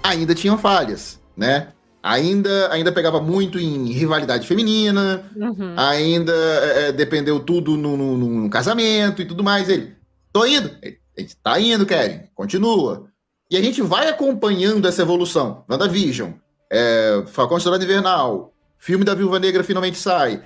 ainda 0.03 0.35
tinham 0.35 0.57
falhas, 0.57 1.19
né? 1.35 1.69
Ainda, 2.07 2.71
ainda 2.71 2.91
pegava 2.91 3.21
muito 3.21 3.59
em 3.59 3.91
rivalidade 3.91 4.47
feminina, 4.47 5.29
uhum. 5.35 5.73
ainda 5.75 6.33
é, 6.33 6.87
é, 6.87 6.91
dependeu 6.91 7.39
tudo 7.39 7.75
no, 7.75 7.97
no, 7.97 8.17
no, 8.17 8.49
casamento 8.49 9.21
e 9.21 9.25
tudo 9.25 9.43
mais. 9.43 9.67
Ele, 9.67 9.93
tô 10.31 10.45
indo. 10.45 10.71
Ele, 10.81 10.97
tá 11.43 11.59
indo, 11.59 11.85
Kevin, 11.85 12.21
continua. 12.33 13.07
E 13.51 13.57
a 13.57 13.61
gente 13.61 13.81
vai 13.81 14.07
acompanhando 14.07 14.87
essa 14.87 15.01
evolução. 15.01 15.63
WandaVision, 15.69 16.31
é, 16.71 17.23
Falcão 17.27 17.57
Estrelado 17.57 17.83
Invernal, 17.83 18.53
filme 18.77 19.03
da 19.03 19.13
Viúva 19.13 19.39
Negra 19.39 19.63
finalmente 19.63 19.97
sai. 19.97 20.43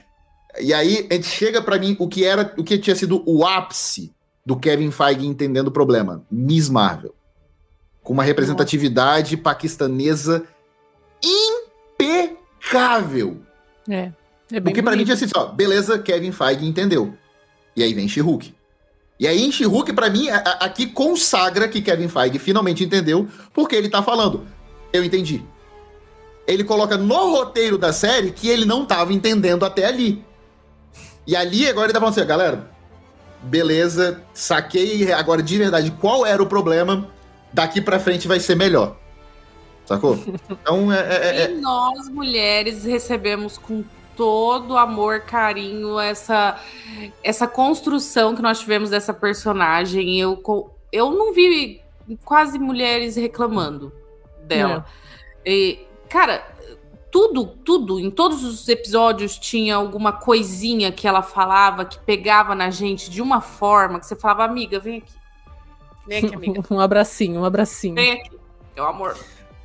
E 0.59 0.73
aí 0.73 1.07
a 1.09 1.13
gente 1.13 1.27
chega 1.27 1.61
para 1.61 1.77
mim 1.77 1.95
o 1.99 2.07
que 2.07 2.25
era, 2.25 2.53
o 2.57 2.63
que 2.63 2.77
tinha 2.77 2.95
sido 2.95 3.23
o 3.25 3.45
ápice 3.45 4.13
do 4.45 4.57
Kevin 4.57 4.91
Feige 4.91 5.25
entendendo 5.25 5.67
o 5.67 5.71
problema, 5.71 6.25
Miss 6.31 6.69
Marvel. 6.69 7.13
Com 8.03 8.13
uma 8.13 8.23
representatividade 8.23 9.37
paquistanesa 9.37 10.43
impecável. 12.71 13.37
É. 13.89 14.11
é 14.51 14.59
bem 14.59 14.61
Porque 14.63 14.81
pra 14.81 14.95
mim 14.95 15.03
tinha 15.03 15.15
assim, 15.15 15.27
ó, 15.35 15.47
beleza, 15.47 15.99
Kevin 15.99 16.31
Feige 16.31 16.65
entendeu. 16.65 17.13
E 17.75 17.83
aí 17.83 17.93
vem 17.93 18.07
she 18.07 18.21
E 19.19 19.27
aí 19.27 19.41
em 19.41 19.51
she 19.51 19.65
pra 19.93 20.09
mim, 20.09 20.29
aqui 20.29 20.87
consagra 20.87 21.67
que 21.67 21.81
Kevin 21.81 22.07
Feige 22.07 22.39
finalmente 22.39 22.83
entendeu, 22.83 23.27
porque 23.53 23.75
ele 23.75 23.89
tá 23.89 24.01
falando, 24.01 24.45
eu 24.93 25.03
entendi. 25.03 25.43
Ele 26.47 26.63
coloca 26.63 26.97
no 26.97 27.31
roteiro 27.31 27.77
da 27.77 27.93
série 27.93 28.31
que 28.31 28.49
ele 28.49 28.65
não 28.65 28.85
tava 28.85 29.13
entendendo 29.13 29.65
até 29.65 29.85
ali. 29.85 30.23
E 31.25 31.35
ali 31.35 31.67
agora 31.67 31.87
ele 31.87 31.93
tá 31.93 31.99
falando 31.99 32.17
assim, 32.17 32.27
galera, 32.27 32.71
beleza, 33.43 34.21
saquei 34.33 35.11
agora 35.11 35.41
de 35.41 35.57
verdade 35.57 35.91
qual 35.91 36.25
era 36.25 36.41
o 36.41 36.47
problema, 36.47 37.07
daqui 37.53 37.79
pra 37.79 37.99
frente 37.99 38.27
vai 38.27 38.39
ser 38.39 38.55
melhor. 38.55 39.00
Sacou? 39.85 40.17
Então 40.49 40.91
é, 40.91 40.99
é, 40.99 41.41
é... 41.41 41.51
E 41.51 41.61
nós, 41.61 42.07
mulheres, 42.09 42.85
recebemos 42.85 43.57
com 43.57 43.83
todo 44.15 44.77
amor, 44.77 45.21
carinho, 45.21 45.99
essa, 45.99 46.59
essa 47.23 47.47
construção 47.47 48.35
que 48.35 48.41
nós 48.41 48.59
tivemos 48.59 48.89
dessa 48.89 49.13
personagem. 49.13 50.19
Eu, 50.19 50.41
eu 50.91 51.11
não 51.11 51.33
vi 51.33 51.81
quase 52.23 52.59
mulheres 52.59 53.15
reclamando 53.15 53.91
dela. 54.43 54.85
E, 55.45 55.79
cara, 56.09 56.45
tudo, 57.11 57.45
tudo, 57.45 57.99
em 57.99 58.09
todos 58.09 58.43
os 58.43 58.67
episódios 58.69 59.37
tinha 59.37 59.75
alguma 59.75 60.13
coisinha 60.13 60.91
que 60.91 61.07
ela 61.07 61.21
falava 61.21 61.83
que 61.83 61.99
pegava 61.99 62.55
na 62.55 62.69
gente 62.69 63.09
de 63.09 63.21
uma 63.21 63.41
forma 63.41 63.99
que 63.99 64.05
você 64.05 64.15
falava, 64.15 64.45
amiga, 64.45 64.79
vem 64.79 64.99
aqui. 64.99 65.13
Vem 66.07 66.25
aqui, 66.25 66.35
amiga. 66.35 66.63
um 66.71 66.79
abracinho, 66.79 67.41
um 67.41 67.45
abracinho. 67.45 67.95
Vem 67.95 68.13
aqui, 68.13 68.31
meu 68.75 68.87
amor. 68.87 69.17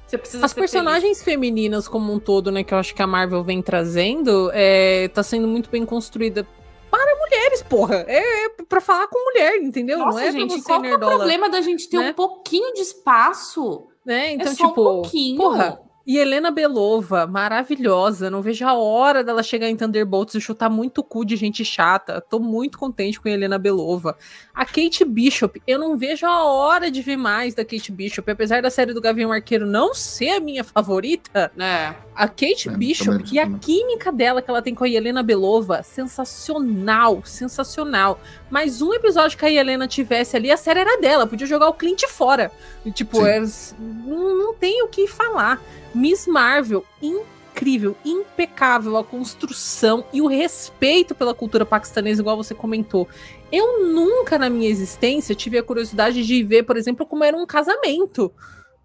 Você 0.07 0.17
precisa 0.17 0.47
As 0.47 0.55
personagens 0.55 1.19
feliz. 1.19 1.25
femininas 1.25 1.89
como 1.89 2.13
um 2.13 2.21
todo, 2.21 2.53
né, 2.53 2.63
que 2.63 2.73
eu 2.73 2.79
acho 2.79 2.95
que 2.95 3.03
a 3.03 3.07
Marvel 3.07 3.43
vem 3.43 3.61
trazendo, 3.61 4.51
é, 4.55 5.09
tá 5.09 5.23
sendo 5.23 5.49
muito 5.49 5.69
bem 5.69 5.85
construída 5.85 6.47
para 6.89 7.17
mulheres, 7.17 7.63
porra. 7.63 8.05
É, 8.07 8.47
é 8.47 8.49
para 8.69 8.81
falar 8.81 9.09
com 9.09 9.33
mulher, 9.33 9.57
entendeu? 9.57 9.99
Nossa, 9.99 10.13
não 10.13 10.19
é 10.21 10.33
gente, 10.33 10.63
qual 10.63 10.85
é 10.85 10.95
o 10.95 10.99
problema 10.99 11.49
da 11.49 11.61
gente 11.61 11.89
ter 11.89 11.99
né? 11.99 12.11
um 12.11 12.13
pouquinho 12.15 12.73
de 12.75 12.83
espaço? 12.83 13.89
Né? 14.05 14.35
Então, 14.35 14.53
é 14.53 14.55
tipo, 14.55 14.69
um 14.69 14.73
pouquinho. 14.73 15.37
porra, 15.37 15.81
E 16.07 16.19
Helena 16.19 16.53
Belova, 16.53 17.27
maravilhosa. 17.27 18.31
Não 18.31 18.41
vejo 18.41 18.65
a 18.65 18.75
hora 18.75 19.25
dela 19.25 19.43
chegar 19.43 19.69
em 19.69 19.75
Thunderbolts 19.77 20.37
e 20.37 20.41
chutar 20.41 20.71
muito 20.71 21.03
cu 21.03 21.25
de 21.25 21.35
gente 21.35 21.65
chata. 21.65 22.21
Tô 22.21 22.39
muito 22.39 22.79
contente 22.79 23.21
com 23.21 23.27
a 23.27 23.33
Helena 23.33 23.59
Belova. 23.59 24.17
A 24.55 24.65
Kate 24.65 25.05
Bishop, 25.05 25.61
eu 25.67 25.81
não 25.81 25.97
vejo 25.97 26.25
a 26.25 26.45
hora 26.45 26.93
de 26.93 27.03
ver 27.03 27.17
mais 27.17 27.55
da 27.55 27.65
Kate 27.65 27.91
Bishop. 27.91 28.31
Apesar 28.31 28.63
da 28.63 28.71
série 28.71 28.95
do 28.95 29.01
Gavião 29.01 29.33
Arqueiro 29.33 29.67
não 29.67 29.93
ser 29.95 30.29
a 30.31 30.41
minha 30.41 30.63
favorita, 30.63 31.51
É. 31.59 31.93
a 32.15 32.29
Kate 32.29 32.69
É, 32.69 32.73
Bishop 32.77 33.25
e 33.33 33.41
a 33.41 33.51
química 33.59 34.13
dela 34.13 34.41
que 34.41 34.49
ela 34.49 34.63
tem 34.63 34.77
com 34.77 34.85
a 34.85 34.89
Helena 34.89 35.25
Belova, 35.25 35.83
sensacional, 35.83 37.21
sensacional. 37.25 38.21
Mas 38.51 38.81
um 38.81 38.93
episódio 38.95 39.37
que 39.37 39.45
a 39.45 39.51
Helena 39.51 39.89
tivesse 39.89 40.37
ali, 40.37 40.51
a 40.51 40.57
série 40.57 40.81
era 40.81 41.01
dela, 41.01 41.27
podia 41.27 41.47
jogar 41.47 41.69
o 41.69 41.75
Clint 41.75 42.05
fora. 42.09 42.53
E, 42.85 42.91
tipo, 42.91 43.25
é, 43.27 43.41
não, 43.79 44.39
não 44.39 44.55
tem 44.55 44.83
o 44.83 44.89
que 44.89 45.07
falar. 45.07 45.61
Miss 45.95 46.27
Marvel, 46.27 46.85
incrível, 47.03 47.97
impecável 48.05 48.97
a 48.97 49.05
construção 49.05 50.05
e 50.13 50.21
o 50.21 50.27
respeito 50.27 51.15
pela 51.15 51.35
cultura 51.35 51.67
paquistanesa, 51.67 52.21
igual 52.21 52.37
você 52.37 52.55
comentou. 52.55 53.09
Eu 53.51 53.85
nunca 53.87 54.39
na 54.39 54.51
minha 54.51 54.69
existência 54.69 55.35
tive 55.35 55.59
a 55.59 55.63
curiosidade 55.63 56.25
de 56.25 56.43
ver, 56.43 56.65
por 56.65 56.77
exemplo, 56.77 57.07
como 57.07 57.25
era 57.25 57.37
um 57.37 57.47
casamento 57.47 58.33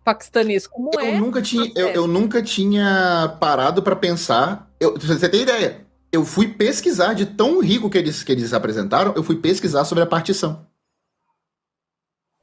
paquistanês, 0.04 0.66
como 0.66 0.90
Eu 0.94 1.00
é. 1.00 1.20
nunca 1.20 1.42
tinha, 1.42 1.72
eu, 1.76 1.90
eu 1.90 2.08
nunca 2.08 2.42
tinha 2.42 3.38
parado 3.40 3.84
pra 3.84 3.96
pensar. 3.96 4.68
Eu, 4.80 4.98
você 4.98 5.30
tem 5.30 5.42
ideia? 5.42 5.86
Eu 6.12 6.26
fui 6.26 6.48
pesquisar 6.50 7.14
de 7.14 7.26
tão 7.26 7.62
rico 7.62 7.90
que 7.90 7.98
eles, 7.98 8.22
que 8.24 8.32
eles 8.32 8.54
apresentaram, 8.54 9.14
eu 9.16 9.24
fui 9.24 9.38
pesquisar 9.38 9.86
sobre 9.86 10.04
a 10.04 10.08
partição. 10.08 10.66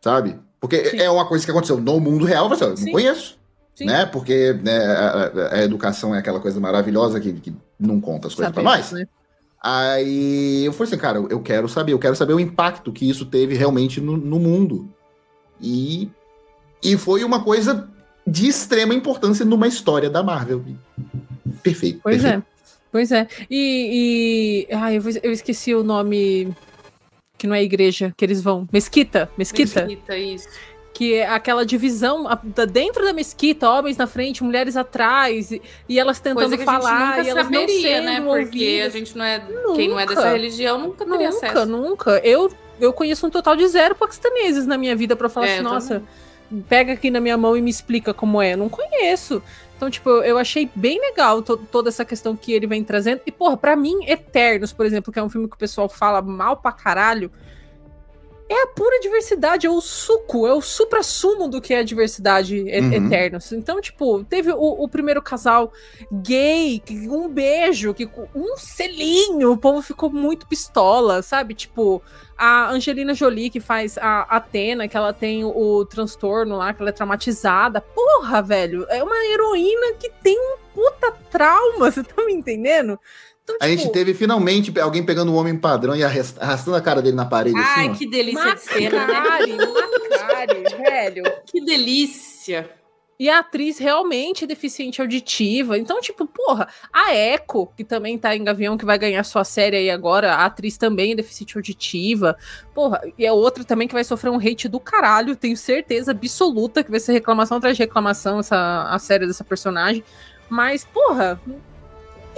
Sabe? 0.02 0.38
Porque 0.60 0.84
Sim. 0.90 0.98
é 0.98 1.10
uma 1.10 1.26
coisa 1.26 1.44
que 1.44 1.50
aconteceu 1.50 1.78
no 1.80 2.00
mundo 2.00 2.24
real, 2.24 2.48
você, 2.48 2.64
eu 2.64 2.74
não 2.74 2.92
conheço. 2.92 3.38
Sim. 3.74 3.84
Né? 3.86 4.06
Porque 4.06 4.54
né, 4.54 4.78
a, 4.86 5.54
a- 5.54 5.62
educação 5.62 6.14
é 6.14 6.18
aquela 6.18 6.40
coisa 6.40 6.58
maravilhosa 6.58 7.20
que, 7.20 7.32
que 7.34 7.54
não 7.78 8.00
conta 8.00 8.26
as 8.28 8.34
coisas 8.34 8.54
Sabemos, 8.54 8.72
nós. 8.78 8.92
né? 8.92 9.06
Aí 9.60 10.64
eu 10.64 10.72
falei 10.72 10.92
assim, 10.92 11.00
cara, 11.00 11.18
eu 11.18 11.40
quero 11.42 11.68
saber, 11.68 11.92
eu 11.92 11.98
quero 11.98 12.14
saber 12.16 12.32
o 12.32 12.40
impacto 12.40 12.92
que 12.92 13.08
isso 13.08 13.26
teve 13.26 13.54
realmente 13.54 14.00
no, 14.00 14.16
no 14.16 14.38
mundo. 14.38 14.88
E, 15.60 16.10
e 16.82 16.96
foi 16.96 17.24
uma 17.24 17.42
coisa 17.42 17.88
de 18.26 18.46
extrema 18.46 18.94
importância 18.94 19.44
numa 19.44 19.66
história 19.66 20.08
da 20.08 20.22
Marvel. 20.22 20.64
Perfeito. 21.62 22.00
Pois 22.02 22.22
perfeito. 22.22 22.44
é. 22.44 22.57
Pois 22.90 23.12
é. 23.12 23.26
E. 23.50 24.66
e 24.70 24.74
ai, 24.74 24.96
eu, 24.98 25.02
eu 25.22 25.32
esqueci 25.32 25.74
o 25.74 25.82
nome. 25.82 26.54
Que 27.36 27.46
não 27.46 27.54
é 27.54 27.62
igreja, 27.62 28.12
que 28.16 28.24
eles 28.24 28.42
vão. 28.42 28.68
Mesquita? 28.72 29.30
Mesquita? 29.38 29.84
Mesquita, 29.84 30.16
isso. 30.16 30.48
Que 30.92 31.14
é 31.14 31.28
aquela 31.28 31.64
divisão 31.64 32.26
dentro 32.68 33.04
da 33.04 33.12
mesquita, 33.12 33.70
homens 33.70 33.96
na 33.96 34.08
frente, 34.08 34.42
mulheres 34.42 34.76
atrás, 34.76 35.52
e, 35.52 35.62
e 35.88 36.00
elas 36.00 36.18
tentando 36.18 36.58
falar, 36.58 37.14
e 37.14 37.18
nunca 37.18 37.30
elas 37.30 37.50
não 37.50 37.60
saberia, 37.60 37.96
sendo 37.96 38.04
né? 38.06 38.20
Porque 38.20 38.40
ouvidas. 38.40 38.86
a 38.86 38.98
gente 38.98 39.16
não 39.16 39.24
é. 39.24 39.38
Quem 39.76 39.88
não 39.88 40.00
é 40.00 40.02
Nunca. 40.04 40.16
dessa 40.16 40.30
religião 40.32 40.78
nunca 40.80 41.04
teria 41.04 41.30
Nunca, 41.30 41.46
acesso. 41.46 41.66
nunca. 41.66 42.10
Eu, 42.24 42.50
eu 42.80 42.92
conheço 42.92 43.24
um 43.24 43.30
total 43.30 43.54
de 43.54 43.68
zero 43.68 43.94
paquistaneses 43.94 44.66
na 44.66 44.76
minha 44.76 44.96
vida 44.96 45.14
pra 45.14 45.28
falar 45.28 45.46
É, 45.46 45.50
assim, 45.50 45.58
eu 45.58 45.64
nossa, 45.64 46.02
pega 46.68 46.94
aqui 46.94 47.08
na 47.08 47.20
minha 47.20 47.36
mão 47.36 47.56
e 47.56 47.62
me 47.62 47.70
explica 47.70 48.12
como 48.12 48.42
é. 48.42 48.56
Não 48.56 48.68
conheço. 48.68 49.40
Então, 49.78 49.88
tipo, 49.88 50.10
eu 50.10 50.36
achei 50.36 50.68
bem 50.74 51.00
legal 51.00 51.40
to- 51.40 51.56
toda 51.56 51.88
essa 51.88 52.04
questão 52.04 52.34
que 52.34 52.52
ele 52.52 52.66
vem 52.66 52.82
trazendo. 52.82 53.20
E, 53.24 53.30
porra, 53.30 53.56
pra 53.56 53.76
mim, 53.76 54.04
Eternos, 54.08 54.72
por 54.72 54.84
exemplo, 54.84 55.12
que 55.12 55.20
é 55.20 55.22
um 55.22 55.28
filme 55.30 55.46
que 55.48 55.54
o 55.54 55.58
pessoal 55.58 55.88
fala 55.88 56.20
mal 56.20 56.56
pra 56.56 56.72
caralho, 56.72 57.30
é 58.48 58.62
a 58.62 58.66
pura 58.68 58.98
diversidade, 59.00 59.66
é 59.66 59.70
o 59.70 59.80
suco, 59.80 60.46
é 60.46 60.52
o 60.54 60.60
supra-sumo 60.60 61.48
do 61.48 61.60
que 61.60 61.74
é 61.74 61.80
a 61.80 61.82
diversidade 61.82 62.58
Uhum. 62.58 62.92
Eternos. 62.92 63.52
Então, 63.52 63.80
tipo, 63.80 64.24
teve 64.24 64.50
o, 64.52 64.56
o 64.56 64.88
primeiro 64.88 65.20
casal 65.22 65.72
gay, 66.10 66.82
um 67.10 67.28
beijo, 67.28 67.94
que 67.94 68.08
um 68.34 68.56
selinho, 68.56 69.52
o 69.52 69.56
povo 69.56 69.82
ficou 69.82 70.10
muito 70.10 70.46
pistola, 70.46 71.22
sabe? 71.22 71.54
Tipo, 71.54 72.02
a 72.36 72.70
Angelina 72.70 73.14
Jolie, 73.14 73.50
que 73.50 73.60
faz 73.60 73.98
a 73.98 74.22
Atena, 74.22 74.88
que 74.88 74.96
ela 74.96 75.12
tem 75.12 75.44
o, 75.44 75.48
o 75.56 75.84
transtorno 75.84 76.56
lá, 76.56 76.72
que 76.72 76.80
ela 76.80 76.90
é 76.90 76.92
traumatizada. 76.92 77.80
Porra, 77.80 78.40
velho, 78.42 78.86
é 78.88 79.02
uma 79.02 79.16
heroína 79.26 79.94
que 79.98 80.10
tem 80.22 80.38
um 80.38 80.56
puta 80.74 81.12
trauma, 81.30 81.90
você 81.90 82.02
tá 82.02 82.24
me 82.24 82.32
entendendo? 82.32 82.98
Então, 83.54 83.56
A 83.60 83.68
gente 83.68 83.80
tipo, 83.80 83.92
teve 83.92 84.14
finalmente 84.14 84.72
alguém 84.80 85.02
pegando 85.04 85.32
o 85.32 85.34
homem 85.36 85.56
padrão 85.56 85.96
e 85.96 86.04
arras- 86.04 86.36
arrastando 86.38 86.76
a 86.76 86.80
cara 86.80 87.00
dele 87.00 87.16
na 87.16 87.24
parede. 87.24 87.56
Ai, 87.58 87.88
assim, 87.88 87.94
que 87.94 88.06
delícia 88.08 88.54
de 88.54 88.60
cena, 88.60 89.06
né? 89.06 89.14
Macari, 89.20 89.56
Macari, 89.56 90.62
velho. 90.82 91.22
Que 91.46 91.60
delícia. 91.64 92.70
E 93.20 93.28
a 93.28 93.40
atriz 93.40 93.78
realmente 93.78 94.44
é 94.44 94.46
deficiente 94.46 95.00
auditiva. 95.00 95.76
Então, 95.76 96.00
tipo, 96.00 96.24
porra, 96.24 96.68
a 96.92 97.12
Echo, 97.16 97.66
que 97.76 97.82
também 97.82 98.16
tá 98.16 98.36
em 98.36 98.44
Gavião, 98.44 98.78
que 98.78 98.84
vai 98.84 98.96
ganhar 98.96 99.24
sua 99.24 99.42
série 99.42 99.76
aí 99.76 99.90
agora, 99.90 100.34
a 100.34 100.44
atriz 100.44 100.78
também 100.78 101.10
é 101.10 101.16
deficiente 101.16 101.56
auditiva. 101.58 102.36
Porra, 102.72 103.00
e 103.18 103.26
é 103.26 103.32
outra 103.32 103.64
também 103.64 103.88
que 103.88 103.94
vai 103.94 104.04
sofrer 104.04 104.30
um 104.30 104.38
hate 104.38 104.68
do 104.68 104.78
caralho, 104.78 105.34
tenho 105.34 105.56
certeza 105.56 106.12
absoluta 106.12 106.84
que 106.84 106.92
vai 106.92 107.00
ser 107.00 107.10
reclamação 107.12 107.56
atrás 107.56 107.76
de 107.76 107.82
reclamação 107.82 108.38
essa, 108.38 108.84
a 108.88 108.98
série 109.00 109.26
dessa 109.26 109.42
personagem. 109.42 110.04
Mas, 110.48 110.84
porra, 110.84 111.40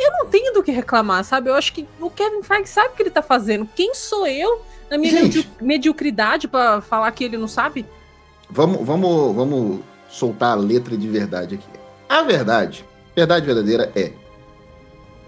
eu 0.02 0.12
não 0.12 0.26
tenho 0.26 0.52
do 0.54 0.62
que 0.62 0.70
reclamar, 0.72 1.24
sabe? 1.24 1.50
Eu 1.50 1.54
acho 1.54 1.72
que 1.72 1.86
o 2.00 2.10
Kevin 2.10 2.42
Feige 2.42 2.68
sabe 2.68 2.88
o 2.88 2.92
que 2.96 3.02
ele 3.02 3.10
tá 3.10 3.22
fazendo. 3.22 3.68
Quem 3.74 3.94
sou 3.94 4.26
eu, 4.26 4.62
na 4.90 4.96
minha 4.98 5.12
Gente. 5.12 5.36
medi- 5.38 5.50
mediocridade, 5.60 6.48
pra 6.48 6.80
falar 6.80 7.10
que 7.12 7.24
ele 7.24 7.36
não 7.36 7.48
sabe? 7.48 7.86
Vamos, 8.48 8.84
vamos, 8.86 9.34
vamos 9.36 9.80
soltar 10.08 10.52
a 10.52 10.60
letra 10.60 10.96
de 10.96 11.08
verdade 11.08 11.54
aqui. 11.56 11.66
A 12.08 12.22
verdade, 12.22 12.84
verdade 13.14 13.46
verdadeira 13.46 13.92
é. 13.94 14.12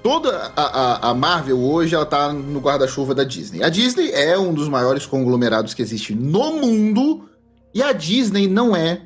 Toda 0.02 0.52
a, 0.56 0.62
a- 1.06 1.10
a 1.10 1.14
Marvel 1.14 1.60
hoje 1.60 1.94
ela 1.94 2.04
tá 2.04 2.32
no 2.32 2.58
guarda-chuva 2.58 3.14
da 3.14 3.22
Disney. 3.22 3.62
A 3.62 3.68
Disney 3.68 4.10
é 4.10 4.36
um 4.36 4.52
dos 4.52 4.68
maiores 4.68 5.06
conglomerados 5.06 5.74
que 5.74 5.82
existe 5.82 6.12
no 6.12 6.54
mundo 6.54 7.28
e 7.72 7.80
a 7.80 7.92
Disney 7.92 8.48
não 8.48 8.74
é 8.74 9.02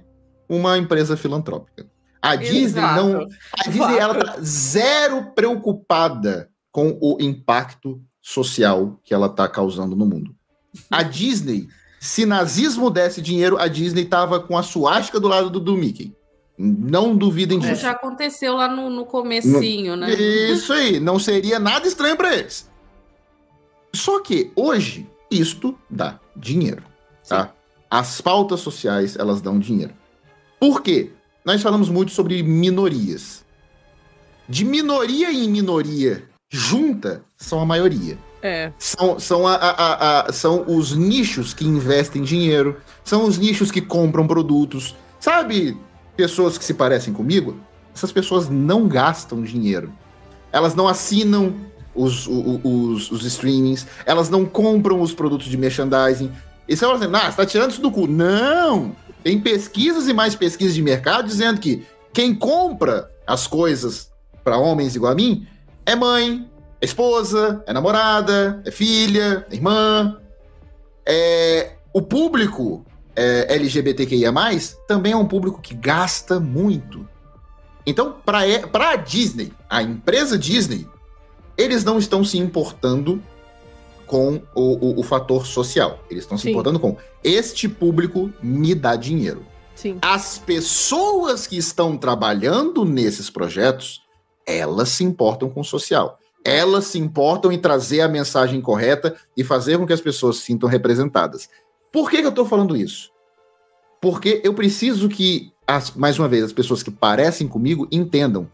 uma 0.48 0.78
empresa 0.78 1.14
filantrópica. 1.16 1.86
A 2.20 2.36
Disney 2.36 2.80
Exato. 2.80 3.02
não. 3.02 3.20
A 3.20 3.68
Disney 3.70 3.98
ela 3.98 4.14
tá 4.14 4.36
zero 4.40 5.32
preocupada 5.34 6.50
com 6.72 6.98
o 7.00 7.16
impacto 7.20 8.00
social 8.20 9.00
que 9.04 9.14
ela 9.14 9.28
tá 9.28 9.48
causando 9.48 9.94
no 9.94 10.04
mundo. 10.04 10.34
A 10.90 11.02
Disney, 11.04 11.68
se 12.00 12.26
nazismo 12.26 12.90
desse 12.90 13.22
dinheiro, 13.22 13.58
a 13.58 13.68
Disney 13.68 14.04
tava 14.04 14.40
com 14.40 14.58
a 14.58 14.62
suástica 14.62 15.20
do 15.20 15.28
lado 15.28 15.48
do, 15.48 15.60
do 15.60 15.76
Mickey. 15.76 16.14
Não 16.58 17.14
duvidem 17.14 17.58
Isso 17.58 17.68
disso. 17.68 17.82
já 17.82 17.90
aconteceu 17.90 18.54
lá 18.54 18.66
no, 18.66 18.88
no 18.88 19.04
comecinho, 19.04 19.94
né? 19.94 20.10
Isso 20.14 20.72
aí, 20.72 20.98
não 20.98 21.18
seria 21.18 21.58
nada 21.58 21.86
estranho 21.86 22.16
para 22.16 22.34
eles. 22.34 22.68
Só 23.94 24.20
que 24.20 24.52
hoje 24.56 25.06
isto 25.30 25.78
dá 25.88 26.18
dinheiro, 26.34 26.82
tá? 27.28 27.52
As 27.90 28.20
pautas 28.20 28.60
sociais, 28.60 29.16
elas 29.16 29.40
dão 29.40 29.58
dinheiro. 29.58 29.94
Por 30.58 30.82
quê? 30.82 31.12
Nós 31.47 31.62
falamos 31.62 31.88
muito 31.88 32.11
sobre 32.11 32.42
minorias. 32.42 33.45
De 34.49 34.64
minoria 34.64 35.33
em 35.33 35.49
minoria 35.49 36.25
junta 36.50 37.22
são 37.37 37.61
a 37.61 37.64
maioria. 37.64 38.18
É. 38.42 38.72
São, 38.79 39.18
são, 39.18 39.46
a- 39.46 39.54
a- 39.54 40.26
a- 40.29 40.33
são 40.33 40.64
os 40.66 40.92
nichos 40.95 41.54
que 41.54 41.64
investem 41.64 42.22
dinheiro, 42.22 42.76
são 43.04 43.25
os 43.25 43.38
nichos 43.38 43.70
que 43.70 43.80
compram 43.80 44.26
produtos. 44.26 44.96
Sabe, 45.20 45.76
pessoas 46.16 46.58
que 46.58 46.64
se 46.64 46.75
parecem 46.75 47.12
comigo? 47.12 47.57
Essas 47.95 48.11
pessoas 48.11 48.49
não 48.49 48.87
gastam 48.88 49.41
dinheiro. 49.42 49.92
Elas 50.53 50.75
não 50.75 50.87
assinam 50.88 51.54
os, 51.95 52.26
o- 52.26 52.61
o- 52.62 52.88
os, 52.92 53.11
os 53.11 53.25
streamings, 53.25 53.87
elas 54.04 54.29
não 54.29 54.45
compram 54.45 55.00
os 55.00 55.14
produtos 55.14 55.46
de 55.46 55.57
merchandising. 55.57 56.30
E 56.68 56.76
você 56.76 56.84
fala 56.84 56.99
assim, 56.99 57.12
ah, 57.14 57.30
você 57.30 57.37
tá 57.37 57.46
tirando 57.46 57.70
isso 57.70 57.80
do 57.80 57.91
cu. 57.91 58.07
Não! 58.08 58.95
Tem 59.26 59.40
pesquisas 59.40 60.07
e 60.07 60.12
mais 60.12 60.36
pesquisas 60.36 60.72
de 60.72 60.80
mercado 60.80 61.26
dizendo 61.26 61.58
que 61.58 61.84
quem 62.12 62.32
compra 62.32 63.11
as 63.26 63.44
coisas 63.48 64.12
para 64.44 64.57
homens 64.57 64.94
igual 64.94 65.11
a 65.11 65.16
mim 65.16 65.48
é 65.84 65.96
mãe, 65.96 66.48
é 66.80 66.84
esposa, 66.84 67.61
é 67.66 67.72
namorada, 67.72 68.62
é 68.64 68.70
filha, 68.70 69.44
é 69.50 69.54
irmã. 69.57 70.20
É, 71.04 71.72
o 71.92 72.00
público 72.00 72.86
é, 73.16 73.53
LGBTQIA+, 73.53 74.32
também 74.86 75.11
é 75.11 75.16
um 75.16 75.26
público 75.26 75.61
que 75.61 75.74
gasta 75.74 76.38
muito. 76.38 77.04
Então, 77.84 78.14
para 78.24 78.90
a 78.92 78.94
Disney, 78.94 79.53
a 79.68 79.82
empresa 79.82 80.38
Disney, 80.38 80.86
eles 81.58 81.82
não 81.82 81.98
estão 81.98 82.22
se 82.22 82.38
importando 82.38 83.20
com 84.07 84.41
o, 84.54 84.61
o- 84.87 85.00
o 85.00 85.03
fator 85.03 85.46
social. 85.46 85.99
Eles 86.11 86.24
estão 86.24 86.38
se 86.38 86.50
importando 86.50 86.78
com 86.80 86.96
este 87.24 87.68
público 87.68 88.30
me 88.42 88.74
dá 88.74 88.95
dinheiro. 88.96 89.45
Sim. 89.74 89.99
As 90.00 90.38
pessoas 90.38 91.46
que 91.46 91.57
estão 91.57 91.96
trabalhando 91.99 92.84
nesses 92.84 93.28
projetos, 93.28 94.03
elas 94.46 94.88
se 94.91 95.04
importam 95.04 95.50
com 95.50 95.61
o 95.61 95.64
social. 95.64 96.18
Elas 96.45 96.84
se 96.87 96.99
importam 96.99 97.50
em 97.50 97.58
trazer 97.58 98.00
a 98.00 98.08
mensagem 98.08 98.61
correta 98.61 99.16
e 99.37 99.42
fazer 99.42 99.76
com 99.78 99.87
que 99.87 99.92
as 99.92 100.00
pessoas 100.00 100.37
se 100.37 100.42
sintam 100.45 100.68
representadas. 100.68 101.49
Por 101.92 102.08
que, 102.08 102.18
que 102.18 102.24
eu 102.26 102.30
estou 102.30 102.46
falando 102.46 102.76
isso? 102.76 103.11
Porque 104.00 104.41
eu 104.45 104.54
preciso 104.54 105.08
que 105.08 105.53
as, 105.66 105.91
mais 105.92 106.18
uma 106.18 106.28
vez, 106.28 106.45
as 106.45 106.53
pessoas 106.53 106.83
que 106.83 106.91
parecem 106.91 107.49
comigo 107.49 107.88
entendam. 107.91 108.49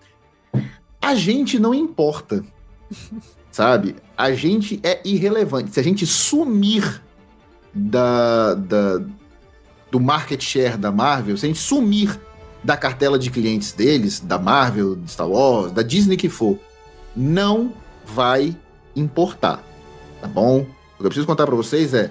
A 1.01 1.15
gente 1.15 1.59
não 1.59 1.75
importa. 1.75 2.43
Sabe? 3.53 3.95
A 4.17 4.33
gente 4.33 4.81
é 4.83 5.01
irrelevante. 5.05 5.71
Se 5.71 5.79
a 5.79 5.85
gente 5.85 6.07
sumir 6.07 7.03
da, 7.73 8.55
da, 8.55 9.01
do 9.91 10.01
market 10.01 10.43
share 10.43 10.77
da 10.77 10.91
Marvel, 10.91 11.37
se 11.37 11.45
a 11.45 11.49
gente 11.49 11.61
sumir 11.61 12.19
da 12.65 12.77
cartela 12.77 13.19
de 13.19 13.31
clientes 13.31 13.73
deles, 13.73 14.21
da 14.21 14.39
Marvel, 14.39 14.99
Star 15.07 15.29
Wars, 15.29 15.73
da 15.73 15.83
Disney 15.83 16.17
que 16.17 16.29
for, 16.29 16.59
não 17.15 17.73
vai 18.07 18.57
importar. 18.97 19.63
Tá 20.21 20.27
bom? 20.27 20.61
O 20.61 20.65
que 20.99 21.07
eu 21.07 21.09
preciso 21.09 21.27
contar 21.27 21.45
para 21.45 21.57
vocês 21.57 21.93
é: 21.93 22.11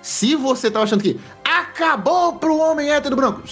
se 0.00 0.34
você 0.34 0.70
tava 0.70 0.84
achando 0.84 1.02
que 1.02 1.20
acabou 1.44 2.34
pro 2.34 2.56
homem 2.56 2.90
hétero 2.90 3.16
branco, 3.16 3.42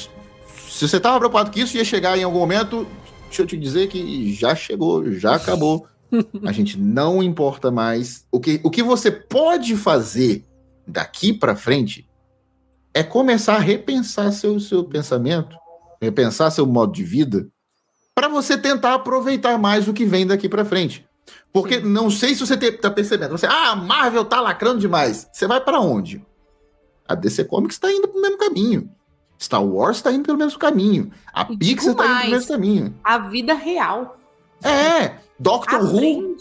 se 0.68 0.88
você 0.88 1.00
tava 1.00 1.18
preocupado 1.18 1.50
que 1.50 1.60
isso 1.60 1.76
ia 1.76 1.84
chegar 1.84 2.16
em 2.16 2.22
algum 2.22 2.38
momento, 2.38 2.86
deixa 3.26 3.42
eu 3.42 3.46
te 3.46 3.56
dizer 3.56 3.88
que 3.88 4.32
já 4.32 4.54
chegou, 4.54 5.10
já 5.12 5.34
acabou. 5.34 5.86
A 6.46 6.52
gente 6.52 6.78
não 6.78 7.22
importa 7.22 7.70
mais. 7.70 8.26
O 8.30 8.38
que, 8.38 8.60
o 8.62 8.70
que 8.70 8.82
você 8.82 9.10
pode 9.10 9.76
fazer 9.76 10.46
daqui 10.86 11.32
para 11.32 11.56
frente 11.56 12.08
é 12.94 13.02
começar 13.02 13.56
a 13.56 13.60
repensar 13.60 14.30
seu, 14.32 14.60
seu 14.60 14.84
pensamento, 14.84 15.56
repensar 16.00 16.50
seu 16.50 16.66
modo 16.66 16.92
de 16.92 17.02
vida, 17.02 17.48
para 18.14 18.28
você 18.28 18.58
tentar 18.58 18.94
aproveitar 18.94 19.58
mais 19.58 19.88
o 19.88 19.92
que 19.92 20.04
vem 20.04 20.26
daqui 20.26 20.48
para 20.48 20.64
frente. 20.64 21.06
Porque 21.52 21.80
Sim. 21.80 21.86
não 21.86 22.10
sei 22.10 22.34
se 22.34 22.46
você 22.46 22.54
está 22.54 22.90
percebendo. 22.90 23.30
Você, 23.30 23.46
ah, 23.46 23.70
a 23.70 23.76
Marvel 23.76 24.24
tá 24.24 24.40
lacrando 24.40 24.80
demais. 24.80 25.28
Você 25.32 25.46
vai 25.46 25.60
para 25.60 25.80
onde? 25.80 26.24
A 27.08 27.14
DC 27.14 27.44
Comics 27.44 27.76
está 27.76 27.90
indo 27.90 28.08
para 28.08 28.18
o 28.18 28.22
mesmo 28.22 28.38
caminho. 28.38 28.90
Star 29.40 29.64
Wars 29.64 29.96
está 29.96 30.12
indo 30.12 30.24
pelo 30.24 30.38
mesmo 30.38 30.58
caminho. 30.58 31.10
A 31.32 31.46
e 31.50 31.56
Pixar 31.56 31.92
está 31.92 32.06
indo 32.06 32.18
pelo 32.20 32.30
mesmo 32.30 32.48
caminho. 32.48 32.94
A 33.02 33.18
vida 33.18 33.54
real. 33.54 34.18
É. 34.62 35.18
Doctor 35.38 35.82
Who. 35.82 36.36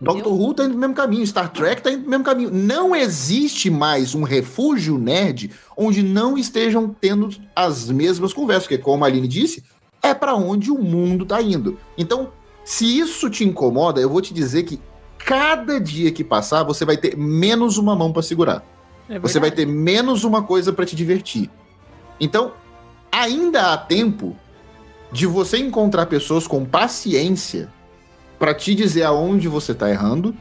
Doctor 0.00 0.32
Who 0.32 0.54
tá 0.54 0.64
indo 0.64 0.74
no 0.74 0.80
mesmo 0.80 0.94
caminho, 0.94 1.26
Star 1.26 1.50
Trek 1.50 1.80
tá 1.80 1.90
indo 1.90 2.04
no 2.04 2.10
mesmo 2.10 2.24
caminho. 2.24 2.50
Não 2.50 2.94
existe 2.94 3.70
mais 3.70 4.14
um 4.14 4.22
refúgio 4.22 4.98
nerd 4.98 5.50
onde 5.76 6.02
não 6.02 6.36
estejam 6.36 6.94
tendo 7.00 7.30
as 7.54 7.90
mesmas 7.90 8.32
conversas, 8.32 8.64
porque 8.64 8.78
como 8.78 9.04
a 9.04 9.06
Aline 9.08 9.26
disse, 9.26 9.64
é 10.02 10.12
para 10.12 10.34
onde 10.34 10.70
o 10.70 10.78
mundo 10.78 11.24
tá 11.24 11.40
indo. 11.40 11.78
Então, 11.96 12.30
se 12.64 12.98
isso 12.98 13.30
te 13.30 13.44
incomoda, 13.44 14.00
eu 14.00 14.10
vou 14.10 14.20
te 14.20 14.34
dizer 14.34 14.64
que 14.64 14.80
cada 15.18 15.80
dia 15.80 16.12
que 16.12 16.22
passar, 16.22 16.62
você 16.62 16.84
vai 16.84 16.96
ter 16.96 17.16
menos 17.16 17.78
uma 17.78 17.96
mão 17.96 18.12
para 18.12 18.22
segurar. 18.22 18.64
É 19.08 19.18
você 19.18 19.40
vai 19.40 19.50
ter 19.50 19.66
menos 19.66 20.24
uma 20.24 20.42
coisa 20.42 20.72
para 20.72 20.84
te 20.84 20.94
divertir. 20.94 21.50
Então, 22.20 22.52
ainda 23.10 23.72
há 23.72 23.76
tempo 23.78 24.36
de 25.10 25.26
você 25.26 25.58
encontrar 25.58 26.06
pessoas 26.06 26.46
com 26.46 26.64
paciência 26.64 27.72
para 28.38 28.54
te 28.54 28.74
dizer 28.74 29.04
aonde 29.04 29.48
você 29.48 29.74
tá 29.74 29.90
errando, 29.90 30.34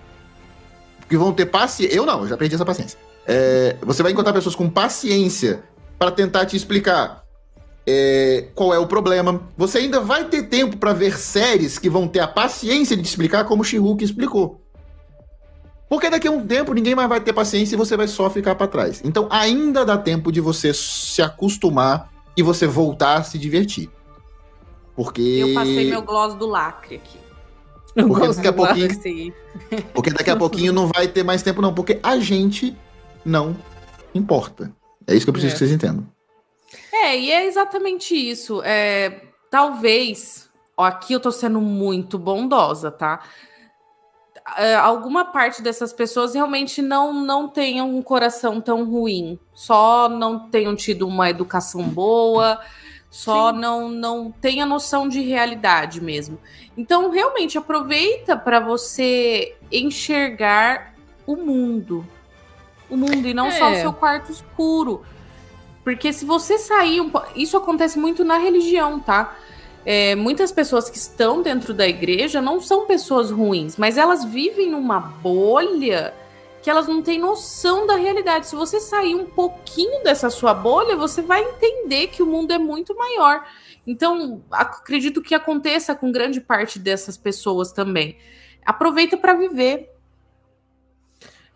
que 1.10 1.18
vão 1.18 1.34
ter 1.34 1.46
paciência. 1.46 1.96
Eu 1.96 2.06
não, 2.06 2.22
eu 2.22 2.28
já 2.28 2.38
perdi 2.38 2.56
essa 2.56 2.66
paciência. 2.66 2.98
É, 3.28 3.76
você 3.82 4.04
vai 4.04 4.12
encontrar 4.12 4.34
pessoas 4.34 4.56
com 4.56 4.70
paciência 4.70 5.64
para 5.98 6.12
tentar 6.12 6.46
te 6.46 6.56
explicar 6.56 7.24
é, 7.86 8.48
qual 8.54 8.74
é 8.74 8.80
o 8.80 8.88
problema. 8.88 9.42
Você 9.58 9.80
ainda 9.80 10.00
vai 10.00 10.26
ter 10.26 10.44
tempo 10.44 10.78
para 10.78 10.94
ver 10.94 11.18
séries 11.18 11.78
que 11.78 11.90
vão 11.90 12.08
ter 12.08 12.20
a 12.20 12.28
paciência 12.28 12.96
de 12.96 13.04
te 13.04 13.10
explicar 13.10 13.46
como 13.46 13.62
o 13.62 13.66
She-Hulk 13.66 14.04
explicou. 14.04 14.62
Porque 15.88 16.10
daqui 16.10 16.28
a 16.28 16.32
um 16.32 16.46
tempo 16.46 16.74
ninguém 16.74 16.96
mais 16.96 17.08
vai 17.08 17.22
ter 17.22 17.32
paciência 17.32 17.76
e 17.76 17.78
você 17.78 17.96
vai 17.96 18.08
só 18.08 18.30
ficar 18.30 18.56
para 18.56 18.68
trás. 18.68 19.02
Então 19.04 19.28
ainda 19.30 19.86
dá 19.86 19.98
tempo 19.98 20.32
de 20.32 20.42
você 20.42 20.74
se 20.74 21.22
acostumar 21.22 22.12
e 22.36 22.42
você 22.42 22.66
voltar 22.66 23.18
a 23.18 23.24
se 23.24 23.38
divertir. 23.38 23.90
Porque. 24.96 25.22
Eu 25.22 25.54
passei 25.54 25.90
meu 25.90 26.02
gloss 26.02 26.34
do 26.36 26.48
lacre 26.48 26.96
aqui. 26.96 27.25
Porque 28.08 28.28
daqui 28.28 28.48
a 28.48 28.54
pouquinho. 28.54 29.34
Porque 29.94 30.10
daqui 30.12 30.30
a 30.30 30.36
pouquinho 30.36 30.74
não 30.74 30.88
vai 30.88 31.08
ter 31.08 31.24
mais 31.24 31.42
tempo, 31.42 31.62
não. 31.62 31.74
Porque 31.74 32.00
a 32.04 32.18
gente 32.18 32.76
não 33.24 33.56
importa. 34.14 34.72
É 35.08 35.16
isso 35.16 35.26
que 35.26 35.30
eu 35.30 35.34
preciso 35.34 35.54
é. 35.54 35.54
que 35.54 35.60
vocês 35.60 35.72
entendam. 35.72 36.06
É, 36.92 37.18
e 37.18 37.32
é 37.32 37.46
exatamente 37.46 38.14
isso. 38.14 38.62
É, 38.64 39.22
talvez. 39.50 40.50
Ó, 40.76 40.84
aqui 40.84 41.14
eu 41.14 41.22
tô 41.22 41.32
sendo 41.32 41.62
muito 41.62 42.20
bondosa, 42.20 42.92
tá? 42.92 43.22
É, 44.58 44.76
alguma 44.76 45.26
parte 45.26 45.62
dessas 45.62 45.94
pessoas 45.94 46.36
realmente 46.36 46.82
não, 46.82 47.14
não 47.14 47.48
tenham 47.48 47.96
um 47.96 48.02
coração 48.02 48.62
tão 48.62 48.84
ruim, 48.86 49.40
só 49.54 50.08
não 50.08 50.50
tenham 50.50 50.76
tido 50.76 51.08
uma 51.08 51.30
educação 51.30 51.82
boa, 51.82 52.60
só 53.16 53.54
não 53.54 53.90
não 53.90 54.30
tem 54.30 54.62
a 54.62 54.66
noção 54.66 55.08
de 55.08 55.22
realidade 55.22 56.02
mesmo. 56.02 56.38
Então, 56.76 57.10
realmente 57.10 57.58
aproveita 57.58 58.36
para 58.36 58.60
você 58.60 59.56
enxergar 59.72 60.94
o 61.26 61.38
mundo. 61.38 62.06
O 62.90 62.98
mundo 62.98 63.26
e 63.26 63.34
não 63.34 63.48
é. 63.48 63.52
só 63.52 63.70
o 63.70 63.74
é. 63.74 63.80
seu 63.80 63.94
quarto 63.94 64.34
escuro. 64.34 65.02
Porque 65.82 66.12
se 66.12 66.26
você 66.26 66.58
sair 66.58 67.00
um 67.00 67.10
isso 67.38 67.56
acontece 67.56 67.98
muito 67.98 68.26
na 68.26 68.38
religião, 68.38 69.00
tá? 69.00 69.34
É, 69.86 70.14
muitas 70.14 70.52
pessoas 70.52 70.90
que 70.90 70.98
estão 70.98 71.42
dentro 71.42 71.74
da 71.74 71.88
igreja 71.88 72.42
não 72.42 72.60
são 72.60 72.86
pessoas 72.86 73.32
ruins, 73.32 73.78
mas 73.78 73.98
elas 73.98 74.26
vivem 74.26 74.70
numa 74.70 75.00
bolha 75.00 76.14
que 76.66 76.70
elas 76.72 76.88
não 76.88 77.00
têm 77.00 77.20
noção 77.20 77.86
da 77.86 77.96
realidade. 77.96 78.48
Se 78.48 78.56
você 78.56 78.80
sair 78.80 79.14
um 79.14 79.28
pouquinho 79.28 80.04
dessa 80.04 80.32
sua 80.32 80.52
bolha, 80.52 80.96
você 80.96 81.22
vai 81.22 81.44
entender 81.44 82.08
que 82.08 82.24
o 82.24 82.26
mundo 82.26 82.52
é 82.54 82.58
muito 82.58 82.96
maior. 82.96 83.46
Então, 83.86 84.42
acredito 84.50 85.22
que 85.22 85.36
aconteça 85.36 85.94
com 85.94 86.12
grande 86.12 86.42
parte 86.42 86.80
dessas 86.80 87.18
pessoas 87.18 87.72
também. 87.72 88.18
Aproveita 88.66 89.16
para 89.16 89.36
viver. 89.36 89.92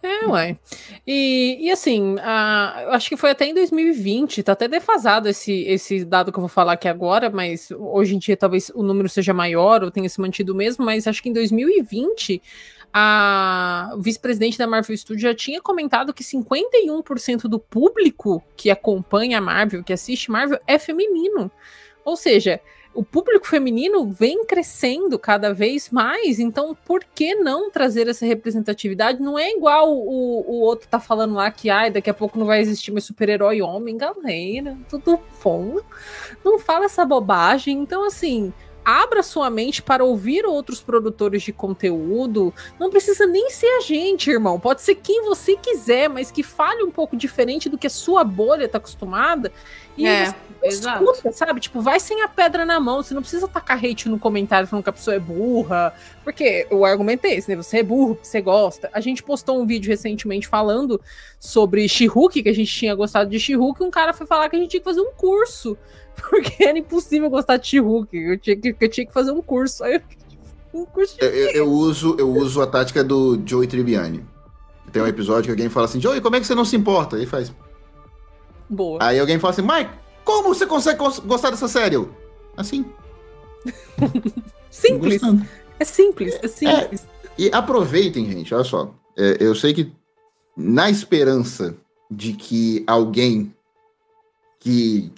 É, 0.04 0.28
ué. 0.28 0.60
E, 1.08 1.58
e 1.60 1.72
assim, 1.72 2.16
a, 2.20 2.96
acho 2.96 3.10
que 3.10 3.18
foi 3.18 3.32
até 3.32 3.48
em 3.48 3.54
2020, 3.56 4.44
tá 4.44 4.52
até 4.52 4.68
defasado 4.68 5.28
esse, 5.28 5.64
esse 5.64 6.06
dado 6.06 6.32
que 6.32 6.38
eu 6.38 6.42
vou 6.44 6.48
falar 6.48 6.74
aqui 6.74 6.88
agora, 6.88 7.32
mas 7.32 7.72
hoje 7.72 8.16
em 8.16 8.20
dia 8.20 8.38
talvez 8.38 8.72
o 8.76 8.84
número 8.84 9.10
seja 9.10 9.34
maior 9.34 9.84
ou 9.84 9.90
tenha 9.90 10.08
se 10.08 10.22
mantido 10.22 10.54
mesmo, 10.54 10.86
mas 10.86 11.08
acho 11.08 11.22
que 11.24 11.30
em 11.30 11.34
2020 11.34 12.42
a 12.94 13.96
vice-presidente 14.00 14.58
da 14.58 14.68
Marvel 14.68 14.98
Studios 14.98 15.22
já 15.22 15.36
tinha 15.36 15.62
comentado 15.62 16.14
que 16.14 16.24
51% 16.24 17.44
do 17.44 17.60
público 17.60 18.44
que 18.56 18.70
acompanha 18.70 19.38
a 19.38 19.42
Marvel, 19.42 19.84
que 19.84 19.94
assiste 19.94 20.32
Marvel, 20.32 20.60
é 20.66 20.80
feminino. 20.80 21.52
Ou 22.04 22.16
seja, 22.16 22.60
o 22.94 23.04
público 23.04 23.48
feminino 23.48 24.12
vem 24.12 24.44
crescendo 24.46 25.20
cada 25.20 25.54
vez 25.54 25.90
mais, 25.92 26.40
então 26.40 26.76
por 26.86 27.04
que 27.04 27.36
não 27.36 27.70
trazer 27.70 28.08
essa 28.08 28.26
representatividade? 28.26 29.22
Não 29.22 29.38
é 29.38 29.52
igual 29.52 29.96
o, 29.96 30.44
o 30.48 30.62
outro 30.62 30.88
tá 30.88 31.00
falando 31.00 31.36
lá 31.36 31.52
que 31.52 31.70
ai, 31.70 31.92
daqui 31.92 32.10
a 32.10 32.14
pouco 32.14 32.40
não 32.40 32.48
vai 32.48 32.60
existir 32.60 32.92
mais 32.92 33.04
super-herói 33.04 33.62
homem, 33.62 33.96
galera, 33.96 34.76
tudo 34.90 35.20
bom. 35.44 35.78
Não 36.44 36.58
fala 36.58 36.86
essa 36.86 37.06
bobagem. 37.06 37.80
Então, 37.80 38.04
assim, 38.04 38.52
abra 38.84 39.22
sua 39.22 39.50
mente 39.50 39.82
para 39.82 40.04
ouvir 40.04 40.46
outros 40.46 40.82
produtores 40.82 41.44
de 41.44 41.54
conteúdo. 41.54 42.54
Não 42.80 42.90
precisa 42.90 43.26
nem 43.26 43.50
ser 43.50 43.68
a 43.78 43.82
gente, 43.82 44.30
irmão. 44.30 44.60
Pode 44.60 44.82
ser 44.82 44.96
quem 44.96 45.24
você 45.24 45.56
quiser, 45.56 46.10
mas 46.10 46.32
que 46.32 46.44
fale 46.44 46.84
um 46.84 46.92
pouco 46.92 47.16
diferente 47.16 47.70
do 47.70 47.78
que 47.78 47.88
a 47.88 47.90
sua 47.90 48.24
bolha 48.24 48.66
está 48.66 48.78
acostumada. 48.78 49.52
E 49.98 50.08
é, 50.08 50.34
escuta, 50.64 51.32
sabe? 51.32 51.60
Tipo, 51.60 51.82
vai 51.82 52.00
sem 52.00 52.22
a 52.22 52.28
pedra 52.28 52.66
na 52.66 52.80
mão. 52.80 53.04
Você 53.04 53.14
não 53.14 53.22
precisa 53.22 53.48
tacar 53.48 53.84
hate 53.84 54.08
no 54.08 54.18
comentário 54.18 54.68
falando 54.68 54.84
que 54.84 54.90
a 54.90 54.94
pessoa 54.94 55.16
é 55.16 55.20
burra. 55.20 55.94
Porque 56.24 56.68
o 56.72 56.86
argumento 56.86 57.26
é 57.26 57.36
esse, 57.36 57.50
né? 57.50 57.56
Você 57.56 57.80
é 57.80 57.84
burro, 57.84 58.18
você 58.22 58.40
gosta. 58.42 58.90
A 58.94 59.02
gente 59.02 59.22
postou 59.22 59.62
um 59.62 59.66
vídeo 59.66 59.90
recentemente 59.90 60.48
falando 60.48 61.02
sobre 61.40 61.88
she 61.88 62.08
que 62.32 62.50
a 62.50 62.54
gente 62.54 62.72
tinha 62.72 62.96
gostado 62.96 63.30
de 63.30 63.40
she 63.40 63.54
e 63.54 63.58
um 63.58 63.92
cara 63.92 64.14
foi 64.14 64.26
falar 64.26 64.50
que 64.50 64.56
a 64.56 64.60
gente 64.60 64.72
tinha 64.72 64.82
que 64.82 64.86
fazer 64.86 65.02
um 65.02 65.12
curso 65.12 65.78
porque 66.30 66.64
era 66.64 66.78
impossível 66.78 67.30
gostar 67.30 67.58
de 67.58 67.68
She-Hulk. 67.68 68.16
Eu 68.16 68.38
tinha, 68.38 68.56
que, 68.56 68.76
eu 68.80 68.90
tinha 68.90 69.06
que 69.06 69.14
fazer 69.14 69.32
um 69.32 69.42
curso. 69.42 69.84
Aí 69.84 69.96
eu, 69.96 70.02
um 70.74 70.86
curso 70.86 71.16
eu, 71.20 71.30
eu, 71.30 71.50
eu, 71.52 71.70
uso, 71.70 72.16
eu 72.20 72.30
uso 72.30 72.62
a 72.62 72.68
tática 72.68 73.04
do 73.04 73.42
Joey 73.46 73.68
Tribbiani. 73.68 74.26
Tem 74.92 75.02
um 75.02 75.08
episódio 75.08 75.46
que 75.46 75.52
alguém 75.52 75.70
fala 75.70 75.86
assim, 75.86 76.02
Joey, 76.02 76.22
como 76.22 76.36
é 76.36 76.40
que 76.40 76.48
você 76.48 76.56
não 76.56 76.66
se 76.66 76.76
importa? 76.76 77.16
Aí 77.16 77.26
faz. 77.26 77.54
Boa. 78.70 79.00
Aí 79.02 79.20
alguém 79.20 79.40
fala 79.40 79.54
assim, 79.54 79.62
Mike, 79.62 79.92
como 80.24 80.54
você 80.54 80.66
consegue 80.66 80.98
gostar 80.98 81.52
dessa 81.52 81.68
série? 81.68 81.96
Eu, 81.96 82.10
assim. 82.58 82.86
simples. 84.70 85.22
É 85.80 85.86
simples, 85.86 86.38
é 86.42 86.48
simples. 86.48 87.02
É, 87.02 87.30
e 87.38 87.50
aproveitem, 87.54 88.30
gente, 88.30 88.54
olha 88.54 88.64
só. 88.64 88.94
É, 89.18 89.38
eu 89.40 89.56
sei 89.56 89.74
que 89.74 89.92
na 90.58 90.90
esperança 90.90 91.78
de 92.12 92.34
que 92.34 92.84
alguém 92.86 93.54
que 94.60 95.12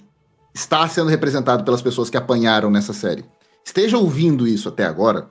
está 0.54 0.86
sendo 0.88 1.08
representado 1.08 1.64
pelas 1.64 1.82
pessoas 1.82 2.10
que 2.10 2.16
apanharam 2.16 2.70
nessa 2.70 2.92
série, 2.92 3.24
esteja 3.64 3.96
ouvindo 3.96 4.46
isso 4.46 4.68
até 4.68 4.84
agora, 4.84 5.28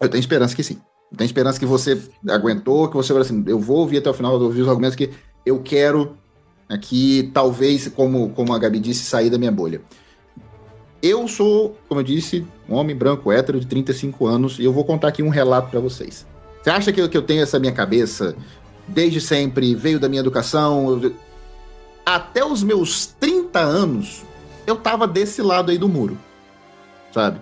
eu 0.00 0.08
tenho 0.08 0.20
esperança 0.20 0.54
que 0.54 0.62
sim. 0.62 0.80
Eu 1.10 1.16
tenho 1.16 1.26
esperança 1.26 1.58
que 1.58 1.66
você 1.66 2.00
aguentou, 2.28 2.88
que 2.88 2.96
você 2.96 3.12
vai 3.12 3.22
assim, 3.22 3.42
eu 3.46 3.58
vou 3.58 3.78
ouvir 3.78 3.98
até 3.98 4.10
o 4.10 4.14
final, 4.14 4.34
eu 4.34 4.42
ouvir 4.42 4.62
os 4.62 4.68
argumentos 4.68 4.96
que 4.96 5.10
eu 5.44 5.60
quero 5.60 6.16
aqui, 6.68 7.30
talvez, 7.32 7.88
como, 7.88 8.30
como 8.30 8.52
a 8.52 8.58
Gabi 8.58 8.78
disse, 8.78 9.04
sair 9.04 9.30
da 9.30 9.38
minha 9.38 9.50
bolha. 9.50 9.80
Eu 11.02 11.26
sou, 11.26 11.76
como 11.88 12.00
eu 12.00 12.04
disse, 12.04 12.46
um 12.68 12.74
homem 12.74 12.94
branco 12.94 13.32
hétero 13.32 13.58
de 13.58 13.66
35 13.66 14.26
anos 14.26 14.58
e 14.58 14.64
eu 14.64 14.72
vou 14.72 14.84
contar 14.84 15.08
aqui 15.08 15.22
um 15.22 15.28
relato 15.28 15.70
para 15.70 15.80
vocês. 15.80 16.26
Você 16.62 16.70
acha 16.70 16.92
que 16.92 17.00
eu, 17.00 17.08
que 17.08 17.16
eu 17.16 17.22
tenho 17.22 17.42
essa 17.42 17.58
minha 17.58 17.72
cabeça 17.72 18.36
desde 18.86 19.20
sempre, 19.20 19.74
veio 19.74 19.98
da 19.98 20.08
minha 20.08 20.20
educação? 20.20 21.00
Eu... 21.02 21.14
Até 22.04 22.44
os 22.44 22.62
meus 22.62 23.06
30 23.20 23.58
anos, 23.58 24.24
eu 24.68 24.76
tava 24.76 25.06
desse 25.06 25.40
lado 25.40 25.70
aí 25.70 25.78
do 25.78 25.88
muro, 25.88 26.18
sabe? 27.10 27.40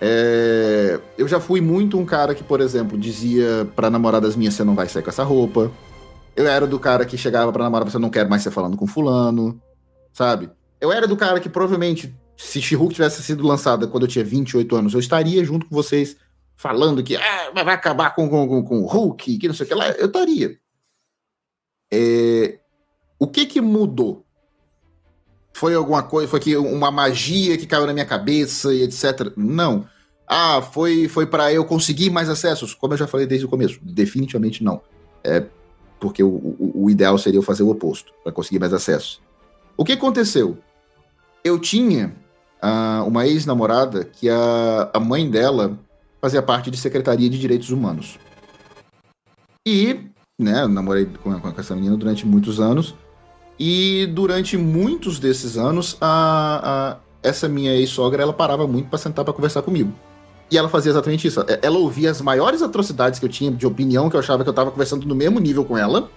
É... 0.00 0.98
Eu 1.18 1.28
já 1.28 1.38
fui 1.38 1.60
muito 1.60 1.98
um 1.98 2.06
cara 2.06 2.34
que, 2.34 2.42
por 2.42 2.60
exemplo, 2.60 2.96
dizia 2.96 3.68
pra 3.76 3.90
namoradas 3.90 4.34
minhas: 4.34 4.54
você 4.54 4.64
não 4.64 4.74
vai 4.74 4.88
sair 4.88 5.02
com 5.02 5.10
essa 5.10 5.22
roupa. 5.22 5.70
Eu 6.34 6.48
era 6.48 6.66
do 6.66 6.80
cara 6.80 7.04
que 7.04 7.18
chegava 7.18 7.52
pra 7.52 7.62
namorada, 7.62 7.90
você 7.90 7.98
não 7.98 8.10
quer 8.10 8.26
mais 8.28 8.42
ser 8.42 8.50
falando 8.50 8.76
com 8.76 8.86
fulano, 8.86 9.60
sabe? 10.12 10.50
Eu 10.80 10.90
era 10.90 11.06
do 11.06 11.16
cara 11.16 11.38
que 11.38 11.48
provavelmente 11.48 12.12
se 12.36 12.60
She-Hulk 12.60 12.94
tivesse 12.94 13.22
sido 13.22 13.46
lançada 13.46 13.86
quando 13.86 14.04
eu 14.04 14.08
tinha 14.08 14.24
28 14.24 14.74
anos, 14.74 14.94
eu 14.94 15.00
estaria 15.00 15.44
junto 15.44 15.66
com 15.66 15.74
vocês 15.74 16.16
falando 16.56 17.04
que 17.04 17.14
ah, 17.14 17.50
vai 17.54 17.74
acabar 17.74 18.14
com, 18.14 18.28
com, 18.28 18.48
com, 18.48 18.64
com 18.64 18.80
o 18.80 18.86
Hulk, 18.86 19.38
que 19.38 19.46
não 19.46 19.54
sei 19.54 19.66
o 19.66 19.68
que 19.68 19.74
lá, 19.74 19.90
eu 19.90 20.06
estaria. 20.06 20.58
É... 21.92 22.58
O 23.18 23.28
que 23.28 23.46
que 23.46 23.60
mudou? 23.60 24.23
Foi 25.54 25.72
alguma 25.74 26.02
coisa, 26.02 26.28
foi 26.28 26.40
que 26.40 26.56
uma 26.56 26.90
magia 26.90 27.56
que 27.56 27.66
caiu 27.66 27.86
na 27.86 27.92
minha 27.92 28.04
cabeça 28.04 28.74
e 28.74 28.82
etc. 28.82 29.32
Não. 29.36 29.86
Ah, 30.26 30.60
foi 30.60 31.06
foi 31.06 31.26
para 31.26 31.52
eu 31.52 31.64
conseguir 31.64 32.10
mais 32.10 32.28
acessos, 32.28 32.74
como 32.74 32.94
eu 32.94 32.98
já 32.98 33.06
falei 33.06 33.26
desde 33.26 33.46
o 33.46 33.48
começo. 33.48 33.78
Definitivamente 33.82 34.64
não. 34.64 34.82
É 35.22 35.44
porque 36.00 36.22
o, 36.22 36.28
o, 36.28 36.72
o 36.84 36.90
ideal 36.90 37.16
seria 37.16 37.38
eu 37.38 37.42
fazer 37.42 37.62
o 37.62 37.70
oposto, 37.70 38.12
para 38.22 38.32
conseguir 38.32 38.58
mais 38.58 38.74
acessos. 38.74 39.22
O 39.76 39.84
que 39.84 39.92
aconteceu? 39.92 40.58
Eu 41.42 41.58
tinha 41.58 42.14
uh, 42.62 43.06
uma 43.06 43.26
ex-namorada 43.26 44.04
que 44.04 44.28
a, 44.28 44.90
a 44.92 45.00
mãe 45.00 45.30
dela 45.30 45.78
fazia 46.20 46.42
parte 46.42 46.70
de 46.70 46.76
Secretaria 46.76 47.30
de 47.30 47.38
Direitos 47.38 47.70
Humanos. 47.70 48.18
E, 49.66 50.10
né, 50.38 50.62
eu 50.62 50.68
namorei 50.68 51.06
com, 51.22 51.38
com 51.40 51.60
essa 51.60 51.74
menina 51.74 51.96
durante 51.96 52.26
muitos 52.26 52.60
anos. 52.60 52.94
E 53.58 54.06
durante 54.12 54.56
muitos 54.56 55.18
desses 55.18 55.56
anos, 55.56 55.96
a, 56.00 56.96
a 57.22 57.28
essa 57.28 57.48
minha 57.48 57.72
ex-sogra, 57.74 58.22
ela 58.22 58.32
parava 58.32 58.66
muito 58.66 58.88
para 58.88 58.98
sentar 58.98 59.24
para 59.24 59.34
conversar 59.34 59.62
comigo. 59.62 59.92
E 60.50 60.58
ela 60.58 60.68
fazia 60.68 60.90
exatamente 60.90 61.26
isso. 61.26 61.44
Ela 61.62 61.78
ouvia 61.78 62.10
as 62.10 62.20
maiores 62.20 62.62
atrocidades 62.62 63.18
que 63.18 63.24
eu 63.24 63.30
tinha 63.30 63.50
de 63.50 63.66
opinião, 63.66 64.10
que 64.10 64.16
eu 64.16 64.20
achava 64.20 64.42
que 64.42 64.48
eu 64.48 64.52
estava 64.52 64.70
conversando 64.70 65.06
no 65.06 65.14
mesmo 65.14 65.40
nível 65.40 65.64
com 65.64 65.78
ela 65.78 66.10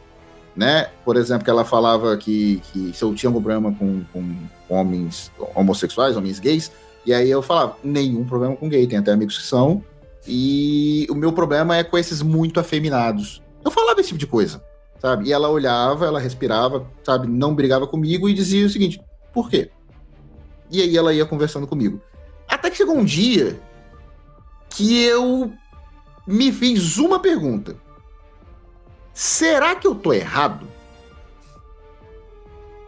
né? 0.57 0.89
Por 1.05 1.15
exemplo, 1.15 1.45
que 1.45 1.49
ela 1.51 1.63
falava 1.63 2.17
que, 2.17 2.59
que 2.71 2.91
se 2.91 3.03
eu 3.03 3.13
tinha 3.13 3.29
algum 3.29 3.39
problema 3.39 3.71
com, 3.71 4.03
com 4.11 4.35
homens 4.67 5.31
homossexuais, 5.55 6.17
homens 6.17 6.39
gays, 6.39 6.71
e 7.05 7.13
aí 7.13 7.29
eu 7.29 7.43
falava, 7.43 7.77
nenhum 7.83 8.25
problema 8.25 8.55
com 8.55 8.67
gay, 8.67 8.87
tem 8.87 8.97
até 8.97 9.11
amigos 9.11 9.37
que 9.37 9.43
são, 9.43 9.83
e 10.27 11.07
o 11.09 11.15
meu 11.15 11.31
problema 11.31 11.77
é 11.77 11.83
com 11.83 11.97
esses 11.97 12.23
muito 12.23 12.59
afeminados. 12.59 13.41
Eu 13.63 13.69
falava 13.69 14.01
esse 14.01 14.09
tipo 14.09 14.19
de 14.19 14.27
coisa, 14.27 14.61
sabe? 14.99 15.27
E 15.27 15.33
ela 15.33 15.49
olhava, 15.49 16.05
ela 16.05 16.19
respirava, 16.19 16.87
sabe? 17.03 17.27
Não 17.27 17.55
brigava 17.55 17.87
comigo 17.87 18.27
e 18.27 18.33
dizia 18.33 18.65
o 18.65 18.69
seguinte, 18.69 19.01
por 19.33 19.49
quê? 19.49 19.69
E 20.69 20.81
aí 20.81 20.97
ela 20.97 21.13
ia 21.13 21.25
conversando 21.25 21.67
comigo. 21.67 22.01
Até 22.47 22.69
que 22.69 22.77
chegou 22.77 22.97
um 22.97 23.05
dia 23.05 23.59
que 24.69 25.01
eu 25.03 25.51
me 26.25 26.51
fiz 26.51 26.97
uma 26.97 27.19
pergunta. 27.19 27.77
Será 29.13 29.75
que 29.75 29.87
eu 29.87 29.95
tô 29.95 30.13
errado? 30.13 30.67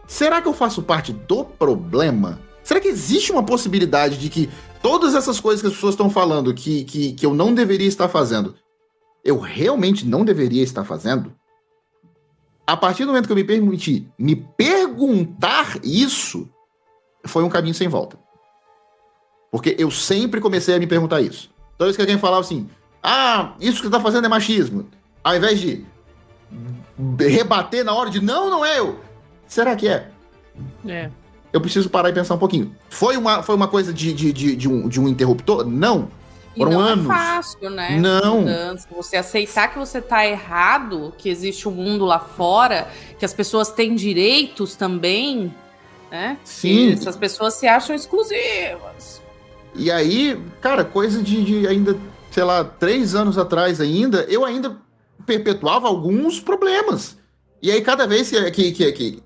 Será 0.06 0.42
que 0.42 0.48
eu 0.48 0.52
faço 0.52 0.82
parte 0.82 1.12
do 1.12 1.44
problema? 1.44 2.40
Será 2.62 2.80
que 2.80 2.88
existe 2.88 3.32
uma 3.32 3.42
possibilidade 3.42 4.18
de 4.18 4.28
que 4.28 4.50
todas 4.82 5.14
essas 5.14 5.40
coisas 5.40 5.60
que 5.60 5.68
as 5.68 5.74
pessoas 5.74 5.94
estão 5.94 6.10
falando 6.10 6.54
que, 6.54 6.84
que, 6.84 7.12
que 7.12 7.26
eu 7.26 7.34
não 7.34 7.54
deveria 7.54 7.88
estar 7.88 8.08
fazendo, 8.08 8.54
eu 9.24 9.38
realmente 9.38 10.06
não 10.06 10.24
deveria 10.24 10.62
estar 10.62 10.84
fazendo? 10.84 11.34
A 12.70 12.76
partir 12.76 13.04
do 13.04 13.08
momento 13.08 13.26
que 13.26 13.32
eu 13.32 13.36
me 13.36 13.42
permiti 13.42 14.08
me 14.16 14.36
perguntar 14.36 15.76
isso, 15.82 16.48
foi 17.24 17.42
um 17.42 17.48
caminho 17.48 17.74
sem 17.74 17.88
volta. 17.88 18.16
Porque 19.50 19.74
eu 19.76 19.90
sempre 19.90 20.40
comecei 20.40 20.76
a 20.76 20.78
me 20.78 20.86
perguntar 20.86 21.20
isso. 21.20 21.50
Toda 21.76 21.86
vez 21.86 21.96
que 21.96 22.02
alguém 22.02 22.16
falava 22.16 22.42
assim, 22.42 22.70
ah, 23.02 23.54
isso 23.58 23.78
que 23.78 23.82
você 23.82 23.86
está 23.88 23.98
fazendo 23.98 24.26
é 24.26 24.28
machismo. 24.28 24.88
Ao 25.24 25.34
invés 25.34 25.58
de, 25.58 25.84
rebater 27.18 27.84
na 27.84 27.92
hora 27.92 28.08
de 28.08 28.20
não, 28.20 28.48
não 28.48 28.64
é 28.64 28.78
eu. 28.78 29.00
Será 29.48 29.74
que 29.74 29.88
é? 29.88 30.08
É. 30.86 31.10
Eu 31.52 31.60
preciso 31.60 31.90
parar 31.90 32.10
e 32.10 32.12
pensar 32.12 32.36
um 32.36 32.38
pouquinho. 32.38 32.72
Foi 32.88 33.16
uma, 33.16 33.42
foi 33.42 33.56
uma 33.56 33.66
coisa 33.66 33.92
de, 33.92 34.12
de, 34.12 34.32
de, 34.32 34.54
de 34.54 34.68
um, 34.68 34.88
de 34.88 35.00
um 35.00 35.08
interruptor? 35.08 35.66
Não. 35.66 36.08
Foram 36.56 36.72
e 36.72 36.74
não 36.74 36.80
anos. 36.80 37.04
é 37.04 37.08
fácil, 37.08 37.70
né? 37.70 37.98
Não. 37.98 38.40
Mudança. 38.40 38.86
Você 38.90 39.16
aceitar 39.16 39.68
que 39.68 39.78
você 39.78 40.00
tá 40.00 40.26
errado, 40.26 41.12
que 41.16 41.28
existe 41.28 41.68
um 41.68 41.72
mundo 41.72 42.04
lá 42.04 42.18
fora, 42.18 42.88
que 43.18 43.24
as 43.24 43.32
pessoas 43.32 43.70
têm 43.70 43.94
direitos 43.94 44.74
também, 44.74 45.54
né? 46.10 46.38
Sim. 46.44 46.88
Que 46.88 46.92
essas 46.94 47.16
pessoas 47.16 47.54
se 47.54 47.66
acham 47.68 47.94
exclusivas. 47.94 49.22
E 49.74 49.90
aí, 49.90 50.40
cara, 50.60 50.84
coisa 50.84 51.22
de, 51.22 51.44
de 51.44 51.66
ainda, 51.68 51.96
sei 52.30 52.42
lá, 52.42 52.64
três 52.64 53.14
anos 53.14 53.38
atrás 53.38 53.80
ainda, 53.80 54.26
eu 54.28 54.44
ainda 54.44 54.76
perpetuava 55.24 55.86
alguns 55.86 56.40
problemas. 56.40 57.16
E 57.62 57.70
aí, 57.70 57.80
cada 57.80 58.06
vez 58.06 58.30
que, 58.30 58.50
que, 58.50 58.72
que, 58.72 58.92
que, 58.92 59.22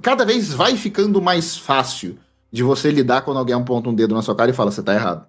cada 0.00 0.24
vez 0.24 0.52
vai 0.52 0.76
ficando 0.76 1.20
mais 1.20 1.56
fácil 1.56 2.18
de 2.52 2.62
você 2.62 2.90
lidar 2.90 3.22
quando 3.22 3.38
alguém 3.38 3.56
aponta 3.56 3.88
um 3.88 3.94
dedo 3.94 4.14
na 4.14 4.22
sua 4.22 4.36
cara 4.36 4.50
e 4.50 4.54
fala: 4.54 4.70
você 4.70 4.82
tá 4.82 4.94
errado. 4.94 5.26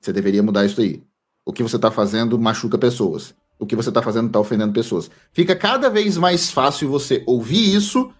Você 0.00 0.12
deveria 0.12 0.42
mudar 0.42 0.64
isso 0.64 0.80
aí. 0.80 1.02
O 1.44 1.52
que 1.52 1.62
você 1.62 1.78
tá 1.78 1.90
fazendo 1.90 2.38
machuca 2.38 2.78
pessoas. 2.78 3.34
O 3.58 3.66
que 3.66 3.76
você 3.76 3.92
tá 3.92 4.00
fazendo 4.00 4.30
tá 4.30 4.40
ofendendo 4.40 4.72
pessoas. 4.72 5.10
Fica 5.32 5.54
cada 5.54 5.90
vez 5.90 6.16
mais 6.16 6.50
fácil 6.50 6.88
você 6.88 7.22
ouvir 7.26 7.74
isso 7.74 8.10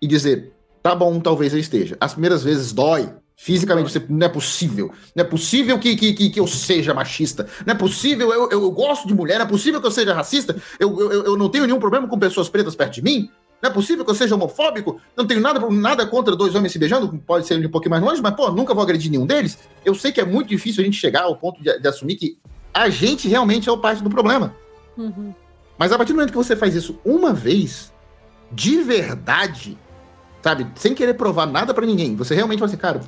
e 0.00 0.06
dizer: 0.06 0.52
tá 0.82 0.94
bom, 0.94 1.18
talvez 1.20 1.52
eu 1.52 1.58
esteja. 1.58 1.96
As 2.00 2.12
primeiras 2.12 2.44
vezes 2.44 2.72
dói, 2.72 3.12
Fisicamente, 3.36 3.90
você, 3.90 4.02
não 4.08 4.26
é 4.26 4.28
possível. 4.28 4.92
Não 5.14 5.24
é 5.24 5.26
possível 5.26 5.78
que, 5.78 5.96
que, 5.96 6.12
que, 6.12 6.30
que 6.30 6.40
eu 6.40 6.46
seja 6.46 6.94
machista. 6.94 7.48
Não 7.66 7.74
é 7.74 7.76
possível, 7.76 8.32
eu, 8.32 8.44
eu, 8.44 8.62
eu, 8.62 8.70
gosto 8.70 9.08
de 9.08 9.14
mulher. 9.14 9.38
Não 9.38 9.46
é 9.46 9.48
possível 9.48 9.80
que 9.80 9.86
eu 9.86 9.90
seja 9.90 10.14
racista. 10.14 10.56
Eu, 10.78 10.98
eu, 11.00 11.24
eu 11.24 11.36
não 11.36 11.48
tenho 11.48 11.66
nenhum 11.66 11.80
problema 11.80 12.06
com 12.06 12.18
pessoas 12.18 12.48
pretas 12.48 12.76
perto 12.76 12.94
de 12.94 13.02
mim. 13.02 13.28
Não 13.64 13.70
é 13.70 13.72
possível 13.72 14.04
que 14.04 14.10
eu 14.10 14.14
seja 14.14 14.34
homofóbico. 14.34 15.00
Não 15.16 15.26
tenho 15.26 15.40
nada, 15.40 15.58
nada 15.70 16.06
contra 16.06 16.36
dois 16.36 16.54
homens 16.54 16.70
se 16.70 16.78
beijando. 16.78 17.08
Pode 17.26 17.46
ser 17.46 17.66
um 17.66 17.70
pouquinho 17.70 17.92
mais 17.92 18.02
longe, 18.02 18.20
mas, 18.20 18.34
pô, 18.34 18.50
nunca 18.50 18.74
vou 18.74 18.82
agredir 18.82 19.10
nenhum 19.10 19.24
deles. 19.24 19.58
Eu 19.82 19.94
sei 19.94 20.12
que 20.12 20.20
é 20.20 20.24
muito 20.24 20.48
difícil 20.48 20.82
a 20.82 20.84
gente 20.84 20.98
chegar 20.98 21.22
ao 21.22 21.34
ponto 21.34 21.62
de, 21.62 21.78
de 21.78 21.88
assumir 21.88 22.16
que 22.16 22.36
a 22.74 22.90
gente 22.90 23.26
realmente 23.26 23.66
é 23.66 23.72
o 23.72 23.78
parte 23.78 24.02
do 24.02 24.10
problema. 24.10 24.54
Uhum. 24.98 25.34
Mas 25.78 25.92
a 25.92 25.96
partir 25.96 26.12
do 26.12 26.16
momento 26.16 26.30
que 26.30 26.36
você 26.36 26.54
faz 26.54 26.74
isso 26.74 27.00
uma 27.02 27.32
vez, 27.32 27.90
de 28.52 28.82
verdade, 28.82 29.78
sabe, 30.42 30.66
sem 30.76 30.94
querer 30.94 31.14
provar 31.14 31.46
nada 31.46 31.72
para 31.72 31.86
ninguém, 31.86 32.14
você 32.14 32.34
realmente 32.34 32.60
vai 32.60 32.68
assim, 32.68 32.76
cara, 32.76 33.00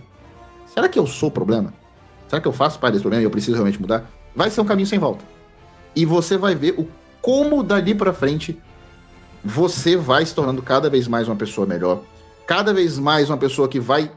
Será 0.76 0.90
que 0.90 0.98
eu 0.98 1.06
sou 1.06 1.30
o 1.30 1.32
problema? 1.32 1.72
Será 2.28 2.40
que 2.40 2.46
eu 2.46 2.52
faço 2.52 2.78
parte 2.78 2.92
desse 2.92 3.02
problema 3.02 3.22
e 3.22 3.24
eu 3.24 3.30
preciso 3.30 3.54
realmente 3.54 3.80
mudar? 3.80 4.04
Vai 4.34 4.50
ser 4.50 4.60
um 4.60 4.64
caminho 4.66 4.86
sem 4.86 4.98
volta. 4.98 5.24
E 5.94 6.04
você 6.04 6.36
vai 6.36 6.54
ver 6.54 6.74
o 6.78 6.86
como 7.22 7.62
dali 7.62 7.94
para 7.94 8.12
frente 8.12 8.60
você 9.46 9.96
vai 9.96 10.26
se 10.26 10.34
tornando 10.34 10.60
cada 10.60 10.90
vez 10.90 11.06
mais 11.06 11.28
uma 11.28 11.36
pessoa 11.36 11.66
melhor, 11.66 12.02
cada 12.46 12.74
vez 12.74 12.98
mais 12.98 13.30
uma 13.30 13.36
pessoa 13.36 13.68
que 13.68 13.78
vai 13.78 14.10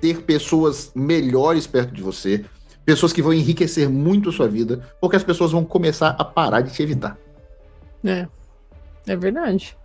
ter 0.00 0.22
pessoas 0.22 0.92
melhores 0.94 1.66
perto 1.66 1.92
de 1.92 2.00
você, 2.00 2.44
pessoas 2.84 3.12
que 3.12 3.20
vão 3.20 3.32
enriquecer 3.34 3.88
muito 3.90 4.28
a 4.28 4.32
sua 4.32 4.46
vida, 4.48 4.88
porque 5.00 5.16
as 5.16 5.24
pessoas 5.24 5.50
vão 5.50 5.64
começar 5.64 6.14
a 6.16 6.24
parar 6.24 6.60
de 6.60 6.72
te 6.72 6.82
evitar. 6.82 7.18
É. 8.04 8.28
É 9.08 9.16
verdade. 9.16 9.76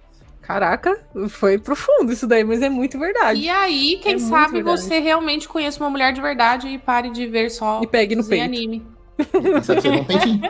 Caraca, 0.41 1.03
foi 1.30 1.57
profundo 1.57 2.14
isso 2.14 2.28
daí, 2.28 2.44
mas 2.44 2.62
é 2.62 2.70
muito 2.70 2.99
verdade. 2.99 3.40
E 3.40 3.49
aí, 3.49 3.99
quem 4.03 4.14
É 4.14 4.20
sabe 4.20 4.62
você 4.62 4.99
realmente 4.99 5.48
conheça 5.48 5.84
uma 5.84 5.90
mulher 5.90 6.14
de 6.14 6.22
verdade 6.22 6.68
e 6.68 6.78
pare 6.78 7.10
de 7.10 7.26
ver 7.26 7.49
só 7.49 7.82
E 7.82 7.88
pegue 7.88 8.16
no 8.16 8.24
peito. 8.24 8.45
anime. 8.45 8.86
Que 9.18 9.50
você 9.52 9.90
não 9.90 10.04
tem 10.04 10.20
fim. 10.20 10.42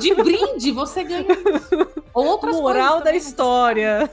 De 0.00 0.14
brinde, 0.14 0.72
você 0.72 1.04
ganha 1.04 1.26
outras 2.12 2.56
Moral 2.56 3.02
da 3.02 3.14
história. 3.14 4.10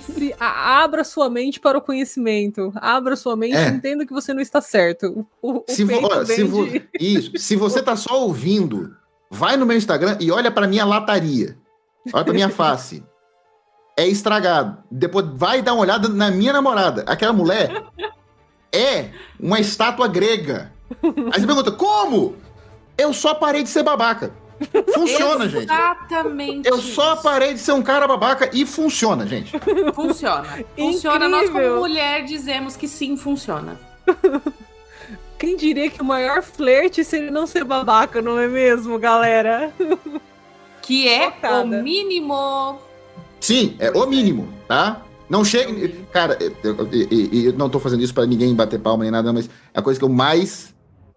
Se, 0.00 0.34
a- 0.40 0.82
abra 0.82 1.04
sua 1.04 1.28
mente 1.28 1.60
para 1.60 1.76
o 1.76 1.80
conhecimento. 1.82 2.72
Abra 2.76 3.14
sua 3.16 3.36
mente 3.36 3.56
É. 3.56 3.68
e 3.68 3.72
entenda 3.72 4.06
que 4.06 4.12
você 4.12 4.32
não 4.32 4.40
está 4.40 4.60
certo. 4.60 5.26
O, 5.42 5.58
o 5.58 5.64
Se, 5.68 5.84
vo- 5.84 6.24
se, 6.24 6.44
vo- 6.44 6.64
de- 6.66 6.88
isso, 6.98 7.36
se 7.36 7.56
você 7.56 7.82
tá 7.82 7.94
só 7.96 8.22
ouvindo, 8.22 8.96
vai 9.30 9.56
no 9.56 9.66
meu 9.66 9.76
Instagram 9.76 10.16
e 10.20 10.30
olha 10.30 10.50
pra 10.50 10.66
minha 10.66 10.84
lataria. 10.84 11.56
Olha 12.12 12.24
pra 12.24 12.32
minha 12.34 12.48
face. 12.48 13.04
É 13.96 14.06
estragado. 14.06 14.78
Depois 14.90 15.26
vai 15.34 15.60
dar 15.60 15.74
uma 15.74 15.82
olhada 15.82 16.08
na 16.08 16.30
minha 16.30 16.52
namorada. 16.52 17.04
Aquela 17.06 17.32
mulher 17.32 17.70
é 18.74 19.10
uma 19.38 19.60
estátua 19.60 20.08
grega. 20.08 20.72
Aí 21.32 21.40
você 21.40 21.46
pergunta, 21.46 21.70
como? 21.72 22.34
Eu 22.96 23.12
só 23.12 23.34
parei 23.34 23.62
de 23.62 23.68
ser 23.68 23.82
babaca. 23.82 24.32
Funciona, 24.94 25.48
gente. 25.48 25.64
Exatamente. 25.64 26.68
Eu 26.68 26.78
só 26.78 27.16
parei 27.16 27.54
de 27.54 27.58
ser 27.60 27.72
um 27.72 27.82
cara 27.82 28.06
babaca 28.06 28.48
e 28.52 28.64
funciona, 28.64 29.26
gente. 29.26 29.52
Funciona. 29.94 30.64
Funciona. 30.76 31.28
Nós, 31.28 31.46
como 31.46 31.58
Incrível. 31.58 31.80
mulher, 31.80 32.24
dizemos 32.24 32.76
que 32.76 32.86
sim, 32.86 33.16
funciona. 33.16 33.76
Quem 35.38 35.56
diria 35.56 35.90
que 35.90 36.00
o 36.00 36.04
maior 36.04 36.42
flerte 36.42 37.02
seria 37.04 37.30
não 37.30 37.46
ser 37.46 37.64
babaca, 37.64 38.22
não 38.22 38.38
é 38.38 38.46
mesmo, 38.46 38.96
galera? 38.98 39.72
Que 40.80 41.08
é 41.08 41.24
Chocada. 41.24 41.64
o 41.64 41.82
mínimo. 41.82 42.78
Sim, 43.40 43.74
é 43.80 43.90
o 43.90 44.06
mínimo, 44.06 44.48
tá? 44.68 45.02
Não 45.28 45.44
chegue. 45.44 46.04
Cara, 46.12 46.38
eu, 46.40 46.52
eu- 46.62 46.88
eu- 46.92 47.44
eu 47.46 47.52
não 47.54 47.68
tô 47.68 47.80
fazendo 47.80 48.02
isso 48.02 48.14
pra 48.14 48.26
ninguém 48.26 48.54
bater 48.54 48.78
palma 48.78 49.02
nem 49.02 49.10
nada, 49.10 49.32
mas 49.32 49.50
a 49.74 49.82
coisa 49.82 49.98
que 49.98 50.04
eu 50.04 50.08
mais 50.08 50.71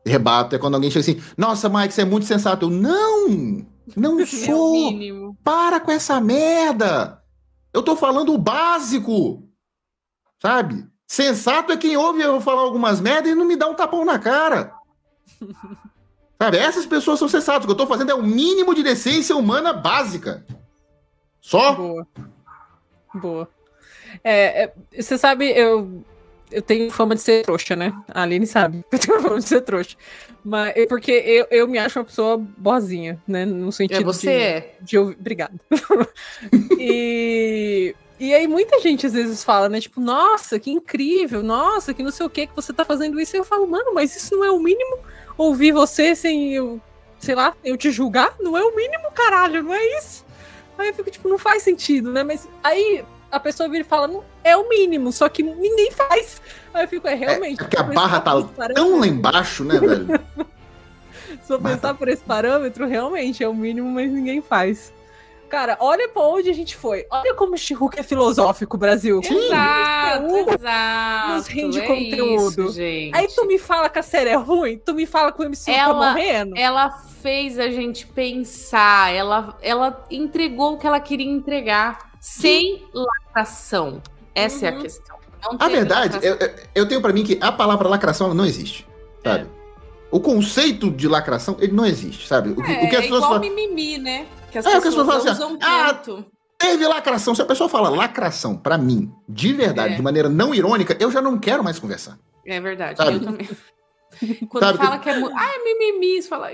rebato 0.05 0.55
é 0.55 0.59
quando 0.59 0.75
alguém 0.75 0.91
chega 0.91 1.01
assim: 1.01 1.21
Nossa, 1.37 1.67
Mike, 1.67 1.93
você 1.93 2.01
é 2.01 2.05
muito 2.05 2.25
sensato. 2.25 2.65
Eu, 2.65 2.69
não! 2.69 3.65
Não 3.95 4.19
É 4.21 4.25
sou! 4.25 4.73
mínimo. 4.73 5.37
Para 5.43 5.79
com 5.79 5.91
essa 5.91 6.19
merda! 6.21 7.21
Eu 7.73 7.81
tô 7.83 7.95
falando 7.95 8.33
o 8.33 8.37
básico! 8.37 9.43
Sabe? 10.41 10.85
Sensato 11.07 11.71
é 11.71 11.77
quem 11.77 11.97
ouve 11.97 12.21
eu 12.21 12.39
falar 12.41 12.61
algumas 12.61 12.99
merdas 12.99 13.31
e 13.31 13.35
não 13.35 13.45
me 13.45 13.55
dá 13.55 13.67
um 13.67 13.75
tapão 13.75 14.05
na 14.05 14.19
cara. 14.19 14.73
Sabe? 16.41 16.57
Essas 16.57 16.85
pessoas 16.85 17.19
são 17.19 17.27
sensatas. 17.27 17.63
O 17.63 17.67
que 17.67 17.71
eu 17.71 17.77
tô 17.77 17.87
fazendo 17.87 18.11
é 18.11 18.15
o 18.15 18.23
mínimo 18.23 18.75
de 18.75 18.83
decência 18.83 19.35
humana 19.35 19.71
básica. 19.71 20.45
Só? 21.39 21.73
Boa. 21.73 22.07
Boa. 23.13 23.49
É, 24.23 24.63
é, 24.63 24.73
você 25.01 25.17
sabe, 25.17 25.49
eu, 25.51 26.03
eu 26.55 26.61
tenho 26.61 26.89
fama 26.89 27.15
de 27.15 27.21
ser 27.21 27.43
trouxa, 27.43 27.75
né? 27.75 27.93
A 28.07 28.21
Aline 28.21 28.47
sabe 28.47 28.83
que 28.89 28.95
eu 28.95 28.99
tenho 28.99 29.19
fama 29.21 29.39
de 29.39 29.45
ser 29.45 29.61
trouxa. 29.61 29.97
Mas 30.43 30.73
é 30.75 30.85
porque 30.85 31.11
eu, 31.11 31.47
eu 31.51 31.67
me 31.67 31.77
acho 31.77 31.99
uma 31.99 32.05
pessoa 32.05 32.37
boazinha, 32.37 33.21
né? 33.27 33.45
No 33.45 33.71
sentido 33.71 34.01
É, 34.01 34.03
você 34.03 34.27
de, 34.27 34.33
é. 34.33 34.75
de 34.81 34.97
ouvir. 34.97 35.17
Obrigada. 35.19 35.53
e, 36.79 37.93
e 38.17 38.33
aí 38.33 38.47
muita 38.47 38.79
gente 38.79 39.05
às 39.05 39.13
vezes 39.13 39.43
fala, 39.43 39.67
né? 39.67 39.81
Tipo, 39.81 39.99
nossa, 39.99 40.57
que 40.57 40.71
incrível, 40.71 41.43
nossa, 41.43 41.93
que 41.93 42.01
não 42.01 42.11
sei 42.11 42.25
o 42.25 42.29
que 42.29 42.47
que 42.47 42.55
você 42.55 42.71
tá 42.71 42.85
fazendo 42.85 43.19
isso. 43.19 43.35
E 43.35 43.39
eu 43.39 43.43
falo, 43.43 43.67
mano, 43.67 43.93
mas 43.93 44.15
isso 44.15 44.35
não 44.35 44.45
é 44.45 44.51
o 44.51 44.59
mínimo? 44.59 44.99
Ouvir 45.37 45.73
você 45.73 46.15
sem 46.15 46.53
eu, 46.53 46.79
sei 47.19 47.35
lá, 47.35 47.53
eu 47.63 47.75
te 47.75 47.91
julgar? 47.91 48.35
Não 48.39 48.57
é 48.57 48.63
o 48.63 48.73
mínimo, 48.73 49.11
caralho, 49.13 49.61
não 49.61 49.73
é 49.73 49.97
isso? 49.97 50.25
Aí 50.77 50.89
eu 50.89 50.93
fico, 50.93 51.11
tipo, 51.11 51.27
não 51.27 51.37
faz 51.37 51.63
sentido, 51.63 52.11
né? 52.11 52.23
Mas 52.23 52.47
aí 52.63 53.03
a 53.31 53.39
pessoa 53.39 53.67
vira 53.69 53.81
e 53.81 53.87
fala, 53.87 54.07
não, 54.07 54.23
é 54.43 54.55
o 54.55 54.67
mínimo, 54.69 55.11
só 55.11 55.27
que 55.29 55.43
ninguém 55.43 55.91
faz. 55.91 56.41
Aí 56.73 56.83
eu 56.83 56.87
fico, 56.87 57.07
é 57.07 57.15
realmente. 57.15 57.59
É 57.59 57.63
porque 57.63 57.77
a 57.77 57.83
se 57.83 57.89
eu 57.89 57.93
barra 57.93 58.19
tá 58.19 58.31
Tão 58.73 58.99
lá 58.99 59.07
embaixo, 59.07 59.63
né, 59.63 59.79
velho? 59.79 60.07
Se 61.43 61.53
eu 61.53 61.61
pensar 61.61 61.93
por 61.93 62.07
esse 62.07 62.23
parâmetro, 62.23 62.87
realmente 62.87 63.43
é 63.43 63.47
o 63.47 63.53
mínimo, 63.53 63.87
mas 63.91 64.11
ninguém 64.11 64.41
faz. 64.41 64.91
Cara, 65.47 65.77
olha 65.79 66.09
pra 66.09 66.23
onde 66.23 66.49
a 66.49 66.53
gente 66.53 66.75
foi. 66.75 67.05
Olha 67.11 67.35
como 67.35 67.53
o 67.53 67.57
She-Hulk 67.57 67.99
é 67.99 68.03
filosófico, 68.03 68.77
Brasil. 68.77 69.21
Exato, 69.23 70.23
Conteúdo. 70.27 70.55
exato. 70.59 71.33
nos 71.33 71.47
rende 71.47 71.79
é 71.79 71.85
conteúdo. 71.85 72.63
Isso, 72.65 72.73
gente. 72.73 73.15
Aí 73.15 73.27
tu 73.27 73.45
me 73.45 73.59
fala 73.59 73.89
que 73.89 73.99
a 73.99 74.03
série 74.03 74.31
é 74.31 74.35
ruim, 74.35 74.79
tu 74.83 74.95
me 74.95 75.05
fala 75.05 75.31
que 75.31 75.39
o 75.39 75.43
MC 75.43 75.71
tá 75.71 75.77
Ela- 75.77 76.09
morrendo. 76.09 76.57
Ela 76.57 76.89
fez 77.21 77.59
a 77.59 77.69
gente 77.69 78.07
pensar, 78.07 79.13
ela, 79.13 79.55
ela 79.61 80.03
entregou 80.09 80.73
o 80.73 80.77
que 80.79 80.87
ela 80.87 80.99
queria 80.99 81.29
entregar, 81.29 82.11
sem 82.25 82.83
lacração. 82.91 84.01
Essa 84.33 84.65
é 84.65 84.69
a 84.69 84.73
Uhum. 84.73 84.81
questão. 84.81 85.15
Não 85.43 85.57
A 85.59 85.67
verdade, 85.69 86.17
eu, 86.25 86.37
eu- 86.73 86.87
tenho 86.87 86.99
pra 86.99 87.13
mim 87.13 87.23
que 87.23 87.37
a 87.39 87.51
palavra 87.51 87.87
lacração 87.87 88.25
ela 88.27 88.35
não 88.35 88.45
existe, 88.45 88.85
sabe? 89.23 89.47
O 90.09 90.19
conceito 90.19 90.89
de 90.89 91.07
lacração, 91.07 91.55
ele 91.59 91.71
não 91.71 91.85
existe, 91.85 92.27
sabe? 92.27 92.49
O 92.49 92.55
que, 92.55 92.71
É, 92.71 92.83
o 92.83 92.89
que 92.89 92.95
as 92.95 92.99
é 92.99 93.01
pessoas 93.03 93.23
igual 93.23 93.33
falam, 93.33 93.41
mimimi, 93.41 93.99
né? 93.99 94.25
Que 94.51 94.57
as 94.57 94.65
É, 94.65 94.69
o 94.69 94.71
que 94.71 94.77
as 94.79 94.83
pessoas 94.85 95.05
pessoas 95.05 95.23
falam 95.23 95.33
usam 95.35 95.47
assim, 95.55 95.87
ah, 95.89 95.93
tanto. 95.93 96.25
teve 96.57 96.87
lacração. 96.87 97.35
Se 97.35 97.41
a 97.43 97.45
pessoa 97.45 97.69
fala 97.69 97.89
lacração, 97.89 98.57
pra 98.57 98.75
mim, 98.77 99.11
de 99.29 99.53
verdade, 99.53 99.93
É. 99.93 99.97
de 99.97 100.01
maneira 100.01 100.27
não 100.27 100.53
irônica, 100.55 100.97
eu 100.99 101.11
já 101.11 101.21
não 101.21 101.37
quero 101.37 101.63
mais 101.63 101.77
conversar. 101.77 102.17
É 102.47 102.59
verdade, 102.59 102.97
Sabe? 102.97 103.13
eu 103.13 103.19
também. 103.21 103.47
Quando 104.49 104.63
Sabe 104.63 104.77
fala 104.79 104.97
que- 104.97 105.03
que 105.03 105.09
é 105.11 105.19
muito. 105.19 105.35
Ah, 105.37 105.47
é 105.47 105.63
mimimi, 105.63 106.21
você 106.23 106.27
fala. 106.27 106.47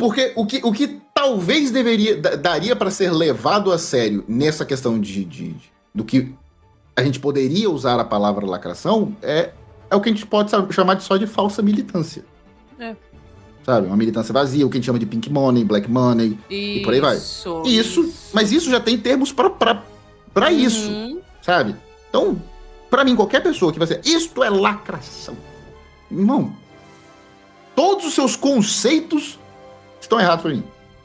Porque 0.00 0.32
o 0.34 0.44
que, 0.46 0.60
o 0.64 0.72
que 0.72 1.00
talvez 1.14 1.70
deveria, 1.70 2.16
da- 2.16 2.34
daria 2.34 2.74
pra 2.74 2.90
ser 2.90 3.12
levado 3.12 3.70
a 3.70 3.78
sério 3.78 4.24
nessa 4.26 4.64
questão 4.64 4.98
de, 4.98 5.24
de- 5.24 5.48
de- 5.52 5.70
do 5.94 6.02
que 6.04 6.34
a 6.96 7.02
gente 7.04 7.20
poderia 7.20 7.70
usar 7.70 8.00
a 8.00 8.04
palavra 8.04 8.44
lacração 8.46 9.14
é, 9.22 9.50
é 9.90 9.94
o 9.94 10.00
que 10.00 10.08
a 10.08 10.12
gente 10.12 10.26
pode 10.26 10.50
chamar 10.72 10.94
de 10.94 11.02
só 11.04 11.16
de 11.16 11.26
falsa 11.26 11.60
militância. 11.62 12.24
É. 12.78 12.96
Sabe? 13.64 13.86
Uma 13.86 13.96
militância 13.96 14.32
vazia, 14.32 14.66
o 14.66 14.70
que 14.70 14.76
a 14.76 14.80
gente 14.80 14.86
chama 14.86 14.98
de 14.98 15.04
pink 15.06 15.30
money, 15.30 15.62
black 15.64 15.88
money. 15.90 16.38
E 16.48 16.80
por 16.82 16.94
aí 16.94 17.00
vai. 17.00 17.16
Isso, 17.18 17.62
Isso, 17.66 18.12
mas 18.32 18.50
isso 18.52 18.70
já 18.70 18.80
tem 18.80 18.96
termos 18.96 19.32
pra, 19.32 19.50
pra, 19.50 19.82
pra 20.32 20.50
isso, 20.50 20.88
Uhum. 20.90 21.20
sabe? 21.42 21.76
Então, 22.08 22.40
pra 22.88 23.04
mim, 23.04 23.14
qualquer 23.14 23.42
pessoa 23.42 23.70
que 23.70 23.78
vai 23.78 23.86
ser, 23.86 24.00
isto 24.04 24.42
é 24.42 24.48
lacração. 24.48 25.36
Irmão, 26.10 26.52
todos 27.76 28.06
os 28.06 28.14
seus 28.14 28.34
conceitos 28.34 29.38
estão 30.10 30.20
errados 30.20 30.42
pra 30.42 30.50
mim. 30.50 30.64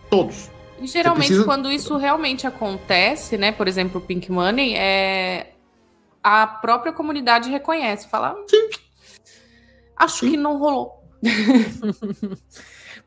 Todos. 0.09 0.49
E 0.79 0.87
geralmente, 0.87 1.27
precisa- 1.27 1.45
quando 1.45 1.71
isso 1.71 1.95
realmente 1.95 2.47
acontece, 2.47 3.37
né? 3.37 3.51
Por 3.51 3.67
exemplo, 3.67 4.01
o 4.01 4.03
Pink 4.03 4.31
Money, 4.31 4.75
é... 4.75 5.53
a 6.23 6.45
própria 6.47 6.91
comunidade 6.91 7.49
reconhece, 7.49 8.07
fala. 8.09 8.35
Sim. 8.47 8.69
Acho 9.95 10.25
Sim. 10.25 10.31
que 10.31 10.37
não 10.37 10.57
rolou. 10.57 11.03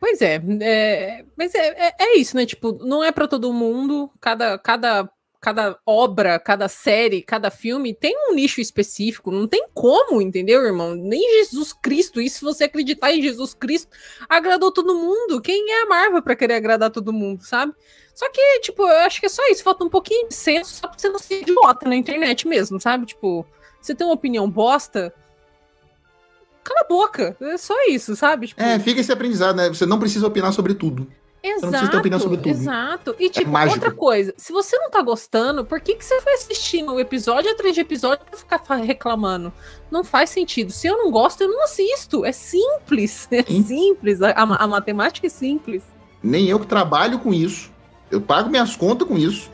Pois 0.00 0.22
é, 0.22 0.40
é, 0.62 1.24
mas 1.36 1.52
é, 1.56 1.88
é, 1.88 1.94
é 1.98 2.18
isso, 2.18 2.36
né? 2.36 2.46
Tipo, 2.46 2.72
não 2.84 3.02
é 3.02 3.10
pra 3.10 3.26
todo 3.26 3.52
mundo. 3.52 4.08
Cada, 4.20 4.56
cada, 4.56 5.10
cada 5.40 5.78
obra, 5.86 6.38
cada 6.38 6.68
série, 6.68 7.22
cada 7.22 7.50
filme 7.50 7.94
tem 7.94 8.14
um 8.28 8.34
nicho 8.34 8.60
específico. 8.60 9.30
Não 9.30 9.46
tem 9.46 9.66
como, 9.72 10.20
entendeu, 10.20 10.64
irmão? 10.64 10.94
Nem 10.94 11.38
Jesus 11.38 11.72
Cristo. 11.72 12.20
E 12.20 12.28
se 12.28 12.42
você 12.42 12.64
acreditar 12.64 13.12
em 13.12 13.22
Jesus 13.22 13.54
Cristo, 13.54 13.90
agradou 14.28 14.72
todo 14.72 14.94
mundo. 14.96 15.40
Quem 15.40 15.70
é 15.72 15.82
a 15.82 15.86
Marvel 15.86 16.22
pra 16.22 16.36
querer 16.36 16.54
agradar 16.54 16.90
todo 16.90 17.12
mundo, 17.12 17.44
sabe? 17.44 17.72
Só 18.14 18.28
que, 18.30 18.60
tipo, 18.60 18.82
eu 18.82 18.98
acho 18.98 19.20
que 19.20 19.26
é 19.26 19.28
só 19.28 19.46
isso. 19.48 19.62
Falta 19.62 19.84
um 19.84 19.88
pouquinho 19.88 20.28
de 20.28 20.34
senso 20.34 20.74
só 20.74 20.88
pra 20.88 20.98
você 20.98 21.08
não 21.08 21.20
ser 21.20 21.42
idiota 21.42 21.88
na 21.88 21.94
internet 21.94 22.48
mesmo, 22.48 22.80
sabe? 22.80 23.06
Tipo, 23.06 23.46
você 23.80 23.94
tem 23.94 24.06
uma 24.06 24.14
opinião 24.14 24.50
bosta. 24.50 25.14
Cala 26.64 26.80
a 26.80 26.88
boca. 26.88 27.36
É 27.40 27.56
só 27.56 27.74
isso, 27.86 28.16
sabe? 28.16 28.48
Tipo, 28.48 28.60
É, 28.60 28.78
fica 28.80 29.00
esse 29.00 29.12
aprendizado, 29.12 29.54
né? 29.54 29.68
Você 29.68 29.86
não 29.86 30.00
precisa 30.00 30.26
opinar 30.26 30.52
sobre 30.52 30.74
tudo. 30.74 31.06
Exato, 31.50 31.62
não 31.64 31.70
precisa 31.70 31.90
ter 31.90 31.96
opinião 31.98 32.20
sobre 32.20 32.36
tudo. 32.38 32.48
exato. 32.48 33.16
E 33.18 33.28
tipo, 33.30 33.50
mágico. 33.50 33.74
outra 33.76 33.90
coisa, 33.92 34.34
se 34.36 34.52
você 34.52 34.76
não 34.78 34.90
tá 34.90 35.02
gostando, 35.02 35.64
por 35.64 35.80
que, 35.80 35.94
que 35.94 36.04
você 36.04 36.20
vai 36.20 36.34
assistindo 36.34 36.92
o 36.92 37.00
episódio 37.00 37.50
atrás 37.50 37.74
de 37.74 37.80
episódio 37.80 38.24
pra 38.24 38.36
ficar 38.38 38.76
reclamando? 38.76 39.52
Não 39.90 40.02
faz 40.04 40.30
sentido. 40.30 40.70
Se 40.72 40.86
eu 40.86 40.96
não 40.98 41.10
gosto, 41.10 41.40
eu 41.42 41.48
não 41.48 41.64
assisto. 41.64 42.24
É 42.24 42.32
simples. 42.32 43.28
É 43.32 43.42
Sim. 43.42 43.62
simples. 43.64 44.20
A, 44.22 44.30
a- 44.32 44.66
matemática 44.66 45.26
é 45.26 45.30
simples. 45.30 45.82
Nem 46.22 46.46
eu 46.48 46.58
que 46.58 46.66
trabalho 46.66 47.18
com 47.18 47.32
isso, 47.32 47.70
eu 48.10 48.20
pago 48.20 48.50
minhas 48.50 48.74
contas 48.76 49.06
com 49.06 49.16
isso, 49.16 49.50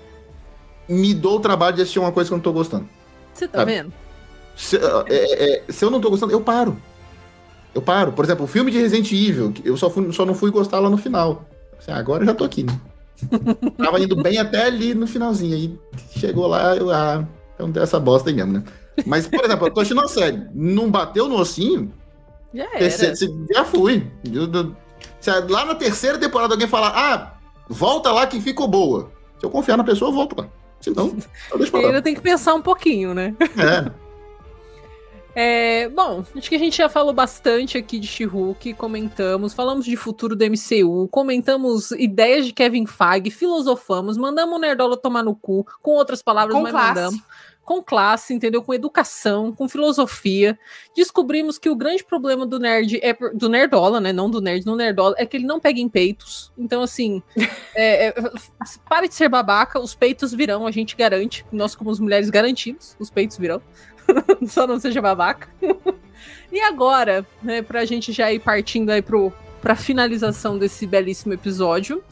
me 0.88 1.12
dou 1.14 1.36
o 1.36 1.40
trabalho 1.40 1.76
de 1.76 1.82
assistir 1.82 1.98
uma 1.98 2.12
coisa 2.12 2.28
que 2.28 2.34
eu 2.34 2.36
não 2.38 2.42
tô 2.42 2.52
gostando. 2.52 2.88
Você 3.32 3.46
tá 3.48 3.58
Sabe? 3.58 3.72
vendo? 3.74 3.92
Se, 4.56 4.76
é, 4.76 4.82
é, 5.08 5.64
se 5.68 5.84
eu 5.84 5.90
não 5.90 6.00
tô 6.00 6.08
gostando, 6.10 6.32
eu 6.32 6.40
paro. 6.40 6.76
Eu 7.74 7.82
paro. 7.82 8.12
Por 8.12 8.24
exemplo, 8.24 8.44
o 8.44 8.48
filme 8.48 8.70
de 8.70 8.78
Resident 8.78 9.10
Evil, 9.12 9.50
que 9.52 9.68
eu 9.68 9.76
só, 9.76 9.90
fui- 9.90 10.12
só 10.12 10.24
não 10.24 10.34
fui 10.34 10.50
gostar 10.50 10.78
lá 10.78 10.88
no 10.88 10.96
final. 10.96 11.44
Assim, 11.78 11.92
agora 11.92 12.22
eu 12.22 12.26
já 12.26 12.34
tô 12.34 12.44
aqui, 12.44 12.62
né? 12.64 12.78
Tava 13.78 14.00
indo 14.00 14.16
bem 14.22 14.38
até 14.38 14.64
ali 14.66 14.94
no 14.94 15.06
finalzinho. 15.06 15.54
Aí 15.54 15.78
chegou 16.18 16.46
lá, 16.46 16.76
eu, 16.76 16.90
ah, 16.90 17.24
então 17.54 17.70
deu 17.70 17.82
essa 17.82 17.98
bosta 18.00 18.30
aí 18.30 18.34
mesmo, 18.36 18.52
né? 18.54 18.64
Mas, 19.06 19.26
por 19.26 19.44
exemplo, 19.44 19.66
eu 19.66 19.72
tô 19.72 19.80
assistindo 19.80 19.98
uma 19.98 20.08
série. 20.08 20.42
Não 20.54 20.90
bateu 20.90 21.28
no 21.28 21.36
ossinho, 21.36 21.92
Já 22.52 22.64
era. 22.64 22.78
terceiro- 22.78 23.16
se- 23.16 23.34
já 23.52 23.64
fui. 23.64 24.10
Eu- 24.32 24.50
eu- 24.52 24.76
se 25.20 25.30
lá 25.48 25.64
na 25.64 25.74
terceira 25.74 26.18
temporada 26.18 26.54
alguém 26.54 26.68
falar, 26.68 26.92
ah, 26.94 27.34
volta 27.68 28.12
lá 28.12 28.26
que 28.26 28.40
ficou 28.40 28.68
boa. 28.68 29.10
Se 29.38 29.44
eu 29.46 29.50
confiar 29.50 29.76
na 29.76 29.84
pessoa, 29.84 30.10
eu 30.10 30.14
volto 30.14 30.38
lá. 30.40 30.48
Se 30.80 30.90
não, 30.90 31.16
eu 31.50 31.56
deixo 31.58 31.72
pra 31.72 31.80
lá. 31.80 31.86
ainda 31.88 32.02
tem 32.02 32.14
que 32.14 32.20
pensar 32.20 32.54
um 32.54 32.62
pouquinho, 32.62 33.14
né? 33.14 33.34
É. 33.40 33.90
É, 35.34 35.88
bom, 35.88 36.24
acho 36.36 36.48
que 36.48 36.54
a 36.54 36.58
gente 36.58 36.76
já 36.76 36.88
falou 36.88 37.12
bastante 37.12 37.76
aqui 37.76 37.98
de 37.98 38.06
She-Hulk, 38.06 38.74
comentamos, 38.74 39.52
falamos 39.52 39.84
de 39.84 39.96
futuro 39.96 40.36
do 40.36 40.44
MCU, 40.44 41.08
comentamos 41.08 41.90
ideias 41.92 42.46
de 42.46 42.52
Kevin 42.52 42.86
Feige, 42.86 43.30
filosofamos, 43.30 44.16
mandamos 44.16 44.56
o 44.56 44.60
Nerdola 44.60 44.96
tomar 44.96 45.24
no 45.24 45.34
cu, 45.34 45.66
com 45.82 45.92
outras 45.92 46.22
palavras, 46.22 46.54
Com 46.54 46.62
mas 46.62 46.72
classe. 46.72 46.88
mandamos. 46.94 47.20
Com 47.64 47.82
classe, 47.82 48.34
entendeu? 48.34 48.62
Com 48.62 48.74
educação, 48.74 49.50
com 49.50 49.66
filosofia. 49.66 50.58
Descobrimos 50.94 51.56
que 51.56 51.70
o 51.70 51.74
grande 51.74 52.04
problema 52.04 52.44
do 52.44 52.58
nerd 52.58 53.00
é 53.02 53.16
do 53.32 53.48
nerdola, 53.48 54.02
né? 54.02 54.12
Não 54.12 54.28
do 54.28 54.38
nerd, 54.38 54.66
do 54.66 54.76
nerdola, 54.76 55.14
é 55.16 55.24
que 55.24 55.38
ele 55.38 55.46
não 55.46 55.58
pega 55.58 55.80
em 55.80 55.88
peitos. 55.88 56.52
Então, 56.58 56.82
assim, 56.82 57.22
é, 57.74 58.08
é, 58.08 58.14
pare 58.86 59.08
de 59.08 59.14
ser 59.14 59.30
babaca, 59.30 59.80
os 59.80 59.94
peitos 59.94 60.34
virão, 60.34 60.66
a 60.66 60.70
gente 60.70 60.94
garante. 60.94 61.46
Nós, 61.50 61.74
como 61.74 61.90
as 61.90 61.98
mulheres, 61.98 62.28
garantimos, 62.28 62.94
os 63.00 63.08
peitos 63.08 63.38
virão. 63.38 63.62
Só 64.46 64.66
não 64.66 64.78
seja 64.78 65.00
babaca. 65.00 65.48
e 66.52 66.60
agora, 66.60 67.26
né, 67.42 67.62
pra 67.62 67.84
gente 67.84 68.12
já 68.12 68.32
ir 68.32 68.38
partindo 68.38 68.90
aí 68.90 69.02
pro, 69.02 69.32
pra 69.60 69.74
finalização 69.74 70.58
desse 70.58 70.86
belíssimo 70.86 71.32
episódio, 71.32 72.02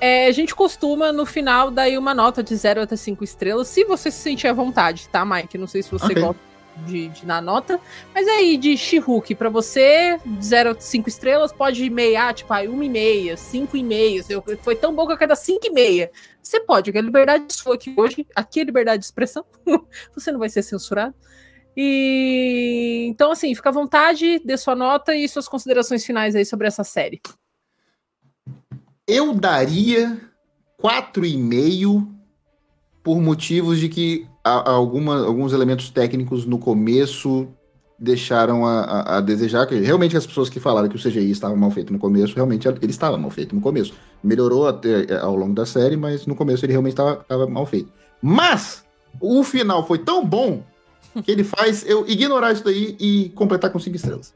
É, 0.00 0.28
a 0.28 0.32
gente 0.32 0.54
costuma, 0.54 1.12
no 1.12 1.26
final, 1.26 1.72
dar 1.72 1.88
uma 1.98 2.14
nota 2.14 2.40
de 2.40 2.54
0 2.54 2.82
até 2.82 2.94
5 2.94 3.24
estrelas, 3.24 3.66
se 3.66 3.84
você 3.84 4.12
se 4.12 4.18
sentir 4.18 4.46
à 4.46 4.52
vontade, 4.52 5.08
tá, 5.08 5.24
Mike? 5.24 5.58
Não 5.58 5.66
sei 5.66 5.82
se 5.82 5.90
você 5.90 6.04
okay. 6.06 6.22
gosta 6.22 6.47
de, 6.86 7.08
de 7.08 7.26
dar 7.26 7.42
nota. 7.42 7.80
Mas 8.14 8.26
aí, 8.28 8.56
de 8.56 8.76
She-Hulk, 8.76 9.34
pra 9.34 9.48
você, 9.48 10.18
0 10.42 10.70
a 10.70 10.80
5 10.80 11.08
estrelas, 11.08 11.52
pode 11.52 11.88
meiar, 11.90 12.34
tipo, 12.34 12.52
aí, 12.52 12.66
1,5, 12.66 13.34
5,5. 13.34 14.58
Foi 14.62 14.76
tão 14.76 14.94
bom 14.94 15.06
que 15.06 15.12
eu 15.12 15.18
quero 15.18 15.30
dar 15.30 15.36
5,5. 15.36 16.10
Você 16.42 16.60
pode, 16.60 16.90
porque 16.90 16.98
a 16.98 17.02
liberdade 17.02 17.52
sua 17.52 17.74
aqui 17.74 17.94
hoje, 17.96 18.26
aqui 18.34 18.60
é 18.60 18.64
liberdade 18.64 19.00
de 19.00 19.04
expressão, 19.04 19.44
você 20.14 20.32
não 20.32 20.38
vai 20.38 20.48
ser 20.48 20.62
censurado. 20.62 21.14
E 21.76 23.06
então, 23.08 23.30
assim, 23.30 23.54
fica 23.54 23.68
à 23.68 23.72
vontade, 23.72 24.40
dê 24.44 24.56
sua 24.56 24.74
nota 24.74 25.14
e 25.14 25.28
suas 25.28 25.46
considerações 25.46 26.04
finais 26.04 26.34
aí 26.34 26.44
sobre 26.44 26.66
essa 26.66 26.82
série. 26.82 27.20
Eu 29.06 29.32
daria 29.32 30.20
4,5 30.82 32.08
por 33.02 33.20
motivos 33.20 33.78
de 33.78 33.88
que 33.88 34.26
alguma, 34.48 35.24
alguns 35.24 35.52
elementos 35.52 35.90
técnicos 35.90 36.44
no 36.44 36.58
começo 36.58 37.48
deixaram 37.98 38.64
a, 38.64 38.80
a, 38.80 39.16
a, 39.16 39.20
desejar, 39.20 39.66
que 39.66 39.74
realmente 39.74 40.16
as 40.16 40.26
pessoas 40.26 40.48
que 40.48 40.60
falaram 40.60 40.88
que 40.88 40.94
o 40.94 40.98
CGI 40.98 41.30
estava 41.30 41.56
mal 41.56 41.70
feito 41.70 41.92
no 41.92 41.98
começo, 41.98 42.34
realmente 42.34 42.68
ele 42.68 42.78
estava 42.82 43.18
mal 43.18 43.30
feito 43.30 43.54
no 43.54 43.60
começo. 43.60 43.94
Melhorou 44.22 44.68
até, 44.68 45.18
ao 45.20 45.34
longo 45.34 45.54
da 45.54 45.66
série, 45.66 45.96
mas 45.96 46.24
no 46.24 46.36
começo 46.36 46.64
ele 46.64 46.72
realmente 46.72 46.92
estava 46.92 47.46
mal 47.48 47.66
feito. 47.66 47.92
Mas 48.22 48.84
o 49.20 49.42
final 49.42 49.84
foi 49.86 49.98
tão 49.98 50.24
bom 50.24 50.62
que 51.24 51.30
ele 51.30 51.42
faz 51.42 51.84
eu 51.88 52.06
ignorar 52.06 52.52
isso 52.52 52.64
daí 52.64 52.96
e 53.00 53.30
completar 53.30 53.72
com 53.72 53.80
cinco 53.80 53.96
estrelas. 53.96 54.32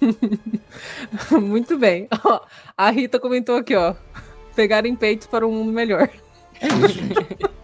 Muito 1.30 1.76
bem. 1.76 2.08
Ó, 2.24 2.40
a 2.76 2.90
Rita 2.90 3.18
comentou 3.18 3.56
aqui, 3.56 3.74
ó. 3.74 3.94
Pegarem 4.54 4.94
peitos 4.94 5.26
para 5.26 5.46
um 5.46 5.52
mundo 5.52 5.72
melhor. 5.72 6.08
É 6.60 6.68
isso, 6.68 6.88
gente. 6.88 7.52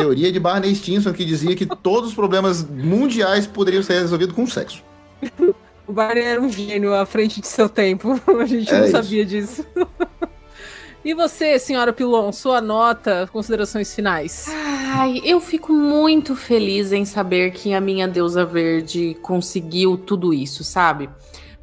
Teoria 0.00 0.32
de 0.32 0.40
Barney 0.40 0.74
Stinson 0.74 1.12
que 1.12 1.24
dizia 1.24 1.54
que 1.54 1.66
todos 1.66 2.10
os 2.10 2.14
problemas 2.14 2.64
mundiais 2.64 3.46
poderiam 3.46 3.82
ser 3.82 4.00
resolvidos 4.00 4.34
com 4.34 4.46
sexo. 4.46 4.82
O 5.86 5.92
Barney 5.92 6.22
era 6.22 6.40
um 6.40 6.50
gênio 6.50 6.94
à 6.94 7.04
frente 7.04 7.40
de 7.40 7.46
seu 7.46 7.68
tempo. 7.68 8.20
A 8.40 8.44
gente 8.44 8.72
é 8.72 8.78
não 8.78 8.84
isso. 8.84 8.92
sabia 8.92 9.24
disso. 9.24 9.66
E 11.02 11.14
você, 11.14 11.58
senhora 11.58 11.94
Pilon, 11.94 12.30
sua 12.30 12.60
nota, 12.60 13.26
considerações 13.32 13.94
finais? 13.94 14.44
Ai, 14.94 15.22
eu 15.24 15.40
fico 15.40 15.72
muito 15.72 16.36
feliz 16.36 16.92
em 16.92 17.06
saber 17.06 17.52
que 17.52 17.72
a 17.72 17.80
minha 17.80 18.06
deusa 18.06 18.44
verde 18.44 19.16
conseguiu 19.22 19.96
tudo 19.96 20.34
isso, 20.34 20.62
sabe? 20.62 21.08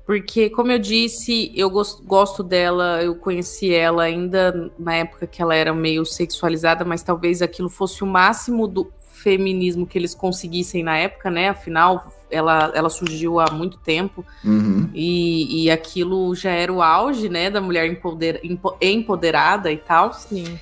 Porque, 0.07 0.49
como 0.49 0.71
eu 0.71 0.79
disse, 0.79 1.51
eu 1.53 1.69
gosto 1.69 2.41
dela, 2.41 3.03
eu 3.03 3.13
conheci 3.13 3.73
ela 3.73 4.03
ainda 4.03 4.71
na 4.79 4.95
época 4.95 5.27
que 5.27 5.41
ela 5.41 5.53
era 5.53 5.73
meio 5.73 6.05
sexualizada, 6.05 6.85
mas 6.85 7.03
talvez 7.03 7.41
aquilo 7.41 7.67
fosse 7.67 8.05
o 8.05 8.07
máximo 8.07 8.69
do 8.69 8.89
feminismo 9.11 9.85
que 9.85 9.97
eles 9.97 10.15
conseguissem 10.15 10.81
na 10.81 10.97
época, 10.97 11.29
né? 11.29 11.49
Afinal, 11.49 12.09
ela, 12.31 12.71
ela 12.73 12.89
surgiu 12.89 13.37
há 13.37 13.51
muito 13.51 13.77
tempo 13.79 14.25
uhum. 14.45 14.89
e, 14.93 15.65
e 15.65 15.69
aquilo 15.69 16.33
já 16.33 16.51
era 16.51 16.71
o 16.71 16.81
auge, 16.81 17.27
né, 17.27 17.49
da 17.49 17.59
mulher 17.59 17.85
empoder, 17.85 18.39
empoderada 18.79 19.69
e 19.69 19.77
tal. 19.77 20.13
Sim. 20.13 20.57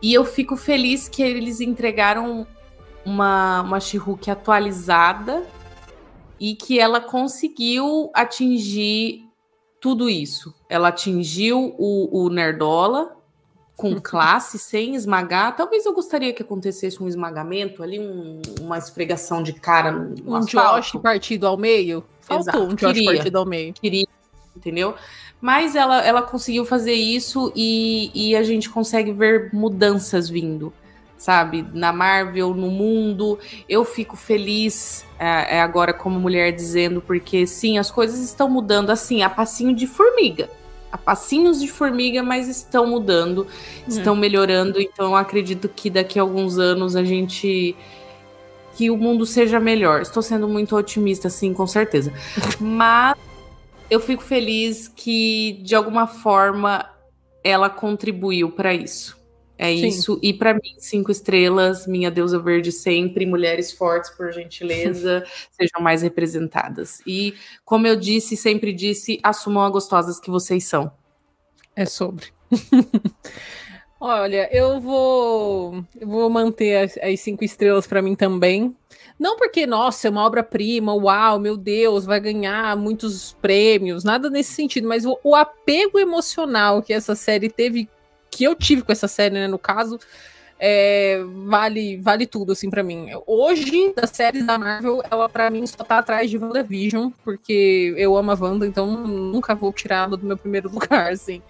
E 0.00 0.14
eu 0.14 0.24
fico 0.24 0.56
feliz 0.56 1.06
que 1.06 1.22
eles 1.22 1.60
entregaram 1.60 2.46
uma, 3.04 3.60
uma 3.60 3.78
she 3.78 3.98
atualizada 4.30 5.42
e 6.40 6.54
que 6.54 6.80
ela 6.80 7.02
conseguiu 7.02 8.10
atingir 8.14 9.28
tudo 9.78 10.08
isso. 10.08 10.54
Ela 10.70 10.88
atingiu 10.88 11.74
o, 11.78 12.24
o 12.24 12.30
Nerdola 12.30 13.14
com 13.76 14.00
classe, 14.00 14.58
sem 14.58 14.94
esmagar. 14.94 15.54
Talvez 15.54 15.84
eu 15.84 15.92
gostaria 15.92 16.32
que 16.32 16.42
acontecesse 16.42 17.02
um 17.02 17.06
esmagamento 17.06 17.82
ali, 17.82 18.00
um, 18.00 18.40
uma 18.58 18.78
esfregação 18.78 19.42
de 19.42 19.52
cara 19.52 19.92
no, 19.92 20.14
no 20.14 20.32
Um 20.32 20.36
asfalto. 20.36 20.80
Josh 20.80 21.02
partido 21.02 21.46
ao 21.46 21.58
meio. 21.58 22.02
Faltou 22.20 22.44
Exato. 22.44 22.62
um 22.62 22.74
Josh 22.74 22.94
queria, 22.94 23.12
partido 23.12 23.36
ao 23.36 23.44
meio. 23.44 23.74
Queria, 23.74 24.06
entendeu? 24.56 24.94
Mas 25.42 25.74
ela, 25.74 26.02
ela 26.02 26.22
conseguiu 26.22 26.64
fazer 26.64 26.94
isso 26.94 27.52
e, 27.54 28.10
e 28.14 28.34
a 28.36 28.42
gente 28.42 28.70
consegue 28.70 29.12
ver 29.12 29.52
mudanças 29.52 30.28
vindo 30.28 30.72
sabe? 31.20 31.66
Na 31.74 31.92
Marvel, 31.92 32.54
no 32.54 32.70
mundo. 32.70 33.38
Eu 33.68 33.84
fico 33.84 34.16
feliz 34.16 35.04
é, 35.18 35.56
é, 35.56 35.60
agora 35.60 35.92
como 35.92 36.18
mulher 36.18 36.50
dizendo, 36.50 37.02
porque 37.02 37.46
sim, 37.46 37.76
as 37.78 37.90
coisas 37.90 38.20
estão 38.20 38.48
mudando 38.48 38.88
assim, 38.88 39.22
a 39.22 39.28
passinho 39.28 39.76
de 39.76 39.86
formiga. 39.86 40.48
A 40.90 40.96
passinhos 40.96 41.60
de 41.60 41.68
formiga, 41.68 42.22
mas 42.22 42.48
estão 42.48 42.86
mudando, 42.86 43.46
é. 43.86 43.90
estão 43.90 44.16
melhorando. 44.16 44.80
Então 44.80 45.10
eu 45.10 45.16
acredito 45.16 45.68
que 45.68 45.90
daqui 45.90 46.18
a 46.18 46.22
alguns 46.22 46.58
anos 46.58 46.96
a 46.96 47.04
gente. 47.04 47.76
que 48.74 48.90
o 48.90 48.96
mundo 48.96 49.26
seja 49.26 49.60
melhor. 49.60 50.00
Estou 50.00 50.22
sendo 50.22 50.48
muito 50.48 50.74
otimista, 50.74 51.28
sim, 51.28 51.52
com 51.52 51.66
certeza. 51.66 52.10
mas 52.58 53.14
eu 53.90 54.00
fico 54.00 54.22
feliz 54.22 54.88
que, 54.88 55.60
de 55.62 55.74
alguma 55.74 56.06
forma, 56.06 56.88
ela 57.44 57.68
contribuiu 57.68 58.50
para 58.50 58.72
isso. 58.72 59.19
É 59.62 59.76
Sim. 59.76 59.88
isso. 59.88 60.18
E 60.22 60.32
para 60.32 60.54
mim, 60.54 60.74
cinco 60.78 61.12
estrelas, 61.12 61.86
minha 61.86 62.10
deusa 62.10 62.38
verde 62.38 62.72
sempre, 62.72 63.26
mulheres 63.26 63.70
fortes, 63.70 64.08
por 64.08 64.32
gentileza, 64.32 65.22
sejam 65.52 65.82
mais 65.82 66.00
representadas. 66.00 67.02
E, 67.06 67.34
como 67.62 67.86
eu 67.86 67.94
disse, 67.94 68.38
sempre 68.38 68.72
disse, 68.72 69.20
assumam 69.22 69.62
a 69.62 69.68
gostosas 69.68 70.18
que 70.18 70.30
vocês 70.30 70.64
são. 70.64 70.90
É 71.76 71.84
sobre. 71.84 72.28
Olha, 74.00 74.48
eu 74.50 74.80
vou, 74.80 75.84
eu 76.00 76.08
vou 76.08 76.30
manter 76.30 76.78
as, 76.78 76.96
as 76.96 77.20
cinco 77.20 77.44
estrelas 77.44 77.86
para 77.86 78.00
mim 78.00 78.14
também. 78.14 78.74
Não 79.18 79.36
porque, 79.36 79.66
nossa, 79.66 80.08
é 80.08 80.10
uma 80.10 80.24
obra-prima, 80.24 80.94
uau, 80.94 81.38
meu 81.38 81.54
Deus, 81.54 82.06
vai 82.06 82.18
ganhar 82.18 82.74
muitos 82.78 83.36
prêmios, 83.42 84.04
nada 84.04 84.30
nesse 84.30 84.54
sentido, 84.54 84.88
mas 84.88 85.04
o, 85.04 85.18
o 85.22 85.34
apego 85.34 85.98
emocional 85.98 86.80
que 86.80 86.94
essa 86.94 87.14
série 87.14 87.50
teve 87.50 87.90
que 88.30 88.44
eu 88.44 88.54
tive 88.54 88.82
com 88.82 88.92
essa 88.92 89.08
série, 89.08 89.34
né, 89.34 89.48
no 89.48 89.58
caso, 89.58 89.98
é, 90.62 91.24
vale 91.46 91.96
vale 91.96 92.26
tudo, 92.26 92.52
assim, 92.52 92.68
para 92.68 92.82
mim. 92.82 93.08
Hoje, 93.26 93.94
das 93.96 94.10
séries 94.10 94.44
da 94.44 94.58
Marvel, 94.58 95.02
ela 95.10 95.26
para 95.26 95.48
mim 95.48 95.66
só 95.66 95.82
tá 95.82 95.98
atrás 95.98 96.30
de 96.30 96.36
WandaVision, 96.36 97.10
porque 97.24 97.94
eu 97.96 98.14
amo 98.14 98.30
a 98.30 98.36
Wanda, 98.38 98.66
então 98.66 98.86
nunca 98.86 99.54
vou 99.54 99.72
tirar 99.72 100.04
ela 100.04 100.18
do 100.18 100.26
meu 100.26 100.36
primeiro 100.36 100.68
lugar, 100.70 101.12
assim. 101.12 101.40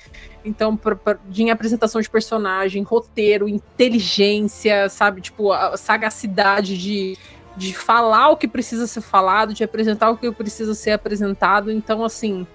Então, 0.45 0.77
pra, 0.77 0.95
pra, 0.95 1.19
de 1.29 1.51
apresentação 1.51 2.01
de 2.01 2.09
personagem, 2.09 2.85
roteiro, 2.85 3.49
inteligência, 3.49 4.89
sabe? 4.89 5.21
Tipo, 5.21 5.53
a 5.53 5.77
sagacidade 5.77 6.79
de, 6.79 7.19
de 7.57 7.75
falar 7.75 8.31
o 8.31 8.37
que 8.37 8.47
precisa 8.47 8.87
ser 8.87 9.01
falado, 9.01 9.53
de 9.53 9.65
apresentar 9.65 10.11
o 10.11 10.17
que 10.17 10.31
precisa 10.31 10.73
ser 10.73 10.93
apresentado. 10.93 11.73
Então, 11.73 12.05
assim, 12.05 12.47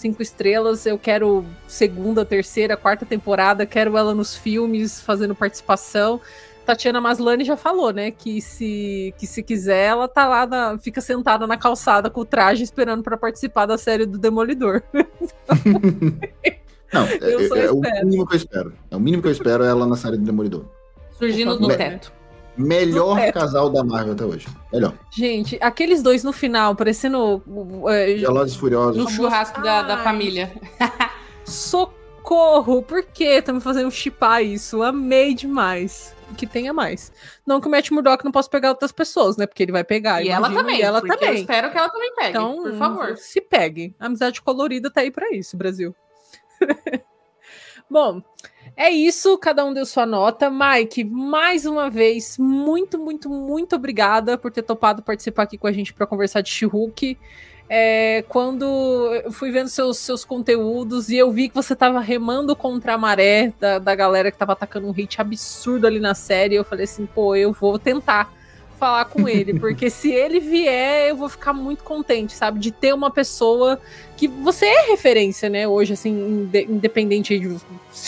cinco 0.00 0.22
estrelas. 0.22 0.86
Eu 0.86 0.98
quero 0.98 1.44
segunda, 1.66 2.24
terceira, 2.24 2.76
quarta 2.76 3.04
temporada. 3.04 3.66
Quero 3.66 3.96
ela 3.96 4.14
nos 4.14 4.36
filmes, 4.36 5.00
fazendo 5.00 5.34
participação. 5.34 6.20
Tatiana 6.64 7.00
Maslany 7.00 7.44
já 7.44 7.56
falou, 7.56 7.92
né? 7.92 8.10
Que 8.10 8.40
se, 8.40 9.14
que 9.18 9.26
se 9.26 9.42
quiser, 9.42 9.88
ela 9.88 10.06
tá 10.06 10.28
lá, 10.28 10.46
na, 10.46 10.78
fica 10.78 11.00
sentada 11.00 11.46
na 11.46 11.56
calçada 11.56 12.08
com 12.08 12.20
o 12.20 12.24
traje 12.24 12.62
esperando 12.62 13.02
para 13.02 13.16
participar 13.16 13.66
da 13.66 13.76
série 13.76 14.06
do 14.06 14.18
Demolidor. 14.18 14.82
Não, 16.92 17.06
é, 17.06 17.60
é, 17.60 17.66
é, 17.66 17.70
o 17.70 17.80
mínimo 18.04 18.26
que 18.26 18.34
eu 18.34 18.36
espero. 18.36 18.72
É 18.90 18.96
o 18.96 19.00
mínimo 19.00 19.22
que 19.22 19.28
eu 19.28 19.32
espero 19.32 19.64
é 19.64 19.68
ela 19.68 19.86
na 19.86 19.96
série 19.96 20.16
do 20.16 20.24
Demolidor. 20.24 20.64
Surgindo 21.12 21.56
do 21.56 21.68
teto. 21.68 22.12
Melhor 22.60 23.32
casal 23.32 23.70
da 23.70 23.82
Marvel 23.82 24.12
até 24.12 24.24
hoje. 24.24 24.46
Melhor. 24.72 24.94
Gente, 25.10 25.58
aqueles 25.60 26.02
dois 26.02 26.22
no 26.22 26.32
final, 26.32 26.74
parecendo. 26.74 27.42
É, 27.88 28.14
Velozes 28.14 28.56
Furiosos. 28.56 28.96
No 29.02 29.10
churrasco 29.10 29.60
da, 29.62 29.82
da 29.82 29.98
família. 29.98 30.52
Socorro! 31.44 32.82
Por 32.82 33.02
que 33.02 33.24
estão 33.24 33.54
me 33.54 33.60
fazendo 33.60 33.90
chipar 33.90 34.42
isso? 34.44 34.82
Amei 34.82 35.34
demais. 35.34 36.14
Que 36.36 36.46
tenha 36.46 36.72
mais. 36.72 37.12
Não 37.44 37.60
que 37.60 37.66
o 37.66 37.70
Matt 37.70 37.90
Murdock 37.90 38.24
não 38.24 38.30
possa 38.30 38.48
pegar 38.48 38.68
outras 38.68 38.92
pessoas, 38.92 39.36
né? 39.36 39.46
Porque 39.46 39.62
ele 39.62 39.72
vai 39.72 39.82
pegar. 39.82 40.22
E 40.22 40.28
ela 40.28 40.48
também. 40.50 40.78
E 40.78 40.82
ela 40.82 41.00
também. 41.00 41.28
Eu 41.28 41.34
espero 41.34 41.70
que 41.70 41.78
ela 41.78 41.88
também 41.88 42.14
pegue. 42.14 42.30
Então, 42.30 42.62
por 42.62 42.74
favor. 42.74 43.16
Se 43.16 43.40
pegue. 43.40 43.94
A 43.98 44.06
amizade 44.06 44.40
colorida 44.40 44.90
tá 44.90 45.00
aí 45.00 45.10
para 45.10 45.34
isso, 45.34 45.56
Brasil. 45.56 45.94
Bom, 47.90 48.22
é 48.80 48.88
isso, 48.88 49.36
cada 49.36 49.62
um 49.62 49.74
deu 49.74 49.84
sua 49.84 50.06
nota. 50.06 50.50
Mike, 50.50 51.04
mais 51.04 51.66
uma 51.66 51.90
vez, 51.90 52.38
muito, 52.38 52.98
muito, 52.98 53.28
muito 53.28 53.76
obrigada 53.76 54.38
por 54.38 54.50
ter 54.50 54.62
topado 54.62 55.02
participar 55.02 55.42
aqui 55.42 55.58
com 55.58 55.66
a 55.66 55.72
gente 55.72 55.92
para 55.92 56.06
conversar 56.06 56.40
de 56.40 56.48
She-Hulk. 56.48 57.18
É, 57.68 58.24
quando 58.26 58.64
eu 59.22 59.30
fui 59.30 59.52
vendo 59.52 59.68
seus, 59.68 59.98
seus 59.98 60.24
conteúdos 60.24 61.10
e 61.10 61.16
eu 61.18 61.30
vi 61.30 61.50
que 61.50 61.54
você 61.54 61.74
estava 61.74 62.00
remando 62.00 62.56
contra 62.56 62.94
a 62.94 62.98
maré 62.98 63.52
da, 63.60 63.78
da 63.78 63.94
galera 63.94 64.30
que 64.30 64.36
estava 64.36 64.54
atacando 64.54 64.86
um 64.86 64.92
hate 64.92 65.20
absurdo 65.20 65.86
ali 65.86 66.00
na 66.00 66.14
série, 66.14 66.54
eu 66.54 66.64
falei 66.64 66.84
assim, 66.84 67.04
pô, 67.04 67.36
eu 67.36 67.52
vou 67.52 67.78
tentar 67.78 68.32
falar 68.80 69.04
com 69.04 69.28
ele, 69.28 69.60
porque 69.60 69.90
se 69.90 70.10
ele 70.10 70.40
vier, 70.40 71.10
eu 71.10 71.16
vou 71.16 71.28
ficar 71.28 71.52
muito 71.52 71.84
contente, 71.84 72.32
sabe? 72.32 72.58
De 72.58 72.72
ter 72.72 72.94
uma 72.94 73.10
pessoa 73.10 73.78
que 74.16 74.26
você 74.26 74.64
é 74.64 74.90
referência, 74.90 75.50
né? 75.50 75.68
Hoje, 75.68 75.92
assim, 75.92 76.50
independente 76.66 77.38
de 77.38 77.56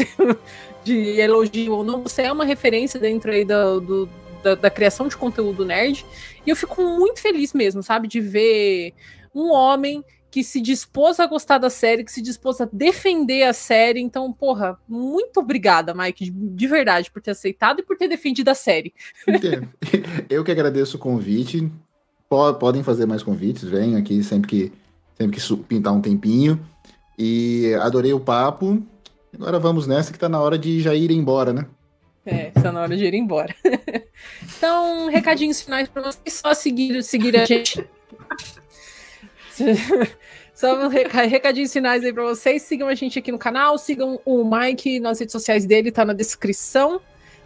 de 0.82 1.20
elogio 1.20 1.74
ou 1.74 1.84
não, 1.84 2.02
você 2.02 2.22
é 2.22 2.32
uma 2.32 2.44
referência 2.44 2.98
dentro 2.98 3.30
aí 3.30 3.44
do, 3.44 3.80
do 3.80 4.08
da, 4.42 4.54
da, 4.56 4.70
criação 4.70 5.06
de 5.06 5.16
conteúdo 5.16 5.64
nerd. 5.64 6.04
E 6.44 6.50
eu 6.50 6.56
fico 6.56 6.82
muito 6.82 7.20
feliz 7.20 7.52
mesmo, 7.52 7.82
sabe, 7.82 8.08
de 8.08 8.20
ver 8.20 8.92
um 9.32 9.52
homem 9.52 10.02
que 10.32 10.42
se 10.42 10.62
dispôs 10.62 11.20
a 11.20 11.26
gostar 11.26 11.59
da 11.59 11.68
série, 11.68 12.02
que 12.02 12.10
se 12.10 12.22
dispôs 12.22 12.59
a 12.59 12.68
defender 12.72 13.42
a 13.42 13.52
série. 13.52 14.00
Então, 14.00 14.32
porra, 14.32 14.78
muito 14.88 15.40
obrigada, 15.40 15.92
Mike, 15.92 16.24
de, 16.24 16.30
de 16.30 16.66
verdade, 16.66 17.10
por 17.10 17.20
ter 17.20 17.32
aceitado 17.32 17.80
e 17.80 17.82
por 17.82 17.98
ter 17.98 18.09
defendido 18.09 18.48
a 18.48 18.54
série. 18.54 18.94
Eu 20.30 20.42
que 20.42 20.50
agradeço 20.50 20.96
o 20.96 21.00
convite. 21.00 21.70
Podem 22.59 22.82
fazer 22.82 23.04
mais 23.04 23.22
convites, 23.22 23.64
venham 23.64 24.00
aqui 24.00 24.24
sempre 24.24 24.48
que, 24.48 24.72
sempre 25.18 25.38
que 25.38 25.56
pintar 25.64 25.92
um 25.92 26.00
tempinho. 26.00 26.59
E 27.18 27.74
adorei 27.82 28.14
o 28.14 28.20
papo. 28.20 28.82
Agora 29.34 29.59
vamos 29.59 29.86
nessa 29.86 30.14
que 30.14 30.18
tá 30.18 30.30
na 30.30 30.40
hora 30.40 30.56
de 30.56 30.80
já 30.80 30.94
ir 30.94 31.10
embora, 31.10 31.52
né? 31.52 31.66
É, 32.24 32.50
tá 32.52 32.72
na 32.72 32.80
hora 32.80 32.96
de 32.96 33.04
ir 33.04 33.12
embora. 33.12 33.54
então, 34.56 35.10
recadinhos 35.10 35.60
finais 35.60 35.90
para 35.90 36.00
vocês, 36.00 36.40
só 36.42 36.54
seguir, 36.54 37.02
seguir 37.02 37.36
a 37.36 37.44
gente. 37.44 37.86
Só 40.54 40.88
recadinhos 40.88 41.72
finais 41.72 42.04
aí 42.04 42.12
para 42.12 42.24
vocês. 42.24 42.62
Sigam 42.62 42.88
a 42.88 42.94
gente 42.94 43.18
aqui 43.18 43.32
no 43.32 43.38
canal, 43.38 43.78
sigam 43.78 44.20
o 44.24 44.44
Mike 44.44 45.00
nas 45.00 45.18
redes 45.18 45.32
sociais 45.32 45.66
dele, 45.66 45.90
tá 45.90 46.04
na 46.04 46.12
descrição. 46.12 47.00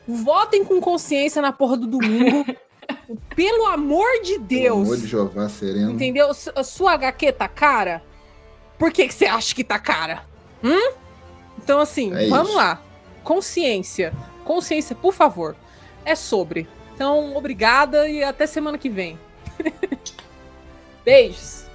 Votem 0.06 0.64
com 0.64 0.80
consciência 0.80 1.40
na 1.40 1.52
porra 1.52 1.76
do 1.76 1.86
domingo. 1.86 2.44
Pelo 3.34 3.66
amor 3.66 4.06
de 4.22 4.38
Deus. 4.38 4.74
Pelo 4.74 4.82
amor 4.82 4.96
de 4.96 5.06
Jeová 5.06 5.48
sereno. 5.48 5.92
Entendeu? 5.92 6.30
A 6.54 6.62
sua 6.62 6.92
HQ 6.92 7.32
tá 7.32 7.48
cara? 7.48 8.02
Por 8.78 8.92
que, 8.92 9.08
que 9.08 9.14
você 9.14 9.26
acha 9.26 9.54
que 9.54 9.64
tá 9.64 9.78
cara? 9.78 10.22
Hum? 10.62 10.92
Então, 11.58 11.80
assim, 11.80 12.14
é 12.14 12.28
vamos 12.28 12.50
isso. 12.50 12.56
lá. 12.56 12.82
Consciência. 13.24 14.12
Consciência, 14.44 14.94
por 14.94 15.12
favor. 15.12 15.56
É 16.04 16.14
sobre. 16.14 16.68
Então, 16.94 17.36
obrigada 17.36 18.08
e 18.08 18.22
até 18.22 18.46
semana 18.46 18.78
que 18.78 18.88
vem. 18.88 19.18
Beijos. 21.04 21.65